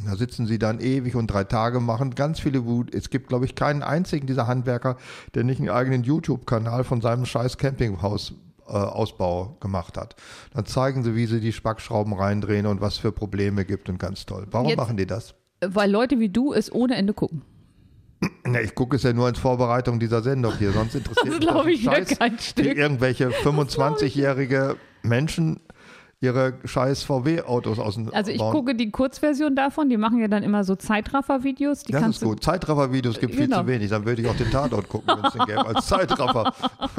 Da 0.04 0.16
sitzen 0.16 0.46
sie 0.46 0.58
dann 0.58 0.80
ewig 0.80 1.14
und 1.14 1.28
drei 1.28 1.44
Tage 1.44 1.78
machen 1.80 2.14
ganz 2.14 2.40
viele 2.40 2.64
Wut. 2.64 2.92
Es 2.92 3.10
gibt, 3.10 3.28
glaube 3.28 3.44
ich, 3.44 3.54
keinen 3.54 3.82
einzigen 3.82 4.26
dieser 4.26 4.46
Handwerker, 4.46 4.96
der 5.34 5.44
nicht 5.44 5.60
einen 5.60 5.70
eigenen 5.70 6.02
YouTube-Kanal 6.02 6.82
von 6.84 7.00
seinem 7.00 7.26
scheiß 7.26 7.58
Campinghaus 7.58 8.34
äh, 8.66 8.72
Ausbau 8.72 9.56
gemacht 9.60 9.96
hat. 9.96 10.16
Dann 10.52 10.66
zeigen 10.66 11.04
sie, 11.04 11.14
wie 11.14 11.26
sie 11.26 11.40
die 11.40 11.52
Spackschrauben 11.52 12.12
reindrehen 12.12 12.66
und 12.66 12.80
was 12.80 12.98
für 12.98 13.12
Probleme 13.12 13.64
gibt 13.64 13.88
und 13.88 13.98
ganz 13.98 14.26
toll. 14.26 14.46
Warum 14.50 14.68
Jetzt- 14.68 14.78
machen 14.78 14.96
die 14.96 15.06
das? 15.06 15.34
Weil 15.60 15.90
Leute 15.90 16.18
wie 16.18 16.28
du 16.28 16.52
es 16.52 16.70
ohne 16.72 16.96
Ende 16.96 17.14
gucken. 17.14 17.42
Na, 18.44 18.60
ich 18.60 18.74
gucke 18.74 18.96
es 18.96 19.02
ja 19.02 19.12
nur 19.12 19.26
als 19.26 19.38
Vorbereitung 19.38 19.98
dieser 20.00 20.22
Sendung 20.22 20.52
hier, 20.58 20.72
sonst 20.72 20.94
interessiert 20.96 21.26
Das 21.28 21.38
mich 21.38 21.48
glaube 21.48 21.72
ich 21.72 21.82
Scheiß, 21.84 22.18
kein 22.18 22.36
wie 22.38 22.42
Stück. 22.42 22.76
irgendwelche 22.76 23.28
25-jährige 23.30 24.76
Menschen 25.02 25.60
ihre 26.20 26.54
scheiß 26.64 27.02
VW-Autos 27.02 27.78
aus 27.78 27.96
dem 27.96 28.08
Also 28.14 28.30
ich 28.30 28.38
bauen. 28.38 28.52
gucke 28.52 28.74
die 28.74 28.90
Kurzversion 28.90 29.54
davon, 29.54 29.90
die 29.90 29.98
machen 29.98 30.18
ja 30.20 30.28
dann 30.28 30.42
immer 30.42 30.64
so 30.64 30.74
Zeitraffer-Videos. 30.74 31.82
Die 31.82 31.92
Das 31.92 32.00
kannst 32.00 32.22
ist 32.22 32.26
gut. 32.28 32.42
Zeitraffer-Videos 32.42 33.18
gibt 33.20 33.34
viel 33.34 33.44
Genau. 33.44 33.60
zu 33.60 33.66
wenig. 33.66 33.90
Dann 33.90 34.06
würde 34.06 34.22
ich 34.22 34.28
auch 34.28 34.36
den 34.36 34.50
Tatort 34.50 34.88
gucken, 34.88 35.14
wenn 35.18 35.24
es 35.24 35.32
den 35.34 35.44
gäbe, 35.44 35.66
als 35.66 35.86
Zeitraffer. 35.86 36.54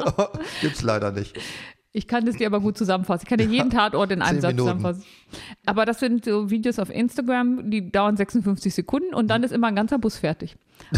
Gibt's 0.62 0.84
leider 0.84 1.12
nicht. 1.12 1.36
Ich 1.96 2.08
kann 2.08 2.26
das 2.26 2.36
dir 2.36 2.48
aber 2.48 2.60
gut 2.60 2.78
zusammenfassen. 2.78 3.24
Ich 3.24 3.30
kann 3.30 3.38
dir 3.38 3.46
jeden 3.46 3.70
Tatort 3.70 4.12
in 4.12 4.22
einem 4.22 4.42
Satz 4.42 4.52
Minuten. 4.52 4.80
zusammenfassen. 4.80 5.04
Aber 5.66 5.86
das 5.86 6.02
sind 6.02 6.26
so 6.26 6.50
Videos 6.50 6.78
auf 6.78 6.90
Instagram, 6.90 7.72
die 7.72 7.90
dauern 7.90 8.18
56 8.18 8.74
Sekunden 8.74 9.14
und 9.14 9.30
dann 9.30 9.44
ist 9.44 9.52
immer 9.52 9.68
ein 9.68 9.76
ganzer 9.78 9.98
Bus 9.98 10.18
fertig. 10.18 10.58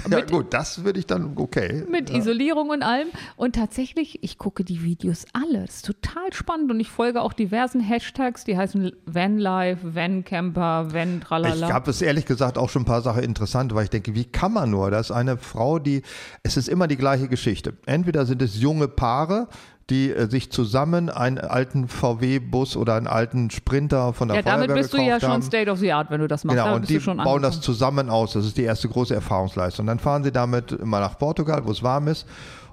Ja 0.10 0.18
Mit, 0.18 0.32
gut, 0.32 0.54
das 0.56 0.84
würde 0.84 0.98
ich 0.98 1.06
dann, 1.06 1.34
okay. 1.36 1.86
mit 1.88 2.10
Isolierung 2.10 2.70
und 2.70 2.82
allem. 2.82 3.10
Und 3.36 3.56
tatsächlich, 3.56 4.24
ich 4.24 4.40
gucke 4.40 4.64
die 4.64 4.84
Videos 4.84 5.26
alle. 5.34 5.62
Das 5.66 5.76
ist 5.78 5.86
total 5.86 6.34
spannend 6.34 6.72
und 6.72 6.80
ich 6.80 6.90
folge 6.90 7.22
auch 7.22 7.34
diversen 7.34 7.80
Hashtags, 7.80 8.44
die 8.44 8.58
heißen 8.58 8.92
Vanlife, 9.06 9.96
Vancamper, 9.96 10.94
Van 10.94 11.18
Ich 11.20 11.24
Tralala. 11.26 11.72
habe 11.72 11.92
es 11.92 12.02
ehrlich 12.02 12.26
gesagt 12.26 12.58
auch 12.58 12.70
schon 12.72 12.82
ein 12.82 12.86
paar 12.86 13.04
Sachen 13.04 13.22
interessant, 13.22 13.76
weil 13.76 13.84
ich 13.84 13.92
denke, 13.92 14.16
wie 14.16 14.26
kann 14.26 14.52
man 14.52 14.72
nur? 14.72 14.90
Das 14.90 15.12
ist 15.12 15.16
eine 15.16 15.38
Frau, 15.38 15.78
die, 15.78 16.02
es 16.42 16.58
ist 16.58 16.68
immer 16.68 16.88
die 16.88 16.98
gleiche 16.98 17.28
Geschichte. 17.28 17.74
Entweder 17.86 18.26
sind 18.26 18.42
es 18.42 18.60
junge 18.60 18.88
Paare, 18.88 19.48
die 19.90 20.12
äh, 20.12 20.30
sich 20.30 20.52
zusammen 20.52 21.10
einen 21.10 21.38
alten 21.38 21.88
VW-Bus 21.88 22.76
oder 22.76 22.96
einen 22.96 23.08
alten 23.08 23.50
Sprinter 23.50 24.14
von 24.14 24.28
der 24.28 24.38
ja, 24.38 24.42
damit 24.42 24.68
Feuerwehr 24.68 24.82
bist 24.82 24.94
du 24.94 24.98
gekauft 24.98 25.12
ja 25.12 25.20
schon 25.20 25.32
haben. 25.32 25.42
State 25.42 25.72
of 25.72 25.80
the 25.80 25.94
Art, 25.94 26.12
wenn 26.12 26.20
du 26.20 26.28
das 26.28 26.44
machst. 26.44 26.58
Genau, 26.58 26.70
da 26.70 26.76
und 26.76 26.90
die 26.90 27.00
schon 27.00 27.18
bauen 27.18 27.42
das 27.42 27.56
angekommen. 27.56 27.64
zusammen 27.64 28.10
aus. 28.10 28.34
Das 28.34 28.46
ist 28.46 28.58
die 28.58 28.64
erste 28.64 28.90
große 28.90 29.16
Erfahrungsleistung. 29.16 29.86
Dann 29.86 30.00
fahren 30.00 30.24
sie 30.24 30.32
damit 30.32 30.84
mal 30.86 31.00
nach 31.00 31.18
Portugal, 31.18 31.66
wo 31.66 31.72
es 31.72 31.84
warm 31.84 32.08
ist. 32.10 32.26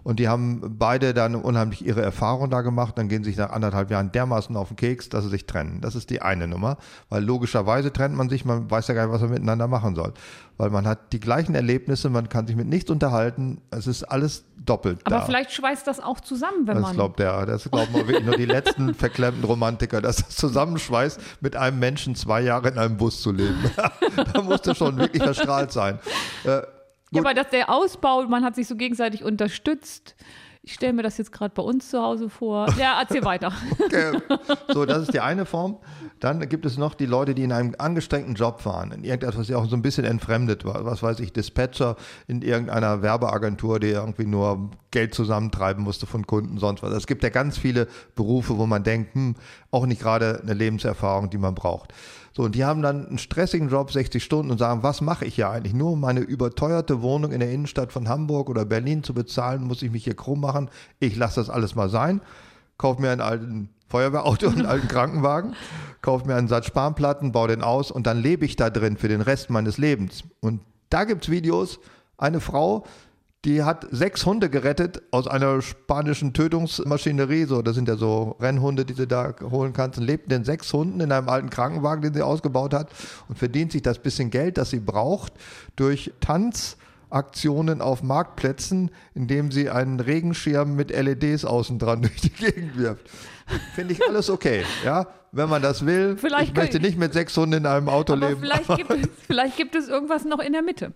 Und 0.04 0.20
die 0.20 0.28
haben 0.28 0.76
beide 0.78 1.14
dann 1.14 1.34
unheimlich 1.34 1.84
ihre 1.84 2.02
Erfahrung 2.02 2.50
da 2.50 2.60
gemacht. 2.60 2.98
Dann 2.98 3.08
gehen 3.08 3.24
sich 3.24 3.36
nach 3.36 3.50
anderthalb 3.50 3.90
Jahren 3.90 4.12
dermaßen 4.12 4.54
auf 4.56 4.68
den 4.68 4.76
Keks, 4.76 5.08
dass 5.08 5.24
sie 5.24 5.30
sich 5.30 5.46
trennen. 5.46 5.80
Das 5.80 5.94
ist 5.94 6.10
die 6.10 6.20
eine 6.20 6.46
Nummer. 6.46 6.76
Weil 7.08 7.24
logischerweise 7.24 7.90
trennt 7.90 8.14
man 8.14 8.28
sich, 8.28 8.44
man 8.44 8.70
weiß 8.70 8.86
ja 8.88 8.94
gar 8.94 9.06
nicht, 9.06 9.14
was 9.14 9.22
man 9.22 9.30
miteinander 9.30 9.66
machen 9.66 9.94
soll. 9.94 10.12
Weil 10.58 10.68
man 10.70 10.86
hat 10.86 11.12
die 11.12 11.20
gleichen 11.20 11.54
Erlebnisse, 11.54 12.10
man 12.10 12.28
kann 12.28 12.46
sich 12.46 12.54
mit 12.54 12.68
nichts 12.68 12.90
unterhalten. 12.90 13.62
Es 13.70 13.86
ist 13.86 14.04
alles 14.04 14.44
doppelt. 14.56 15.00
Aber 15.04 15.16
da. 15.16 15.24
vielleicht 15.24 15.52
schweißt 15.52 15.86
das 15.86 16.00
auch 16.00 16.20
zusammen, 16.20 16.66
wenn 16.66 16.74
Das 16.74 16.82
man. 16.82 16.94
glaubt 16.94 17.18
der, 17.18 17.46
das 17.46 17.68
glauben 17.70 17.94
wirklich 17.94 18.22
nur 18.24 18.36
die 18.36 18.44
letzten 18.44 18.94
verklemmten 18.94 19.44
Romantiker, 19.44 20.02
dass 20.02 20.16
das 20.16 20.36
zusammenschweißt, 20.36 21.18
mit 21.40 21.56
einem 21.56 21.78
Menschen 21.78 22.14
zwei 22.14 22.42
Jahre 22.42 22.68
in 22.68 22.78
einem 22.78 22.98
Bus 22.98 23.22
zu 23.22 23.32
leben. 23.32 23.58
da 24.34 24.42
musste 24.42 24.74
schon 24.74 24.98
wirklich 24.98 25.22
verstrahlt 25.22 25.72
sein. 25.72 25.98
Äh, 26.44 26.60
Ja, 27.14 27.20
aber 27.20 27.34
dass 27.34 27.50
der 27.50 27.70
Ausbau, 27.70 28.22
man 28.26 28.44
hat 28.44 28.54
sich 28.54 28.66
so 28.66 28.76
gegenseitig 28.76 29.24
unterstützt. 29.24 30.14
Ich 30.66 30.72
stelle 30.72 30.94
mir 30.94 31.02
das 31.02 31.18
jetzt 31.18 31.30
gerade 31.30 31.52
bei 31.54 31.62
uns 31.62 31.90
zu 31.90 32.00
Hause 32.00 32.30
vor. 32.30 32.66
Ja, 32.78 32.98
erzähl 32.98 33.22
weiter. 33.26 33.52
Okay. 33.78 34.18
So, 34.72 34.86
das 34.86 35.02
ist 35.02 35.12
die 35.12 35.20
eine 35.20 35.44
Form. 35.44 35.76
Dann 36.20 36.48
gibt 36.48 36.64
es 36.64 36.78
noch 36.78 36.94
die 36.94 37.04
Leute, 37.04 37.34
die 37.34 37.42
in 37.42 37.52
einem 37.52 37.74
angestrengten 37.76 38.34
Job 38.34 38.64
waren, 38.64 38.90
in 38.90 39.04
irgendetwas, 39.04 39.38
was 39.38 39.48
ja 39.48 39.58
auch 39.58 39.66
so 39.66 39.76
ein 39.76 39.82
bisschen 39.82 40.06
entfremdet 40.06 40.64
war. 40.64 40.86
Was 40.86 41.02
weiß 41.02 41.20
ich, 41.20 41.34
Dispatcher 41.34 41.96
in 42.28 42.40
irgendeiner 42.40 43.02
Werbeagentur, 43.02 43.78
die 43.78 43.88
irgendwie 43.88 44.24
nur 44.24 44.70
Geld 44.90 45.12
zusammentreiben 45.12 45.84
musste 45.84 46.06
von 46.06 46.26
Kunden, 46.26 46.56
sonst 46.56 46.82
was. 46.82 46.94
Es 46.94 47.06
gibt 47.06 47.22
ja 47.24 47.28
ganz 47.28 47.58
viele 47.58 47.86
Berufe, 48.14 48.56
wo 48.56 48.64
man 48.64 48.84
denkt, 48.84 49.14
hm, 49.14 49.34
auch 49.70 49.84
nicht 49.84 50.00
gerade 50.00 50.40
eine 50.42 50.54
Lebenserfahrung, 50.54 51.28
die 51.28 51.38
man 51.38 51.54
braucht. 51.54 51.92
So, 52.36 52.42
und 52.42 52.56
die 52.56 52.64
haben 52.64 52.82
dann 52.82 53.06
einen 53.06 53.18
stressigen 53.18 53.68
Job, 53.68 53.92
60 53.92 54.22
Stunden 54.22 54.50
und 54.50 54.58
sagen, 54.58 54.82
was 54.82 55.00
mache 55.00 55.24
ich 55.24 55.36
hier 55.36 55.50
eigentlich? 55.50 55.72
Nur 55.72 55.92
um 55.92 56.00
meine 56.00 56.20
überteuerte 56.20 57.00
Wohnung 57.00 57.30
in 57.30 57.38
der 57.38 57.52
Innenstadt 57.52 57.92
von 57.92 58.08
Hamburg 58.08 58.50
oder 58.50 58.64
Berlin 58.64 59.04
zu 59.04 59.14
bezahlen, 59.14 59.62
muss 59.62 59.82
ich 59.82 59.92
mich 59.92 60.02
hier 60.02 60.16
krumm 60.16 60.40
machen. 60.40 60.68
Ich 60.98 61.14
lasse 61.14 61.36
das 61.36 61.48
alles 61.48 61.76
mal 61.76 61.88
sein, 61.88 62.20
kaufe 62.76 63.00
mir 63.00 63.12
einen 63.12 63.20
alten 63.20 63.68
Feuerwehrauto 63.88 64.48
und 64.48 64.56
einen 64.56 64.66
alten 64.66 64.88
Krankenwagen, 64.88 65.54
kaufe 66.02 66.26
mir 66.26 66.34
einen 66.34 66.48
Satz 66.48 66.66
Spanplatten, 66.66 67.30
baue 67.30 67.46
den 67.46 67.62
aus 67.62 67.92
und 67.92 68.08
dann 68.08 68.18
lebe 68.20 68.44
ich 68.44 68.56
da 68.56 68.68
drin 68.68 68.96
für 68.96 69.08
den 69.08 69.20
Rest 69.20 69.50
meines 69.50 69.78
Lebens. 69.78 70.24
Und 70.40 70.60
da 70.90 71.04
gibt's 71.04 71.30
Videos, 71.30 71.78
eine 72.18 72.40
Frau, 72.40 72.84
die 73.44 73.62
hat 73.62 73.86
sechs 73.90 74.24
Hunde 74.24 74.48
gerettet 74.48 75.02
aus 75.10 75.28
einer 75.28 75.60
spanischen 75.60 76.32
Tötungsmaschinerie. 76.32 77.44
So, 77.44 77.60
das 77.60 77.74
sind 77.74 77.88
ja 77.88 77.96
so 77.96 78.36
Rennhunde, 78.40 78.84
die 78.84 78.94
sie 78.94 79.06
da 79.06 79.34
holen 79.42 79.72
kannst. 79.74 79.98
Und 79.98 80.06
lebt 80.06 80.24
in 80.24 80.30
den 80.30 80.44
sechs 80.44 80.72
Hunden 80.72 81.00
in 81.00 81.12
einem 81.12 81.28
alten 81.28 81.50
Krankenwagen, 81.50 82.02
den 82.02 82.14
sie 82.14 82.22
ausgebaut 82.22 82.72
hat 82.72 82.88
und 83.28 83.38
verdient 83.38 83.72
sich 83.72 83.82
das 83.82 83.98
bisschen 83.98 84.30
Geld, 84.30 84.56
das 84.56 84.70
sie 84.70 84.80
braucht, 84.80 85.34
durch 85.76 86.12
Tanzaktionen 86.20 87.82
auf 87.82 88.02
Marktplätzen, 88.02 88.90
indem 89.14 89.50
sie 89.52 89.68
einen 89.68 90.00
Regenschirm 90.00 90.74
mit 90.74 90.90
LEDs 90.90 91.44
außen 91.44 91.78
dran 91.78 92.02
durch 92.02 92.20
die 92.22 92.30
Gegend 92.30 92.78
wirft. 92.78 93.10
Finde 93.74 93.92
ich 93.92 94.08
alles 94.08 94.30
okay, 94.30 94.64
ja, 94.86 95.06
wenn 95.32 95.50
man 95.50 95.60
das 95.60 95.84
will. 95.84 96.16
Vielleicht 96.16 96.52
ich 96.52 96.56
möchte 96.56 96.80
nicht 96.80 96.96
mit 96.98 97.12
sechs 97.12 97.36
Hunden 97.36 97.54
in 97.54 97.66
einem 97.66 97.90
Auto 97.90 98.14
Aber 98.14 98.28
leben. 98.30 98.40
vielleicht 98.40 98.74
gibt, 98.76 98.90
es, 98.90 99.08
vielleicht 99.26 99.56
gibt 99.58 99.74
es 99.74 99.88
irgendwas 99.88 100.24
noch 100.24 100.38
in 100.38 100.52
der 100.52 100.62
Mitte. 100.62 100.92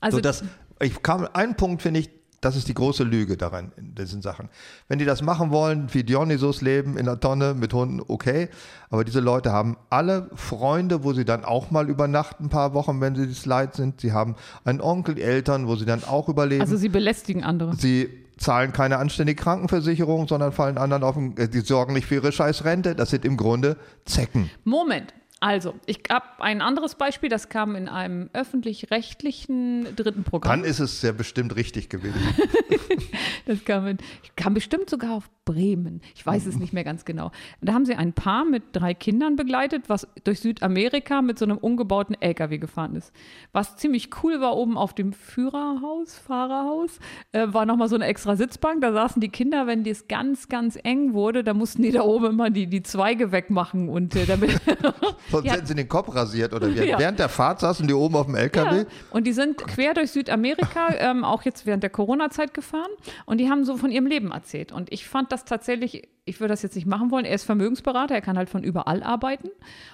Also 0.00 0.18
So, 0.18 0.20
das, 0.20 0.44
ich 0.80 1.02
kam, 1.02 1.28
ein 1.32 1.56
Punkt 1.56 1.82
finde 1.82 2.00
ich, 2.00 2.10
das 2.40 2.54
ist 2.54 2.68
die 2.68 2.74
große 2.74 3.02
Lüge 3.02 3.36
daran, 3.36 3.72
in 3.76 3.96
diesen 3.96 4.22
Sachen. 4.22 4.48
Wenn 4.86 5.00
die 5.00 5.04
das 5.04 5.22
machen 5.22 5.50
wollen, 5.50 5.92
wie 5.92 6.04
Dionysos 6.04 6.60
leben 6.60 6.96
in 6.96 7.06
der 7.06 7.18
Tonne 7.18 7.54
mit 7.54 7.72
Hunden, 7.72 8.00
okay. 8.06 8.48
Aber 8.90 9.04
diese 9.04 9.18
Leute 9.18 9.52
haben 9.52 9.76
alle 9.90 10.30
Freunde, 10.34 11.02
wo 11.02 11.12
sie 11.12 11.24
dann 11.24 11.44
auch 11.44 11.72
mal 11.72 11.88
übernachten, 11.88 12.44
ein 12.44 12.48
paar 12.48 12.74
Wochen, 12.74 13.00
wenn 13.00 13.16
sie 13.16 13.26
das 13.26 13.44
leid 13.44 13.74
sind. 13.74 14.00
Sie 14.00 14.12
haben 14.12 14.36
einen 14.64 14.80
Onkel, 14.80 15.18
Eltern, 15.18 15.66
wo 15.66 15.74
sie 15.74 15.84
dann 15.84 16.04
auch 16.04 16.28
überleben. 16.28 16.60
also 16.60 16.76
sie 16.76 16.88
belästigen 16.88 17.42
andere. 17.42 17.74
Sie 17.74 18.08
zahlen 18.36 18.72
keine 18.72 18.98
anständige 18.98 19.42
Krankenversicherung, 19.42 20.28
sondern 20.28 20.52
fallen 20.52 20.78
anderen 20.78 21.02
auf 21.02 21.16
den, 21.16 21.36
äh, 21.36 21.48
die 21.48 21.60
sorgen 21.60 21.92
nicht 21.92 22.06
für 22.06 22.16
ihre 22.16 22.30
scheiß 22.30 22.64
Rente. 22.64 22.94
Das 22.94 23.10
sind 23.10 23.24
im 23.24 23.36
Grunde 23.36 23.76
Zecken. 24.04 24.48
Moment. 24.62 25.12
Also, 25.40 25.74
ich 25.86 26.00
habe 26.10 26.26
ein 26.38 26.60
anderes 26.60 26.96
Beispiel, 26.96 27.28
das 27.28 27.48
kam 27.48 27.76
in 27.76 27.88
einem 27.88 28.28
öffentlich-rechtlichen 28.32 29.94
dritten 29.94 30.24
Programm. 30.24 30.62
Dann 30.62 30.68
ist 30.68 30.80
es 30.80 31.02
ja 31.02 31.12
bestimmt 31.12 31.56
richtig 31.56 31.88
gewesen. 31.88 32.18
Das 33.46 33.64
kam, 33.64 33.86
in, 33.86 33.96
kam 34.36 34.52
bestimmt 34.52 34.90
sogar 34.90 35.12
auf 35.12 35.30
Bremen. 35.46 36.02
Ich 36.14 36.26
weiß 36.26 36.44
es 36.44 36.58
nicht 36.58 36.74
mehr 36.74 36.84
ganz 36.84 37.06
genau. 37.06 37.32
Da 37.62 37.72
haben 37.72 37.86
sie 37.86 37.94
ein 37.94 38.12
Paar 38.12 38.44
mit 38.44 38.62
drei 38.72 38.92
Kindern 38.92 39.36
begleitet, 39.36 39.88
was 39.88 40.06
durch 40.24 40.40
Südamerika 40.40 41.22
mit 41.22 41.38
so 41.38 41.46
einem 41.46 41.56
umgebauten 41.56 42.14
LKW 42.20 42.58
gefahren 42.58 42.94
ist. 42.94 43.10
Was 43.52 43.76
ziemlich 43.76 44.10
cool 44.22 44.42
war, 44.42 44.54
oben 44.54 44.76
auf 44.76 44.92
dem 44.92 45.14
Führerhaus, 45.14 46.18
Fahrerhaus, 46.18 46.98
äh, 47.32 47.46
war 47.48 47.64
nochmal 47.64 47.88
so 47.88 47.94
eine 47.94 48.04
extra 48.04 48.36
Sitzbank. 48.36 48.82
Da 48.82 48.92
saßen 48.92 49.20
die 49.20 49.30
Kinder, 49.30 49.66
wenn 49.66 49.86
es 49.86 50.08
ganz, 50.08 50.50
ganz 50.50 50.78
eng 50.82 51.14
wurde, 51.14 51.42
da 51.42 51.54
mussten 51.54 51.80
die 51.80 51.92
da 51.92 52.02
oben 52.02 52.26
immer 52.26 52.50
die, 52.50 52.66
die 52.66 52.82
Zweige 52.82 53.32
wegmachen. 53.32 53.88
Und 53.88 54.14
äh, 54.14 54.26
damit 54.26 54.60
Sonst 55.30 55.50
hätten 55.50 55.66
sie 55.66 55.74
den 55.74 55.88
Kopf 55.88 56.14
rasiert 56.14 56.52
oder 56.52 56.68
wie. 56.74 56.84
Ja. 56.84 56.98
Während 56.98 57.18
der 57.18 57.28
Fahrt 57.28 57.60
saßen 57.60 57.86
die 57.86 57.94
oben 57.94 58.16
auf 58.16 58.26
dem 58.26 58.34
LKW. 58.34 58.78
Ja, 58.78 58.84
und 59.10 59.26
die 59.26 59.32
sind 59.32 59.58
quer 59.58 59.94
durch 59.94 60.10
Südamerika, 60.10 60.94
ähm, 60.98 61.24
auch 61.24 61.42
jetzt 61.42 61.66
während 61.66 61.82
der 61.82 61.90
Corona-Zeit 61.90 62.54
gefahren. 62.54 62.90
Und 63.26 63.38
die 63.38 63.50
haben 63.50 63.64
so 63.64 63.76
von 63.76 63.90
ihrem 63.90 64.06
Leben 64.06 64.32
erzählt. 64.32 64.72
Und 64.72 64.92
ich 64.92 65.08
fand 65.08 65.32
das 65.32 65.44
tatsächlich, 65.44 66.08
ich 66.28 66.40
würde 66.40 66.52
das 66.52 66.62
jetzt 66.62 66.74
nicht 66.76 66.86
machen 66.86 67.10
wollen. 67.10 67.24
Er 67.24 67.34
ist 67.34 67.44
Vermögensberater, 67.44 68.14
er 68.14 68.20
kann 68.20 68.36
halt 68.38 68.50
von 68.50 68.62
überall 68.62 69.02
arbeiten. 69.02 69.48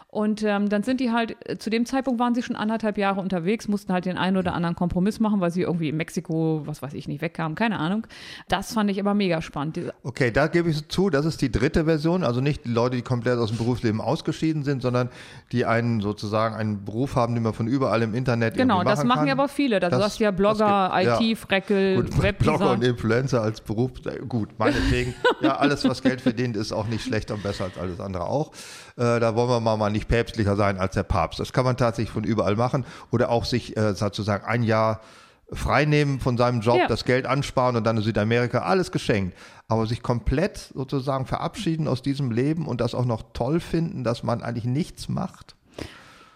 Und 0.08 0.44
ähm, 0.44 0.68
dann 0.68 0.84
sind 0.84 1.00
die 1.00 1.10
halt, 1.10 1.36
äh, 1.48 1.58
zu 1.58 1.70
dem 1.70 1.86
Zeitpunkt 1.86 2.20
waren 2.20 2.36
sie 2.36 2.42
schon 2.44 2.54
anderthalb 2.54 2.98
Jahre 2.98 3.20
unterwegs, 3.20 3.66
mussten 3.66 3.92
halt 3.92 4.04
den 4.04 4.16
einen 4.16 4.36
oder 4.36 4.54
anderen 4.54 4.76
Kompromiss 4.76 5.18
machen, 5.18 5.40
weil 5.40 5.50
sie 5.50 5.62
irgendwie 5.62 5.88
in 5.88 5.96
Mexiko, 5.96 6.62
was 6.66 6.82
weiß 6.82 6.94
ich 6.94 7.08
nicht, 7.08 7.20
wegkamen, 7.20 7.56
keine 7.56 7.80
Ahnung. 7.80 8.06
Das 8.46 8.72
fand 8.74 8.88
ich 8.92 9.00
aber 9.00 9.12
mega 9.14 9.42
spannend. 9.42 9.80
Okay, 10.04 10.30
da 10.30 10.46
gebe 10.46 10.70
ich 10.70 10.86
zu, 10.88 11.10
das 11.10 11.24
ist 11.26 11.42
die 11.42 11.50
dritte 11.50 11.86
Version. 11.86 12.22
Also 12.22 12.40
nicht 12.40 12.64
die 12.64 12.68
Leute, 12.68 12.94
die 12.94 13.02
komplett 13.02 13.38
aus 13.38 13.48
dem 13.48 13.58
Berufsleben 13.58 14.00
ausgeschieden 14.00 14.62
sind, 14.62 14.82
sondern 14.82 15.08
die 15.50 15.64
einen 15.64 16.00
sozusagen 16.00 16.54
einen 16.54 16.84
Beruf 16.84 17.16
haben, 17.16 17.34
den 17.34 17.42
man 17.42 17.52
von 17.52 17.66
überall 17.66 18.00
im 18.02 18.14
Internet 18.14 18.54
Genau, 18.56 18.76
irgendwie 18.76 18.90
das 18.90 18.98
machen 19.00 19.08
machen 19.08 19.18
kann. 19.18 19.26
ja 19.26 19.32
aber 19.34 19.48
viele. 19.48 19.80
Das, 19.80 19.90
Das- 19.90 19.98
du 19.98 20.04
hast 20.04 20.18
ja 20.20 20.30
Blogger, 20.30 20.92
gibt- 20.94 21.06
ja. 21.06 21.20
IT-Freckel, 21.20 21.96
Gut, 22.04 22.38
Blogger 22.38 22.70
und 22.70 22.84
Influencer 22.84 23.42
als 23.42 23.60
Beruf, 23.60 23.90
äh, 24.06 24.20
gut, 24.28 24.50
meinetwegen. 24.58 25.12
ja, 25.40 25.56
alles, 25.56 25.84
was 25.88 26.02
Geld 26.02 26.20
verdient, 26.24 26.56
ist 26.56 26.72
auch 26.72 26.88
nicht 26.88 27.04
schlechter 27.04 27.34
und 27.34 27.42
besser 27.44 27.64
als 27.64 27.78
alles 27.78 28.00
andere 28.00 28.24
auch. 28.26 28.50
Äh, 28.96 29.20
da 29.20 29.36
wollen 29.36 29.48
wir 29.48 29.60
mal, 29.60 29.76
mal 29.76 29.90
nicht 29.90 30.08
päpstlicher 30.08 30.56
sein 30.56 30.78
als 30.78 30.94
der 30.94 31.04
Papst. 31.04 31.38
Das 31.38 31.52
kann 31.52 31.64
man 31.64 31.76
tatsächlich 31.76 32.12
von 32.12 32.24
überall 32.24 32.56
machen 32.56 32.84
oder 33.12 33.30
auch 33.30 33.44
sich 33.44 33.76
äh, 33.76 33.94
sozusagen 33.94 34.44
ein 34.44 34.64
Jahr 34.64 35.00
freinehmen 35.52 36.20
von 36.20 36.36
seinem 36.36 36.60
Job, 36.60 36.78
Ja. 36.78 36.86
das 36.88 37.04
Geld 37.04 37.26
ansparen 37.26 37.76
und 37.76 37.84
dann 37.84 37.96
in 37.98 38.02
Südamerika, 38.02 38.60
alles 38.62 38.90
geschenkt. 38.90 39.36
Aber 39.68 39.86
sich 39.86 40.02
komplett 40.02 40.72
sozusagen 40.74 41.26
verabschieden 41.26 41.86
aus 41.86 42.02
diesem 42.02 42.30
Leben 42.30 42.66
und 42.66 42.80
das 42.80 42.94
auch 42.94 43.04
noch 43.04 43.22
toll 43.32 43.60
finden, 43.60 44.04
dass 44.04 44.22
man 44.22 44.42
eigentlich 44.42 44.64
nichts 44.64 45.08
macht. 45.08 45.54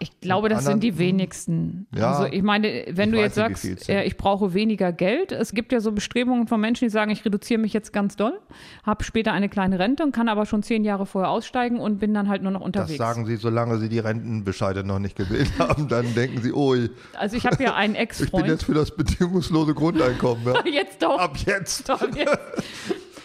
Ich 0.00 0.20
glaube, 0.20 0.48
das 0.48 0.60
sind 0.64 0.74
anderen- 0.74 0.80
die 0.94 0.98
wenigsten. 0.98 1.86
Ja, 1.94 2.12
also 2.12 2.32
ich 2.32 2.42
meine, 2.42 2.84
wenn 2.90 3.08
ich 3.10 3.14
du 3.16 3.20
jetzt 3.20 3.34
sagst, 3.34 3.62
sind. 3.62 3.88
äh, 3.88 4.04
ich 4.04 4.16
brauche 4.16 4.54
weniger 4.54 4.92
Geld, 4.92 5.32
es 5.32 5.52
gibt 5.52 5.72
ja 5.72 5.80
so 5.80 5.90
Bestrebungen 5.92 6.46
von 6.46 6.60
Menschen, 6.60 6.84
die 6.84 6.90
sagen, 6.90 7.10
ich 7.10 7.24
reduziere 7.24 7.60
mich 7.60 7.72
jetzt 7.72 7.92
ganz 7.92 8.14
doll, 8.14 8.38
habe 8.84 9.02
später 9.02 9.32
eine 9.32 9.48
kleine 9.48 9.78
Rente 9.78 10.04
und 10.04 10.12
kann 10.12 10.28
aber 10.28 10.46
schon 10.46 10.62
zehn 10.62 10.84
Jahre 10.84 11.04
vorher 11.06 11.30
aussteigen 11.30 11.80
und 11.80 11.98
bin 11.98 12.14
dann 12.14 12.28
halt 12.28 12.42
nur 12.42 12.52
noch 12.52 12.60
Das 12.60 12.66
unterwegs. 12.66 12.98
sagen 12.98 13.26
sie, 13.26 13.36
solange 13.36 13.78
sie 13.78 13.88
die 13.88 13.98
Rentenbescheide 13.98 14.84
noch 14.84 14.98
nicht 15.00 15.16
gewählt 15.16 15.50
haben, 15.58 15.88
dann 15.88 16.14
denken 16.14 16.42
sie, 16.42 16.52
ui, 16.52 16.90
also 17.14 17.36
ich 17.36 17.44
habe 17.46 17.62
ja 17.62 17.74
einen 17.74 17.94
ich 17.96 17.98
bin 17.98 18.02
Ex-Freund. 18.04 18.46
jetzt 18.46 18.64
für 18.64 18.74
das 18.74 18.94
bedingungslose 18.94 19.74
Grundeinkommen. 19.74 20.44
Ja. 20.46 20.62
Jetzt 20.66 21.02
doch. 21.02 21.18
Ab 21.18 21.36
jetzt. 21.44 21.88
Doch, 21.88 22.02
jetzt. 22.14 22.38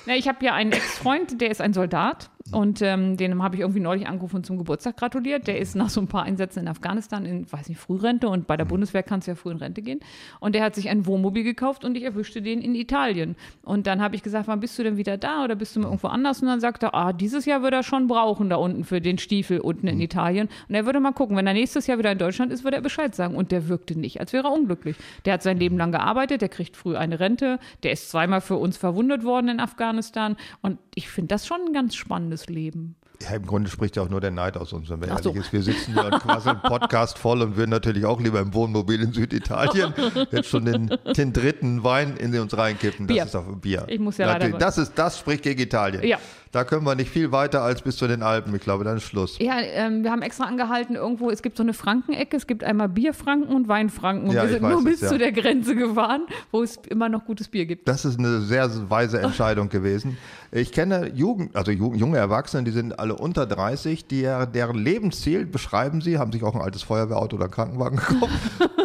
Na, 0.06 0.16
ich 0.16 0.28
habe 0.28 0.44
ja 0.44 0.54
einen 0.54 0.72
Ex-Freund, 0.72 1.40
der 1.40 1.52
ist 1.52 1.62
ein 1.62 1.74
Soldat 1.74 2.30
und 2.52 2.82
ähm, 2.82 3.16
den 3.16 3.42
habe 3.42 3.56
ich 3.56 3.62
irgendwie 3.62 3.80
neulich 3.80 4.06
angerufen 4.08 4.38
und 4.38 4.46
zum 4.46 4.58
Geburtstag 4.58 4.98
gratuliert. 4.98 5.48
Der 5.48 5.60
ist 5.60 5.76
nach 5.76 5.90
so 5.90 6.02
ein 6.02 6.08
paar 6.08 6.24
Einsätzen 6.24 6.60
in 6.60 6.68
Afghanistan 6.68 7.26
in, 7.26 7.52
weiß 7.52 7.70
nicht, 7.70 7.80
Frührente 7.80 8.28
und 8.28 8.48
bei 8.48 8.58
der 8.58 8.66
Bundeswehr 8.66 9.02
kannst 9.02 9.28
du 9.28 9.32
ja 9.32 9.36
früh 9.36 9.52
in 9.52 9.58
Rente 9.58 9.82
gehen. 9.82 10.02
Und 10.42 10.54
der 10.54 10.64
hat 10.64 10.76
sich 10.76 10.90
ein 10.90 11.06
Wohnmobil 11.06 11.44
gekauft 11.44 11.86
und 11.86 11.96
ich 11.96 12.04
erwischte 12.04 12.42
den 12.42 12.62
in 12.62 12.76
Italien. 12.76 13.38
Und 13.64 13.88
dann 13.88 14.02
habe 14.02 14.16
ich 14.16 14.24
gesagt, 14.24 14.48
wann 14.48 14.60
bist 14.60 14.78
du 14.78 14.84
denn 14.84 14.98
wieder 14.98 15.18
da 15.18 15.46
oder 15.46 15.56
bist 15.56 15.76
du 15.76 15.80
mal 15.80 15.86
irgendwo 15.86 16.08
anders? 16.08 16.42
Und 16.42 16.50
dann 16.50 16.60
sagt 16.60 16.84
er, 16.84 16.94
ah, 16.94 17.14
dieses 17.14 17.46
Jahr 17.46 17.62
würde 17.64 17.78
er 17.78 17.84
schon 17.84 18.08
brauchen 18.08 18.50
da 18.50 18.58
unten 18.58 18.84
für 18.84 19.00
den 19.00 19.18
Stiefel 19.18 19.60
unten 19.60 19.88
in 19.88 20.02
Italien. 20.02 20.50
Und 20.68 20.76
er 20.76 20.86
würde 20.86 21.00
mal 21.00 21.14
gucken, 21.14 21.38
wenn 21.38 21.48
er 21.48 21.54
nächstes 21.54 21.88
Jahr 21.88 21.98
wieder 21.98 22.12
in 22.12 22.18
Deutschland 22.18 22.52
ist, 22.52 22.66
würde 22.66 22.78
er 22.78 22.84
Bescheid 22.84 23.16
sagen. 23.16 23.36
Und 23.36 23.52
der 23.54 23.70
wirkte 23.70 23.98
nicht, 23.98 24.20
als 24.20 24.34
wäre 24.34 24.50
er 24.50 24.54
unglücklich. 24.54 24.98
Der 25.24 25.34
hat 25.34 25.44
sein 25.44 25.58
Leben 25.58 25.78
lang 25.78 25.94
gearbeitet, 25.94 26.42
der 26.42 26.50
kriegt 26.50 26.76
früh 26.76 26.98
eine 26.98 27.22
Rente, 27.22 27.58
der 27.84 27.94
ist 27.94 28.12
zweimal 28.12 28.42
für 28.42 28.58
uns 28.58 28.76
verwundet 28.76 29.24
worden 29.24 29.48
in 29.48 29.60
Afghanistan. 29.62 30.36
Und 30.62 30.78
ich 30.94 31.08
finde 31.10 31.30
das 31.30 31.48
schon 31.48 31.72
ganz 31.72 31.96
spannendes 32.38 32.48
Leben. 32.48 32.96
Ja, 33.22 33.36
im 33.36 33.46
Grunde 33.46 33.70
spricht 33.70 33.96
ja 33.96 34.02
auch 34.04 34.10
nur 34.10 34.20
der 34.20 34.32
Neid 34.32 34.58
aus 34.58 34.74
uns, 34.74 34.90
wenn 34.90 35.00
man 35.00 35.12
Ach 35.12 35.20
so. 35.22 35.30
ehrlich 35.30 35.46
ist. 35.46 35.54
Wir 35.54 35.62
sitzen 35.62 35.94
hier 35.94 36.04
und 36.06 36.20
quasseln 36.20 36.60
Podcast 36.64 37.18
voll 37.18 37.42
und 37.42 37.56
würden 37.56 37.70
natürlich 37.70 38.06
auch 38.06 38.20
lieber 38.20 38.40
im 38.42 38.54
Wohnmobil 38.54 39.02
in 39.02 39.14
Süditalien 39.14 39.94
jetzt 40.32 40.50
schon 40.50 40.66
den, 40.66 40.92
den 41.16 41.32
dritten 41.32 41.84
Wein 41.84 42.18
in 42.18 42.38
uns 42.40 42.58
reinkippen. 42.58 43.08
Das 43.08 43.16
Bier. 43.16 43.24
ist 43.26 43.36
doch 43.36 43.46
Bier. 43.56 43.86
Ich 43.88 44.00
muss 44.00 44.18
ja 44.18 44.26
leider- 44.26 44.40
natürlich, 44.40 44.60
das 44.60 44.78
ist, 44.78 44.94
das 44.96 45.20
spricht 45.20 45.44
gegen 45.44 45.62
Italien. 45.62 46.04
Ja. 46.04 46.18
Da 46.54 46.64
können 46.64 46.86
wir 46.86 46.94
nicht 46.94 47.10
viel 47.10 47.32
weiter 47.32 47.64
als 47.64 47.82
bis 47.82 47.98
zu 47.98 48.08
den 48.08 48.22
Alpen. 48.22 48.54
Ich 48.56 48.62
glaube, 48.62 48.84
dann 48.84 48.98
ist 48.98 49.04
Schluss. 49.04 49.40
Ja, 49.40 49.56
ähm, 49.60 50.04
wir 50.04 50.12
haben 50.12 50.22
extra 50.22 50.44
angehalten, 50.46 50.96
irgendwo, 50.96 51.32
es 51.32 51.42
gibt 51.42 51.58
so 51.58 51.64
eine 51.64 51.74
Frankenecke, 51.74 52.38
es 52.38 52.46
gibt 52.46 52.64
einmal 52.64 52.88
Bierfranken 52.90 53.54
und 53.54 53.68
Weinfranken. 53.68 54.30
Und 54.30 54.36
Ja, 54.36 54.44
wir 54.44 54.50
sind 54.52 54.62
nur 54.62 54.78
es, 54.78 54.84
bis 54.84 55.02
ja. 55.02 55.08
zu 55.10 55.18
der 55.18 55.32
Grenze 55.32 55.76
gefahren, 55.76 56.28
wo 56.52 56.62
es 56.62 56.78
immer 56.90 57.10
noch 57.10 57.26
gutes 57.26 57.48
Bier 57.48 57.66
gibt. 57.66 57.88
Das 57.88 58.06
ist 58.06 58.20
eine 58.20 58.40
sehr 58.42 58.70
weise 58.88 59.20
Entscheidung 59.20 59.70
gewesen. 59.70 60.16
Ich 60.52 60.72
kenne 60.72 61.12
Jugend, 61.16 61.56
also 61.56 61.72
Ju- 61.72 61.96
junge 61.96 62.20
Erwachsene, 62.20 62.64
die 62.64 62.70
sind 62.72 63.00
alle 63.00 63.16
unter 63.16 63.48
30, 63.48 64.06
die, 64.06 64.22
deren 64.22 64.78
Lebensziel 64.78 65.48
beschreiben 65.48 66.02
sie, 66.02 66.20
haben 66.20 66.32
sich 66.32 66.44
auch 66.44 66.54
ein 66.54 66.62
altes 66.62 66.84
Feuerwehrauto 66.84 67.36
oder 67.36 67.46
einen 67.46 67.52
Krankenwagen 67.54 67.98
gekauft 68.08 68.32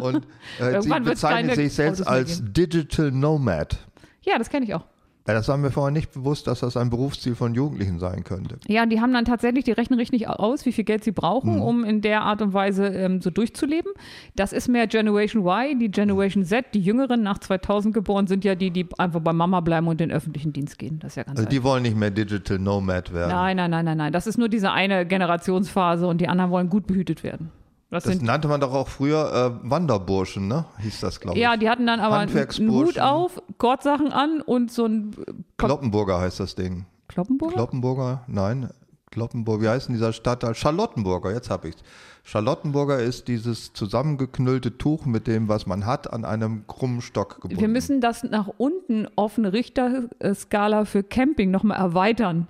und 0.00 0.26
äh, 0.58 0.80
sie 0.80 0.88
bezeichnen 1.00 1.54
sich 1.54 1.74
selbst 1.74 2.00
als 2.06 2.40
Digital 2.42 3.10
Nomad. 3.12 3.76
Ja, 4.22 4.38
das 4.38 4.48
kenne 4.48 4.64
ich 4.64 4.74
auch. 4.74 4.84
Ja, 5.28 5.34
das 5.34 5.46
war 5.48 5.58
mir 5.58 5.70
vorher 5.70 5.90
nicht 5.92 6.10
bewusst, 6.12 6.46
dass 6.46 6.60
das 6.60 6.76
ein 6.78 6.88
Berufsziel 6.88 7.34
von 7.34 7.54
Jugendlichen 7.54 7.98
sein 7.98 8.24
könnte. 8.24 8.56
Ja, 8.66 8.86
die 8.86 9.00
haben 9.00 9.12
dann 9.12 9.26
tatsächlich, 9.26 9.62
die 9.64 9.72
rechnen 9.72 9.98
richtig 9.98 10.26
aus, 10.26 10.64
wie 10.64 10.72
viel 10.72 10.84
Geld 10.84 11.04
sie 11.04 11.12
brauchen, 11.12 11.56
Mhm. 11.56 11.62
um 11.62 11.84
in 11.84 12.00
der 12.00 12.22
Art 12.22 12.40
und 12.40 12.54
Weise 12.54 12.86
ähm, 12.86 13.20
so 13.20 13.28
durchzuleben. 13.28 13.92
Das 14.36 14.54
ist 14.54 14.68
mehr 14.68 14.86
Generation 14.86 15.44
Y, 15.46 15.78
die 15.78 15.90
Generation 15.90 16.44
Z, 16.44 16.64
die 16.72 16.80
Jüngeren 16.80 17.22
nach 17.22 17.36
2000 17.38 17.92
geboren 17.94 18.26
sind 18.26 18.42
ja 18.44 18.54
die, 18.54 18.70
die 18.70 18.86
einfach 18.96 19.20
bei 19.20 19.34
Mama 19.34 19.60
bleiben 19.60 19.86
und 19.86 20.00
in 20.00 20.08
den 20.08 20.16
öffentlichen 20.16 20.54
Dienst 20.54 20.78
gehen. 20.78 20.98
Das 21.00 21.12
ist 21.12 21.16
ja 21.16 21.22
ganz 21.24 21.38
Also 21.38 21.48
die 21.50 21.62
wollen 21.62 21.82
nicht 21.82 21.96
mehr 21.96 22.10
Digital 22.10 22.58
Nomad 22.58 23.12
werden. 23.12 23.30
Nein, 23.30 23.58
nein, 23.58 23.70
nein, 23.70 23.84
nein, 23.84 23.98
nein. 23.98 24.12
Das 24.12 24.26
ist 24.26 24.38
nur 24.38 24.48
diese 24.48 24.72
eine 24.72 25.04
Generationsphase 25.04 26.06
und 26.06 26.22
die 26.22 26.28
anderen 26.28 26.50
wollen 26.50 26.70
gut 26.70 26.86
behütet 26.86 27.22
werden. 27.22 27.50
Das, 27.90 28.04
Das 28.04 28.20
nannte 28.20 28.48
man 28.48 28.60
doch 28.60 28.74
auch 28.74 28.88
früher 28.88 29.60
äh, 29.62 29.70
Wanderburschen, 29.70 30.46
ne? 30.46 30.66
Hieß 30.80 31.00
das, 31.00 31.20
glaube 31.20 31.38
ich. 31.38 31.42
ja, 31.42 31.56
die 31.56 31.70
hatten 31.70 31.86
dann 31.86 32.00
aber 32.00 32.18
einen. 32.18 32.70
Hut 32.70 32.98
auf, 32.98 33.40
Kordsachen 33.56 34.12
an 34.12 34.42
und 34.42 34.70
so 34.70 34.84
ein 34.84 35.12
äh, 35.26 35.32
Kloppenburger 35.56 36.20
heißt 36.20 36.38
das 36.40 36.54
Ding. 36.54 36.84
Kloppenburger? 37.08 37.54
Kloppenburger? 37.54 38.24
Nein. 38.26 38.68
Kloppenburg, 39.10 39.62
wie 39.62 39.68
heißt 39.68 39.88
denn 39.88 39.94
dieser 39.94 40.12
Stadtteil? 40.12 40.54
Charlottenburger, 40.54 41.32
jetzt 41.32 41.48
habe 41.48 41.68
ich's. 41.68 41.82
Charlottenburger 42.24 42.98
ist 42.98 43.26
dieses 43.26 43.72
zusammengeknüllte 43.72 44.76
Tuch 44.76 45.06
mit 45.06 45.26
dem, 45.26 45.48
was 45.48 45.66
man 45.66 45.86
hat, 45.86 46.12
an 46.12 46.26
einem 46.26 46.66
krummen 46.66 47.00
Stock 47.00 47.36
gebunden. 47.36 47.58
Wir 47.58 47.68
müssen 47.68 48.02
das 48.02 48.22
nach 48.22 48.50
unten 48.58 49.08
offene 49.16 49.54
Richterskala 49.54 50.84
für 50.84 51.02
Camping 51.02 51.50
nochmal 51.50 51.78
erweitern. 51.78 52.48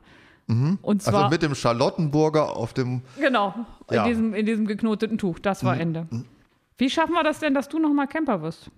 Und 0.48 1.02
zwar, 1.02 1.14
also 1.14 1.28
mit 1.30 1.42
dem 1.42 1.54
Charlottenburger 1.54 2.56
auf 2.56 2.72
dem. 2.72 3.02
genau, 3.20 3.54
Ja. 3.90 4.04
in, 4.04 4.08
diesem, 4.10 4.34
in 4.34 4.46
diesem 4.46 4.66
geknoteten 4.66 5.18
Tuch. 5.18 5.38
Das 5.38 5.62
war 5.62 5.78
Ende. 5.78 6.06
Wie 6.78 6.88
schaffen 6.88 7.12
wir 7.12 7.22
das 7.22 7.38
denn, 7.40 7.54
dass 7.54 7.68
du 7.68 7.78
nochmal 7.78 8.06
Camper 8.06 8.40
wirst? 8.40 8.70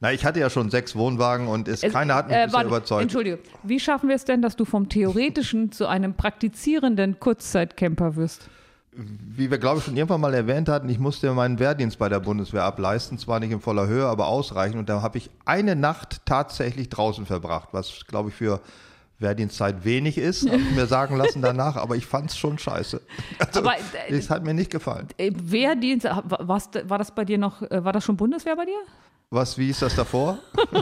Na, 0.00 0.12
ich 0.12 0.24
hatte 0.24 0.40
ja 0.40 0.50
schon 0.50 0.68
sechs 0.70 0.96
Wohnwagen 0.96 1.46
und 1.46 1.68
es, 1.68 1.82
Es- 1.84 1.92
keiner 1.92 2.14
hat 2.16 2.26
mich 2.28 2.36
äh, 2.36 2.44
bisher 2.44 2.54
warte, 2.58 2.68
überzeugt. 2.68 3.02
Entschuldige, 3.02 3.38
wie 3.62 3.78
schaffen 3.78 4.08
wir 4.08 4.16
es 4.16 4.24
denn, 4.24 4.42
dass 4.42 4.56
du 4.56 4.64
vom 4.64 4.88
theoretischen 4.88 5.70
zu 5.70 5.86
einem 5.86 6.14
praktizierenden 6.14 7.20
Kurzzeitcamper 7.20 8.16
wirst? 8.16 8.48
Wie 8.94 9.50
wir, 9.50 9.58
glaube 9.58 9.78
ich, 9.78 9.84
schon 9.84 9.96
irgendwann 9.96 10.20
mal 10.20 10.34
erwähnt 10.34 10.68
hatten, 10.68 10.88
ich 10.88 10.98
musste 10.98 11.32
meinen 11.32 11.58
Wehrdienst 11.58 11.98
bei 11.98 12.08
der 12.10 12.20
Bundeswehr 12.20 12.64
ableisten, 12.64 13.16
zwar 13.16 13.38
nicht 13.40 13.52
in 13.52 13.60
voller 13.60 13.86
Höhe, 13.86 14.04
aber 14.06 14.26
ausreichend. 14.26 14.78
Und 14.78 14.88
da 14.88 15.00
habe 15.00 15.16
ich 15.18 15.30
eine 15.46 15.76
Nacht 15.76 16.22
tatsächlich 16.26 16.88
draußen 16.90 17.24
verbracht, 17.24 17.68
was, 17.72 18.04
glaube 18.06 18.30
ich, 18.30 18.34
für 18.34 18.60
Wehrdienstzeit 19.22 19.84
wenig 19.84 20.18
ist, 20.18 20.48
habe 20.48 20.60
ich 20.60 20.70
mir 20.72 20.86
sagen 20.86 21.16
lassen 21.16 21.42
danach, 21.42 21.76
aber 21.76 21.96
ich 21.96 22.06
fand 22.06 22.30
es 22.30 22.36
schon 22.36 22.58
scheiße. 22.58 23.00
Also, 23.38 23.60
Aber, 23.60 23.74
äh, 24.08 24.14
es 24.14 24.30
hat 24.30 24.44
mir 24.44 24.54
nicht 24.54 24.70
gefallen. 24.70 25.08
Äh, 25.16 25.32
Wehrdienst, 25.34 26.06
was, 26.24 26.70
war 26.84 26.98
das 26.98 27.14
bei 27.14 27.24
dir 27.24 27.38
noch, 27.38 27.62
äh, 27.62 27.84
war 27.84 27.92
das 27.92 28.04
schon 28.04 28.16
Bundeswehr 28.16 28.56
bei 28.56 28.64
dir? 28.64 28.78
Was, 29.32 29.56
wie 29.56 29.70
ist 29.70 29.80
das 29.80 29.96
davor? 29.96 30.38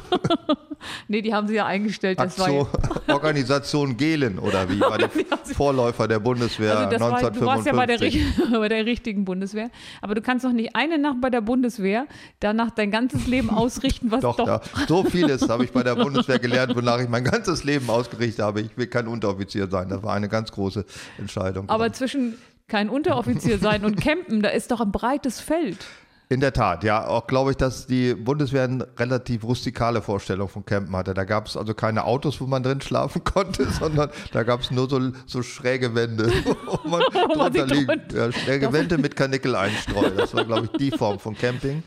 Nee, 1.08 1.20
die 1.20 1.34
haben 1.34 1.46
sie 1.46 1.56
ja 1.56 1.66
eingestellt. 1.66 2.18
Das 2.18 2.38
war 2.38 2.46
Aktion, 2.46 2.68
Organisation 3.08 3.96
Gehlen 3.98 4.38
oder 4.38 4.66
wie? 4.70 4.80
War 4.80 4.96
der 4.96 5.10
Vorläufer 5.54 6.08
der 6.08 6.20
Bundeswehr 6.20 6.74
also 6.74 6.90
das 6.90 7.00
war, 7.00 7.30
du 7.30 7.44
warst 7.44 7.66
ja 7.66 7.74
bei 7.74 7.84
der, 7.84 7.96
1955. 8.00 8.58
bei 8.58 8.68
der 8.70 8.86
richtigen 8.86 9.26
Bundeswehr. 9.26 9.70
Aber 10.00 10.14
du 10.14 10.22
kannst 10.22 10.46
doch 10.46 10.52
nicht 10.52 10.74
eine 10.74 10.96
Nacht 10.96 11.20
bei 11.20 11.28
der 11.28 11.42
Bundeswehr 11.42 12.06
danach 12.40 12.70
dein 12.70 12.90
ganzes 12.90 13.26
Leben 13.26 13.50
ausrichten, 13.50 14.10
was 14.10 14.22
Doch, 14.22 14.36
doch. 14.36 14.46
Da, 14.46 14.62
so 14.88 15.04
vieles 15.04 15.46
habe 15.50 15.64
ich 15.64 15.72
bei 15.72 15.82
der 15.82 15.96
Bundeswehr 15.96 16.38
gelernt, 16.38 16.74
wonach 16.74 17.00
ich 17.00 17.10
mein 17.10 17.24
ganzes 17.24 17.62
Leben 17.62 17.90
ausgerichtet 17.90 18.42
habe. 18.42 18.62
Ich 18.62 18.74
will 18.78 18.86
kein 18.86 19.06
Unteroffizier 19.06 19.68
sein. 19.68 19.90
Das 19.90 20.02
war 20.02 20.14
eine 20.14 20.30
ganz 20.30 20.50
große 20.50 20.86
Entscheidung. 21.18 21.68
Aber 21.68 21.92
zwischen 21.92 22.38
kein 22.68 22.88
Unteroffizier 22.88 23.58
sein 23.58 23.84
und 23.84 24.00
campen, 24.00 24.40
da 24.40 24.48
ist 24.48 24.70
doch 24.70 24.80
ein 24.80 24.92
breites 24.92 25.40
Feld. 25.40 25.84
In 26.32 26.38
der 26.38 26.52
Tat, 26.52 26.84
ja, 26.84 27.08
auch 27.08 27.26
glaube 27.26 27.50
ich, 27.50 27.56
dass 27.56 27.88
die 27.88 28.14
Bundeswehr 28.14 28.62
eine 28.62 28.86
relativ 28.96 29.42
rustikale 29.42 30.00
Vorstellung 30.00 30.48
von 30.48 30.64
Campen 30.64 30.94
hatte. 30.94 31.12
Da 31.12 31.24
gab 31.24 31.48
es 31.48 31.56
also 31.56 31.74
keine 31.74 32.04
Autos, 32.04 32.40
wo 32.40 32.46
man 32.46 32.62
drin 32.62 32.80
schlafen 32.80 33.24
konnte, 33.24 33.68
sondern 33.68 34.10
da 34.30 34.44
gab 34.44 34.60
es 34.60 34.70
nur 34.70 34.88
so, 34.88 35.10
so 35.26 35.42
schräge 35.42 35.92
Wände, 35.96 36.26
wo 36.84 36.88
man 36.88 37.02
drunter 37.02 37.66
liegt. 37.66 38.12
Ja, 38.12 38.30
schräge 38.30 38.72
Wände 38.72 38.96
mit 38.96 39.16
Karnickel-Einstreu. 39.16 40.10
Das 40.10 40.32
war, 40.32 40.44
glaube 40.44 40.68
ich, 40.72 40.78
die 40.78 40.96
Form 40.96 41.18
von 41.18 41.36
Camping. 41.36 41.82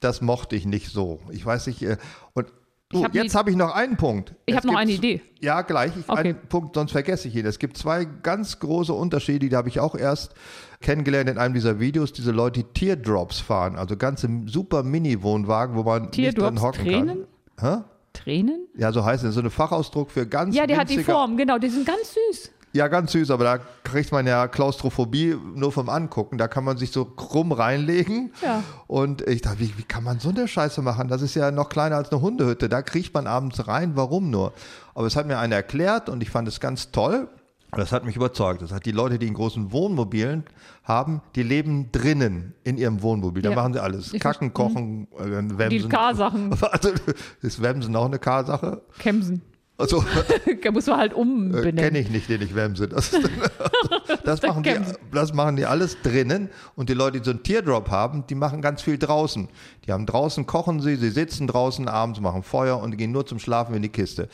Das 0.00 0.22
mochte 0.22 0.56
ich 0.56 0.64
nicht 0.64 0.90
so. 0.90 1.20
Ich 1.30 1.44
weiß 1.44 1.66
nicht, 1.66 1.82
äh, 1.82 1.98
und 2.32 2.46
du, 2.90 3.04
hab 3.04 3.14
jetzt 3.14 3.34
habe 3.34 3.50
ich 3.50 3.56
noch 3.56 3.74
einen 3.74 3.96
Punkt. 3.96 4.34
Ich 4.46 4.56
habe 4.56 4.66
noch 4.66 4.76
eine 4.76 4.92
Idee. 4.92 5.20
Ja, 5.40 5.62
gleich. 5.62 5.92
Ich, 5.96 6.08
Okay. 6.08 6.18
Einen 6.20 6.36
Punkt, 6.48 6.74
sonst 6.74 6.92
vergesse 6.92 7.28
ich 7.28 7.36
ihn. 7.36 7.46
Es 7.46 7.58
gibt 7.58 7.76
zwei 7.76 8.04
ganz 8.04 8.58
große 8.60 8.92
Unterschiede, 8.92 9.48
die 9.48 9.56
habe 9.56 9.68
ich 9.68 9.80
auch 9.80 9.94
erst 9.94 10.34
kennengelernt 10.80 11.28
in 11.30 11.38
einem 11.38 11.54
dieser 11.54 11.80
Videos. 11.80 12.12
Diese 12.12 12.30
Leute, 12.30 12.62
die 12.62 12.72
Teardrops 12.72 13.40
fahren, 13.40 13.76
also 13.76 13.96
ganze 13.96 14.28
super 14.46 14.82
Mini-Wohnwagen, 14.82 15.76
wo 15.76 15.82
man 15.82 16.02
nicht 16.02 16.14
drin 16.14 16.34
Teardrops, 16.34 16.62
hocken 16.62 16.84
Tränen? 16.84 17.26
kann. 17.56 17.78
Hä? 17.78 17.82
Tränen? 18.12 18.66
Ja, 18.76 18.92
so 18.92 19.04
heißt 19.04 19.24
es. 19.24 19.34
So 19.34 19.40
ein 19.40 19.50
Fachausdruck 19.50 20.10
für 20.10 20.26
ganz 20.26 20.54
Ja, 20.54 20.66
die 20.66 20.76
hat 20.76 20.90
die 20.90 21.02
Form, 21.02 21.36
genau, 21.36 21.58
die 21.58 21.68
sind 21.68 21.86
ganz 21.86 22.14
süß. 22.30 22.52
Ja, 22.72 22.88
ganz 22.88 23.12
süß, 23.12 23.30
aber 23.30 23.44
da 23.44 23.58
kriegt 23.82 24.12
man 24.12 24.26
ja 24.26 24.46
Klaustrophobie 24.46 25.36
nur 25.54 25.72
vom 25.72 25.88
Angucken. 25.88 26.36
Da 26.38 26.48
kann 26.48 26.64
man 26.64 26.76
sich 26.76 26.92
so 26.92 27.04
krumm 27.06 27.52
reinlegen. 27.52 28.32
Ja. 28.42 28.62
Und 28.86 29.22
ich 29.26 29.40
dachte, 29.40 29.60
wie, 29.60 29.72
wie 29.78 29.82
kann 29.84 30.04
man 30.04 30.20
so 30.20 30.28
eine 30.28 30.46
Scheiße 30.46 30.82
machen? 30.82 31.08
Das 31.08 31.22
ist 31.22 31.34
ja 31.34 31.50
noch 31.50 31.70
kleiner 31.70 31.96
als 31.96 32.10
eine 32.12 32.20
Hundehütte. 32.20 32.68
Da 32.68 32.82
kriecht 32.82 33.14
man 33.14 33.26
abends 33.26 33.66
rein. 33.68 33.92
Warum 33.94 34.30
nur? 34.30 34.52
Aber 34.94 35.06
es 35.06 35.16
hat 35.16 35.26
mir 35.26 35.38
einer 35.38 35.56
erklärt 35.56 36.08
und 36.08 36.22
ich 36.22 36.30
fand 36.30 36.46
es 36.46 36.60
ganz 36.60 36.90
toll. 36.90 37.28
Das 37.72 37.92
hat 37.92 38.04
mich 38.04 38.16
überzeugt. 38.16 38.62
Das 38.62 38.72
hat 38.72 38.86
die 38.86 38.92
Leute, 38.92 39.18
die 39.18 39.26
in 39.26 39.34
großen 39.34 39.72
Wohnmobilen 39.72 40.44
haben, 40.84 41.20
die 41.34 41.42
leben 41.42 41.92
drinnen 41.92 42.54
in 42.64 42.78
ihrem 42.78 43.02
Wohnmobil. 43.02 43.42
Da 43.42 43.50
Ja. 43.50 43.56
machen 43.56 43.74
sie 43.74 43.82
alles. 43.82 44.14
Ich 44.14 44.20
Kacken, 44.20 44.54
kochen, 44.54 45.06
äh, 45.18 45.24
Wemsen. 45.58 45.68
Die 45.70 45.88
K-Sachen, 45.88 46.50
Also, 46.62 46.90
ist 47.42 47.60
Wemsen 47.60 47.94
auch 47.94 48.06
eine 48.06 48.18
K-Sache? 48.18 48.80
Kemsen. 48.98 49.42
Also, 49.78 50.04
Da 50.62 50.72
muss 50.72 50.86
man 50.86 50.98
halt 50.98 51.12
äh, 51.12 51.14
umbenennen. 51.14 51.76
kenne 51.76 51.98
ich 52.00 52.10
nicht, 52.10 52.28
den 52.28 52.42
ich 52.42 52.54
wemse. 52.54 52.88
Das, 52.88 53.12
das, 54.24 54.40
der 54.40 54.50
machen 54.50 54.64
die, 54.64 54.76
das 55.12 55.32
machen 55.32 55.54
die 55.56 55.66
alles 55.66 55.96
drinnen. 56.02 56.50
Und 56.74 56.88
die 56.88 56.94
Leute, 56.94 57.20
die 57.20 57.24
so 57.24 57.30
einen 57.30 57.44
Teardrop 57.44 57.88
haben, 57.88 58.24
die 58.28 58.34
machen 58.34 58.60
ganz 58.60 58.82
viel 58.82 58.98
draußen. 58.98 59.48
Die 59.86 59.92
haben 59.92 60.04
draußen, 60.04 60.46
kochen 60.46 60.80
sie, 60.80 60.96
sie 60.96 61.10
sitzen 61.10 61.46
draußen 61.46 61.88
abends, 61.88 62.20
machen 62.20 62.42
Feuer 62.42 62.80
und 62.80 62.98
gehen 62.98 63.12
nur 63.12 63.24
zum 63.24 63.38
Schlafen 63.38 63.74
in 63.74 63.82
die 63.82 63.88
Kiste. 63.88 64.28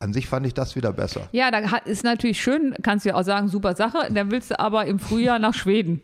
An 0.00 0.12
sich 0.12 0.26
fand 0.26 0.46
ich 0.46 0.54
das 0.54 0.74
wieder 0.76 0.92
besser. 0.92 1.28
Ja, 1.30 1.50
da 1.50 1.76
ist 1.84 2.04
natürlich 2.04 2.40
schön, 2.40 2.74
kannst 2.82 3.04
du 3.04 3.10
ja 3.10 3.14
auch 3.14 3.22
sagen, 3.22 3.48
super 3.48 3.76
Sache. 3.76 4.08
Dann 4.10 4.30
willst 4.30 4.50
du 4.50 4.58
aber 4.58 4.86
im 4.86 4.98
Frühjahr 4.98 5.38
nach 5.38 5.54
Schweden. 5.54 6.02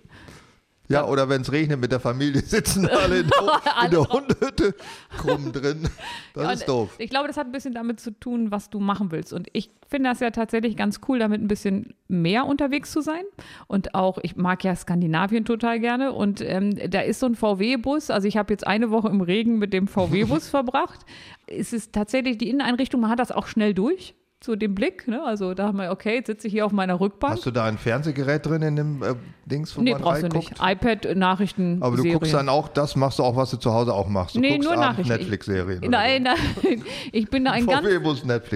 Ja, 0.88 1.06
oder 1.06 1.28
wenn 1.28 1.42
es 1.42 1.50
regnet 1.50 1.80
mit 1.80 1.92
der 1.92 2.00
Familie, 2.00 2.40
sitzen 2.44 2.86
alle 2.90 3.20
in 3.20 3.28
der, 3.28 3.84
in 3.84 3.90
der 3.90 4.08
Hundehütte 4.08 4.74
krumm 5.18 5.52
drin. 5.52 5.88
Das 6.34 6.44
Ja, 6.44 6.52
ist 6.52 6.68
doof. 6.68 6.94
Ich 6.98 7.08
glaube, 7.08 7.28
das 7.28 7.38
hat 7.38 7.46
ein 7.46 7.52
bisschen 7.52 7.72
damit 7.72 7.98
zu 7.98 8.10
tun, 8.10 8.50
was 8.50 8.68
du 8.68 8.78
machen 8.78 9.10
willst. 9.10 9.32
Und 9.32 9.48
ich 9.54 9.70
finde 9.88 10.10
das 10.10 10.20
ja 10.20 10.30
tatsächlich 10.30 10.76
ganz 10.76 11.00
cool, 11.08 11.18
damit 11.18 11.40
ein 11.40 11.48
bisschen 11.48 11.94
mehr 12.08 12.44
unterwegs 12.44 12.92
zu 12.92 13.00
sein. 13.00 13.22
Und 13.68 13.94
auch, 13.94 14.18
ich 14.22 14.36
mag 14.36 14.62
ja 14.62 14.76
Skandinavien 14.76 15.46
total 15.46 15.80
gerne. 15.80 16.12
Und 16.12 16.42
ähm, 16.42 16.76
da 16.90 17.00
ist 17.00 17.20
so 17.20 17.26
ein 17.26 17.36
VW-Bus. 17.36 18.10
Also 18.10 18.28
ich 18.28 18.36
habe 18.36 18.52
jetzt 18.52 18.66
eine 18.66 18.90
Woche 18.90 19.08
im 19.08 19.22
Regen 19.22 19.58
mit 19.58 19.72
dem 19.72 19.88
VW-Bus 19.88 20.48
verbracht. 20.48 21.06
Es 21.46 21.72
ist 21.72 21.94
tatsächlich 21.94 22.36
die 22.36 22.50
Inneneinrichtung, 22.50 23.00
man 23.00 23.10
hat 23.10 23.18
das 23.18 23.32
auch 23.32 23.46
schnell 23.46 23.72
durch. 23.72 24.14
Zu 24.46 24.54
dem 24.54 24.76
Blick, 24.76 25.08
ne? 25.08 25.24
also 25.24 25.54
da 25.54 25.66
haben 25.66 25.78
wir, 25.78 25.90
okay, 25.90 26.14
jetzt 26.14 26.28
sitze 26.28 26.46
ich 26.46 26.52
hier 26.52 26.64
auf 26.66 26.70
meiner 26.70 27.00
Rückbank. 27.00 27.32
Hast 27.34 27.46
du 27.46 27.50
da 27.50 27.64
ein 27.64 27.78
Fernsehgerät 27.78 28.46
drin 28.46 28.62
in 28.62 28.76
dem 28.76 29.02
äh, 29.02 29.16
Dings, 29.44 29.76
wo 29.76 29.82
nee, 29.82 29.90
man 29.90 30.00
brauchst 30.00 30.22
du 30.22 30.26
reinguckt? 30.26 30.62
nicht. 30.62 30.62
iPad, 30.62 31.16
Nachrichten, 31.16 31.78
Aber 31.82 31.96
du 31.96 32.02
Serien. 32.02 32.20
guckst 32.20 32.32
dann 32.32 32.48
auch, 32.48 32.68
das 32.68 32.94
machst 32.94 33.18
du 33.18 33.24
auch, 33.24 33.34
was 33.34 33.50
du 33.50 33.56
zu 33.56 33.74
Hause 33.74 33.92
auch 33.92 34.06
machst. 34.06 34.36
Du 34.36 34.40
nee, 34.40 34.56
nur 34.56 34.76
Nachrichten. 34.76 35.12
Netflix-Serien. 35.12 35.90
Nein, 35.90 36.22
nein, 36.22 36.84
ich 37.10 37.28
bin 37.28 37.48
ein 37.48 37.62
so. 37.64 37.70
ganz 37.72 37.88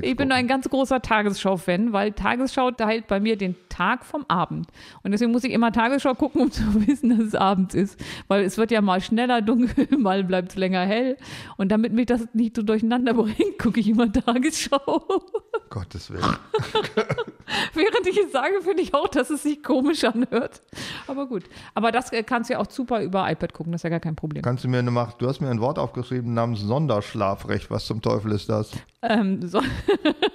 Ich 0.01 0.17
bin 0.17 0.31
ein 0.31 0.47
ganz 0.47 0.69
großer 0.69 1.03
Tagesschau-Fan, 1.03 1.93
weil 1.93 2.13
Tagesschau 2.13 2.71
teilt 2.71 3.09
bei 3.09 3.19
mir 3.19 3.37
den 3.37 3.57
Tag 3.69 4.05
vom 4.05 4.25
Abend. 4.29 4.69
Und 5.03 5.11
deswegen 5.11 5.33
muss 5.33 5.43
ich 5.43 5.53
immer 5.53 5.73
Tagesschau 5.73 6.15
gucken, 6.15 6.41
um 6.43 6.53
zu 6.53 6.63
wissen, 6.87 7.11
dass 7.11 7.27
es 7.27 7.35
abends 7.35 7.75
ist. 7.75 7.99
Weil 8.29 8.45
es 8.45 8.59
wird 8.59 8.71
ja 8.71 8.81
mal 8.81 9.01
schneller 9.01 9.43
dunkel, 9.43 9.89
mal 9.99 10.23
bleibt 10.23 10.51
es 10.51 10.57
länger 10.57 10.83
hell. 10.83 11.17
Und 11.57 11.73
damit 11.73 11.93
mich 11.93 12.07
das 12.07 12.29
nicht 12.33 12.55
so 12.55 12.63
durcheinander 12.63 13.15
bringt, 13.15 13.59
gucke 13.59 13.81
ich 13.81 13.89
immer 13.89 14.13
Tagesschau. 14.13 15.03
Gottes 15.81 16.11
Willen. 16.11 16.23
Während 17.75 18.07
ich 18.07 18.19
es 18.19 18.33
sage, 18.33 18.61
finde 18.63 18.83
ich 18.83 18.93
auch, 18.93 19.09
dass 19.09 19.31
es 19.31 19.43
sich 19.43 19.63
komisch 19.63 20.05
anhört. 20.05 20.61
Aber 21.07 21.27
gut. 21.27 21.45
Aber 21.75 21.91
das 21.91 22.13
äh, 22.13 22.23
kannst 22.23 22.51
du 22.51 22.55
ja 22.55 22.61
auch 22.61 22.71
super 22.71 23.03
über 23.03 23.31
iPad 23.31 23.55
gucken, 23.55 23.73
das 23.73 23.81
ist 23.81 23.85
ja 23.85 23.91
gar 23.91 24.01
kein 24.01 24.15
Problem. 24.15 24.43
Kannst 24.43 24.65
du 24.65 24.69
mir 24.69 24.79
eine 24.79 24.91
Macht, 24.91 25.23
du 25.23 25.27
hast 25.27 25.41
mir 25.41 25.49
ein 25.49 25.61
Wort 25.61 25.79
aufgeschrieben 25.79 26.35
namens 26.35 26.61
Sonderschlafrecht. 26.61 27.71
Was 27.71 27.87
zum 27.87 28.03
Teufel 28.03 28.33
ist 28.33 28.49
das? 28.51 28.73
Ähm, 29.03 29.47
so 29.47 29.63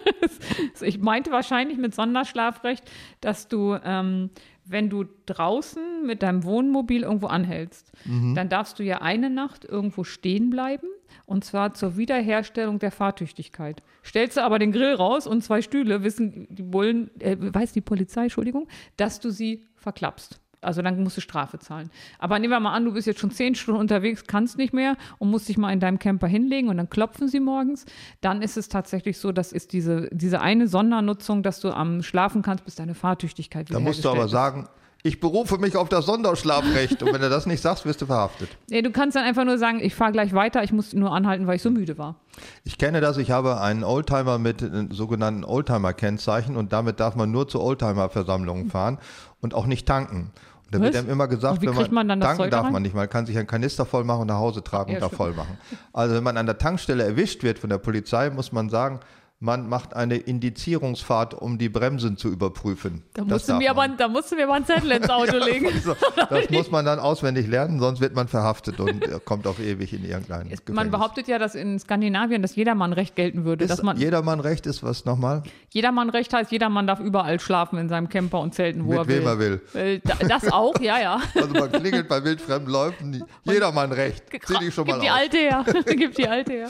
ich 0.82 1.00
meinte 1.00 1.32
wahrscheinlich 1.32 1.78
mit 1.78 1.94
Sonderschlafrecht, 1.94 2.84
dass 3.22 3.48
du, 3.48 3.78
ähm, 3.84 4.32
wenn 4.66 4.90
du 4.90 5.06
draußen 5.28 6.06
mit 6.06 6.24
deinem 6.24 6.44
Wohnmobil 6.44 7.04
irgendwo 7.04 7.28
anhältst, 7.28 7.92
dann 8.34 8.50
darfst 8.50 8.80
du 8.80 8.84
ja 8.84 9.02
eine 9.02 9.30
Nacht 9.30 9.64
irgendwo 9.64 10.04
stehen 10.04 10.50
bleiben. 10.50 10.88
Und 11.26 11.46
zwar 11.46 11.74
zur 11.74 11.98
Wiederherstellung 11.98 12.80
der 12.80 12.92
Fahrtüchtigkeit. 12.92 13.82
Stellst 14.04 14.38
du 14.38 14.44
aber 14.44 14.60
den 14.60 14.72
Grill 14.72 14.94
raus 14.94 15.28
und 15.28 15.44
zwei 15.44 15.62
Stühle, 15.62 16.04
wissen 16.04 16.48
die 16.50 16.64
Bullen, 16.64 17.10
äh, 17.20 17.38
weiß 17.40 17.74
die 17.74 17.82
Polizei, 17.82 18.24
Entschuldigung, 18.24 18.68
dass 18.98 19.20
du 19.20 19.30
sie 19.30 19.68
verklappst. 19.76 20.40
Also 20.66 20.82
dann 20.82 21.02
musst 21.02 21.18
du 21.18 21.22
Strafe 21.22 21.60
zahlen. 21.60 21.90
Aber 22.20 22.40
nehmen 22.40 22.52
wir 22.52 22.60
mal 22.60 22.74
an, 22.74 22.86
du 22.86 22.94
bist 22.94 23.08
jetzt 23.08 23.20
schon 23.20 23.32
zehn 23.32 23.56
Stunden 23.56 23.80
unterwegs, 23.80 24.26
kannst 24.26 24.58
nicht 24.58 24.74
mehr 24.74 24.98
und 25.20 25.30
musst 25.30 25.48
dich 25.48 25.58
mal 25.58 25.72
in 25.72 25.80
deinem 25.80 26.00
Camper 26.00 26.28
hinlegen 26.28 26.70
und 26.70 26.78
dann 26.78 26.90
klopfen 26.90 27.28
sie 27.28 27.40
morgens. 27.40 27.86
Dann 28.22 28.42
ist 28.42 28.58
es 28.58 28.68
tatsächlich 28.68 29.20
so, 29.20 29.32
das 29.32 29.52
ist 29.52 29.74
diese, 29.74 30.10
diese 30.12 30.42
eine 30.42 30.68
Sondernutzung, 30.68 31.44
dass 31.44 31.60
du 31.60 31.72
am 31.72 32.02
Schlafen 32.04 32.42
kannst, 32.42 32.66
bis 32.66 32.76
deine 32.76 32.96
Fahrtüchtigkeit 32.96 33.70
Da 33.72 33.80
musst 33.80 34.04
du 34.04 34.10
aber 34.10 34.28
wiederhergestellt 34.28 34.32
sagen, 34.32 34.70
ich 35.06 35.20
berufe 35.20 35.60
mich 35.60 35.78
auf 35.78 35.88
das 35.88 36.08
Sonderschlafrecht. 36.08 37.04
Und 37.04 37.14
wenn 37.14 37.22
du 37.22 37.30
das 37.30 37.46
nicht 37.46 37.62
sagst, 37.62 37.86
wirst 37.86 38.02
du 38.02 38.08
verhaftet. 38.08 38.50
Nee, 38.72 38.82
du 38.82 38.90
kannst 38.90 39.16
dann 39.16 39.24
einfach 39.24 39.46
nur 39.46 39.60
sagen, 39.60 39.80
ich 39.80 39.94
fahre 39.94 40.12
gleich 40.12 40.34
weiter, 40.34 40.64
ich 40.64 40.74
muss 40.74 40.94
nur 40.94 41.12
anhalten, 41.12 41.46
weil 41.46 41.58
ich 41.58 41.62
so 41.62 41.70
müde 41.70 42.00
war. 42.00 42.16
Ich 42.64 42.80
kenne 42.80 43.02
das, 43.02 43.18
ich 43.18 43.30
habe 43.30 43.62
einen 43.62 43.84
Oldtimer 43.84 44.40
mit 44.40 44.64
äh, 44.64 44.88
sogenannten 44.90 45.44
Oldtimer-Kennzeichen 45.44 46.56
und 46.56 46.74
damit 46.74 47.00
darf 47.00 47.16
man 47.16 47.30
nur 47.30 47.48
zu 47.48 47.62
Oldtimer-Versammlungen 47.62 48.72
fahren 48.72 48.98
und 49.42 49.54
auch 49.54 49.68
nicht 49.68 49.88
tanken. 49.88 50.32
Und 50.66 50.74
da 50.74 50.82
wird 50.82 50.96
einem 50.96 51.12
immer 51.12 51.28
gesagt, 51.28 51.62
wenn 51.62 51.72
kriegt 51.76 51.92
man, 51.92 52.08
man 52.08 52.08
dann 52.08 52.20
das 52.22 52.30
tanken 52.30 52.42
Zeug 52.46 52.50
da 52.52 52.58
darf 52.58 52.66
rein? 52.66 52.74
man 52.74 52.82
nicht, 52.82 52.96
man 52.96 53.08
kann 53.08 53.28
sich 53.28 53.38
einen 53.38 53.46
Kanister 53.46 53.86
voll 53.86 54.04
machen 54.06 54.22
und 54.22 54.28
nach 54.28 54.40
Hause 54.40 54.64
tragen 54.64 54.90
Ja, 54.90 54.98
und 54.98 55.02
da 55.04 55.08
stimmt. 55.08 55.18
voll 55.18 55.34
machen. 55.34 55.60
Also 55.94 56.16
wenn 56.16 56.24
man 56.24 56.36
an 56.36 56.48
der 56.48 56.58
Tankstelle 56.58 57.04
erwischt 57.04 57.44
wird 57.44 57.60
von 57.60 57.70
der 57.70 57.78
Polizei, 57.78 58.32
muss 58.32 58.52
man 58.52 58.70
sagen, 58.70 59.00
man 59.46 59.70
macht 59.70 59.96
eine 59.96 60.18
Indizierungsfahrt, 60.18 61.34
um 61.36 61.58
die 61.58 61.70
Bremsen 61.70 62.18
zu 62.18 62.30
überprüfen. 62.30 63.04
Da 63.14 63.24
musst, 63.24 63.48
du 63.48 63.54
mir 63.56 63.70
aber, 63.72 63.88
man. 63.88 63.98
da 63.98 64.08
musst 64.08 64.32
du 64.32 64.36
mir 64.36 64.44
aber 64.46 64.56
einen 64.56 64.66
Zettel 64.66 64.92
ins 64.92 65.10
Auto 65.10 65.38
legen. 65.46 65.70
So, 65.86 65.96
das 66.30 66.50
muss 66.50 66.72
man 66.72 66.84
dann 66.86 66.98
auswendig 67.00 67.48
lernen, 67.48 67.80
sonst 67.80 68.02
wird 68.02 68.16
man 68.16 68.28
verhaftet 68.28 68.80
und 68.80 69.04
äh, 69.06 69.20
kommt 69.24 69.46
auf 69.46 69.60
ewig 69.60 69.94
in 69.94 70.04
irgendein 70.04 70.48
Man 70.48 70.50
Gefängnis. 70.50 70.92
behauptet 70.92 71.28
ja, 71.28 71.38
dass 71.38 71.54
in 71.54 71.78
Skandinavien 71.80 72.42
das 72.42 72.56
Jedermannrecht 72.56 73.16
gelten 73.16 73.46
würde. 73.46 73.68
dass 73.68 73.78
Ist 73.80 73.84
man, 73.84 73.98
jedermann 73.98 74.40
recht 74.40 74.66
ist 74.66 74.82
was 74.84 75.06
nochmal? 75.06 75.44
Jedermannrecht 75.72 76.34
heißt, 76.34 76.52
jedermann 76.52 76.88
darf 76.88 77.00
überall 77.00 77.40
schlafen 77.40 77.78
in 77.78 77.88
seinem 77.88 78.10
Camper 78.10 78.40
und 78.40 78.56
zelten, 78.56 78.86
wo 78.86 78.90
Mit 78.92 78.98
er 79.00 79.08
wem 79.08 79.24
will. 79.24 79.28
er 79.28 79.40
will. 79.40 79.62
Äh, 79.96 80.00
da- 80.04 80.16
Das 80.28 80.52
auch, 80.52 80.80
ja, 80.80 81.00
ja. 81.00 81.22
Also 81.36 81.50
man 81.50 81.72
klingelt 81.72 82.08
bei 82.08 82.24
wildfremden 82.24 82.72
Leuten, 82.72 83.24
jedermann 83.44 83.92
recht. 83.92 84.24
Zieh 84.46 84.58
dich 84.58 84.74
schon 84.74 84.88
mal 84.88 84.94
Gib 84.94 85.04
die 85.04 85.10
aus. 85.12 85.18
alte 85.20 85.38
her. 85.38 85.66
Gib 85.86 86.16
die 86.16 86.28
alte 86.28 86.52
her. 86.54 86.70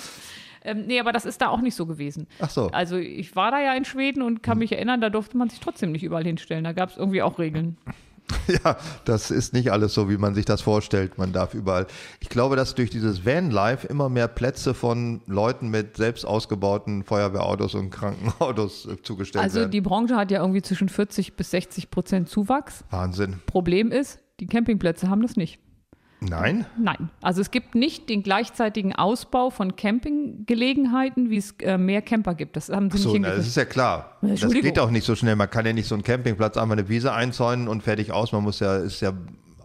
Ähm, 0.66 0.86
nee, 0.88 1.00
aber 1.00 1.12
das 1.12 1.26
ist 1.26 1.42
da 1.42 1.48
auch 1.50 1.62
nicht 1.62 1.76
so 1.76 1.86
gewesen. 1.86 2.28
Ach 2.40 2.50
so. 2.50 2.68
Also 2.72 2.98
ich 2.98 3.36
war 3.36 3.52
da 3.52 3.62
ja 3.62 3.74
in 3.76 3.86
Schweden 3.86 4.22
und 4.22 4.44
kann 4.44 4.58
mich 4.58 4.72
erinnern, 4.72 5.00
da 5.02 5.10
durfte 5.10 5.38
man 5.38 5.50
sich 5.50 5.60
trotzdem 5.60 5.92
nicht 5.92 6.04
überall 6.04 6.24
hinstellen. 6.24 6.64
Da 6.64 6.74
gab 6.74 6.90
es 6.90 6.98
irgendwie 6.98 7.22
auch 7.22 7.40
Regeln. 7.40 7.78
Ja, 8.48 8.78
das 9.06 9.30
ist 9.30 9.54
nicht 9.54 9.72
alles 9.72 9.94
so, 9.94 10.10
wie 10.10 10.18
man 10.18 10.34
sich 10.34 10.46
das 10.46 10.62
vorstellt. 10.62 11.20
Man 11.20 11.32
darf 11.32 11.54
überall. 11.54 11.86
Ich 12.20 12.30
glaube, 12.30 12.56
dass 12.56 12.74
durch 12.74 12.90
dieses 12.90 13.24
Vanlife 13.24 13.86
immer 13.86 14.10
mehr 14.10 14.28
Plätze 14.28 14.74
von 14.74 15.22
Leuten 15.28 15.70
mit 15.70 15.98
selbst 15.98 16.26
ausgebauten 16.26 17.04
Feuerwehrautos 17.04 17.76
und 17.76 17.92
Krankenautos 17.92 18.88
äh, 18.88 19.02
zugestellt 19.04 19.44
Also 19.44 19.60
werden. 19.60 19.72
die 19.72 19.82
Branche 19.82 20.16
hat 20.16 20.32
ja 20.32 20.42
irgendwie 20.42 20.64
zwischen 20.64 20.90
40 20.90 21.36
bis 21.36 21.52
60 21.52 21.92
Prozent 21.92 22.28
Zuwachs. 22.28 22.84
Wahnsinn. 22.90 23.42
Problem 23.46 23.92
ist, 23.92 24.18
die 24.40 24.48
Campingplätze 24.48 25.08
haben 25.08 25.22
das 25.22 25.36
nicht. 25.36 25.60
Nein? 26.26 26.66
Nein, 26.78 27.10
also 27.22 27.42
es 27.42 27.52
gibt 27.52 27.76
nicht 27.76 28.10
den 28.10 28.24
gleichzeitigen 28.24 28.94
Ausbau 28.94 29.50
von 29.50 29.76
Campinggelegenheiten, 29.76 31.30
wie 31.30 31.38
es 31.38 31.56
äh, 31.62 31.78
mehr 31.78 32.02
Camper 32.02 32.36
gibt. 32.36 32.56
Das 32.56 32.70
haben 32.70 32.90
sie 32.92 32.98
So, 32.98 33.14
nicht 33.14 33.22
na, 33.22 33.36
das 33.36 33.48
ist 33.48 33.58
ja 33.58 33.66
klar. 33.66 34.18
Das 34.22 34.50
geht 34.52 34.80
auch 34.80 34.92
nicht 34.92 35.06
so 35.06 35.16
schnell. 35.16 35.36
Man 35.36 35.50
kann 35.50 35.66
ja 35.66 35.74
nicht 35.74 35.88
so 35.88 35.96
einen 35.96 36.04
Campingplatz 36.04 36.58
einfach 36.58 36.74
eine 36.74 36.90
Wiese 36.90 37.14
einzäunen 37.14 37.68
und 37.68 37.84
fertig 37.84 38.12
aus. 38.12 38.32
Man 38.32 38.44
muss 38.44 38.60
ja, 38.60 38.78
ist 38.78 39.02
ja 39.02 39.14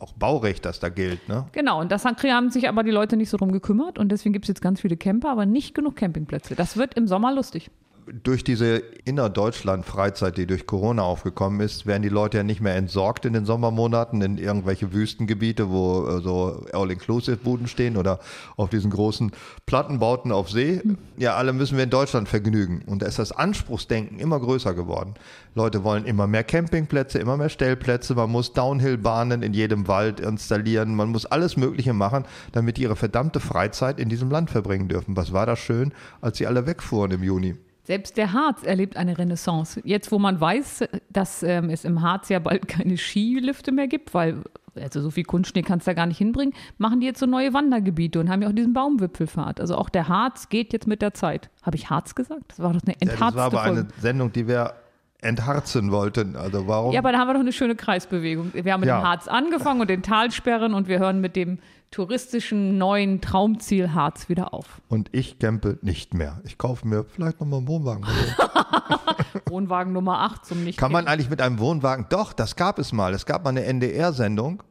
auch 0.01 0.13
Baurecht, 0.15 0.65
das 0.65 0.81
da 0.81 0.89
gilt, 0.89 1.29
ne? 1.29 1.47
Genau, 1.53 1.81
und 1.81 1.93
das 1.93 2.05
haben 2.05 2.51
sich 2.51 2.69
aber 2.69 2.83
die 2.83 2.91
Leute 2.91 3.17
nicht 3.17 3.29
so 3.29 3.37
drum 3.37 3.53
gekümmert 3.53 3.99
und 3.99 4.11
deswegen 4.11 4.33
gibt 4.33 4.47
es 4.47 4.49
jetzt 4.49 4.63
ganz 4.63 4.81
viele 4.81 4.97
Camper, 4.97 5.31
aber 5.31 5.47
nicht 5.47 5.75
genug 5.75 5.97
Campingplätze. 5.97 6.55
Das 6.55 6.77
wird 6.77 6.95
im 6.95 7.07
Sommer 7.07 7.35
lustig. 7.35 7.71
Durch 8.13 8.45
diese 8.45 8.83
Innerdeutschland-Freizeit, 9.05 10.37
die 10.37 10.47
durch 10.47 10.67
Corona 10.67 11.03
aufgekommen 11.03 11.61
ist, 11.61 11.87
werden 11.87 12.03
die 12.03 12.09
Leute 12.09 12.39
ja 12.39 12.43
nicht 12.43 12.61
mehr 12.61 12.75
entsorgt 12.75 13.25
in 13.25 13.33
den 13.33 13.45
Sommermonaten 13.45 14.21
in 14.23 14.39
irgendwelche 14.39 14.93
Wüstengebiete, 14.93 15.71
wo 15.71 16.07
äh, 16.07 16.21
so 16.21 16.65
All-Inclusive-Buden 16.73 17.69
stehen 17.69 17.97
oder 17.97 18.21
auf 18.57 18.71
diesen 18.71 18.91
großen 18.91 19.33
Plattenbauten 19.67 20.33
auf 20.33 20.51
See. 20.51 20.81
Ja, 21.17 21.37
alle 21.37 21.53
müssen 21.53 21.77
wir 21.77 21.85
in 21.85 21.91
Deutschland 21.91 22.29
vergnügen. 22.29 22.83
Und 22.87 23.03
da 23.03 23.07
ist 23.07 23.19
das 23.19 23.33
Anspruchsdenken 23.33 24.19
immer 24.19 24.41
größer 24.41 24.75
geworden. 24.75 25.15
Leute 25.55 25.85
wollen 25.85 26.05
immer 26.05 26.27
mehr 26.27 26.45
Campingplätze, 26.45 27.19
immer 27.19 27.37
mehr 27.37 27.49
Stellplätze. 27.49 28.15
Man 28.15 28.31
muss 28.31 28.53
Downhill-Bahnen 28.53 29.43
in 29.43 29.55
jedem 29.55 29.89
Wald 29.89 30.21
installieren. 30.21 30.95
Man 30.95 31.11
muss 31.11 31.27
alles 31.27 31.57
Mögliche 31.57 31.93
machen, 31.93 32.25
damit 32.53 32.77
die 32.77 32.83
ihre 32.83 32.97
verdammte 32.97 33.41
Freizeit 33.41 33.99
in 33.99 34.09
diesem 34.09 34.31
Land 34.31 34.51
verbringen 34.51 34.89
dürfen. 34.89 35.17
Was 35.17 35.33
war 35.33 35.47
das 35.47 35.59
schön, 35.59 35.93
als 36.21 36.39
sie 36.39 36.47
alle 36.47 36.67
wegfuhren 36.67 37.11
im 37.13 37.23
Juni? 37.23 37.57
Selbst 37.91 38.17
der 38.17 38.33
Harz 38.33 38.63
erlebt 38.63 38.97
eine 38.97 39.19
Renaissance. 39.19 39.81
Jetzt, 39.83 40.13
wo 40.13 40.21
man 40.21 40.41
weiß, 40.41 40.85
dass 41.09 41.43
ähm, 41.43 41.71
es 41.71 41.85
im 41.85 42.03
Harz 42.03 42.29
ja 42.29 42.39
bald 42.39 42.69
keine 42.69 42.97
Skilifte 42.97 43.73
mehr 43.73 43.89
gibt, 43.89 44.15
weil 44.15 44.45
also 44.77 45.01
so 45.01 45.11
viel 45.11 45.25
Kunstschnee 45.25 45.63
kannst 45.63 45.89
du 45.89 45.91
da 45.91 45.95
gar 45.95 46.07
nicht 46.07 46.19
hinbringen, 46.19 46.55
machen 46.79 47.01
die 47.01 47.07
jetzt 47.07 47.19
so 47.19 47.27
neue 47.27 47.53
Wandergebiete 47.53 48.21
und 48.21 48.31
haben 48.31 48.43
ja 48.43 48.49
auch 48.49 48.53
diesen 48.53 48.75
Baumwipfelfahrt. 48.75 49.61
Also 49.61 49.75
auch 49.75 49.89
der 49.89 50.07
Harz 50.07 50.49
geht 50.51 50.73
jetzt 50.73 50.87
mit 50.87 51.03
der 51.03 51.15
Zeit. 51.15 51.51
Habe 51.65 51.77
ich 51.77 51.91
Harz 51.91 52.15
gesagt? 52.15 52.45
Das 52.47 52.61
war 52.61 52.73
doch 52.73 52.81
eine 52.85 52.93
Ja, 52.93 52.99
das 53.01 53.11
entharzte 53.15 53.39
war 53.39 53.47
aber 53.47 53.59
Folge. 53.65 53.81
eine 53.81 53.89
Sendung, 54.01 54.31
die 54.33 54.47
wir 54.47 54.75
entharzen 55.21 55.91
wollten. 55.91 56.37
Also 56.37 56.69
warum? 56.69 56.93
Ja, 56.93 57.01
aber 57.01 57.11
da 57.11 57.19
haben 57.19 57.29
wir 57.29 57.35
doch 57.35 57.41
eine 57.41 57.53
schöne 57.53 57.75
Kreisbewegung. 57.75 58.53
Wir 58.55 58.73
haben 58.73 58.81
mit 58.81 58.89
Ja. 58.89 59.01
dem 59.01 59.07
Harz 59.09 59.27
angefangen 59.27 59.81
und 59.81 59.91
den 59.91 60.03
Talsperren 60.03 60.75
und 60.75 60.87
wir 60.87 61.01
hören 61.01 61.21
mit 61.21 61.35
dem 61.35 61.59
touristischen 61.91 62.79
neuen 62.79 63.21
Traumziel 63.21 63.93
Harz 63.93 64.29
wieder 64.29 64.55
auf. 64.55 64.81
Und 64.89 65.09
ich 65.13 65.39
campe 65.39 65.79
nicht 65.83 66.15
mehr. 66.15 66.41
Ich 66.45 66.57
kaufe 66.57 66.87
mir 66.87 67.05
vielleicht 67.05 67.41
nochmal 67.41 67.59
einen 67.59 67.69
Wohnwagen. 67.69 68.05
Wohnwagen 69.47 69.93
Nummer 69.93 70.21
8 70.21 70.47
zum 70.47 70.65
nicht 70.65 70.79
Kann 70.79 70.93
man 70.93 71.07
eigentlich 71.07 71.31
mit 71.31 71.41
einem 71.41 71.59
Wohnwagen? 71.59 72.07
Doch, 72.09 72.33
das 72.33 72.55
gab 72.57 72.79
es 72.79 72.93
mal. 72.93 73.13
Es 73.15 73.27
gab 73.27 73.43
mal 73.45 73.51
eine 73.51 73.65
NDR-Sendung. 73.65 74.63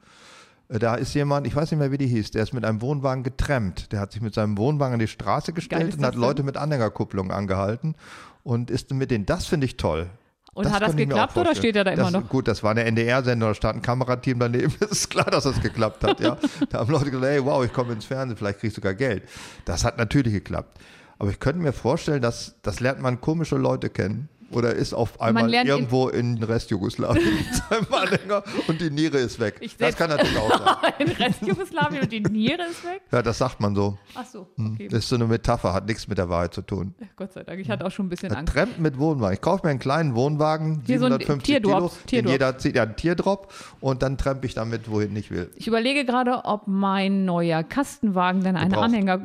Äh, 0.69 0.79
Da 0.79 0.95
ist 0.95 1.13
jemand, 1.13 1.45
ich 1.45 1.55
weiß 1.55 1.71
nicht 1.71 1.79
mehr, 1.79 1.91
wie 1.91 1.97
die 1.97 2.07
hieß, 2.07 2.31
der 2.31 2.43
ist 2.43 2.53
mit 2.53 2.63
einem 2.63 2.81
Wohnwagen 2.81 3.23
getrennt. 3.23 3.91
Der 3.91 3.99
hat 3.99 4.13
sich 4.13 4.21
mit 4.21 4.33
seinem 4.33 4.57
Wohnwagen 4.57 4.93
an 4.93 4.99
die 4.99 5.07
Straße 5.07 5.51
gestellt 5.51 5.97
und 5.97 6.05
hat? 6.05 6.15
Leute 6.15 6.43
mit 6.43 6.55
Anhängerkupplung 6.55 7.31
angehalten 7.31 7.95
und 8.43 8.71
ist 8.71 8.93
mit 8.93 9.11
denen, 9.11 9.25
das 9.25 9.45
finde 9.45 9.65
ich 9.65 9.75
toll. 9.75 10.09
Und 10.53 10.71
hat 10.71 10.81
das 10.81 10.89
ich 10.89 10.95
mir 10.95 11.03
auch 11.03 11.07
geklappt 11.09 11.37
oder 11.37 11.55
steht 11.55 11.75
er 11.75 11.83
da 11.83 11.91
immer 11.91 12.03
das, 12.03 12.11
noch? 12.11 12.29
Gut, 12.29 12.47
das 12.47 12.63
war 12.63 12.71
eine 12.71 12.83
NDR-Sendung, 12.83 13.49
da 13.49 13.55
stand 13.55 13.77
ein 13.77 13.81
Kamerateam 13.81 14.39
daneben. 14.39 14.73
Es 14.79 14.91
ist 14.91 15.09
klar, 15.09 15.25
dass 15.25 15.43
das 15.43 15.61
geklappt 15.61 16.03
hat. 16.03 16.19
Ja. 16.19 16.37
Da 16.69 16.79
haben 16.79 16.91
Leute 16.91 17.11
gesagt, 17.11 17.25
hey, 17.25 17.43
wow, 17.43 17.63
ich 17.63 17.71
komme 17.71 17.93
ins 17.93 18.05
Fernsehen, 18.05 18.37
vielleicht 18.37 18.59
kriegst 18.59 18.77
du 18.77 18.81
sogar 18.81 18.93
Geld. 18.93 19.23
Das 19.65 19.83
hat 19.83 19.97
natürlich 19.97 20.33
geklappt. 20.33 20.79
Aber 21.19 21.29
ich 21.29 21.39
könnte 21.39 21.61
mir 21.61 21.73
vorstellen, 21.73 22.21
dass 22.21 22.55
das 22.61 22.79
lernt 22.79 23.01
man 23.01 23.21
komische 23.21 23.57
Leute 23.57 23.89
kennen. 23.89 24.29
Oder 24.51 24.73
ist 24.75 24.93
auf 24.93 25.21
einmal 25.21 25.53
irgendwo 25.53 26.09
in 26.09 26.41
Restjugoslawien 26.41 27.23
seinem 27.69 27.87
Anhänger 27.93 28.43
und 28.67 28.81
die 28.81 28.89
Niere 28.89 29.17
ist 29.17 29.39
weg. 29.39 29.55
Ich 29.61 29.77
das 29.77 29.95
kann 29.95 30.09
natürlich 30.09 30.37
auch 30.37 30.49
sein. 30.49 30.93
In 30.99 31.11
Restjugoslawien 31.11 32.01
und 32.03 32.11
die 32.11 32.21
Niere 32.21 32.63
ist 32.69 32.83
weg? 32.83 33.01
Ja, 33.11 33.21
das 33.21 33.37
sagt 33.37 33.59
man 33.59 33.75
so. 33.75 33.97
Ach 34.15 34.25
so, 34.25 34.47
Hm. 34.55 34.73
okay. 34.73 34.87
Das 34.87 34.99
ist 34.99 35.09
so 35.09 35.15
eine 35.15 35.25
Metapher, 35.27 35.73
hat 35.73 35.85
nichts 35.87 36.07
mit 36.07 36.17
der 36.17 36.29
Wahrheit 36.29 36.53
zu 36.53 36.61
tun. 36.61 36.93
Gott 37.15 37.33
sei 37.33 37.43
Dank, 37.43 37.59
ich 37.59 37.69
hatte 37.69 37.85
auch 37.85 37.91
schon 37.91 38.07
ein 38.07 38.09
bisschen 38.09 38.31
Angst. 38.33 38.53
Trampen 38.53 38.81
mit 38.81 38.97
Wohnwagen. 38.97 39.33
Ich 39.33 39.41
kaufe 39.41 39.65
mir 39.65 39.71
einen 39.71 39.79
kleinen 39.79 40.15
Wohnwagen, 40.15 40.81
Hier 40.85 40.99
so 40.99 41.05
ein 41.05 41.11
750 41.13 41.43
Teardrops, 41.61 41.97
Kilo. 42.07 42.21
In 42.23 42.27
jeder 42.29 42.57
zieht 42.57 42.75
ja 42.75 42.83
einen 42.83 42.95
Teardrop 42.95 43.53
und 43.79 44.01
dann 44.01 44.17
trampe 44.17 44.45
ich 44.47 44.53
damit, 44.53 44.89
wohin 44.89 45.15
ich 45.15 45.31
will. 45.31 45.49
Ich 45.55 45.67
überlege 45.67 46.05
gerade, 46.05 46.45
ob 46.45 46.67
mein 46.67 47.25
neuer 47.25 47.63
Kastenwagen 47.63 48.43
dann 48.43 48.55
einen. 48.57 48.73
Anhänger. 48.73 49.19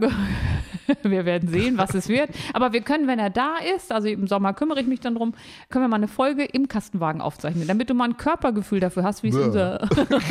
wir 1.03 1.25
werden 1.25 1.49
sehen, 1.49 1.79
was 1.79 1.95
es 1.95 2.09
wird. 2.09 2.31
Aber 2.53 2.73
wir 2.73 2.81
können, 2.83 3.07
wenn 3.07 3.19
er 3.19 3.31
da 3.31 3.57
ist, 3.77 3.93
also 3.93 4.09
im 4.09 4.27
Sommer 4.27 4.53
kümmere 4.53 4.81
ich 4.81 4.87
mich 4.87 5.01
dann 5.01 5.14
drum, 5.15 5.35
können 5.70 5.85
wir 5.85 5.89
mal 5.89 5.97
eine 5.97 6.09
Folge 6.09 6.45
im 6.45 6.69
Kastenwagen 6.69 7.20
aufzeichnen, 7.20 7.66
damit 7.66 7.91
du 7.91 7.95
mal 7.95 8.05
ein 8.05 8.16
Körpergefühl 8.16 8.81
dafür 8.81 9.05
hast, 9.05 9.23
wie 9.23 9.28
es 9.28 9.36
unser. 9.36 9.89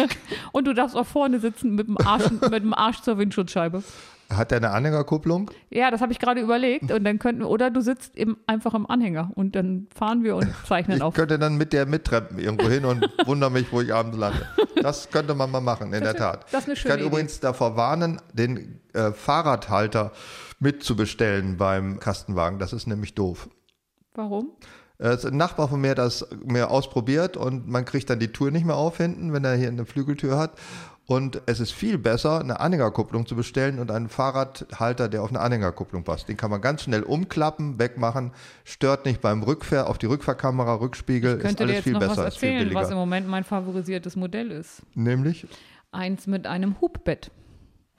Und 0.52 0.66
du 0.68 0.74
darfst 0.74 0.96
auch 0.96 1.06
vorne 1.06 1.40
sitzen 1.40 1.76
mit 1.76 1.88
dem 1.88 1.98
Arsch, 1.98 2.30
mit 2.32 2.54
dem 2.64 2.74
Arsch 2.74 3.02
zur 3.02 3.18
Windschutzscheibe. 3.18 3.84
Hat 4.30 4.52
der 4.52 4.58
eine 4.58 4.72
Anhängerkupplung? 4.72 5.52
Ja, 5.70 5.92
das 5.92 6.02
habe 6.02 6.12
ich 6.12 6.20
gerade 6.20 6.42
überlegt. 6.42 6.92
Und 6.92 7.04
dann 7.04 7.20
könnten 7.20 7.44
oder 7.44 7.70
du 7.70 7.82
sitzt 7.82 8.16
im, 8.18 8.38
einfach 8.48 8.74
im 8.74 8.90
Anhänger 8.90 9.32
und 9.36 9.56
dann 9.56 9.88
fahren 9.94 10.24
wir 10.24 10.36
und 10.36 10.48
zeichnen 10.66 10.98
Ich 10.98 11.04
auf. 11.04 11.14
könnte 11.14 11.38
dann 11.38 11.58
mit 11.58 11.74
der 11.74 11.86
mittrampen 11.86 12.40
irgendwo 12.40 12.68
hin 12.68 12.86
und 12.86 13.08
wundere 13.26 13.52
mich, 13.52 13.72
wo 13.72 13.82
ich 13.82 13.94
abends 13.94 14.18
lande. 14.18 14.48
Das 14.82 15.10
könnte 15.12 15.36
man 15.36 15.52
mal 15.52 15.62
machen, 15.62 15.94
in 15.94 16.04
der 16.04 16.16
Tat. 16.16 16.46
das 16.52 16.62
ist 16.62 16.66
eine 16.66 16.74
ich 16.74 16.80
schöne 16.80 16.96
kann 16.96 17.04
übrigens 17.06 17.40
davor 17.40 17.76
warnen, 17.76 18.22
den 18.34 18.80
äh, 18.94 19.12
Fahrradhalter 19.12 20.12
mitzubestellen 20.60 21.58
beim 21.58 22.00
Kastenwagen. 22.00 22.60
Das 22.60 22.74
ist 22.74 22.88
nämlich 22.88 23.14
doof. 23.14 23.50
Warum? 24.16 24.52
Äh, 25.00 25.18
Ein 25.26 25.38
Nachbar 25.38 25.68
von 25.68 25.82
mir 25.82 25.92
hat 25.92 25.98
das 25.98 26.28
mir 26.46 26.70
ausprobiert 26.70 27.36
und 27.38 27.68
man 27.68 27.86
kriegt 27.86 28.10
dann 28.10 28.20
die 28.20 28.30
Tour 28.32 28.52
nicht 28.52 28.66
mehr 28.66 28.76
auf 28.76 28.98
hinten, 28.98 29.34
wenn 29.34 29.44
er 29.44 29.56
hier 29.56 29.68
eine 29.70 29.86
Flügeltür 29.86 30.38
hat. 30.38 30.52
Und 31.06 31.42
es 31.48 31.60
ist 31.60 31.72
viel 31.74 31.98
besser, 31.98 32.40
eine 32.40 32.62
Anhängerkupplung 32.62 33.26
zu 33.26 33.36
bestellen 33.36 33.80
und 33.80 33.92
einen 33.92 34.08
Fahrradhalter, 34.08 35.10
der 35.10 35.22
auf 35.22 35.30
eine 35.32 35.42
Anhängerkupplung 35.42 36.06
passt. 36.06 36.30
Den 36.30 36.38
kann 36.38 36.50
man 36.50 36.62
ganz 36.62 36.84
schnell 36.84 37.04
umklappen, 37.04 37.78
wegmachen, 37.78 38.32
stört 38.64 39.04
nicht 39.06 39.20
beim 39.20 39.44
Rückfahr, 39.44 39.90
auf 39.90 39.98
die 39.98 40.06
Rückfahrkamera, 40.06 40.76
Rückspiegel, 40.76 41.32
Ich 41.32 41.38
ist 41.40 41.44
könnte 41.44 41.58
dir 41.58 41.64
alles 41.64 41.76
jetzt 41.76 41.84
viel 41.84 41.94
noch 41.94 42.00
besser, 42.00 42.12
was 42.24 42.36
ist 42.36 42.44
erzählen, 42.44 42.74
was 42.74 42.90
im. 42.90 42.96
Moment 42.96 43.28
mein 43.28 43.44
favorisiertes 43.44 44.16
Modell 44.16 44.50
ist. 44.52 44.82
Nämlich, 44.96 45.46
Eins 45.92 46.26
mit 46.26 46.48
einem 46.48 46.80
Hubbett. 46.80 47.32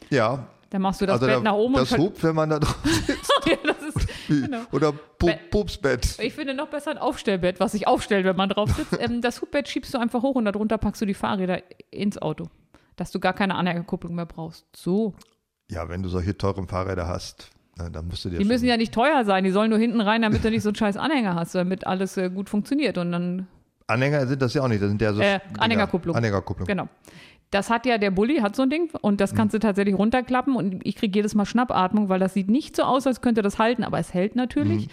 ja, 0.09 0.47
Da 0.71 0.79
machst 0.79 1.01
du 1.01 1.07
das 1.07 1.15
also 1.15 1.27
Bett 1.27 1.37
da, 1.37 1.41
nach 1.41 1.55
oben 1.55 1.75
das 1.75 1.93
und 1.93 1.99
Hupt, 1.99 2.23
wenn 2.25 2.35
man 2.35 2.51
da 2.51 2.59
drauf 2.59 2.79
sitzt. 2.85 3.33
ja, 3.47 3.57
das 3.65 3.83
ist, 3.83 4.09
genau. 4.29 4.61
Oder 4.73 4.93
Pu 4.93 5.27
Be- 5.27 5.39
Pupsbett. 5.51 6.19
Ich 6.21 6.33
finde 6.35 6.55
noch 6.55 6.69
besser 6.69 6.91
ein 6.91 6.99
Aufstellbett, 6.99 7.61
was 7.61 7.73
sich 7.73 7.87
aufstellt, 7.87 8.25
wenn 8.25 8.37
man 8.37 8.49
drauf 8.49 8.71
sitzt. 8.71 8.99
ähm, 9.01 9.21
das 9.21 9.41
Hubbett 9.41 9.69
schiebst 9.69 9.95
du 9.95 9.99
einfach 9.99 10.23
hoch 10.23 10.35
und 10.35 10.45
darunter 10.47 10.79
packst 10.79 11.01
du 11.03 11.07
die 11.07 11.15
Fahrräder 11.15 11.61
ins 11.91 12.19
Auto. 12.19 12.47
Dass 12.97 13.11
du 13.11 13.21
gar 13.21 13.33
keine 13.33 13.55
Anhängerkupplung 13.57 14.15
mehr 14.15 14.27
brauchst. 14.27 14.67
So. 14.77 15.15
Ja, 15.71 15.89
wenn 15.89 16.03
du 16.03 16.09
solche 16.09 16.37
teuren 16.37 16.69
Fahrräder 16.69 17.07
hast, 17.09 17.51
dann 17.77 18.07
musst 18.07 18.25
du 18.25 18.31
dir 18.31 18.39
Die 18.39 18.45
müssen 18.45 18.67
ja 18.67 18.77
nicht 18.77 18.93
teuer 18.95 19.25
sein, 19.25 19.43
die 19.45 19.51
sollen 19.51 19.71
nur 19.71 19.79
hinten 19.81 20.01
rein, 20.01 20.23
damit 20.23 20.45
du 20.45 20.51
nicht 20.51 20.63
so 20.63 20.69
einen 20.69 20.77
scheiß 20.77 20.97
Anhänger 20.97 21.35
hast, 21.35 21.55
damit 21.55 21.87
alles 21.87 22.17
äh, 22.17 22.31
gut 22.31 22.49
funktioniert. 22.49 22.99
Und 22.99 23.11
dann, 23.13 23.49
Anhänger 23.89 24.27
sind 24.29 24.41
das 24.43 24.55
ja 24.55 24.63
auch 24.63 24.69
nicht, 24.69 24.81
das 24.83 24.89
sind 24.91 25.03
ja 25.03 25.13
so 25.13 25.21
Äh. 25.21 25.41
Anhängerkupplung. 25.59 26.15
Anhängerkupplung. 26.15 26.67
genau. 26.67 26.89
Das 27.55 27.71
hat 27.71 27.87
ja 27.87 27.99
der 27.99 28.11
Bulli, 28.11 28.39
hat 28.39 28.57
so 28.57 28.63
ein 28.63 28.71
Ding 28.71 28.91
und 29.01 29.21
das 29.21 29.33
kannst 29.33 29.55
du 29.55 29.61
tatsächlich 29.61 29.95
runterklappen 29.95 30.57
und 30.57 30.85
ich 30.85 30.97
kriege 30.97 31.17
jedes 31.17 31.37
Mal 31.37 31.47
Schnappatmung, 31.47 32.09
weil 32.09 32.19
das 32.19 32.35
sieht 32.35 32.51
nicht 32.51 32.75
so 32.75 32.83
aus, 32.83 33.07
als 33.07 33.21
könnte 33.21 33.43
das 33.43 33.61
halten, 33.61 33.85
aber 33.85 34.01
es 34.01 34.13
hält 34.13 34.35
natürlich. 34.35 34.89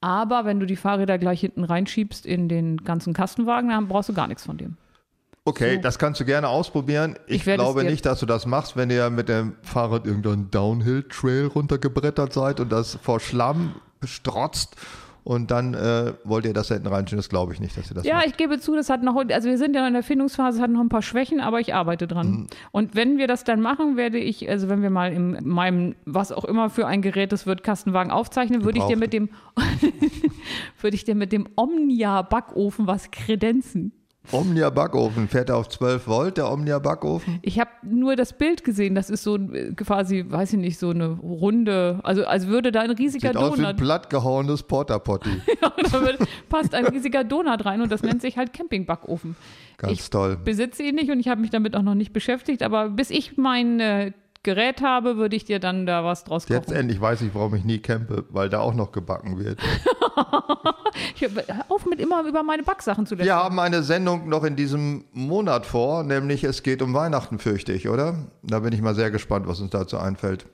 Aber 0.00 0.46
wenn 0.46 0.58
du 0.58 0.64
die 0.64 0.76
Fahrräder 0.76 1.18
gleich 1.18 1.40
hinten 1.40 1.64
reinschiebst 1.64 2.24
in 2.24 2.48
den 2.48 2.78
ganzen 2.78 3.12
Kastenwagen, 3.12 3.68
dann 3.68 3.88
brauchst 3.88 4.08
du 4.08 4.14
gar 4.14 4.26
nichts 4.26 4.46
von 4.46 4.56
dem. 4.56 4.78
Okay, 5.44 5.74
So. 5.74 5.80
das 5.82 5.98
kannst 5.98 6.18
du 6.18 6.24
gerne 6.24 6.48
ausprobieren. 6.48 7.18
Ich, 7.26 7.46
Ich 7.46 7.54
glaube 7.54 7.84
nicht, 7.84 8.06
dass 8.06 8.20
du 8.20 8.26
das 8.26 8.46
machst, 8.46 8.74
wenn 8.74 8.88
ihr 8.88 9.10
mit 9.10 9.28
dem 9.28 9.56
Fahrrad 9.60 10.06
irgendeinen 10.06 10.50
Downhill-Trail 10.50 11.48
runtergebrettert 11.48 12.32
seid 12.32 12.58
und 12.60 12.72
das 12.72 12.94
vor 13.02 13.20
Schlamm 13.20 13.74
strotzt 14.02 14.76
und 15.28 15.50
dann 15.50 15.74
äh, 15.74 16.14
wollt 16.24 16.46
ihr 16.46 16.54
das 16.54 16.68
da 16.68 16.74
hinten 16.74 16.88
reinschieben. 16.88 17.18
Das 17.18 17.28
glaube 17.28 17.52
ich 17.52 17.60
nicht, 17.60 17.76
dass 17.76 17.90
ihr 17.90 17.94
das 17.94 18.06
Ja, 18.06 18.14
macht. 18.14 18.28
ich 18.28 18.36
gebe 18.38 18.58
zu, 18.58 18.74
das 18.74 18.88
hat 18.88 19.02
noch, 19.02 19.14
also 19.14 19.50
wir 19.50 19.58
sind 19.58 19.76
ja 19.76 19.86
in 19.86 19.92
der 19.92 20.02
Findungsphase, 20.02 20.56
es 20.56 20.62
hat 20.62 20.70
noch 20.70 20.80
ein 20.80 20.88
paar 20.88 21.02
Schwächen, 21.02 21.40
aber 21.40 21.60
ich 21.60 21.74
arbeite 21.74 22.06
dran. 22.06 22.30
Mhm. 22.30 22.46
Und 22.72 22.94
wenn 22.94 23.18
wir 23.18 23.26
das 23.26 23.44
dann 23.44 23.60
machen, 23.60 23.98
werde 23.98 24.16
ich, 24.16 24.48
also 24.48 24.70
wenn 24.70 24.80
wir 24.80 24.88
mal 24.88 25.12
in 25.12 25.46
meinem, 25.46 25.96
was 26.06 26.32
auch 26.32 26.46
immer 26.46 26.70
für 26.70 26.86
ein 26.86 27.02
Gerät 27.02 27.30
es 27.34 27.44
wird, 27.44 27.62
Kastenwagen 27.62 28.10
aufzeichnen, 28.10 28.64
würde 28.64 28.78
ich 28.78 28.86
dir 28.86 28.96
mit 28.96 29.12
dem, 29.12 29.28
würde 30.80 30.94
ich 30.94 31.04
dir 31.04 31.14
mit 31.14 31.30
dem 31.30 31.46
Omnia-Backofen 31.56 32.86
was 32.86 33.10
kredenzen. 33.10 33.92
Omnia 34.32 34.70
Backofen, 34.70 35.28
fährt 35.28 35.48
er 35.48 35.56
auf 35.56 35.68
12 35.68 36.06
Volt, 36.06 36.36
der 36.36 36.50
Omnia 36.50 36.78
Backofen? 36.78 37.38
Ich 37.42 37.58
habe 37.58 37.70
nur 37.82 38.16
das 38.16 38.32
Bild 38.32 38.64
gesehen, 38.64 38.94
das 38.94 39.10
ist 39.10 39.22
so 39.22 39.36
äh, 39.36 39.72
quasi, 39.74 40.24
weiß 40.28 40.52
ich 40.52 40.58
nicht, 40.58 40.78
so 40.78 40.90
eine 40.90 41.06
runde, 41.08 42.00
also 42.02 42.24
als 42.24 42.46
würde 42.46 42.72
da 42.72 42.80
ein 42.80 42.90
riesiger 42.90 43.28
Sieht 43.28 43.36
aus 43.36 43.56
wie 43.56 43.60
ein 43.60 43.64
Donut, 43.64 43.76
plattgehauenes 43.78 44.62
Porta 44.62 44.98
Potty. 44.98 45.30
da 45.60 45.72
passt 46.48 46.74
ein 46.74 46.86
riesiger 46.86 47.24
Donut 47.24 47.64
rein 47.64 47.80
und 47.80 47.90
das 47.90 48.02
nennt 48.02 48.22
sich 48.22 48.36
halt 48.36 48.52
Campingbackofen. 48.52 49.36
Ganz 49.78 49.92
Ich 49.92 50.10
toll. 50.10 50.36
besitze 50.44 50.82
ihn 50.82 50.96
nicht 50.96 51.10
und 51.10 51.20
ich 51.20 51.28
habe 51.28 51.40
mich 51.40 51.50
damit 51.50 51.74
auch 51.76 51.82
noch 51.82 51.94
nicht 51.94 52.12
beschäftigt, 52.12 52.62
aber 52.62 52.88
bis 52.90 53.10
ich 53.10 53.36
mein 53.36 53.80
äh, 53.80 54.12
Gerät 54.42 54.82
habe, 54.82 55.16
würde 55.16 55.36
ich 55.36 55.44
dir 55.44 55.58
dann 55.58 55.86
da 55.86 56.04
was 56.04 56.24
draus 56.24 56.48
Jetzt 56.48 56.66
kochen. 56.66 56.76
endlich 56.78 57.00
weiß 57.00 57.22
ich, 57.22 57.34
warum 57.34 57.54
ich 57.54 57.64
nie 57.64 57.78
campe, 57.78 58.24
weil 58.30 58.48
da 58.48 58.60
auch 58.60 58.74
noch 58.74 58.92
gebacken 58.92 59.38
wird. 59.38 59.58
Auf 61.68 61.86
mit 61.86 62.00
immer 62.00 62.26
über 62.26 62.42
meine 62.42 62.62
Backsachen 62.62 63.06
zu 63.06 63.12
Wir 63.18 63.24
lästern. 63.24 63.38
haben 63.38 63.58
eine 63.58 63.82
Sendung 63.82 64.28
noch 64.28 64.44
in 64.44 64.56
diesem 64.56 65.04
Monat 65.12 65.66
vor, 65.66 66.02
nämlich 66.02 66.44
es 66.44 66.62
geht 66.62 66.82
um 66.82 66.94
Weihnachten, 66.94 67.38
fürchte 67.38 67.72
ich, 67.72 67.88
oder? 67.88 68.26
Da 68.42 68.60
bin 68.60 68.72
ich 68.72 68.82
mal 68.82 68.94
sehr 68.94 69.10
gespannt, 69.10 69.46
was 69.46 69.60
uns 69.60 69.70
dazu 69.70 69.98
einfällt. 69.98 70.46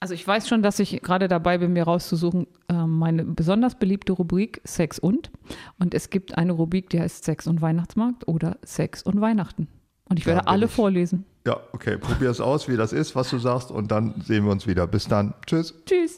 Also 0.00 0.14
ich 0.14 0.24
weiß 0.26 0.48
schon, 0.48 0.62
dass 0.62 0.78
ich 0.78 1.02
gerade 1.02 1.26
dabei 1.26 1.58
bin, 1.58 1.72
mir 1.72 1.82
rauszusuchen, 1.84 2.46
äh, 2.68 2.72
meine 2.74 3.24
besonders 3.24 3.74
beliebte 3.74 4.12
Rubrik 4.12 4.60
Sex 4.64 4.98
und. 5.00 5.30
Und 5.80 5.92
es 5.92 6.10
gibt 6.10 6.38
eine 6.38 6.52
Rubrik, 6.52 6.88
die 6.90 7.00
heißt 7.00 7.24
Sex 7.24 7.48
und 7.48 7.60
Weihnachtsmarkt 7.62 8.28
oder 8.28 8.58
Sex 8.62 9.02
und 9.02 9.20
Weihnachten. 9.20 9.66
Und 10.08 10.18
ich 10.20 10.26
werde 10.26 10.46
alle 10.46 10.66
ich. 10.66 10.70
vorlesen. 10.70 11.24
Ja, 11.48 11.58
okay, 11.72 11.96
probier 11.96 12.28
es 12.28 12.42
aus, 12.42 12.68
wie 12.68 12.76
das 12.76 12.92
ist, 12.92 13.16
was 13.16 13.30
du 13.30 13.38
sagst, 13.38 13.70
und 13.70 13.90
dann 13.90 14.12
sehen 14.22 14.44
wir 14.44 14.52
uns 14.52 14.66
wieder. 14.66 14.86
Bis 14.86 15.08
dann. 15.08 15.32
Tschüss. 15.46 15.72
Tschüss. 15.86 16.16